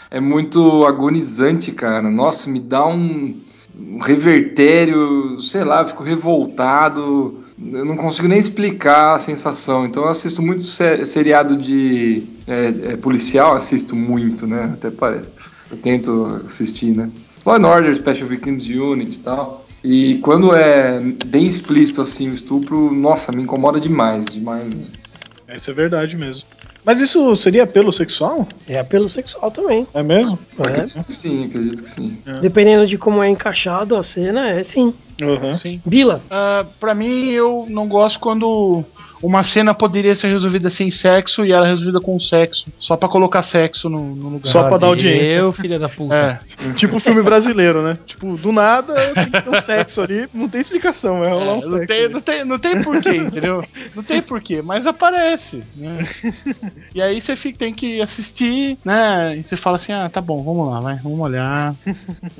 É 0.09 0.19
muito 0.19 0.85
agonizante, 0.85 1.71
cara. 1.71 2.09
Nossa, 2.09 2.49
me 2.49 2.59
dá 2.59 2.85
um, 2.87 3.41
um 3.77 3.99
revertério, 3.99 5.41
sei 5.41 5.63
lá, 5.63 5.85
fico 5.85 6.03
revoltado. 6.03 7.42
Eu 7.72 7.86
não 7.86 7.95
consigo 7.95 8.28
nem 8.28 8.39
explicar 8.39 9.16
a 9.16 9.20
sensação. 9.20 9.86
Então 9.86 10.03
eu 10.03 10.09
assisto 10.09 10.41
muito 10.41 10.64
se- 10.64 11.05
seriado 11.05 11.55
de 11.55 12.24
é, 12.47 12.91
é, 12.93 12.97
policial, 12.97 13.53
assisto 13.53 13.95
muito, 13.95 14.45
né? 14.47 14.72
Até 14.74 14.89
parece. 14.91 15.32
Eu 15.72 15.78
tento 15.78 16.41
assistir, 16.45 16.95
né? 16.95 17.09
Law 17.45 17.55
and 17.57 17.68
Order, 17.68 17.95
Special 17.95 18.28
Victims 18.28 18.66
Unit 18.68 19.16
e 19.18 19.20
tal. 19.20 19.66
E 19.84 20.16
quando 20.20 20.53
é 20.55 20.99
bem 21.26 21.45
explícito 21.45 22.01
assim 22.01 22.30
o 22.30 22.34
estupro, 22.34 22.91
nossa, 22.93 23.32
me 23.34 23.43
incomoda 23.43 23.80
demais, 23.80 24.24
demais. 24.26 24.74
Isso 25.53 25.70
é 25.72 25.74
verdade 25.74 26.16
mesmo. 26.16 26.45
Mas 26.86 26.99
isso 26.99 27.36
seria 27.36 27.63
apelo 27.63 27.91
sexual? 27.91 28.47
É 28.67 28.77
apelo 28.79 29.07
sexual 29.07 29.49
também. 29.49 29.88
É 29.93 30.03
mesmo? 30.03 30.38
É. 30.59 30.61
Acredito 30.81 31.05
que 31.07 31.13
sim, 31.13 31.45
acredito 31.45 31.84
que 31.84 31.89
sim. 31.89 32.17
Dependendo 32.41 32.86
de 32.86 32.97
como 32.97 33.23
é 33.23 33.29
encaixado 33.29 33.95
a 33.95 34.03
cena, 34.03 34.49
é 34.49 34.63
sim. 34.63 34.93
Uhum. 35.21 35.53
Sim. 35.53 35.81
Bila, 35.86 36.21
Ah, 36.29 36.65
pra 36.79 36.93
mim, 36.93 37.29
eu 37.29 37.65
não 37.69 37.88
gosto 37.88 38.19
quando 38.19 38.84
uma 39.24 39.41
cena 39.41 39.74
poderia 39.74 40.13
ser 40.15 40.28
resolvida 40.28 40.69
sem 40.69 40.91
sexo 40.91 41.45
e 41.45 41.51
ela 41.53 41.65
é 41.65 41.69
resolvida 41.69 42.01
com 42.01 42.19
sexo. 42.19 42.67
Só 42.78 42.97
pra 42.97 43.07
colocar 43.07 43.41
sexo 43.41 43.88
no, 43.89 44.15
no 44.15 44.30
lugar. 44.30 44.49
Só 44.51 44.67
pra 44.67 44.78
dar 44.78 44.88
audiência. 44.88 45.38
Eu, 45.38 45.53
filha 45.53 45.80
da 45.80 45.88
puta. 45.88 46.13
É. 46.13 46.39
Tipo 46.74 46.99
filme 46.99 47.21
brasileiro, 47.24 47.82
né? 47.82 47.97
Tipo, 48.05 48.36
do 48.38 48.51
nada 48.51 48.93
tem 49.15 49.26
que 49.26 49.41
ter 49.41 49.49
um 49.49 49.61
sexo 49.61 50.01
ali, 50.01 50.28
não 50.34 50.49
tem 50.49 50.59
explicação, 50.59 51.19
vai 51.21 51.30
rolar 51.30 51.53
um 51.55 51.57
É, 51.57 51.61
sexo. 51.61 51.71
não, 51.71 51.86
tem, 51.86 52.03
ali. 52.03 52.13
não, 52.13 52.21
tem, 52.21 52.45
não 52.45 52.59
tem 52.59 52.82
porquê, 52.84 53.15
entendeu? 53.15 53.63
Não 53.95 54.03
tem 54.03 54.21
porquê, 54.21 54.61
mas 54.61 54.86
aparece. 54.86 55.63
Né? 55.76 56.05
E 56.93 57.01
aí 57.01 57.21
você 57.21 57.36
fica, 57.36 57.59
tem 57.59 57.74
que 57.74 58.01
assistir, 58.01 58.78
né? 58.84 59.38
E 59.38 59.43
você 59.43 59.55
fala 59.55 59.78
assim: 59.78 59.93
ah, 59.93 60.09
tá 60.09 60.19
bom, 60.19 60.43
vamos 60.43 60.69
lá, 60.69 60.80
vai, 60.82 60.95
vamos 60.97 61.19
olhar. 61.19 61.74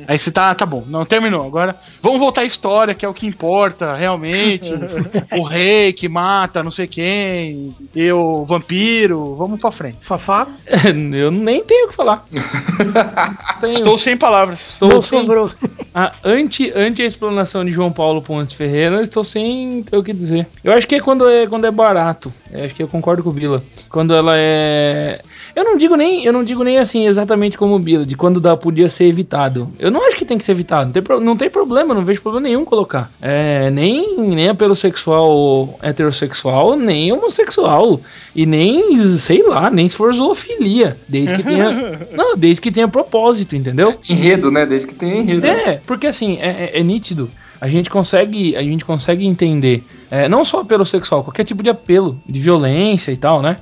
Aí 0.08 0.20
você 0.20 0.32
tá, 0.32 0.54
tá 0.54 0.66
bom, 0.66 0.84
não 0.88 1.06
terminou. 1.06 1.46
Agora 1.46 1.76
vamos 2.02 2.20
voltar 2.20 2.42
à 2.42 2.46
história, 2.46 2.94
que 2.94 3.06
é 3.06 3.10
o 3.10 3.14
que 3.14 3.26
importa 3.26 3.96
realmente. 3.96 4.74
o 5.32 5.44
rei 5.44 5.94
que 5.94 6.10
mata 6.10 6.62
não 6.62 6.73
sei 6.74 6.88
quem, 6.88 7.76
e 7.96 8.12
o 8.12 8.44
vampiro, 8.44 9.36
vamos 9.36 9.62
pra 9.62 9.72
frente. 9.72 9.98
Fafá, 10.02 10.48
Eu 11.14 11.32
nem 11.32 11.64
tenho 11.64 11.86
o 11.86 11.90
que 11.90 11.96
falar. 11.96 12.26
Tenho. 13.60 13.74
Estou 13.74 13.98
sem 13.98 14.18
palavras. 14.18 14.72
Estou 14.72 14.90
não 14.90 15.02
sem, 15.02 15.20
sobrou. 15.20 15.52
a, 15.94 16.12
anti, 16.24 16.72
anti 16.76 17.02
a 17.02 17.06
explanação 17.06 17.64
de 17.64 17.72
João 17.72 17.92
Paulo 17.92 18.22
Pontes 18.22 18.56
Ferreira, 18.56 18.98
eu 18.98 19.04
estou 19.04 19.24
sem 19.24 19.84
ter 19.84 19.96
o 19.96 20.04
que 20.04 20.14
dizer. 20.14 20.48
Eu 20.64 20.74
acho 20.74 20.88
que 20.88 20.96
é 20.96 21.00
quando 21.00 21.30
é, 21.30 21.48
quando 21.48 21.66
é 21.66 21.72
barato. 21.72 22.34
Eu 22.52 22.66
acho 22.66 22.76
que 22.76 22.84
eu 22.84 22.88
concordo 22.88 23.24
com 23.24 23.30
o 23.30 23.34
Bila. 23.34 23.64
Quando 23.90 24.14
ela 24.14 24.36
é. 24.38 25.22
Eu 25.56 25.64
não 25.64 25.78
digo 25.78 25.95
nem, 25.95 26.24
eu 26.26 26.34
não 26.34 26.43
digo 26.43 26.64
nem 26.64 26.78
assim 26.80 27.06
exatamente 27.08 27.58
como 27.58 27.76
o 27.76 27.80
Bila, 27.80 28.06
de 28.06 28.16
quando 28.16 28.39
dá, 28.39 28.58
podia 28.58 28.89
ser 28.89 29.06
evitado. 29.06 29.70
Eu 29.78 29.91
não 29.91 30.06
acho 30.08 30.16
que 30.18 30.26
tem 30.26 30.38
que 30.38 30.43
ser 30.43 30.54
evitado. 30.54 30.86
Não 30.86 30.91
tem, 30.91 31.01
pro- 31.04 31.20
não 31.20 31.38
tem 31.38 31.49
problema, 31.49 31.93
não 31.93 32.04
vejo 32.04 32.22
problema 32.22 32.47
nenhum 32.47 32.66
colocar. 32.66 33.12
É, 33.22 33.70
nem, 33.70 34.18
nem 34.18 34.49
apelo 34.49 34.76
sexual 34.76 35.78
heterossexual, 35.82 36.76
nem 36.76 37.12
homossexual. 37.12 37.99
E 38.36 38.45
nem, 38.45 38.97
sei 39.18 39.43
lá, 39.43 39.70
nem 39.70 39.88
se 39.88 39.95
for 39.95 40.14
zoofilia. 40.14 40.97
Desde 41.08 41.36
que 41.36 41.43
tenha. 41.43 41.99
não, 42.16 42.36
desde 42.36 42.60
que 42.62 42.72
tenha 42.72 42.88
propósito, 42.88 43.56
entendeu? 43.56 43.95
Enredo, 44.10 44.49
né? 44.51 44.66
Desde 44.66 44.88
que 44.88 44.95
tenha 44.95 45.18
enredo. 45.22 45.45
É, 45.45 45.80
porque 45.86 46.08
assim, 46.08 46.38
é, 46.41 46.72
é- 46.74 46.80
é 46.80 46.84
nítido. 46.84 47.30
A 47.62 47.68
gente 47.68 47.89
consegue, 47.89 48.56
a 48.58 48.62
gente 48.64 48.84
consegue 48.84 49.26
entender, 49.26 49.84
é, 50.12 50.28
não 50.28 50.43
só 50.43 50.60
apelo 50.62 50.86
sexual, 50.86 51.24
qualquer 51.24 51.45
tipo 51.45 51.64
de 51.64 51.70
apelo, 51.70 52.20
de 52.28 52.39
violência 52.39 53.12
e 53.12 53.16
tal, 53.18 53.41
né? 53.41 53.56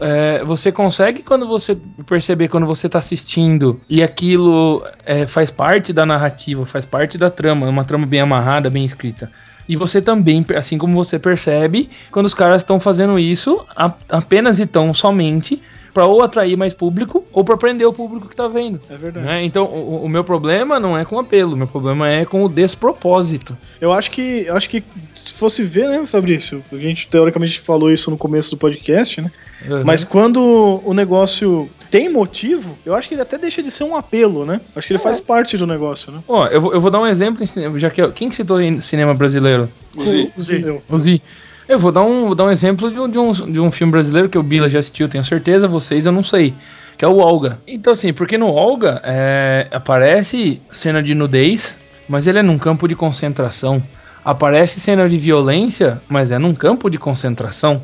É, 0.00 0.44
você 0.44 0.70
consegue 0.70 1.22
quando 1.22 1.46
você 1.46 1.76
perceber 2.06 2.48
quando 2.48 2.66
você 2.66 2.88
tá 2.88 2.98
assistindo 2.98 3.80
e 3.88 4.02
aquilo 4.02 4.82
é, 5.04 5.26
faz 5.26 5.50
parte 5.50 5.92
da 5.92 6.04
narrativa, 6.04 6.66
faz 6.66 6.84
parte 6.84 7.16
da 7.16 7.30
trama, 7.30 7.66
é 7.66 7.70
uma 7.70 7.84
trama 7.84 8.06
bem 8.06 8.20
amarrada, 8.20 8.68
bem 8.70 8.84
escrita. 8.84 9.30
E 9.68 9.74
você 9.74 10.00
também, 10.00 10.44
assim 10.56 10.78
como 10.78 10.94
você 10.94 11.18
percebe, 11.18 11.90
quando 12.12 12.26
os 12.26 12.34
caras 12.34 12.58
estão 12.58 12.78
fazendo 12.78 13.18
isso 13.18 13.64
a- 13.76 13.92
apenas 14.08 14.58
e 14.60 14.66
tão 14.66 14.94
somente 14.94 15.60
para 15.96 16.04
ou 16.06 16.22
atrair 16.22 16.58
mais 16.58 16.74
público 16.74 17.24
ou 17.32 17.42
para 17.42 17.56
prender 17.56 17.86
o 17.86 17.92
público 17.92 18.28
que 18.28 18.36
tá 18.36 18.46
vendo. 18.46 18.78
É 18.90 18.96
verdade. 18.98 19.24
né? 19.26 19.42
Então, 19.46 19.64
o, 19.64 20.04
o 20.04 20.08
meu 20.10 20.22
problema 20.22 20.78
não 20.78 20.96
é 20.98 21.06
com 21.06 21.16
o 21.16 21.18
apelo, 21.18 21.54
o 21.54 21.56
meu 21.56 21.66
problema 21.66 22.06
é 22.12 22.26
com 22.26 22.44
o 22.44 22.48
despropósito. 22.50 23.56
Eu 23.80 23.94
acho 23.94 24.10
que, 24.10 24.44
eu 24.46 24.54
acho 24.54 24.68
que 24.68 24.84
se 25.14 25.32
fosse 25.32 25.62
ver, 25.64 25.88
né, 25.88 26.04
Fabrício? 26.04 26.62
A 26.70 26.76
gente 26.76 27.08
teoricamente 27.08 27.58
falou 27.60 27.90
isso 27.90 28.10
no 28.10 28.18
começo 28.18 28.50
do 28.50 28.58
podcast, 28.58 29.22
né? 29.22 29.30
Mas 29.86 30.04
quando 30.04 30.82
o 30.84 30.92
negócio 30.92 31.68
tem 31.90 32.10
motivo, 32.10 32.76
eu 32.84 32.94
acho 32.94 33.08
que 33.08 33.14
ele 33.14 33.22
até 33.22 33.38
deixa 33.38 33.62
de 33.62 33.70
ser 33.70 33.84
um 33.84 33.96
apelo, 33.96 34.44
né? 34.44 34.60
Acho 34.76 34.86
que 34.88 34.92
ele 34.92 34.98
faz 35.02 35.18
parte 35.18 35.56
do 35.56 35.66
negócio, 35.66 36.12
né? 36.12 36.18
Ó, 36.28 36.46
eu, 36.48 36.60
vou- 36.60 36.74
eu 36.74 36.80
vou 36.80 36.90
dar 36.90 37.00
um 37.00 37.06
exemplo 37.06 37.42
em 37.42 37.46
cinema, 37.46 37.78
já 37.78 37.88
que 37.88 38.06
quem 38.12 38.28
que 38.28 38.36
citou 38.36 38.60
em 38.60 38.82
cinema 38.82 39.14
brasileiro? 39.14 39.66
Uzi. 39.96 40.60
Eu- 40.62 40.82
O 40.90 40.98
Zi. 40.98 41.22
Eu 41.68 41.80
vou 41.80 41.90
dar 41.90 42.02
um, 42.02 42.26
vou 42.26 42.34
dar 42.34 42.44
um 42.44 42.50
exemplo 42.50 42.90
de 42.90 42.98
um, 42.98 43.08
de, 43.08 43.18
um, 43.18 43.32
de 43.32 43.60
um 43.60 43.72
filme 43.72 43.90
brasileiro 43.90 44.28
que 44.28 44.38
o 44.38 44.42
Bila 44.42 44.70
já 44.70 44.78
assistiu, 44.78 45.08
tenho 45.08 45.24
certeza, 45.24 45.66
vocês 45.66 46.06
eu 46.06 46.12
não 46.12 46.22
sei. 46.22 46.54
Que 46.96 47.04
é 47.04 47.08
o 47.08 47.18
Olga. 47.18 47.58
Então, 47.66 47.92
assim, 47.92 48.12
porque 48.12 48.38
no 48.38 48.48
Olga 48.48 49.00
é, 49.04 49.66
aparece 49.70 50.62
cena 50.72 51.02
de 51.02 51.14
nudez, 51.14 51.76
mas 52.08 52.26
ele 52.26 52.38
é 52.38 52.42
num 52.42 52.56
campo 52.56 52.86
de 52.86 52.94
concentração. 52.94 53.82
Aparece 54.24 54.80
cena 54.80 55.08
de 55.08 55.16
violência, 55.18 56.00
mas 56.08 56.30
é 56.30 56.38
num 56.38 56.54
campo 56.54 56.88
de 56.88 56.98
concentração. 56.98 57.82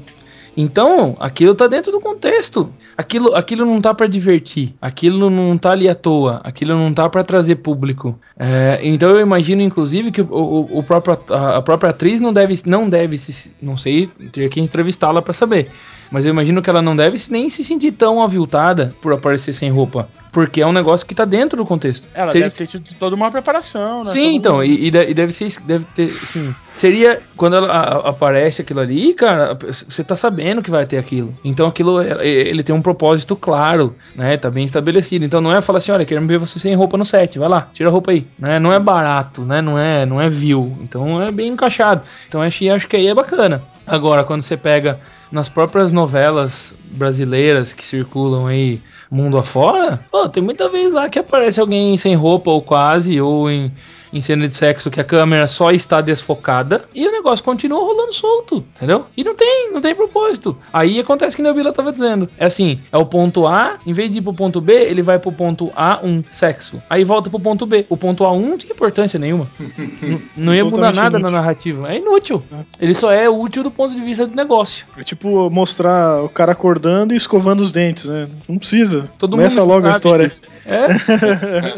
Então, 0.57 1.17
aquilo 1.19 1.55
tá 1.55 1.67
dentro 1.67 1.91
do 1.91 2.01
contexto. 2.01 2.73
Aquilo, 2.97 3.35
aquilo 3.35 3.65
não 3.65 3.81
tá 3.81 3.95
pra 3.95 4.07
divertir. 4.07 4.75
Aquilo 4.81 5.31
não 5.31 5.57
tá 5.57 5.71
ali 5.71 5.89
à 5.89 5.95
toa. 5.95 6.41
Aquilo 6.45 6.77
não 6.77 6.93
tá 6.93 7.09
pra 7.09 7.25
trazer 7.25 7.57
público. 7.57 8.19
É, 8.39 8.81
então 8.83 9.11
eu 9.11 9.21
imagino, 9.21 9.63
inclusive, 9.63 10.11
que 10.11 10.21
o, 10.21 10.27
o, 10.27 10.79
o 10.79 10.83
próprio, 10.83 11.19
a, 11.31 11.57
a 11.57 11.63
própria 11.63 11.91
atriz 11.91 12.21
não 12.21 12.33
deve, 12.33 12.55
não 12.67 12.89
deve 12.89 13.17
se. 13.17 13.51
Não 13.61 13.77
sei, 13.77 14.09
ter 14.31 14.49
que 14.51 14.61
entrevistá-la 14.61 15.23
pra 15.23 15.33
saber. 15.33 15.71
Mas 16.13 16.25
eu 16.27 16.31
imagino 16.31 16.61
que 16.63 16.69
ela 16.71 16.83
não 16.83 16.95
deve 16.95 17.17
nem 17.31 17.49
se 17.51 17.65
sentir 17.65 17.91
tão 17.93 18.23
aviltada 18.23 18.95
por 19.01 19.13
aparecer 19.15 19.53
sem 19.55 19.71
roupa. 19.71 20.09
Porque 20.33 20.63
é 20.63 20.67
um 20.67 20.73
negócio 20.73 21.07
que 21.07 21.15
tá 21.15 21.25
dentro 21.27 21.59
do 21.59 21.67
contexto. 21.67 22.07
Ela 22.15 22.29
Seria- 22.33 22.47
deve 22.49 22.57
ter 22.57 22.67
tido 22.67 22.85
toda 22.99 23.15
uma 23.15 23.31
preparação, 23.31 24.03
né? 24.05 24.11
Sim, 24.13 24.21
Todo 24.23 24.35
então, 24.37 24.53
mundo- 24.55 24.65
e, 24.65 24.87
e 24.87 24.91
de- 24.91 25.13
deve 25.15 25.33
ser, 25.33 25.61
deve 25.63 25.85
ter, 25.95 26.11
assim, 26.23 26.55
seria, 26.75 27.21
quando 27.37 27.57
ela 27.57 27.67
a- 27.71 28.09
aparece 28.09 28.63
aquilo 28.63 28.81
ali, 28.81 29.13
cara, 29.13 29.59
você 29.89 30.03
tá 30.03 30.17
sabendo 30.17 30.63
que 30.63 30.71
vai 30.71 30.87
ter 30.87 30.97
aquilo, 30.97 31.35
então 31.45 31.67
aquilo, 31.69 32.01
é- 32.01 32.27
ele 32.27 32.63
tem 32.63 32.75
um 32.75 32.81
propósito 32.81 33.37
claro, 33.37 33.95
né, 34.17 34.39
tá 34.39 34.51
bem 34.51 34.65
estabelecido, 34.65 35.23
então 35.23 35.41
não 35.43 35.53
é 35.55 35.61
falar 35.61 35.79
assim, 35.79 35.93
olha, 35.93 36.07
queremos 36.07 36.29
ver 36.29 36.39
você 36.39 36.59
sem 36.59 36.75
roupa 36.75 36.97
no 36.97 37.05
set, 37.05 37.39
vai 37.39 37.49
lá, 37.51 37.69
tira 37.75 37.91
a 37.91 37.93
roupa 37.93 38.11
aí, 38.13 38.27
né, 38.39 38.59
não 38.59 38.73
é 38.73 38.79
barato, 38.79 39.43
né, 39.43 39.61
não 39.61 39.79
é, 39.79 40.07
não 40.07 40.19
é 40.19 40.31
vil, 40.31 40.75
então 40.81 41.23
é 41.23 41.31
bem 41.31 41.49
encaixado, 41.53 42.03
então 42.27 42.41
acho, 42.41 42.67
acho 42.71 42.89
que 42.89 42.97
aí 42.97 43.07
é 43.07 43.15
bacana. 43.15 43.61
Agora, 43.93 44.25
quando 44.25 44.41
você 44.41 44.57
pega 44.57 44.99
nas 45.31 45.51
próprias 45.51 45.93
novelas 45.93 46.73
brasileiras 46.93 47.75
que 47.75 47.85
circulam 47.85 48.47
aí 48.47 48.81
mundo 49.11 49.37
afora, 49.37 50.01
pô, 50.11 50.27
tem 50.31 50.43
muita 50.43 50.67
vez 50.71 50.95
lá 50.95 51.11
que 51.11 51.19
aparece 51.19 51.61
alguém 51.61 51.99
sem 51.99 52.15
roupa 52.15 52.51
ou 52.51 52.63
quase, 52.63 53.21
ou 53.21 53.51
em, 53.51 53.71
em 54.13 54.21
cena 54.23 54.47
de 54.47 54.55
sexo 54.55 54.91
que 54.91 55.01
a 55.01 55.05
câmera 55.05 55.49
só 55.49 55.71
está 55.71 56.01
desfocada 56.01 56.85
e 56.95 57.07
o 57.07 57.13
negócio 57.13 57.45
continua 57.45 57.79
rolando 57.81 58.13
solto, 58.13 58.65
entendeu? 58.77 59.07
E 59.17 59.25
não 59.25 59.35
tem, 59.35 59.71
não 59.73 59.81
tem 59.81 59.95
propósito. 59.95 60.57
Aí 60.73 60.99
acontece 61.01 61.35
que 61.37 61.43
o 61.43 61.55
Bila 61.55 61.73
tava 61.73 61.93
dizendo. 61.93 62.29
É 62.39 62.47
assim, 62.47 62.79
é 62.91 62.99
o 62.99 63.07
ponto 63.07 63.47
A, 63.47 63.79
em 63.87 63.93
vez 63.93 64.11
de 64.13 64.19
ir 64.19 64.23
pro 64.23 64.35
ponto 64.35 64.61
B, 64.61 64.73
ele 64.73 65.03
vai 65.03 65.19
pro 65.19 65.33
ponto 65.33 65.67
A1, 65.77 66.25
sexo. 66.33 66.83
Aí 66.91 67.05
volta 67.05 67.31
pro 67.31 67.41
ponto 67.41 67.65
B. 67.67 67.87
O 67.89 67.97
ponto 67.97 68.25
A1 68.25 68.41
não 68.49 68.59
tinha 68.59 68.73
importância 68.73 69.19
nenhuma. 69.19 69.47
N- 70.03 70.21
não 70.37 70.55
ia 70.55 70.65
mudar 70.65 70.93
nada 70.95 71.11
na 71.19 71.29
inútil. 71.29 71.31
narrativa. 71.31 71.93
É 71.93 71.97
inútil. 71.99 72.43
Ele 72.81 72.95
só 72.95 73.11
é 73.13 73.29
útil 73.29 73.63
do 73.63 73.71
ponto 73.71 73.95
de 73.95 74.01
vista 74.01 74.27
do 74.27 74.35
negócio. 74.35 74.87
É 74.97 75.03
tipo 75.03 75.49
mostrar 75.51 76.23
o 76.23 76.29
cara 76.29 76.53
acordando 76.53 77.15
e 77.15 77.17
escovando 77.17 77.61
os 77.61 77.73
dentes, 77.73 78.05
né? 78.07 78.29
Não 78.49 78.59
precisa. 78.59 79.11
Todo 79.19 79.31
Começa 79.33 79.61
mundo 79.61 79.69
logo 79.75 79.87
a 79.87 79.91
história. 79.91 80.29
disso. 80.29 80.43
É? 80.67 80.87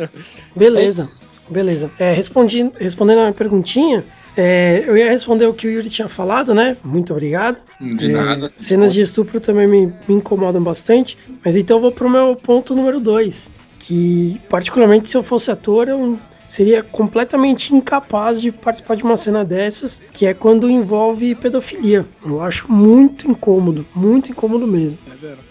Beleza, 0.55 1.18
beleza. 1.49 1.90
É, 1.99 2.12
respondi, 2.12 2.70
respondendo 2.78 3.18
a 3.18 3.22
minha 3.22 3.32
perguntinha, 3.32 4.05
é, 4.36 4.82
eu 4.86 4.97
ia 4.97 5.11
responder 5.11 5.47
o 5.47 5.55
que 5.55 5.66
o 5.66 5.70
Yuri 5.70 5.88
tinha 5.88 6.09
falado, 6.09 6.55
né? 6.55 6.76
Muito 6.84 7.12
obrigado. 7.12 7.59
De 7.80 8.07
É, 8.07 8.09
nada. 8.09 8.53
Cenas 8.57 8.92
de 8.92 9.01
estupro 9.01 9.38
também 9.40 9.66
me, 9.66 9.86
me 10.09 10.14
incomodam 10.14 10.62
bastante. 10.62 11.16
Mas 11.45 11.57
então 11.57 11.76
eu 11.76 11.82
vou 11.82 11.92
pro 11.92 12.11
meu 12.11 12.34
ponto 12.34 12.74
número 12.74 12.99
2. 12.99 13.51
Que, 13.79 14.41
particularmente, 14.49 15.09
se 15.09 15.16
eu 15.16 15.22
fosse 15.22 15.51
ator, 15.51 15.89
eu 15.89 16.18
seria 16.45 16.83
completamente 16.83 17.75
incapaz 17.75 18.41
de 18.41 18.53
participar 18.53 18.95
de 18.97 19.03
uma 19.03 19.16
cena 19.16 19.45
dessas, 19.45 20.01
que 20.12 20.27
é 20.27 20.35
quando 20.35 20.70
envolve 20.70 21.35
pedofilia. 21.35 22.05
Eu 22.25 22.43
acho 22.43 22.70
muito 22.70 23.29
incômodo, 23.31 23.87
muito 23.95 24.31
incômodo 24.31 24.66
mesmo. 24.66 24.99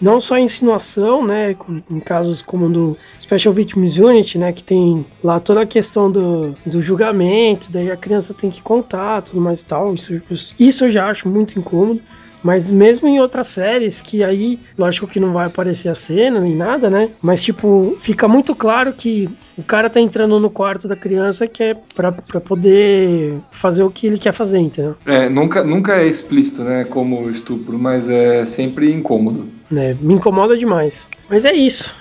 Não 0.00 0.20
só 0.20 0.36
a 0.36 0.40
insinuação, 0.40 1.26
né, 1.26 1.56
em 1.90 2.00
casos 2.00 2.40
como 2.40 2.70
do 2.70 2.96
Special 3.20 3.52
Victims 3.52 3.98
Unit, 3.98 4.38
né, 4.38 4.52
que 4.52 4.62
tem 4.62 5.04
lá 5.22 5.40
toda 5.40 5.62
a 5.62 5.66
questão 5.66 6.10
do, 6.10 6.54
do 6.64 6.80
julgamento, 6.80 7.72
daí 7.72 7.90
a 7.90 7.96
criança 7.96 8.32
tem 8.32 8.50
que 8.50 8.62
contar, 8.62 9.22
tudo 9.22 9.40
mais 9.40 9.62
e 9.62 9.66
tal. 9.66 9.94
Isso, 9.94 10.22
isso 10.58 10.84
eu 10.84 10.90
já 10.90 11.08
acho 11.08 11.28
muito 11.28 11.58
incômodo. 11.58 12.00
Mas 12.44 12.70
mesmo 12.70 13.08
em 13.08 13.18
outras 13.18 13.46
séries, 13.46 14.02
que 14.02 14.22
aí, 14.22 14.60
lógico 14.76 15.06
que 15.06 15.18
não 15.18 15.32
vai 15.32 15.46
aparecer 15.46 15.88
a 15.88 15.94
cena 15.94 16.38
nem 16.40 16.54
nada, 16.54 16.90
né? 16.90 17.08
Mas, 17.22 17.42
tipo, 17.42 17.96
fica 17.98 18.28
muito 18.28 18.54
claro 18.54 18.92
que 18.92 19.30
o 19.56 19.62
cara 19.62 19.88
tá 19.88 19.98
entrando 19.98 20.38
no 20.38 20.50
quarto 20.50 20.86
da 20.86 20.94
criança 20.94 21.48
que 21.48 21.62
é 21.62 21.74
pra, 21.94 22.12
pra 22.12 22.40
poder 22.42 23.38
fazer 23.50 23.82
o 23.82 23.90
que 23.90 24.06
ele 24.06 24.18
quer 24.18 24.32
fazer, 24.32 24.58
entendeu? 24.58 24.94
É, 25.06 25.26
nunca, 25.26 25.64
nunca 25.64 25.96
é 25.96 26.06
explícito, 26.06 26.62
né, 26.62 26.84
como 26.84 27.30
estupro, 27.30 27.78
mas 27.78 28.10
é 28.10 28.44
sempre 28.44 28.92
incômodo. 28.92 29.48
Né? 29.70 29.96
Me 29.98 30.12
incomoda 30.12 30.54
demais. 30.54 31.08
Mas 31.30 31.46
é 31.46 31.54
isso. 31.54 31.94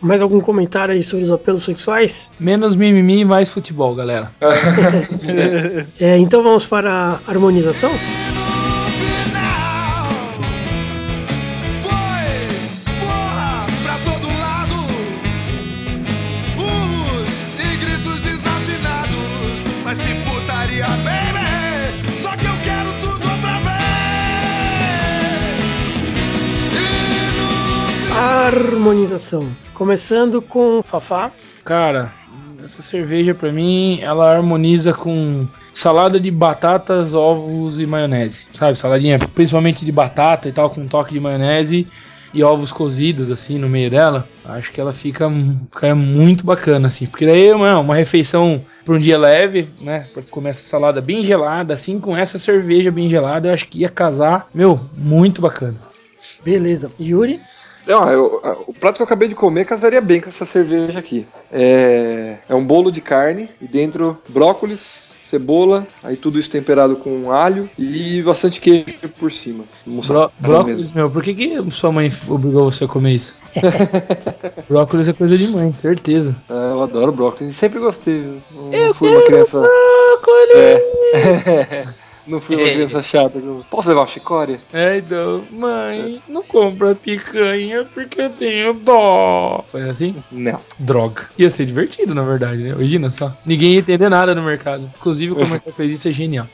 Mais 0.00 0.22
algum 0.22 0.40
comentário 0.40 0.94
aí 0.94 1.02
sobre 1.02 1.24
os 1.24 1.30
apelos 1.30 1.64
sexuais? 1.64 2.30
Menos 2.40 2.74
mimimi 2.74 3.20
e 3.20 3.24
mais 3.26 3.50
futebol, 3.50 3.94
galera. 3.94 4.32
É, 6.00 6.16
então 6.16 6.42
vamos 6.42 6.64
para 6.64 7.20
a 7.26 7.30
harmonização? 7.30 7.90
Harmonização. 28.92 29.50
Começando 29.72 30.42
com 30.42 30.82
Fafá. 30.82 31.32
Cara, 31.64 32.12
essa 32.62 32.82
cerveja 32.82 33.32
pra 33.32 33.50
mim, 33.50 33.98
ela 34.02 34.30
harmoniza 34.30 34.92
com 34.92 35.48
salada 35.72 36.20
de 36.20 36.30
batatas, 36.30 37.14
ovos 37.14 37.80
e 37.80 37.86
maionese. 37.86 38.46
Sabe, 38.52 38.78
saladinha 38.78 39.18
principalmente 39.18 39.82
de 39.82 39.90
batata 39.90 40.46
e 40.46 40.52
tal, 40.52 40.68
com 40.68 40.82
um 40.82 40.86
toque 40.86 41.14
de 41.14 41.20
maionese 41.20 41.86
e 42.34 42.44
ovos 42.44 42.70
cozidos 42.70 43.30
assim 43.30 43.58
no 43.58 43.66
meio 43.66 43.90
dela. 43.90 44.28
Acho 44.44 44.70
que 44.70 44.78
ela 44.78 44.92
fica, 44.92 45.26
fica 45.72 45.94
muito 45.94 46.44
bacana 46.44 46.88
assim, 46.88 47.06
porque 47.06 47.24
daí 47.24 47.46
é 47.46 47.56
uma, 47.56 47.78
uma 47.78 47.94
refeição 47.94 48.62
para 48.84 48.94
um 48.94 48.98
dia 48.98 49.16
leve, 49.16 49.70
né, 49.80 50.04
para 50.12 50.22
comer 50.24 50.50
essa 50.50 50.64
salada 50.64 51.00
bem 51.00 51.24
gelada 51.24 51.72
assim, 51.72 51.98
com 51.98 52.14
essa 52.14 52.38
cerveja 52.38 52.90
bem 52.90 53.08
gelada, 53.08 53.48
eu 53.48 53.54
acho 53.54 53.66
que 53.68 53.78
ia 53.78 53.88
casar, 53.88 54.48
meu, 54.52 54.78
muito 54.94 55.40
bacana. 55.40 55.76
Beleza. 56.44 56.92
Yuri. 57.00 57.40
Não, 57.86 58.08
eu- 58.10 58.40
a- 58.44 58.56
o 58.66 58.72
prato 58.74 58.96
que 58.96 59.02
eu 59.02 59.06
acabei 59.06 59.28
de 59.28 59.34
comer 59.34 59.64
casaria 59.64 60.00
bem 60.00 60.20
com 60.20 60.28
essa 60.28 60.46
cerveja 60.46 60.98
aqui. 60.98 61.26
É, 61.50 62.38
é 62.48 62.54
um 62.54 62.64
bolo 62.64 62.90
de 62.92 63.00
carne 63.00 63.48
e 63.60 63.66
dentro 63.66 64.16
brócolis, 64.28 65.16
cebola, 65.20 65.86
aí 66.02 66.16
tudo 66.16 66.38
isso 66.38 66.50
temperado 66.50 66.94
com 66.96 67.32
alho 67.32 67.68
e 67.78 68.20
bastante 68.22 68.60
queijo 68.60 69.08
por 69.18 69.32
cima. 69.32 69.64
Mussarela 69.86 70.30
brócolis, 70.38 70.80
mesmo. 70.80 70.96
meu, 70.96 71.10
por 71.10 71.22
que, 71.22 71.34
que 71.34 71.70
sua 71.70 71.90
mãe 71.90 72.12
obrigou 72.28 72.70
você 72.70 72.84
a 72.84 72.88
comer 72.88 73.14
isso? 73.14 73.34
brócolis 74.68 75.08
é 75.08 75.12
coisa 75.12 75.36
de 75.36 75.48
mãe, 75.48 75.72
certeza. 75.74 76.36
É, 76.48 76.52
eu 76.52 76.82
adoro 76.82 77.12
brócolis 77.12 77.54
sempre 77.56 77.78
gostei. 77.78 78.20
viu? 78.20 78.42
Eu 78.72 78.94
fui 78.94 79.10
uma 79.10 79.22
criança. 79.24 79.60
Brócolis! 79.60 80.54
É. 80.54 81.84
Não 82.26 82.40
fui 82.40 82.56
uma 82.56 82.68
criança 82.68 83.02
chata. 83.02 83.40
Posso 83.70 83.88
levar 83.88 84.02
o 84.02 84.06
chicória? 84.06 84.60
É, 84.72 84.98
então, 84.98 85.42
mãe, 85.50 86.20
não 86.28 86.42
compra 86.42 86.94
picanha 86.94 87.86
porque 87.92 88.20
eu 88.20 88.30
tenho 88.30 88.74
dó. 88.74 89.64
Foi 89.70 89.82
assim? 89.88 90.14
Não. 90.30 90.60
Droga. 90.78 91.28
Ia 91.38 91.50
ser 91.50 91.66
divertido, 91.66 92.14
na 92.14 92.22
verdade, 92.22 92.62
né? 92.62 92.70
Imagina 92.70 93.10
só. 93.10 93.32
Ninguém 93.44 93.74
ia 93.74 93.80
entender 93.80 94.08
nada 94.08 94.34
no 94.34 94.42
mercado. 94.42 94.90
Inclusive, 94.98 95.32
o 95.32 95.36
comercial 95.36 95.74
fez 95.74 95.92
isso 95.92 96.08
é 96.08 96.12
genial. 96.12 96.46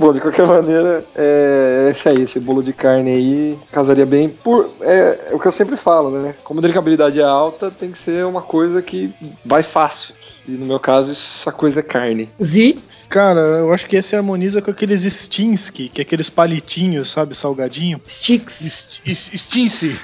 Bom, 0.00 0.14
de 0.14 0.20
qualquer 0.20 0.46
maneira, 0.46 1.04
é 1.14 1.88
esse 1.90 2.08
aí, 2.08 2.22
esse 2.22 2.40
bolo 2.40 2.62
de 2.62 2.72
carne 2.72 3.10
aí 3.10 3.58
casaria 3.70 4.06
bem 4.06 4.30
por. 4.30 4.70
É, 4.80 5.28
é 5.30 5.34
o 5.34 5.38
que 5.38 5.46
eu 5.46 5.52
sempre 5.52 5.76
falo, 5.76 6.10
né? 6.10 6.34
Como 6.42 6.58
a 6.58 6.62
drinkabilidade 6.62 7.20
é 7.20 7.22
alta, 7.22 7.70
tem 7.70 7.92
que 7.92 7.98
ser 7.98 8.24
uma 8.24 8.40
coisa 8.40 8.80
que 8.80 9.12
vai 9.44 9.62
fácil. 9.62 10.14
E 10.48 10.52
no 10.52 10.64
meu 10.64 10.80
caso, 10.80 11.12
essa 11.12 11.52
coisa 11.52 11.80
é 11.80 11.82
carne. 11.82 12.30
Zi, 12.42 12.78
Cara, 13.10 13.40
eu 13.40 13.72
acho 13.72 13.86
que 13.88 13.96
esse 13.96 14.14
harmoniza 14.14 14.62
com 14.62 14.70
aqueles 14.70 15.02
Stinsky, 15.02 15.88
que 15.88 16.00
é 16.00 16.02
aqueles 16.02 16.30
palitinhos, 16.30 17.10
sabe, 17.10 17.36
salgadinho. 17.36 18.00
Sticks. 18.06 19.00
Stince. 19.12 19.98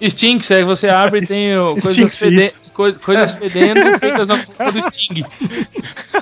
E- 0.00 0.08
Stinks, 0.10 0.48
aí 0.52 0.62
você 0.64 0.88
abre 0.88 1.24
e 1.24 1.26
tem 1.26 1.58
o, 1.58 1.72
coisas, 1.82 1.92
Stinks, 1.92 2.18
fede 2.20 2.44
isso. 2.46 2.72
coi- 2.72 2.94
coisas 2.94 3.32
fedendo 3.32 3.80
feitas 3.98 4.28
na 4.28 4.42
forma 4.44 4.72
do 4.72 4.82
Sting. 4.92 5.24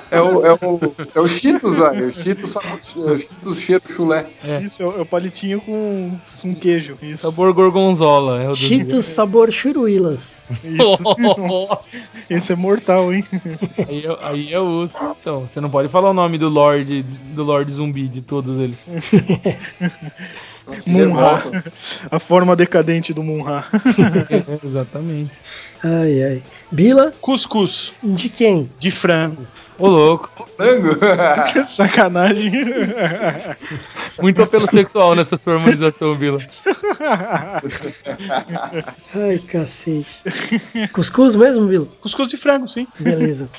É 0.09 0.19
o, 0.19 0.43
é 0.47 0.53
o, 0.53 0.95
é 1.13 1.19
o 1.19 1.27
Cheetos, 1.27 1.77
velho. 1.77 2.07
O 2.07 2.11
Cheetos, 2.11 2.55
é 2.55 3.11
o 3.11 3.19
Cheetos 3.19 3.59
cheiro 3.59 3.83
chulé. 3.87 4.25
É. 4.43 4.61
Isso, 4.63 4.81
é 4.81 4.85
o, 4.87 4.97
é 4.97 5.01
o 5.01 5.05
palitinho 5.05 5.61
com, 5.61 6.17
com 6.41 6.55
queijo. 6.55 6.97
Isso. 7.03 7.21
Sabor 7.29 7.53
gorgonzola. 7.53 8.41
É 8.41 8.47
o 8.47 8.49
do- 8.49 8.55
Cheetos 8.57 9.05
sabor 9.13 9.51
churuílas. 9.51 10.43
Esse 12.27 12.53
é 12.53 12.55
mortal, 12.55 13.13
hein? 13.13 13.23
aí, 13.87 14.03
eu, 14.03 14.17
aí 14.21 14.51
eu 14.51 14.63
uso. 14.65 14.93
Então, 15.21 15.41
você 15.47 15.61
não 15.61 15.69
pode 15.69 15.87
falar 15.89 15.98
o 16.07 16.13
nome 16.13 16.37
do 16.37 16.47
Lorde, 16.47 17.03
do 17.03 17.43
Lorde 17.43 17.71
Zumbi, 17.71 18.07
de 18.07 18.21
todos 18.21 18.57
eles. 18.59 18.83
Revoltam. 20.85 21.63
A 22.09 22.19
forma 22.19 22.55
decadente 22.55 23.13
do 23.13 23.23
Munra. 23.23 23.65
É, 24.29 24.43
exatamente. 24.67 25.31
Ai, 25.83 26.23
ai. 26.23 26.43
Bila, 26.71 27.11
Cuscuz 27.19 27.93
de 28.03 28.29
quem? 28.29 28.69
de 28.79 28.91
frango. 28.91 29.45
Ô, 29.77 29.87
louco. 29.87 30.29
Frango? 30.57 30.89
Sacanagem. 31.65 32.51
Muito 34.21 34.43
apelo 34.43 34.69
sexual 34.69 35.15
nessa 35.15 35.37
sua 35.37 35.53
harmonização, 35.53 36.15
Vila. 36.15 36.39
Ai, 39.15 39.39
cacete. 39.39 40.21
Cuscuz 40.91 41.35
mesmo, 41.35 41.65
Bila? 41.67 41.87
Cuscuz 42.01 42.27
de 42.27 42.35
frango, 42.35 42.67
sim. 42.67 42.85
Beleza. 42.99 43.49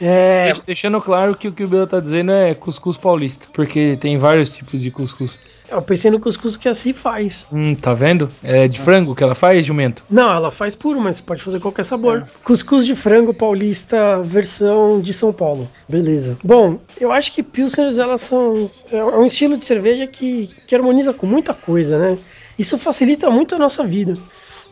É, 0.00 0.52
Deixando 0.66 1.00
claro 1.00 1.34
que 1.36 1.48
o 1.48 1.52
que 1.52 1.64
o 1.64 1.68
Bila 1.68 1.86
tá 1.86 2.00
dizendo 2.00 2.32
é 2.32 2.54
cuscuz 2.54 2.96
paulista. 2.96 3.46
Porque 3.52 3.96
tem 4.00 4.18
vários 4.18 4.50
tipos 4.50 4.80
de 4.80 4.90
cuscuz. 4.90 5.38
eu 5.70 5.80
pensei 5.82 6.10
no 6.10 6.20
cuscuz 6.20 6.56
que 6.56 6.68
a 6.68 6.74
Si 6.74 6.92
faz. 6.92 7.46
Hum, 7.52 7.74
tá 7.74 7.94
vendo? 7.94 8.28
É 8.42 8.68
de 8.68 8.78
frango 8.80 9.14
que 9.14 9.22
ela 9.22 9.34
faz, 9.34 9.64
jumento? 9.64 10.04
Não, 10.10 10.30
ela 10.30 10.50
faz 10.50 10.76
puro, 10.76 11.00
mas 11.00 11.20
pode 11.20 11.42
fazer 11.42 11.60
qualquer 11.60 11.84
sabor. 11.84 12.26
Cuscuz 12.44 12.84
de 12.86 12.94
frango 12.94 13.32
paulista, 13.32 14.20
versão 14.22 15.00
de 15.00 15.12
São 15.14 15.32
Paulo. 15.32 15.68
Beleza. 15.88 16.36
Bom, 16.44 16.78
eu 17.00 17.10
acho 17.10 17.32
que 17.32 17.42
Pilsners, 17.42 17.98
elas 17.98 18.20
são. 18.20 18.70
É 18.92 19.02
um 19.02 19.24
estilo 19.24 19.56
de 19.56 19.64
cerveja 19.64 20.06
que, 20.06 20.50
que 20.66 20.74
harmoniza 20.74 21.12
com 21.14 21.26
muita 21.26 21.54
coisa, 21.54 21.96
né? 21.98 22.18
Isso 22.58 22.78
facilita 22.78 23.30
muito 23.30 23.54
a 23.54 23.58
nossa 23.58 23.84
vida. 23.84 24.14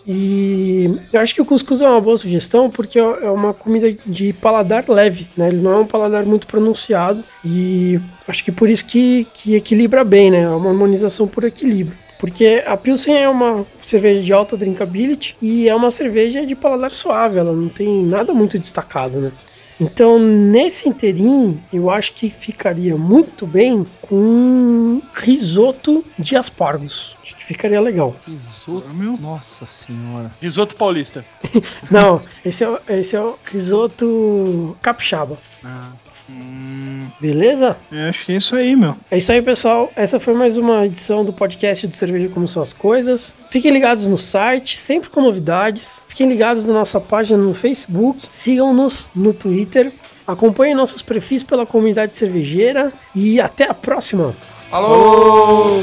E 0.06 1.00
eu 1.12 1.20
acho 1.20 1.34
que 1.34 1.40
o 1.40 1.44
cuscuz 1.44 1.80
é 1.80 1.88
uma 1.88 2.00
boa 2.00 2.18
sugestão 2.18 2.70
porque 2.70 2.98
é 2.98 3.30
uma 3.30 3.54
comida 3.54 3.90
de 4.04 4.32
paladar 4.34 4.84
leve, 4.88 5.28
né? 5.36 5.48
Ele 5.48 5.62
não 5.62 5.72
é 5.72 5.78
um 5.80 5.86
paladar 5.86 6.24
muito 6.26 6.46
pronunciado 6.46 7.24
e 7.44 7.98
acho 8.28 8.44
que 8.44 8.52
por 8.52 8.68
isso 8.68 8.84
que, 8.84 9.26
que 9.32 9.54
equilibra 9.54 10.04
bem, 10.04 10.30
né? 10.30 10.42
É 10.42 10.48
uma 10.48 10.70
harmonização 10.70 11.26
por 11.26 11.44
equilíbrio. 11.44 11.96
Porque 12.18 12.62
a 12.66 12.76
Pilsen 12.76 13.16
é 13.16 13.28
uma 13.28 13.66
cerveja 13.80 14.22
de 14.22 14.32
alta 14.32 14.56
drinkability 14.56 15.36
e 15.40 15.68
é 15.68 15.74
uma 15.74 15.90
cerveja 15.90 16.44
de 16.44 16.54
paladar 16.54 16.90
suave, 16.90 17.38
ela 17.38 17.52
não 17.52 17.68
tem 17.68 18.04
nada 18.04 18.32
muito 18.32 18.58
destacado, 18.58 19.20
né? 19.20 19.32
Então, 19.80 20.18
nesse 20.18 20.88
inteirinho, 20.88 21.60
eu 21.72 21.90
acho 21.90 22.12
que 22.12 22.30
ficaria 22.30 22.96
muito 22.96 23.46
bem 23.46 23.84
com 24.02 25.02
risoto 25.14 26.04
de 26.18 26.36
aspargos. 26.36 27.18
Acho 27.22 27.34
que 27.36 27.44
ficaria 27.44 27.80
legal. 27.80 28.14
Risoto? 28.26 28.86
Nossa 29.20 29.66
senhora. 29.66 30.30
Risoto 30.40 30.76
paulista. 30.76 31.24
Não, 31.90 32.22
esse 32.44 32.62
é, 32.64 32.68
o- 32.68 32.78
esse 32.88 33.16
é 33.16 33.20
o 33.20 33.36
risoto 33.44 34.76
capixaba. 34.80 35.38
Ah. 35.64 35.90
Hum, 36.28 37.06
Beleza? 37.20 37.76
É, 37.92 38.08
acho 38.08 38.24
que 38.24 38.32
é 38.32 38.36
isso 38.36 38.56
aí, 38.56 38.74
meu. 38.74 38.96
É 39.10 39.16
isso 39.16 39.30
aí, 39.30 39.40
pessoal. 39.42 39.92
Essa 39.94 40.18
foi 40.18 40.34
mais 40.34 40.56
uma 40.56 40.86
edição 40.86 41.24
do 41.24 41.32
podcast 41.32 41.86
do 41.86 41.94
Cerveja 41.94 42.28
Como 42.28 42.48
São 42.48 42.62
as 42.62 42.72
Coisas. 42.72 43.34
Fiquem 43.50 43.70
ligados 43.72 44.06
no 44.06 44.18
site, 44.18 44.76
sempre 44.76 45.10
com 45.10 45.20
novidades. 45.20 46.02
Fiquem 46.06 46.28
ligados 46.28 46.66
na 46.66 46.74
nossa 46.74 47.00
página 47.00 47.42
no 47.42 47.54
Facebook. 47.54 48.20
Sigam-nos 48.28 49.10
no 49.14 49.32
Twitter. 49.32 49.92
Acompanhem 50.26 50.74
nossos 50.74 51.02
perfis 51.02 51.42
pela 51.42 51.66
comunidade 51.66 52.16
cervejeira. 52.16 52.92
E 53.14 53.40
até 53.40 53.68
a 53.68 53.74
próxima! 53.74 54.34
Alô! 54.72 55.80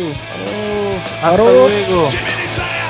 Hasta 1.23 1.41
luego. 1.41 2.09
Jimmy 2.11 2.47
Saia, 2.55 2.80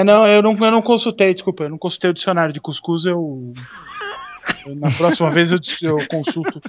É, 0.00 0.04
não, 0.04 0.26
eu 0.26 0.42
não, 0.42 0.54
eu 0.54 0.70
não 0.70 0.80
consultei, 0.82 1.34
desculpa, 1.34 1.64
eu 1.64 1.68
não 1.68 1.78
consultei 1.78 2.10
o 2.10 2.14
dicionário 2.14 2.52
de 2.54 2.60
cuscuz, 2.60 3.04
eu. 3.04 3.52
eu- 4.66 4.74
na 4.76 4.90
próxima 4.90 5.30
vez 5.30 5.50
eu, 5.50 5.58
eu 5.82 5.96
consulto 6.08 6.60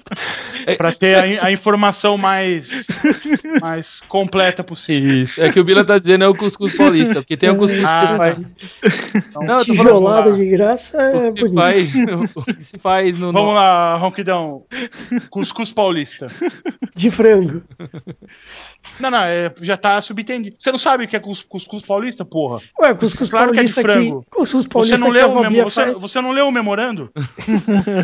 pra 0.77 0.91
ter 0.91 1.39
a, 1.39 1.45
a 1.45 1.51
informação 1.51 2.17
mais 2.17 2.85
mais 3.61 4.01
completa 4.07 4.63
possível. 4.63 5.23
Isso. 5.23 5.41
É 5.41 5.51
que 5.51 5.59
o 5.59 5.63
Bila 5.63 5.83
tá 5.85 5.97
dizendo 5.97 6.23
é 6.23 6.27
o 6.27 6.35
cuscuz 6.35 6.75
paulista, 6.75 7.15
porque 7.15 7.37
tem 7.37 7.49
o 7.49 7.57
cuscuz 7.57 7.79
que 7.79 7.85
Ah, 7.85 8.07
você 8.07 8.17
faz. 8.17 8.39
Então, 9.15 9.41
Não, 9.43 9.47
falando, 9.59 9.63
Tijolada 9.65 10.33
de 10.33 10.45
graça 10.49 10.97
o 10.97 11.01
é 11.25 11.31
que 11.31 11.31
se 11.31 11.39
bonito. 11.39 11.55
faz, 11.55 12.35
o 12.35 12.43
que 12.43 12.63
se 12.63 12.77
faz 12.79 13.19
no. 13.19 13.31
Vamos 13.31 13.49
no- 13.49 13.53
lá, 13.53 13.97
Ronquidão. 13.97 14.63
Cuscuz 15.29 15.71
paulista. 15.71 16.27
De 16.95 17.09
frango. 17.11 17.61
Não, 18.99 19.09
não, 19.09 19.19
é, 19.23 19.51
já 19.61 19.77
tá 19.77 20.01
subentendido. 20.01 20.55
Você 20.59 20.71
não 20.71 20.77
sabe 20.79 21.05
o 21.05 21.07
que 21.07 21.15
é 21.15 21.19
cus- 21.19 21.41
cuscuz 21.43 21.83
paulista, 21.83 22.23
porra? 22.25 22.59
Ué, 22.79 22.93
cuscuz 22.93 23.29
Claro 23.29 23.51
que 23.53 23.59
é 23.59 23.63
de 23.63 23.73
paulista 23.73 23.81
aqui. 23.81 23.91
frango. 24.09 24.25
Cuscuz 24.29 24.63
Você 24.63 24.69
paulista 24.69 24.97
não, 24.99 25.11
que 25.11 25.19
a 25.19 25.25
leu 25.27 25.31
o 25.37 25.41
memo, 25.41 25.63
você, 25.69 25.85
você 25.93 26.21
não 26.21 26.31
leu 26.31 26.47
o 26.47 26.51
memorando? 26.51 27.09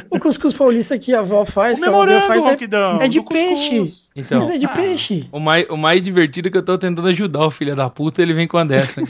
O 0.09 0.19
cuscuz 0.19 0.53
paulista 0.53 0.97
que 0.97 1.13
a 1.13 1.19
avó 1.19 1.45
faz, 1.45 1.77
O 1.77 1.81
que 1.81 1.87
a 1.87 1.89
avó 1.91 1.99
memorando, 2.05 2.27
faz 2.27 2.45
é, 2.45 2.49
Ronquidão. 2.49 3.01
é 3.01 3.07
de 3.07 3.19
cuscuz. 3.21 3.39
peixe. 3.69 3.91
Então, 4.15 4.39
Mas 4.39 4.49
é 4.49 4.57
de 4.57 4.65
Ah. 4.65 4.69
peixe. 4.69 5.16
O 5.31 5.39
mais, 5.39 5.69
o 5.69 5.77
mais 5.77 6.02
divertido 6.02 6.48
é 6.48 6.52
que 6.52 6.57
eu 6.57 6.65
tô 6.65 6.77
tentando 6.77 7.07
ajudar 7.07 7.45
o 7.45 7.52
filho 7.52 7.76
da 7.76 7.89
puta, 7.89 8.22
ele 8.22 8.34
vem 8.34 8.48
com 8.48 8.57
a 8.57 8.64
dessa. 8.64 9.02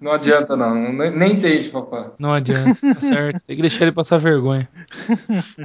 Não 0.00 0.12
adianta, 0.12 0.56
não. 0.56 0.92
Nem, 0.92 1.10
nem 1.10 1.40
tente, 1.40 1.68
papai. 1.70 2.10
Não 2.18 2.32
adianta, 2.32 2.80
tá 2.80 3.00
certo. 3.00 3.40
Tem 3.46 3.56
que 3.56 3.62
deixar 3.62 3.84
ele 3.84 3.92
passar 3.92 4.18
vergonha. 4.18 4.68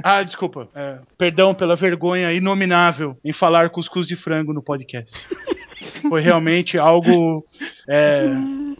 Ah, 0.02 0.22
desculpa. 0.22 0.68
É, 0.74 0.98
perdão 1.16 1.54
pela 1.54 1.76
vergonha 1.76 2.32
inominável 2.32 3.16
em 3.24 3.32
falar 3.32 3.70
cuscuz 3.70 4.06
de 4.06 4.16
frango 4.16 4.52
no 4.52 4.62
podcast. 4.62 5.26
Foi 6.08 6.20
realmente 6.20 6.78
algo. 6.78 7.44
É, 7.88 8.26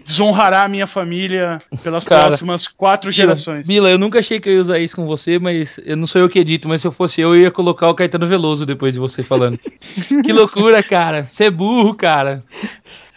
desonrará 0.05 0.65
a 0.65 0.69
minha 0.69 0.87
família 0.87 1.61
pelas 1.83 2.05
Cara, 2.05 2.27
próximas 2.27 2.69
quatro 2.69 3.11
gerações. 3.11 3.67
Bila, 3.67 3.89
eu 3.91 3.99
nunca 3.99 4.19
achei 4.19 4.39
que 4.39 4.49
eu 4.49 4.55
ia 4.55 4.61
usar 4.61 4.79
isso 4.79 4.95
com 4.95 5.07
você, 5.07 5.39
mas 5.39 5.81
eu 5.85 5.97
não 5.97 6.07
sou 6.07 6.21
eu 6.21 6.29
que 6.29 6.39
edito, 6.39 6.69
mas 6.69 6.83
se 6.83 6.87
eu 6.87 6.93
fosse 6.93 7.21
eu, 7.21 7.35
eu 7.35 7.41
ia 7.41 7.51
colocar 7.51 7.89
o 7.89 7.95
Caetano 7.95 8.27
Veloso 8.27 8.67
depois 8.67 8.93
de 8.93 9.01
você 9.01 9.23
falando. 9.23 9.59
que 10.25 10.33
loucura, 10.33 10.83
cara. 10.83 11.29
Você 11.33 11.45
é 11.45 11.51
burro, 11.51 11.95
cara. 11.95 12.43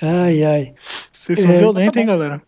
Ai, 0.01 0.43
ai. 0.43 0.73
Vocês 1.11 1.39
são 1.41 1.51
É, 1.51 1.57
violentos, 1.57 1.97
hein, 1.97 2.05
galera? 2.05 2.41